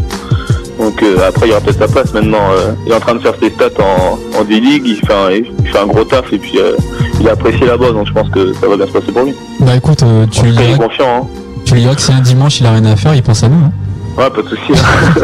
Donc 0.79 1.03
euh, 1.03 1.17
après, 1.29 1.47
il 1.47 1.51
y 1.51 1.53
aura 1.53 1.61
peut-être 1.61 1.79
sa 1.81 1.89
place. 1.89 2.15
Maintenant, 2.15 2.39
euh, 2.53 2.73
il 2.87 2.93
est 2.93 2.95
en 2.95 3.01
train 3.01 3.15
de 3.15 3.19
faire 3.21 3.35
ses 3.43 3.51
stats 3.51 3.69
en, 3.81 4.19
en 4.41 4.45
D-League, 4.45 4.85
il 4.87 4.97
fait 4.97 5.13
un, 5.13 5.31
il 5.33 5.69
fait 5.69 5.79
un 5.79 5.87
gros 5.87 6.05
taf 6.05 6.33
et 6.33 6.39
puis 6.39 6.59
euh, 6.59 6.73
il 7.21 7.27
est 7.27 7.31
apprécié 7.31 7.67
là-bas, 7.67 7.91
donc 7.93 8.07
je 8.07 8.13
pense 8.15 8.31
que 8.31 8.55
ça 8.55 8.67
va 8.67 8.77
bien 8.77 8.87
se 8.87 8.93
passer 8.93 9.13
pour 9.13 9.25
lui. 9.25 9.35
Bah 9.61 9.77
écoute, 9.77 9.99
tu 9.99 10.05
En 10.05 10.45
lui 10.45 10.51
tout 10.53 10.57
cas, 10.57 10.63
il 10.65 10.71
est 10.71 10.75
diras, 10.75 10.85
confiant. 10.87 11.05
Hein. 11.23 11.27
Tu 11.65 11.75
lui 11.75 11.81
diras 11.83 11.95
que 11.95 12.01
si 12.01 12.13
un 12.13 12.21
dimanche 12.21 12.61
il 12.61 12.67
a 12.67 12.73
rien 12.73 12.85
à 12.87 12.97
faire, 12.97 13.15
il 13.15 13.23
pense 13.23 13.43
à 13.45 13.49
nous. 13.49 13.65
hein. 13.65 13.73
Ouais, 14.19 14.29
pas 14.31 14.43
de 14.43 14.49
souci. 14.49 14.63
je 15.15 15.21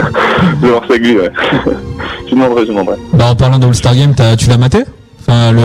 vais 0.67 0.69
voir 0.71 0.83
ça 0.87 0.91
avec 0.95 1.03
lui, 1.03 1.19
ouais. 1.19 1.31
je 2.27 2.31
demanderai, 2.35 2.63
je 2.63 2.69
demanderai. 2.69 2.97
Bah 3.13 3.27
en 3.31 3.35
parlant 3.37 3.59
de 3.59 3.67
All-Star 3.67 3.95
Game, 3.95 4.15
t'as- 4.15 4.37
tu 4.37 4.49
l'as 4.49 4.57
maté? 4.59 4.85
Enfin, 5.21 5.51
le, 5.53 5.61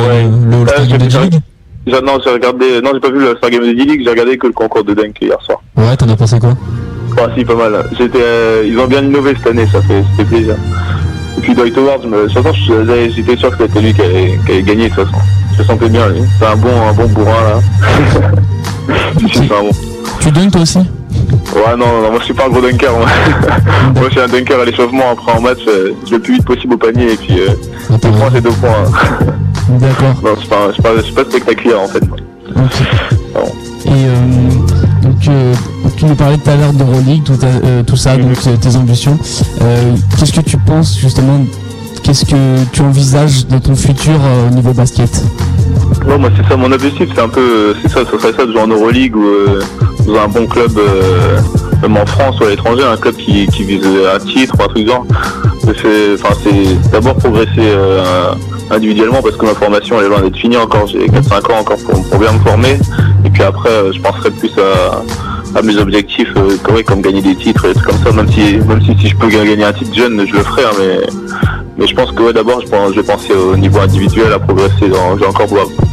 le 0.49 0.57
All-Star 0.61 0.81
Ouais, 0.81 0.87
Game 0.87 0.97
de 0.97 1.05
D-League? 1.07 1.39
Non, 1.87 2.17
j'ai 2.23 2.31
regardé, 2.31 2.81
non, 2.83 2.91
j'ai 2.93 2.99
pas 2.99 3.11
vu 3.11 3.19
le 3.19 3.35
Star 3.37 3.49
Game 3.51 3.61
de 3.61 3.73
D-League, 3.73 4.01
j'ai 4.03 4.09
regardé 4.09 4.37
que 4.37 4.47
le 4.47 4.53
concours 4.53 4.83
de 4.83 4.93
Dunk 4.93 5.13
hier 5.21 5.37
soir. 5.45 5.59
Ouais, 5.77 5.95
t'en 5.95 6.09
as 6.09 6.15
pensé 6.15 6.39
quoi? 6.39 6.49
Ouais, 7.17 7.27
si, 7.37 7.43
pas 7.45 7.55
mal. 7.55 7.85
J'étais, 7.97 8.19
euh, 8.21 8.63
ils 8.67 8.77
ont 8.79 8.87
bien 8.87 9.01
innové 9.03 9.33
cette 9.37 9.47
année, 9.47 9.67
ça 9.71 9.81
fait, 9.81 10.23
plaisir. 10.25 10.55
Et 11.37 11.41
puis 11.41 11.53
Dwight 11.53 11.77
Howard, 11.77 12.01
j'étais 13.15 13.37
sûr 13.37 13.55
que 13.55 13.63
c'était 13.65 13.81
lui 13.81 13.93
qui 13.93 14.01
allait, 14.01 14.39
qui 14.45 14.51
allait 14.51 14.63
gagner 14.63 14.89
de 14.89 14.95
toute 14.95 15.05
façon. 15.05 15.17
Je 15.57 15.63
sentais 15.63 15.89
bien, 15.89 16.07
lui. 16.09 16.21
C'est 16.39 16.45
un 16.45 16.55
bon, 16.55 16.69
un 16.89 16.93
bon 16.93 17.07
bourrin, 17.07 17.31
là. 17.43 17.59
C'est 19.33 19.39
un 19.41 19.61
bon. 19.61 19.71
Tu 20.21 20.31
dunks 20.31 20.51
toi 20.51 20.61
aussi 20.61 20.79
Ouais, 20.79 21.75
non, 21.77 22.01
non, 22.01 22.11
moi 22.11 22.19
je 22.19 22.25
suis 22.25 22.33
pas 22.33 22.45
un 22.45 22.49
gros 22.49 22.61
dunker. 22.61 22.91
Moi, 22.95 23.05
moi 23.95 24.03
je 24.05 24.11
suis 24.11 24.19
un 24.19 24.27
dunker 24.27 24.59
à 24.59 24.65
l'échauffement. 24.65 25.11
Après 25.11 25.31
en 25.31 25.41
match, 25.41 25.59
euh, 25.67 25.93
je 26.05 26.11
vais 26.11 26.17
le 26.17 26.21
plus 26.21 26.33
vite 26.35 26.45
possible 26.45 26.75
au 26.75 26.77
panier 26.77 27.13
et 27.13 27.17
puis 27.17 27.39
euh, 27.39 27.49
deux 27.89 28.11
points, 28.11 28.29
c'est 28.33 28.41
deux 28.41 28.51
points. 28.51 28.83
D'accord. 29.79 30.15
non, 30.23 30.31
je 30.35 30.39
suis 30.39 30.49
pas, 30.49 30.71
je 30.75 30.81
pas, 30.81 30.89
je 30.97 31.01
spectaculaire 31.01 31.81
en 31.81 31.87
fait. 31.87 32.03
Et 33.85 33.89
euh, 33.89 34.15
donc, 35.01 35.27
euh, 35.27 35.53
tu 35.97 36.05
nous 36.05 36.15
parlais 36.15 36.37
tout 36.37 36.49
à 36.49 36.55
l'heure 36.55 36.73
d'Euroleague, 36.73 37.23
tout, 37.23 37.37
euh, 37.43 37.83
tout 37.83 37.95
ça, 37.95 38.15
donc 38.17 38.37
euh, 38.45 38.55
tes 38.57 38.75
ambitions. 38.75 39.17
Qu'est-ce 40.17 40.33
que 40.33 40.41
tu 40.41 40.57
penses 40.57 40.97
justement 40.99 41.45
Qu'est-ce 42.03 42.25
que 42.25 42.63
tu 42.71 42.81
envisages 42.81 43.47
de 43.47 43.57
ton 43.59 43.75
futur 43.75 44.13
euh, 44.13 44.47
au 44.47 44.53
niveau 44.53 44.73
basket 44.73 45.23
moi 46.05 46.29
c'est 46.35 46.47
ça 46.47 46.57
mon 46.57 46.71
objectif, 46.71 47.09
c'est 47.13 47.21
un 47.21 47.29
peu, 47.29 47.39
euh, 47.41 47.73
c'est 47.81 47.89
ça, 47.89 47.99
ce 48.09 48.17
serait 48.17 48.33
ça 48.33 48.45
de 48.45 48.51
jouer 48.51 48.61
en 48.61 48.67
Euroleague 48.67 49.15
ou 49.15 49.23
euh, 49.23 49.61
dans 50.05 50.15
un 50.19 50.27
bon 50.27 50.47
club, 50.47 50.71
euh, 50.77 51.39
même 51.81 51.97
en 51.97 52.05
France 52.05 52.39
ou 52.39 52.45
à 52.45 52.49
l'étranger, 52.49 52.83
un 52.83 52.97
club 52.97 53.15
qui, 53.15 53.45
vise 53.45 53.85
un 54.13 54.19
titre 54.19 54.55
ou 54.59 54.63
un 54.63 54.67
truc 54.67 54.87
genre. 54.87 55.05
C'est- 55.63 56.91
d'abord 56.91 57.15
progresser 57.15 57.73
individuellement 58.71 59.21
parce 59.21 59.35
que 59.37 59.45
ma 59.45 59.53
formation 59.53 59.97
elle 59.99 60.05
est 60.05 60.09
loin 60.09 60.21
d'être 60.21 60.35
finie 60.35 60.57
encore, 60.57 60.87
j'ai 60.87 61.07
4-5 61.07 61.51
ans 61.51 61.59
encore 61.59 61.77
pour, 61.77 62.09
pour 62.09 62.19
bien 62.19 62.31
me 62.31 62.39
former. 62.39 62.77
Et 63.23 63.29
puis 63.29 63.43
après, 63.43 63.69
je 63.93 63.99
penserai 64.01 64.31
plus 64.31 64.51
à, 64.57 65.03
à 65.55 65.61
mes 65.61 65.75
objectifs, 65.77 66.31
euh, 66.37 66.57
comme, 66.85 67.01
gagner 67.01 67.21
des 67.21 67.35
titres 67.35 67.65
et 67.65 67.73
trucs 67.73 67.85
comme 67.85 67.97
ça. 68.03 68.11
Même 68.11 68.31
si, 68.31 68.57
même 68.67 68.81
si, 68.81 68.95
si 68.99 69.09
je 69.09 69.15
peux 69.15 69.27
gagner 69.29 69.63
un 69.63 69.73
titre 69.73 69.93
jeune, 69.95 70.25
je 70.27 70.33
le 70.33 70.43
ferai. 70.43 70.63
hein, 70.63 70.69
mais, 70.79 70.99
mais 71.77 71.87
je 71.87 71.95
pense 71.95 72.11
que 72.11 72.21
ouais, 72.23 72.33
d'abord, 72.33 72.61
je, 72.61 72.67
pense- 72.67 72.91
je 72.93 72.99
vais 73.01 73.05
penser 73.05 73.33
au 73.33 73.55
niveau 73.57 73.79
individuel 73.79 74.31
à 74.33 74.39
progresser. 74.39 74.87
Dans, 74.89 75.15
je 75.15 75.21
vais 75.21 75.27
encore. 75.27 75.47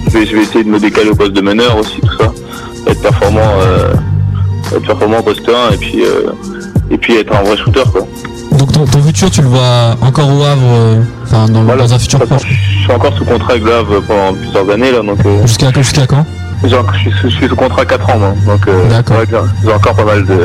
Je 0.09 0.19
vais, 0.19 0.27
je 0.27 0.37
vais 0.37 0.43
essayer 0.43 0.65
de 0.65 0.69
me 0.71 0.79
décaler 0.79 1.11
au 1.11 1.15
poste 1.15 1.33
de 1.33 1.41
meneur 1.41 1.77
aussi, 1.79 2.01
tout 2.01 2.17
ça. 2.19 2.33
Être 2.87 3.03
performant, 3.03 3.41
euh, 3.61 3.93
être 4.77 4.87
performant 4.87 5.19
au 5.19 5.23
poste 5.23 5.49
1 5.49 5.75
et 5.75 5.77
puis, 5.77 6.03
euh, 6.05 6.31
et 6.91 6.97
puis 6.97 7.17
être 7.17 7.35
un 7.35 7.43
vrai 7.43 7.57
shooter 7.57 7.83
quoi. 7.93 8.07
Donc 8.59 8.73
ton, 8.73 8.87
ton 8.87 9.03
futur, 9.03 9.31
tu 9.31 9.43
le 9.43 9.49
vois 9.49 9.95
encore 10.01 10.27
au 10.29 10.43
Havre, 10.43 10.63
euh, 10.65 11.01
enfin 11.25 11.47
dans, 11.51 11.63
dans 11.65 11.93
un 11.95 11.99
futur 11.99 12.19
proche 12.21 12.43
Je 12.49 12.83
suis 12.85 12.91
encore 12.93 13.15
sous 13.17 13.25
contrat 13.27 13.53
avec 13.53 13.65
le 13.65 13.75
Havre 13.75 14.01
pendant 14.01 14.33
plusieurs 14.35 14.71
années 14.71 14.91
là, 14.91 15.01
donc. 15.03 15.19
euh, 15.27 15.43
Jusqu'à 15.47 15.71
jusqu'à 15.73 16.07
quand? 16.07 16.25
Encore- 16.65 16.93
je, 16.95 16.99
suis, 16.99 17.11
sous- 17.13 17.31
je 17.31 17.37
suis 17.37 17.49
sous 17.49 17.57
contrat 17.57 17.85
4 17.85 18.11
ans, 18.11 18.19
moi. 18.19 18.35
donc 18.47 18.67
euh, 18.69 18.89
j'ai 19.65 19.73
encore 19.73 19.95
pas 19.95 20.05
mal 20.05 20.25
de, 20.27 20.39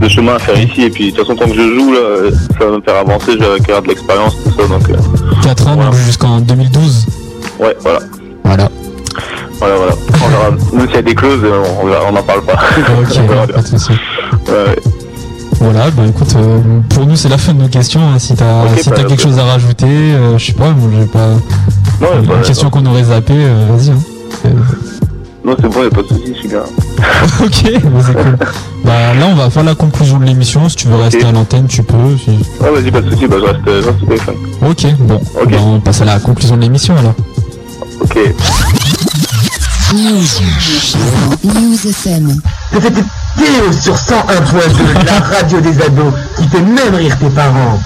de 0.00 0.08
chemin 0.08 0.34
à 0.36 0.38
faire 0.38 0.58
ici. 0.58 0.82
Et 0.82 0.90
puis 0.90 1.12
de 1.12 1.16
toute 1.16 1.26
façon, 1.26 1.38
tant 1.38 1.46
que 1.48 1.54
je 1.54 1.74
joue, 1.74 1.92
là, 1.92 1.98
euh, 1.98 2.30
ça 2.58 2.64
va 2.66 2.76
me 2.76 2.80
faire 2.82 2.96
avancer, 2.96 3.32
je 3.32 3.38
vais 3.38 3.54
acquérir 3.60 3.82
de 3.82 3.88
l'expérience, 3.88 4.34
tout 4.42 4.50
ça. 4.60 4.66
Donc, 4.68 4.88
euh, 4.90 4.94
4 5.42 5.68
ans, 5.68 5.76
donc 5.76 5.94
jusqu'en 5.94 6.40
2012. 6.40 7.06
ouais, 7.60 7.76
voilà. 7.80 7.98
Voilà. 8.44 8.68
Voilà, 9.58 9.74
voilà. 9.76 9.92
On 10.24 10.28
verra. 10.28 10.50
Même 10.72 10.86
s'il 10.86 10.96
y 10.96 10.98
a 10.98 11.02
des 11.02 11.14
clauses, 11.14 11.40
euh, 11.44 11.62
on 12.08 12.12
n'en 12.12 12.22
parle 12.22 12.42
pas. 12.42 12.54
Ok, 13.00 13.12
bien. 13.28 13.46
pas 13.54 13.62
de 13.62 13.66
souci. 13.66 13.92
Ouais, 14.48 14.52
ouais. 14.68 14.78
Voilà, 15.60 15.90
bah 15.92 16.02
écoute, 16.08 16.34
euh, 16.36 16.58
pour 16.90 17.06
nous 17.06 17.16
c'est 17.16 17.28
la 17.28 17.38
fin 17.38 17.54
de 17.54 17.62
nos 17.62 17.68
questions. 17.68 18.00
hein. 18.00 18.18
Si 18.18 18.34
t'as 18.34 18.64
Ok, 18.64 18.70
si 18.82 18.90
bah, 18.90 18.96
quelque 18.96 19.10
bah. 19.16 19.22
chose 19.22 19.38
à 19.38 19.44
rajouter, 19.44 19.86
euh, 19.86 20.36
je 20.36 20.46
sais 20.46 20.52
pas, 20.52 20.70
moi 20.70 20.90
j'ai 20.98 21.06
pas. 21.06 21.28
Une 22.18 22.26
bah, 22.26 22.34
question 22.44 22.68
qu'on 22.70 22.84
aurait 22.86 23.04
zappé, 23.04 23.32
euh, 23.36 23.66
vas-y. 23.70 23.90
hein. 23.90 23.98
Euh, 25.44 25.50
Non, 25.50 25.56
c'est 25.60 25.68
bon, 25.68 25.82
y 25.82 25.86
a 25.86 25.90
pas 25.90 26.02
de 26.02 26.08
soucis, 26.08 26.32
je 26.34 26.38
suis 26.40 26.48
bien. 26.48 26.60
ok, 27.44 27.82
bah, 27.84 28.00
c'est 28.06 28.14
cool. 28.14 28.36
Bah 28.84 29.14
là 29.14 29.26
on 29.30 29.34
va 29.34 29.50
faire 29.50 29.64
la 29.64 29.74
conclusion 29.74 30.18
de 30.18 30.24
l'émission. 30.24 30.68
Si 30.68 30.76
tu 30.76 30.88
veux 30.88 30.96
rester 30.96 31.24
à 31.24 31.32
l'antenne, 31.32 31.66
tu 31.66 31.82
peux. 31.82 31.96
si- 32.22 32.30
Ouais, 32.62 32.70
vas-y, 32.70 32.90
pas 32.90 33.00
de 33.00 33.10
soucis, 33.10 33.26
bah, 33.26 33.36
je 33.40 33.44
reste, 33.44 33.60
je 33.66 33.86
reste 33.88 34.02
au 34.02 34.06
téléphone. 34.06 34.34
Ok, 34.68 34.86
bon, 35.00 35.20
bah, 35.34 35.56
on 35.64 35.80
passe 35.80 36.00
à 36.00 36.04
la 36.04 36.18
conclusion 36.18 36.56
de 36.56 36.62
l'émission 36.62 36.94
alors. 36.96 37.14
Ok. 38.00 38.18
News. 39.92 40.24
News 41.44 41.88
FM. 41.88 42.40
C'était 42.72 42.90
Théo 42.90 43.72
sur 43.80 43.94
101.2, 43.94 45.04
la 45.06 45.20
radio 45.36 45.60
des 45.60 45.80
ados, 45.82 46.12
qui 46.36 46.48
fait 46.48 46.60
même 46.62 46.94
rire 46.94 47.16
tes 47.18 47.28
parents. 47.30 47.78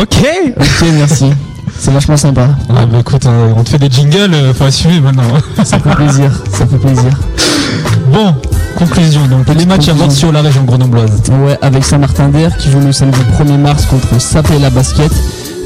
Ok 0.00 0.24
Ok, 0.56 0.84
merci. 0.94 1.32
C'est 1.78 1.92
vachement 1.92 2.16
sympa. 2.16 2.48
Ah 2.70 2.86
bah 2.90 2.98
écoute, 3.00 3.24
euh, 3.26 3.52
on 3.56 3.62
te 3.62 3.70
fait 3.70 3.78
des 3.78 3.88
jingles, 3.90 4.34
euh, 4.34 4.52
faut 4.52 4.64
assumer 4.64 5.00
maintenant. 5.00 5.22
Ça 5.64 5.78
fait 5.78 5.94
plaisir, 5.94 6.30
ça 6.52 6.66
fait 6.66 6.76
plaisir. 6.76 7.10
Bon, 8.12 8.34
conclusion. 8.76 9.26
Donc 9.28 9.46
les 9.56 9.64
matchs 9.66 9.88
à 9.88 9.92
voir 9.92 10.10
sur 10.10 10.32
la 10.32 10.42
région 10.42 10.64
grenobloise. 10.64 11.22
Ouais, 11.44 11.56
avec 11.62 11.84
Saint-Martin 11.84 12.28
d'Air 12.28 12.56
qui 12.56 12.70
joue 12.70 12.80
le 12.80 12.92
samedi 12.92 13.18
1er 13.38 13.58
mars 13.58 13.86
contre 13.86 14.20
Sapé-la 14.20 14.70
Basket 14.70 15.12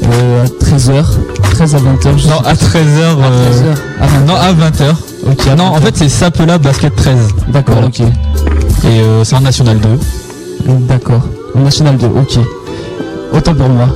euh, 0.05 0.43
à 0.45 0.47
13h. 0.65 1.03
13 1.55 1.75
à 1.75 1.77
20h. 1.79 2.27
Non, 2.27 2.39
à 2.45 2.53
13h. 2.53 4.25
non, 4.27 4.35
à 4.35 4.53
20h. 4.53 4.95
Ok, 5.31 5.47
à 5.47 5.55
non, 5.55 5.63
en 5.65 5.79
20h. 5.79 5.81
fait 5.83 5.97
c'est 5.97 6.09
Sapela 6.09 6.57
Basket 6.57 6.95
13. 6.95 7.15
D'accord, 7.49 7.75
Voilà. 7.75 7.87
ok. 7.87 7.99
Et 8.01 8.05
euh, 8.85 9.23
c'est 9.23 9.35
en 9.35 9.41
National 9.41 9.79
2. 9.79 9.99
D'accord. 10.87 11.21
En 11.55 11.59
National 11.61 11.97
2, 11.97 12.07
ok. 12.07 12.39
Autant 13.33 13.53
pour 13.55 13.69
moi. 13.69 13.87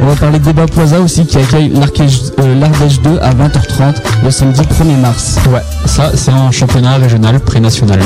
On 0.00 0.06
va 0.06 0.14
parler 0.16 0.38
de 0.38 0.44
Débat 0.44 0.66
Poisa 0.66 1.00
aussi 1.00 1.26
qui 1.26 1.36
accueille 1.38 1.72
euh, 1.74 2.54
l'Ardèche 2.60 3.00
2 3.02 3.18
à 3.20 3.30
20h30 3.30 3.94
le 4.24 4.30
samedi 4.30 4.62
1er 4.62 4.96
mars. 5.00 5.36
Ouais, 5.52 5.60
ça 5.86 6.10
c'est 6.14 6.32
en 6.32 6.50
championnat 6.50 6.96
régional 6.96 7.40
pré-national. 7.40 8.00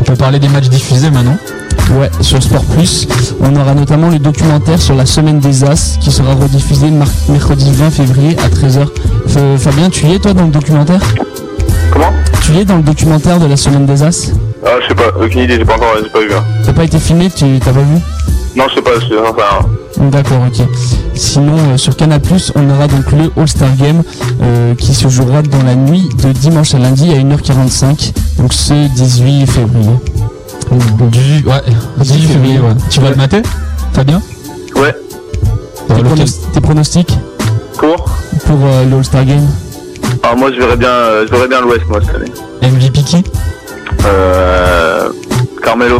On 0.00 0.04
peut 0.04 0.16
parler 0.16 0.38
des 0.40 0.48
matchs 0.48 0.68
diffusés 0.68 1.10
maintenant. 1.10 1.36
Ouais, 1.98 2.10
sur 2.22 2.42
Sport 2.42 2.64
Plus, 2.64 3.06
on 3.40 3.54
aura 3.56 3.74
notamment 3.74 4.08
le 4.08 4.18
documentaire 4.18 4.80
sur 4.80 4.94
la 4.94 5.06
semaine 5.06 5.38
des 5.38 5.64
As 5.64 5.98
qui 6.00 6.10
sera 6.10 6.34
rediffusé 6.34 6.90
mercredi 7.28 7.70
20 7.72 7.90
février 7.90 8.36
à 8.38 8.48
13h. 8.48 8.86
F- 9.28 9.58
Fabien, 9.58 9.90
tu 9.90 10.06
y 10.06 10.14
es 10.14 10.18
toi 10.18 10.32
dans 10.32 10.44
le 10.44 10.50
documentaire? 10.50 11.00
Comment? 11.92 12.10
Tu 12.42 12.52
y 12.52 12.60
es 12.60 12.64
dans 12.64 12.76
le 12.78 12.82
documentaire 12.82 13.38
de 13.38 13.46
la 13.46 13.56
semaine 13.56 13.84
des 13.86 14.02
As? 14.02 14.30
Ah, 14.66 14.70
je 14.82 14.88
sais 14.88 14.94
pas, 14.94 15.12
aucune 15.22 15.40
idée, 15.42 15.56
j'ai 15.58 15.64
pas 15.64 15.74
encore, 15.74 15.94
j'ai 16.02 16.08
pas 16.08 16.20
vu. 16.20 16.32
hein. 16.34 16.42
T'as 16.64 16.72
pas 16.72 16.84
été 16.84 16.98
filmé, 16.98 17.30
tu 17.30 17.44
t'as 17.60 17.72
pas 17.72 17.80
vu? 17.80 17.98
Non, 18.56 18.64
je 18.68 18.74
sais 18.76 18.82
pas, 18.82 18.90
je 19.00 19.06
sais, 19.08 19.14
enfin, 19.18 19.66
D'accord, 20.10 20.38
ok. 20.46 20.66
Sinon, 21.14 21.56
euh, 21.72 21.76
sur 21.76 21.96
Canal+, 21.96 22.20
on 22.54 22.70
aura 22.70 22.86
donc 22.86 23.10
le 23.12 23.30
All-Star 23.40 23.74
Game 23.76 24.02
euh, 24.42 24.74
qui 24.74 24.94
se 24.94 25.08
jouera 25.08 25.42
dans 25.42 25.62
la 25.62 25.74
nuit 25.74 26.08
de 26.22 26.32
dimanche 26.32 26.74
à 26.74 26.78
lundi 26.78 27.12
à 27.12 27.16
1h45, 27.16 28.12
donc 28.38 28.52
ce 28.52 28.88
18 28.94 29.46
février. 29.46 29.90
Du, 31.10 31.44
ouais, 31.46 31.62
18 31.98 32.26
février, 32.28 32.58
ouais. 32.58 32.74
Tu 32.90 33.00
vas 33.00 33.10
le 33.10 33.16
mater 33.16 33.42
Fabien? 33.92 34.20
Ouais. 34.76 34.94
Tes, 35.88 36.02
pronos- 36.02 36.40
tes 36.52 36.60
pronostics? 36.60 37.16
Pour? 37.78 37.96
Pour 38.46 38.58
euh, 38.64 38.84
le 38.88 38.96
All-Star 38.96 39.24
Game 39.24 39.46
Alors 40.22 40.36
moi 40.36 40.50
je 40.52 40.58
verrais 40.58 40.76
bien, 40.76 40.88
euh, 40.88 41.26
je 41.26 41.32
verrais 41.32 41.48
bien 41.48 41.60
l'Ouest 41.60 41.82
moi 41.88 42.00
cette 42.04 42.14
année. 42.16 42.32
MVP 42.72 43.02
qui? 43.02 43.24
Euh, 44.06 45.08
Carmelo. 45.62 45.98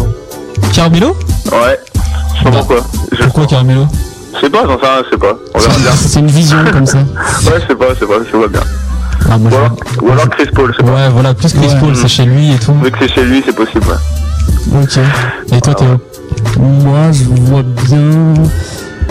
Carmelo? 0.73 1.17
Ouais. 1.53 1.79
Pourquoi. 2.53 2.77
Je, 3.13 3.23
Pourquoi 3.25 3.47
Carmelo 3.47 3.87
je 4.37 4.41
sais 4.41 4.51
pas, 4.51 4.63
j'en 4.67 4.79
sais 4.81 4.87
rien, 4.87 5.03
je 5.05 5.11
sais 5.11 5.17
pas. 5.17 5.33
On 5.55 5.59
verra 5.61 5.79
bien. 5.79 5.91
C'est 5.95 6.19
une 6.19 6.27
vision 6.27 6.59
comme 6.73 6.87
ça. 6.87 6.99
Ouais, 7.47 7.61
je 7.63 7.67
sais 7.69 7.75
pas, 7.77 7.87
je 7.95 8.01
sais 8.01 8.07
pas, 8.07 8.15
je 8.31 8.37
vois 8.37 8.49
bien. 8.49 8.61
Ah, 9.31 9.39
moi, 9.39 9.51
Ou 9.51 9.55
alors, 9.57 9.77
ou 10.03 10.11
alors 10.11 10.29
Chris 10.31 10.47
Paul, 10.53 10.73
je 10.73 10.77
sais 10.79 10.83
pas. 10.83 10.93
Ouais, 10.93 11.09
voilà, 11.11 11.35
plus 11.35 11.53
Chris 11.53 11.69
Ouais. 11.69 11.81
Paul, 11.81 11.95
c'est 11.97 12.09
chez 12.09 12.25
lui 12.25 12.53
et 12.53 12.59
tout. 12.59 12.75
Vu 12.83 12.91
que 12.91 12.99
c'est 13.01 13.15
chez 13.15 13.25
lui, 13.25 13.43
c'est 13.47 13.55
possible. 13.55 13.85
ouais. 13.87 14.83
Ok. 14.83 14.99
Et 15.57 15.61
toi, 15.61 15.75
Théo 15.75 15.89
Moi, 16.59 17.13
je 17.13 17.25
vois 17.43 17.63
bien. 17.63 18.35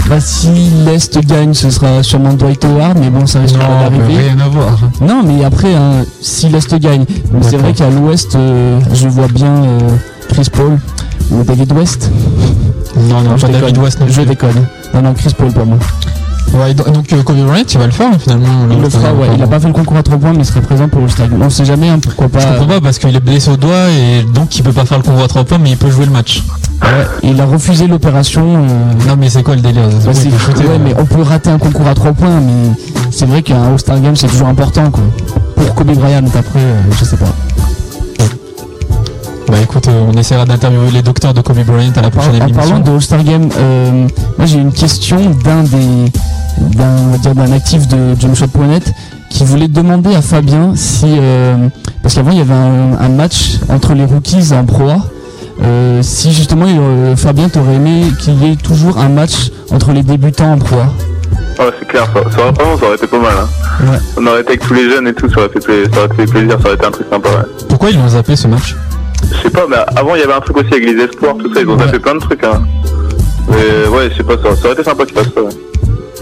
Bah, 0.09 0.19
si 0.19 0.49
l'Est 0.85 1.17
gagne, 1.25 1.53
ce 1.53 1.69
sera 1.69 2.03
sûrement 2.03 2.33
Dwight 2.33 2.63
Howard, 2.65 2.97
mais 2.99 3.09
bon, 3.09 3.25
ça 3.25 3.39
mais 3.39 3.47
d'arriver. 3.53 4.29
rien 4.29 4.39
à 4.45 4.49
voir. 4.49 4.77
Non, 4.99 5.21
mais 5.23 5.45
après, 5.45 5.73
hein, 5.73 6.03
si 6.21 6.49
l'Est 6.49 6.75
gagne, 6.79 7.05
c'est 7.41 7.55
vrai 7.57 7.71
qu'à 7.71 7.89
l'Ouest, 7.89 8.35
euh, 8.35 8.77
je 8.93 9.07
vois 9.07 9.27
bien 9.29 9.63
euh, 9.63 9.79
Chris 10.29 10.49
Paul 10.51 10.77
ou 11.31 11.43
David 11.43 11.71
West. 11.73 12.09
Non, 12.97 13.21
non, 13.21 13.37
je 13.37 13.47
David. 13.47 13.77
West 13.79 13.99
non 13.99 14.05
Je 14.09 14.21
déconne. 14.21 14.65
Non, 14.93 15.01
non, 15.01 15.13
Chris 15.13 15.33
Paul 15.37 15.51
pour 15.51 15.65
moi. 15.65 15.77
Ouais, 16.53 16.73
do- 16.75 16.83
donc 16.83 17.11
euh, 17.13 17.23
Kobe 17.23 17.37
Bryant, 17.37 17.63
il 17.67 17.79
va 17.79 17.85
le 17.87 17.91
faire 17.91 18.09
hein, 18.13 18.17
finalement. 18.19 18.47
Il 18.69 18.79
le 18.79 18.87
fera, 18.89 19.11
ouais. 19.13 19.27
Il 19.35 19.41
a 19.41 19.47
pas 19.47 19.59
fait 19.59 19.67
le 19.67 19.73
concours 19.73 19.97
à 19.97 20.03
3 20.03 20.17
points, 20.19 20.33
mais 20.33 20.39
il 20.39 20.45
serait 20.45 20.61
présent 20.61 20.87
pour 20.87 21.01
le 21.01 21.07
stade. 21.07 21.31
On 21.41 21.49
sait 21.49 21.65
jamais, 21.65 21.89
hein, 21.89 21.97
pourquoi 21.99 22.29
pas. 22.29 22.41
Je 22.41 22.47
comprends 22.47 22.67
pas 22.67 22.81
parce 22.81 22.99
qu'il 22.99 23.15
est 23.15 23.19
blessé 23.19 23.49
au 23.49 23.57
doigt 23.57 23.89
et 23.89 24.23
donc 24.35 24.55
il 24.55 24.61
peut 24.61 24.71
pas 24.73 24.85
faire 24.85 24.97
le 24.99 25.03
convoi 25.03 25.23
à 25.23 25.27
3 25.27 25.45
points, 25.45 25.57
mais 25.57 25.71
il 25.71 25.77
peut 25.77 25.89
jouer 25.89 26.05
le 26.05 26.11
match. 26.11 26.43
Ouais, 26.83 27.07
il 27.23 27.41
a 27.41 27.45
refusé 27.45 27.87
l'opération. 27.87 28.43
euh, 28.45 29.07
Non, 29.07 29.15
mais 29.17 29.29
c'est 29.31 29.41
quoi 29.41 29.55
le 29.55 29.61
délire? 29.61 29.87
Bah, 30.05 30.11
peut 30.11 30.13
shooter, 30.37 30.59
ouais, 30.67 30.75
hein. 30.75 30.79
mais 30.83 30.93
on 30.99 31.05
peut 31.05 31.21
rater 31.23 31.49
un 31.49 31.57
concours 31.57 31.87
à 31.87 31.95
3 31.95 32.11
points, 32.11 32.39
mais 32.39 32.75
c'est 33.09 33.25
vrai 33.25 33.41
qu'un 33.41 33.63
All-Star 33.71 33.99
Game 33.99 34.15
c'est 34.15 34.27
toujours 34.27 34.47
important 34.49 34.91
quoi. 34.91 35.03
Pour 35.55 35.73
Kobe 35.73 35.93
Bryant, 35.95 36.21
après, 36.27 36.59
euh, 36.59 36.81
je 36.99 37.03
sais 37.05 37.17
pas. 37.17 37.33
Bah 39.53 39.59
écoute, 39.61 39.87
euh, 39.87 40.05
on 40.11 40.17
essaiera 40.17 40.45
d'interviewer 40.45 40.89
les 40.91 41.03
docteurs 41.03 41.31
de 41.35 41.41
Kobe 41.41 41.59
Bryant 41.63 41.91
à 41.95 42.01
la 42.01 42.09
prochaine 42.09 42.41
En 42.41 42.47
émission. 42.47 42.55
parlant 42.59 42.79
de 42.79 42.89
All-Star 42.89 43.23
Game, 43.23 43.49
euh, 43.55 44.07
moi 44.39 44.47
j'ai 44.47 44.57
une 44.57 44.71
question 44.73 45.17
d'un 45.45 45.61
des 45.61 46.11
d'un 46.75 46.89
on 47.07 47.11
va 47.11 47.17
dire 47.19 47.35
d'un 47.35 47.51
actif 47.51 47.87
de 47.87 48.19
jumpshot.net 48.19 48.91
qui 49.29 49.43
voulait 49.43 49.67
demander 49.67 50.15
à 50.15 50.23
Fabien 50.23 50.71
si 50.75 51.05
euh, 51.07 51.67
parce 52.01 52.15
qu'avant 52.15 52.31
il 52.31 52.39
y 52.39 52.41
avait 52.41 52.51
un, 52.53 52.97
un 52.99 53.09
match 53.09 53.59
entre 53.69 53.93
les 53.93 54.05
rookies 54.05 54.53
en 54.53 54.65
pro 54.65 54.89
A, 54.89 54.97
euh, 55.63 55.99
si 56.01 56.33
justement 56.33 56.65
euh, 56.67 57.15
Fabien 57.15 57.47
t'aurait 57.47 57.75
aimé 57.75 58.05
qu'il 58.21 58.43
y 58.43 58.53
ait 58.53 58.55
toujours 58.55 58.97
un 58.97 59.09
match 59.09 59.51
entre 59.71 59.91
les 59.91 60.01
débutants 60.01 60.53
en 60.53 60.57
pro 60.57 60.77
A? 60.77 60.87
Ouais, 61.61 61.69
c'est 61.79 61.87
clair, 61.87 62.07
ça, 62.11 62.21
ça, 62.35 62.41
aurait, 62.41 62.51
vraiment, 62.53 62.77
ça 62.79 62.85
aurait 62.87 62.95
été 62.95 63.05
pas 63.05 63.19
mal. 63.19 63.33
Hein. 63.39 63.85
Ouais. 63.91 63.99
On 64.17 64.25
aurait 64.25 64.39
été 64.41 64.49
avec 64.49 64.61
tous 64.67 64.73
les 64.73 64.89
jeunes 64.89 65.07
et 65.07 65.13
tout, 65.13 65.29
ça 65.29 65.41
aurait, 65.41 65.49
fait 65.49 65.59
pla- 65.59 65.93
ça 65.93 65.99
aurait 66.05 66.15
fait 66.15 66.25
plaisir, 66.25 66.57
ça 66.59 66.65
aurait 66.65 66.75
été 66.75 66.85
un 66.87 66.91
truc 66.91 67.05
sympa. 67.11 67.29
Ouais. 67.29 67.45
Pourquoi 67.69 67.91
ils 67.91 67.97
l'ont 67.97 68.07
zappé 68.09 68.35
ce 68.35 68.47
match? 68.47 68.75
Je 69.37 69.41
sais 69.43 69.49
pas, 69.49 69.65
mais 69.69 69.77
avant 69.95 70.15
il 70.15 70.21
y 70.21 70.23
avait 70.23 70.33
un 70.33 70.39
truc 70.41 70.57
aussi 70.57 70.73
avec 70.73 70.85
les 70.85 71.03
espoirs, 71.03 71.35
tout 71.37 71.53
ça, 71.53 71.61
ils 71.61 71.67
ont 71.69 71.77
Ouais. 71.77 71.87
fait 71.87 71.99
plein 71.99 72.15
de 72.15 72.19
trucs. 72.19 72.43
Hein. 72.43 72.63
Mais 73.49 73.87
ouais, 73.89 74.09
je 74.11 74.17
sais 74.17 74.23
pas, 74.23 74.35
ça, 74.37 74.55
ça 74.55 74.65
aurait 74.65 74.73
été 74.73 74.83
sympa 74.83 75.05
qu'ils 75.05 75.17
fassent 75.17 75.33
ça. 75.35 75.41
Ouais. 75.41 75.49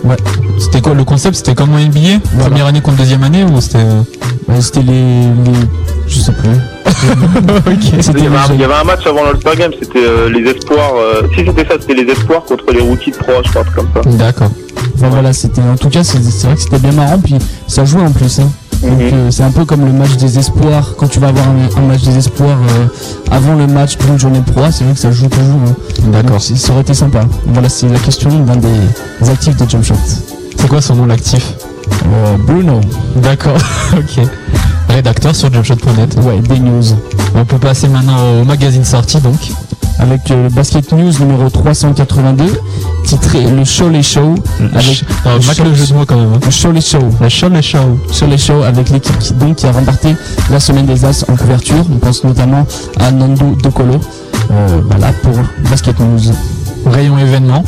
Ouais. 0.04 0.16
C'était 0.58 0.82
quoi 0.82 0.94
le 0.96 1.04
concept 1.04 1.36
C'était 1.36 1.54
comme 1.54 1.74
en 1.74 1.78
NBA 1.80 2.20
Voilà. 2.34 2.50
Première 2.50 2.66
année 2.68 2.82
contre 2.82 2.98
deuxième 2.98 3.24
année 3.24 3.44
ou 3.44 3.62
c'était. 3.62 3.78
euh, 3.78 4.02
Ouais, 4.48 4.60
C'était 4.60 4.82
les, 4.82 4.94
les 4.94 5.60
je 6.08 6.20
sais 6.20 6.32
plus. 6.34 6.50
Il 7.94 8.04
C'était 8.04 8.22
y, 8.22 8.26
avait 8.28 8.36
un, 8.38 8.54
il 8.54 8.60
y 8.60 8.64
avait 8.64 8.74
un 8.74 8.84
match 8.84 9.06
avant 9.06 9.24
l'All-Star 9.24 9.56
Game, 9.56 9.72
c'était 9.80 10.00
euh, 10.04 10.30
les 10.30 10.50
espoirs. 10.50 10.94
euh, 10.98 11.22
si 11.38 11.46
c'était 11.46 11.64
ça, 11.66 11.76
c'était 11.80 11.94
les 11.94 12.12
espoirs 12.12 12.44
contre 12.44 12.66
les 12.74 12.82
rookies 12.82 13.12
de 13.12 13.18
pro, 13.18 13.32
je 13.46 13.50
crois, 13.50 13.64
comme 13.76 13.88
ça. 13.94 14.02
D'accord. 14.10 14.50
Enfin 14.96 15.10
voilà, 15.10 15.32
c'était 15.32 15.62
en 15.62 15.78
tout 15.78 15.90
cas 15.90 16.04
c'est 16.04 16.22
c'est 16.24 16.48
vrai 16.48 16.56
que 16.56 16.62
c'était 16.62 16.80
bien 16.80 16.92
marrant 16.92 17.20
puis 17.20 17.36
ça 17.68 17.86
jouait 17.86 18.02
en 18.02 18.12
plus. 18.12 18.40
Hein. 18.40 18.50
Donc 18.82 18.99
euh, 19.02 19.30
c'est 19.32 19.44
un 19.44 19.52
peu 19.52 19.64
comme 19.66 19.86
le 19.86 19.91
match 19.94 20.16
des 20.18 20.40
espoirs 20.40 20.95
quand 20.98 21.08
tu 21.08 21.20
vas 21.20 21.28
avoir 21.28 21.45
un, 21.48 21.80
un 21.82 21.86
match 21.88 22.02
des 22.02 22.18
espoirs 22.18 22.58
euh, 22.70 22.88
avant 23.30 23.53
le 23.56 23.68
match 23.68 23.98
d'une 23.98 24.18
journée 24.20 24.40
de 24.40 24.49
pro, 24.52 24.64
c'est 24.72 24.84
vrai 24.84 24.94
que 24.94 24.99
ça 24.99 25.12
joue 25.12 25.28
toujours. 25.30 25.60
hein. 25.68 25.76
D'accord. 26.12 26.41
Ça 26.41 26.72
aurait 26.74 26.82
été 26.82 26.94
sympa. 26.94 27.22
Voilà, 27.48 27.70
c'est 27.70 27.88
la 27.88 27.99
question 27.99 28.30
d'un 28.40 28.56
des, 28.56 28.68
des 29.22 29.30
actifs 29.30 29.56
de 29.56 29.70
Jump 29.70 29.84
Shot. 29.84 29.95
C'est 30.58 30.68
quoi 30.68 30.82
son 30.82 30.95
nom 30.95 31.06
l'actif 31.06 31.53
Euh, 32.06 32.38
Bruno. 32.45 32.82
D'accord, 33.18 33.58
ok. 33.98 34.26
Rédacteur 34.90 35.36
sur 35.36 35.52
jumpshot.net. 35.53 36.18
Ouais, 36.24 36.40
des 36.40 36.60
news. 36.60 36.84
On 37.36 37.45
peut 37.45 37.58
passer 37.60 37.88
maintenant 37.88 38.41
au 38.41 38.44
magazine 38.44 38.84
sorti 38.84 39.20
donc. 39.20 39.40
Avec 40.02 40.32
euh, 40.32 40.44
le 40.45 40.49
Basket 40.49 40.91
News 40.94 41.11
numéro 41.19 41.49
382, 41.49 42.44
titré 43.06 43.44
Le 43.45 43.64
Show 43.64 43.90
les 43.90 44.02
Show. 44.03 44.36
Avec 44.73 45.03
Euh, 45.28 45.36
le 45.38 45.41
show- 45.41 45.64
le 45.64 45.73
jeu 45.76 45.86
de 45.88 45.94
mots 45.94 46.06
quand 46.06 46.18
même. 46.18 46.34
hein. 46.34 46.40
le 46.44 46.52
Show 46.52 46.72
les 46.72 46.82
Show. 46.82 46.99
Le 47.22 47.30
show, 47.30 47.49
le 47.49 47.61
show. 47.61 47.78
sur 48.11 48.28
les 48.28 48.38
shows 48.38 48.64
avec 48.64 48.90
l'équipe 48.90 49.18
qui, 49.19 49.34
donc, 49.34 49.57
qui 49.57 49.68
a 49.68 49.72
remporté 49.72 50.15
la 50.49 50.60
semaine 50.60 50.86
des 50.88 51.06
As 51.06 51.23
en 51.30 51.36
couverture. 51.36 51.86
On 51.94 51.98
pense 51.98 52.23
notamment 52.23 52.65
à 52.99 53.11
Nando 53.11 53.56
Docolo. 53.61 53.99
Euh, 54.52 54.82
voilà 54.90 55.11
pour 55.22 55.34
Basket 55.69 55.98
News. 55.99 56.34
Rayon 56.86 57.18
événement. 57.19 57.64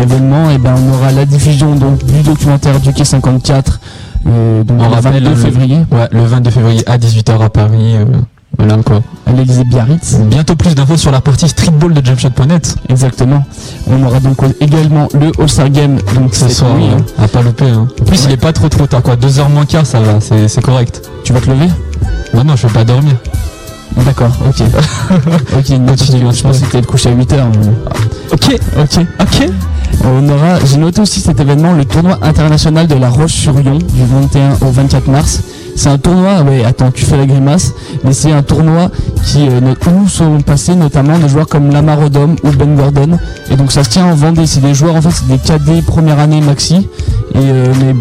Événement, 0.00 0.50
et 0.50 0.56
ben 0.58 0.74
on 0.78 0.94
aura 0.94 1.12
la 1.12 1.26
diffusion 1.26 1.74
donc 1.74 2.02
du 2.06 2.22
documentaire 2.22 2.80
du 2.80 2.92
Quai 2.94 3.04
54 3.04 3.78
euh, 4.26 4.64
donc 4.64 4.78
On 4.80 4.88
le 4.88 4.94
rappelle 4.94 5.22
22 5.24 5.28
le- 5.30 5.36
février 5.36 5.76
Ouais, 5.90 6.08
le 6.12 6.24
22 6.24 6.50
février 6.50 6.82
à 6.88 6.96
18h 6.96 7.42
à 7.42 7.50
Paris. 7.50 7.96
euh, 7.96 8.04
voilà 8.66 8.82
quoi. 8.82 9.00
à 9.26 9.32
Biarritz. 9.64 10.16
Bientôt 10.26 10.54
plus 10.54 10.74
d'infos 10.74 10.96
sur 10.96 11.10
la 11.10 11.20
partie 11.20 11.48
streetball 11.48 11.92
de 11.94 12.04
jumpshot.net. 12.04 12.76
Exactement. 12.88 13.44
On 13.88 14.02
aura 14.04 14.20
donc 14.20 14.38
également 14.60 15.08
le 15.14 15.32
All-Star 15.40 15.68
Game 15.70 15.98
donc 16.14 16.34
Ce 16.34 16.48
soir, 16.48 16.70
euh, 16.76 16.96
hein. 16.98 17.22
à 17.24 17.28
pas 17.28 17.42
louper. 17.42 17.68
hein. 17.68 17.88
En 18.00 18.04
plus, 18.04 18.20
Ouais. 18.20 18.26
il 18.28 18.32
est 18.32 18.36
pas 18.36 18.52
trop 18.52 18.68
trop 18.68 18.86
tard 18.86 19.02
quoi. 19.02 19.16
2h 19.16 19.50
moins 19.50 19.64
quart, 19.66 19.84
ça 19.86 20.00
va, 20.00 20.18
c'est 20.20 20.60
correct. 20.62 21.02
Tu 21.24 21.32
vas 21.32 21.40
te 21.40 21.50
lever? 21.50 21.68
Non, 22.34 22.44
non, 22.44 22.56
je 22.56 22.66
vais 22.66 22.72
pas 22.72 22.84
dormir. 22.84 23.14
D'accord, 24.06 24.30
ok. 24.48 24.62
ok, 25.58 25.86
Continue, 25.86 26.32
je 26.32 26.42
pense 26.42 26.60
que 26.60 26.78
te 26.78 26.86
coucher 26.86 27.10
à 27.10 27.14
8h. 27.14 27.40
Ok, 28.32 28.58
Ok. 28.78 29.06
ok. 29.20 29.48
On 30.04 30.28
aura, 30.30 30.58
j'ai 30.64 30.78
noté 30.78 31.00
aussi 31.02 31.20
cet 31.20 31.38
événement, 31.40 31.72
le 31.74 31.84
tournoi 31.84 32.18
international 32.22 32.86
de 32.86 32.94
la 32.94 33.10
Roche-sur-Yon 33.10 33.78
du 33.78 34.04
21 34.04 34.52
au 34.66 34.70
24 34.70 35.08
mars. 35.08 35.40
C'est 35.74 35.88
un 35.88 35.98
tournoi, 35.98 36.42
ouais, 36.42 36.64
attends, 36.64 36.90
tu 36.92 37.04
fais 37.04 37.16
la 37.16 37.26
grimace, 37.26 37.72
mais 38.04 38.12
c'est 38.12 38.30
un 38.32 38.42
tournoi 38.42 38.90
qui, 39.24 39.48
euh, 39.48 39.74
où 39.90 40.08
sont 40.08 40.40
passés 40.42 40.74
notamment 40.74 41.18
des 41.18 41.28
joueurs 41.28 41.46
comme 41.46 41.70
Lamar 41.70 41.98
Odom 42.00 42.36
ou 42.44 42.50
Ben 42.50 42.74
Gordon. 42.76 43.18
Et 43.50 43.56
donc 43.56 43.72
ça 43.72 43.82
se 43.82 43.88
tient 43.90 44.04
en 44.06 44.14
Vendée. 44.14 44.46
C'est 44.46 44.60
des 44.60 44.74
joueurs, 44.74 44.94
en 44.96 45.02
fait, 45.02 45.10
c'est 45.10 45.26
des 45.28 45.38
cadets 45.38 45.82
première 45.82 46.18
année 46.20 46.40
maxi. 46.40 46.88
Et 47.34 47.38
euh, 47.38 47.72
mais 47.80 47.94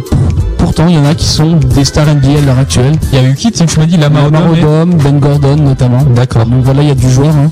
pourtant, 0.57 0.85
il 0.88 0.95
y 0.95 0.98
en 0.98 1.06
a 1.06 1.15
qui 1.15 1.26
sont 1.26 1.56
des 1.76 1.85
stars 1.85 2.07
NBA 2.14 2.39
à 2.39 2.45
l'heure 2.45 2.60
actuelle. 2.60 2.93
Il 3.14 3.19
y 3.22 3.26
a 3.26 3.27
eu 3.27 3.34
qui 3.35 3.52
Tu 3.52 3.80
m'as 3.80 3.85
dit 3.85 3.98
Lamar 3.98 4.26
Lamar 4.26 4.52
Odom 4.52 4.91
et- 4.91 4.95
Ben 5.03 5.19
Gordon 5.19 5.56
notamment. 5.56 6.03
D'accord. 6.15 6.45
Donc 6.45 6.64
voilà, 6.64 6.81
il 6.84 6.89
y 6.89 6.91
a 6.91 6.95
du 6.95 7.10
joueur. 7.10 7.34
hein. 7.35 7.49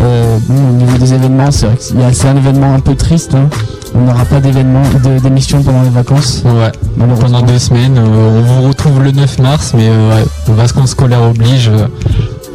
Euh, 0.00 0.38
bon, 0.48 0.70
au 0.70 0.72
niveau 0.72 0.98
des 0.98 1.14
événements, 1.14 1.50
c'est 1.50 1.66
vrai 1.66 1.76
que 1.76 2.16
c'est 2.16 2.28
un 2.28 2.36
événement 2.36 2.74
un 2.74 2.80
peu 2.80 2.94
triste. 2.94 3.34
hein. 3.34 3.48
On 3.94 4.00
n'aura 4.00 4.24
pas 4.24 4.40
d'événement, 4.40 4.82
d'émission 5.22 5.62
pendant 5.62 5.82
les 5.82 5.88
vacances. 5.90 6.42
Ouais, 6.44 6.72
pendant 7.20 7.42
deux 7.42 7.58
semaines. 7.58 7.96
euh, 7.98 8.40
on 8.40 8.42
vous 8.42 8.68
retrouve 8.68 9.02
le 9.02 9.12
9 9.12 9.38
mars, 9.38 9.72
mais 9.76 9.88
euh, 9.88 10.10
ouais, 10.16 10.24
vacances 10.48 10.90
scolaires 10.90 11.22
oblige. 11.22 11.68
euh, 11.68 11.86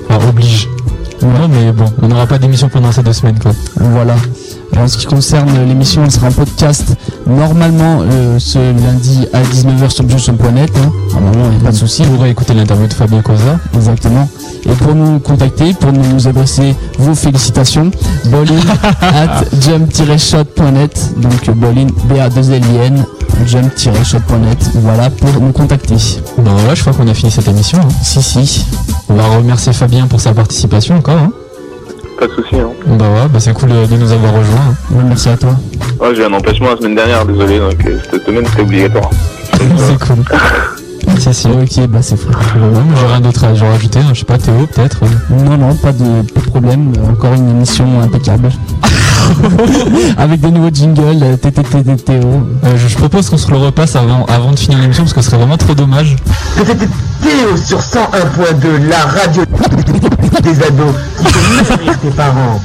Enfin, 0.10 0.28
oblige. 0.28 0.68
Non, 1.22 1.48
mais 1.49 1.72
bon, 1.72 1.86
on 2.02 2.07
n'aura 2.07 2.26
pas 2.28 2.38
d'émission 2.40 2.70
pendant 2.70 2.91
ces 2.91 3.03
deux 3.03 3.14
semaines 3.14 3.40
quoi. 3.40 3.52
Voilà. 3.76 4.16
En 4.78 4.88
ce 4.88 4.98
qui 4.98 5.06
concerne 5.08 5.50
l'émission, 5.68 6.04
elle 6.06 6.12
sera 6.12 6.28
en 6.28 6.32
podcast 6.32 6.96
normalement 7.28 8.00
euh, 8.02 8.40
ce 8.40 8.58
lundi 8.60 9.28
à 9.34 9.41
19h 9.41 9.90
sur 9.90 10.04
biochon.net. 10.06 10.72
Hein. 10.78 10.91
Normalement, 11.14 11.46
il 11.52 11.58
n'y 11.58 11.62
a 11.62 11.66
pas 11.66 11.72
de 11.72 11.76
souci. 11.76 12.04
Vous 12.04 12.16
pourrez 12.16 12.30
écouter 12.30 12.54
l'interview 12.54 12.88
de 12.88 12.94
Fabien 12.94 13.22
Cosa. 13.22 13.60
Exactement. 13.76 14.30
Et 14.66 14.72
pour 14.74 14.96
nous 14.96 15.20
contacter, 15.20 15.74
pour 15.74 15.91
nous 15.91 16.28
adresser 16.28 16.76
vos 16.98 17.14
félicitations, 17.14 17.91
bowling 18.26 18.60
at 19.02 19.44
jump-shot.net. 19.60 21.14
Donc 21.18 21.50
bowling 21.58 21.91
b 22.06 22.20
a 22.20 22.30
2 22.30 22.52
l 22.54 22.64
n 22.82 23.06
jump-shot.net. 23.46 24.70
Voilà 24.76 25.10
pour 25.10 25.41
nous 25.41 25.52
contacter. 25.52 25.96
Bon 26.38 26.52
voilà, 26.56 26.74
je 26.76 26.82
crois 26.82 26.94
qu'on 26.94 27.08
a 27.08 27.14
fini 27.14 27.32
cette 27.32 27.48
émission. 27.50 27.80
hein. 27.82 27.88
Si, 28.02 28.22
si. 28.22 28.66
On 29.10 29.16
va 29.16 29.28
remercier 29.28 29.74
Fabien 29.74 30.08
pour 30.08 30.22
sa 30.22 30.34
participation 30.34 30.96
encore. 30.98 31.18
hein. 31.18 31.32
Pas 32.20 32.28
de 32.28 32.32
soucis. 32.34 32.56
Hein. 32.60 32.72
Bah 32.86 33.06
ouais, 33.10 33.28
bah 33.32 33.40
c'est 33.40 33.54
cool 33.54 33.70
de, 33.70 33.86
de 33.86 33.96
nous 33.96 34.12
avoir 34.12 34.34
rejoints. 34.34 34.58
hein. 34.60 34.76
Ouais, 34.96 35.04
merci 35.08 35.30
à 35.30 35.38
toi. 35.38 35.52
Ouais, 36.02 36.14
j'ai 36.16 36.22
eu 36.22 36.26
un 36.26 36.34
empêchement 36.34 36.70
la 36.72 36.78
semaine 36.78 36.96
dernière, 36.96 37.26
désolé, 37.26 37.60
donc 37.60 37.86
euh, 37.86 38.00
cette 38.12 38.26
semaine 38.26 38.46
c'était 38.46 38.62
obligatoire. 38.62 39.10
c'est 39.54 40.00
cool. 40.06 40.24
Si, 41.20 41.34
si. 41.34 41.48
Ok, 41.48 41.88
bah 41.88 42.00
c'est 42.02 42.16
moi, 42.26 42.34
j'ai 43.00 43.06
rien 43.08 43.20
d'autre 43.22 43.44
à 43.44 43.48
rajouter, 43.70 44.00
je 44.14 44.20
sais 44.20 44.26
pas, 44.26 44.38
Théo, 44.38 44.68
peut-être. 44.74 45.00
Non, 45.30 45.58
non, 45.58 45.76
pas 45.76 45.92
de, 45.92 46.22
pas 46.34 46.42
de 46.42 46.46
problème. 46.46 46.92
Encore 47.10 47.34
une 47.34 47.50
émission 47.50 47.86
impeccable. 48.02 48.50
Avec 50.18 50.40
des 50.40 50.52
nouveaux 50.52 50.74
jingles, 50.74 51.38
TTTTO. 51.38 52.14
Euh, 52.14 52.78
je, 52.78 52.88
je 52.88 52.98
propose 52.98 53.30
qu'on 53.30 53.38
se 53.38 53.50
le 53.52 53.58
repasse 53.58 53.96
avant, 53.96 54.26
avant 54.26 54.52
de 54.52 54.60
finir 54.60 54.80
l'émission 54.80 55.04
parce 55.04 55.14
que 55.14 55.22
ce 55.22 55.28
serait 55.28 55.38
vraiment 55.38 55.58
trop 55.58 55.74
dommage. 55.76 56.16
Théo 56.56 57.58
sur 57.58 57.80
101.2, 57.80 58.88
la 58.90 58.98
radio 59.00 59.44
des 60.42 60.64
ados 60.64 60.96
qui 61.18 61.34
fait 61.66 61.98
tes 62.02 62.10
parents. 62.16 62.60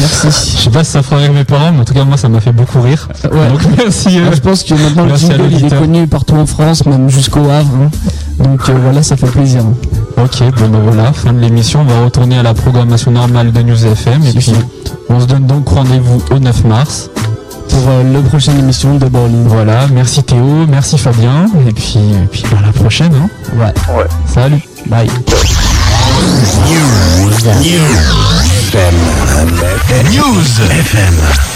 Merci. 0.00 0.56
Je 0.58 0.62
sais 0.64 0.70
pas 0.70 0.84
si 0.84 0.90
ça 0.92 1.02
fera 1.02 1.16
rire 1.18 1.32
mes 1.32 1.44
parents, 1.44 1.72
mais 1.72 1.80
en 1.80 1.84
tout 1.84 1.94
cas, 1.94 2.04
moi, 2.04 2.16
ça 2.16 2.28
m'a 2.28 2.40
fait 2.40 2.52
beaucoup 2.52 2.80
rire. 2.80 3.08
Ouais. 3.24 3.48
Donc, 3.48 3.60
merci. 3.76 4.18
euh, 4.18 4.30
je 4.32 4.40
pense 4.40 4.62
que 4.64 4.74
maintenant 4.74 5.02
le 5.04 5.08
merci 5.10 5.26
à 5.32 5.36
jingle 5.36 5.52
il 5.52 5.64
est 5.66 5.78
connu 5.78 6.06
partout 6.06 6.34
en 6.36 6.46
France, 6.46 6.84
même 6.86 7.08
jusqu'au 7.10 7.40
Havre. 7.50 7.70
hein. 7.82 7.90
Donc 8.42 8.68
euh, 8.68 8.74
voilà, 8.82 9.02
ça 9.02 9.16
fait 9.16 9.26
plaisir. 9.26 9.62
Ok, 10.16 10.40
bon 10.58 10.68
ben 10.68 10.80
voilà, 10.84 11.12
fin 11.12 11.32
de 11.32 11.38
l'émission. 11.40 11.80
On 11.80 11.84
va 11.84 12.04
retourner 12.04 12.38
à 12.38 12.42
la 12.42 12.54
programmation 12.54 13.10
normale 13.10 13.52
de 13.52 13.62
News 13.62 13.84
FM. 13.86 14.22
Et 14.24 14.32
puis, 14.32 14.52
on 15.08 15.20
se 15.20 15.26
donne 15.26 15.46
donc 15.46 15.68
rendez-vous 15.68 16.22
au 16.30 16.38
9 16.38 16.64
mars. 16.64 17.10
Pour 17.68 17.88
euh, 17.88 18.12
la 18.12 18.20
prochaine 18.20 18.58
émission 18.58 18.96
de 18.96 19.06
Borlin. 19.06 19.44
Voilà, 19.46 19.86
merci 19.92 20.22
Théo, 20.24 20.66
merci 20.68 20.98
Fabien. 20.98 21.46
Et 21.68 21.72
puis, 21.72 21.98
et 21.98 22.26
puis 22.30 22.42
à 22.58 22.66
la 22.66 22.72
prochaine. 22.72 23.12
Hein. 23.14 23.28
Ouais. 23.56 23.94
Ouais. 23.96 24.06
Salut. 24.26 24.60
Bye. 24.86 25.08
News 26.20 26.60
News. 26.68 27.44
FM. 28.68 28.96
News 30.12 30.58
FM. 30.58 31.50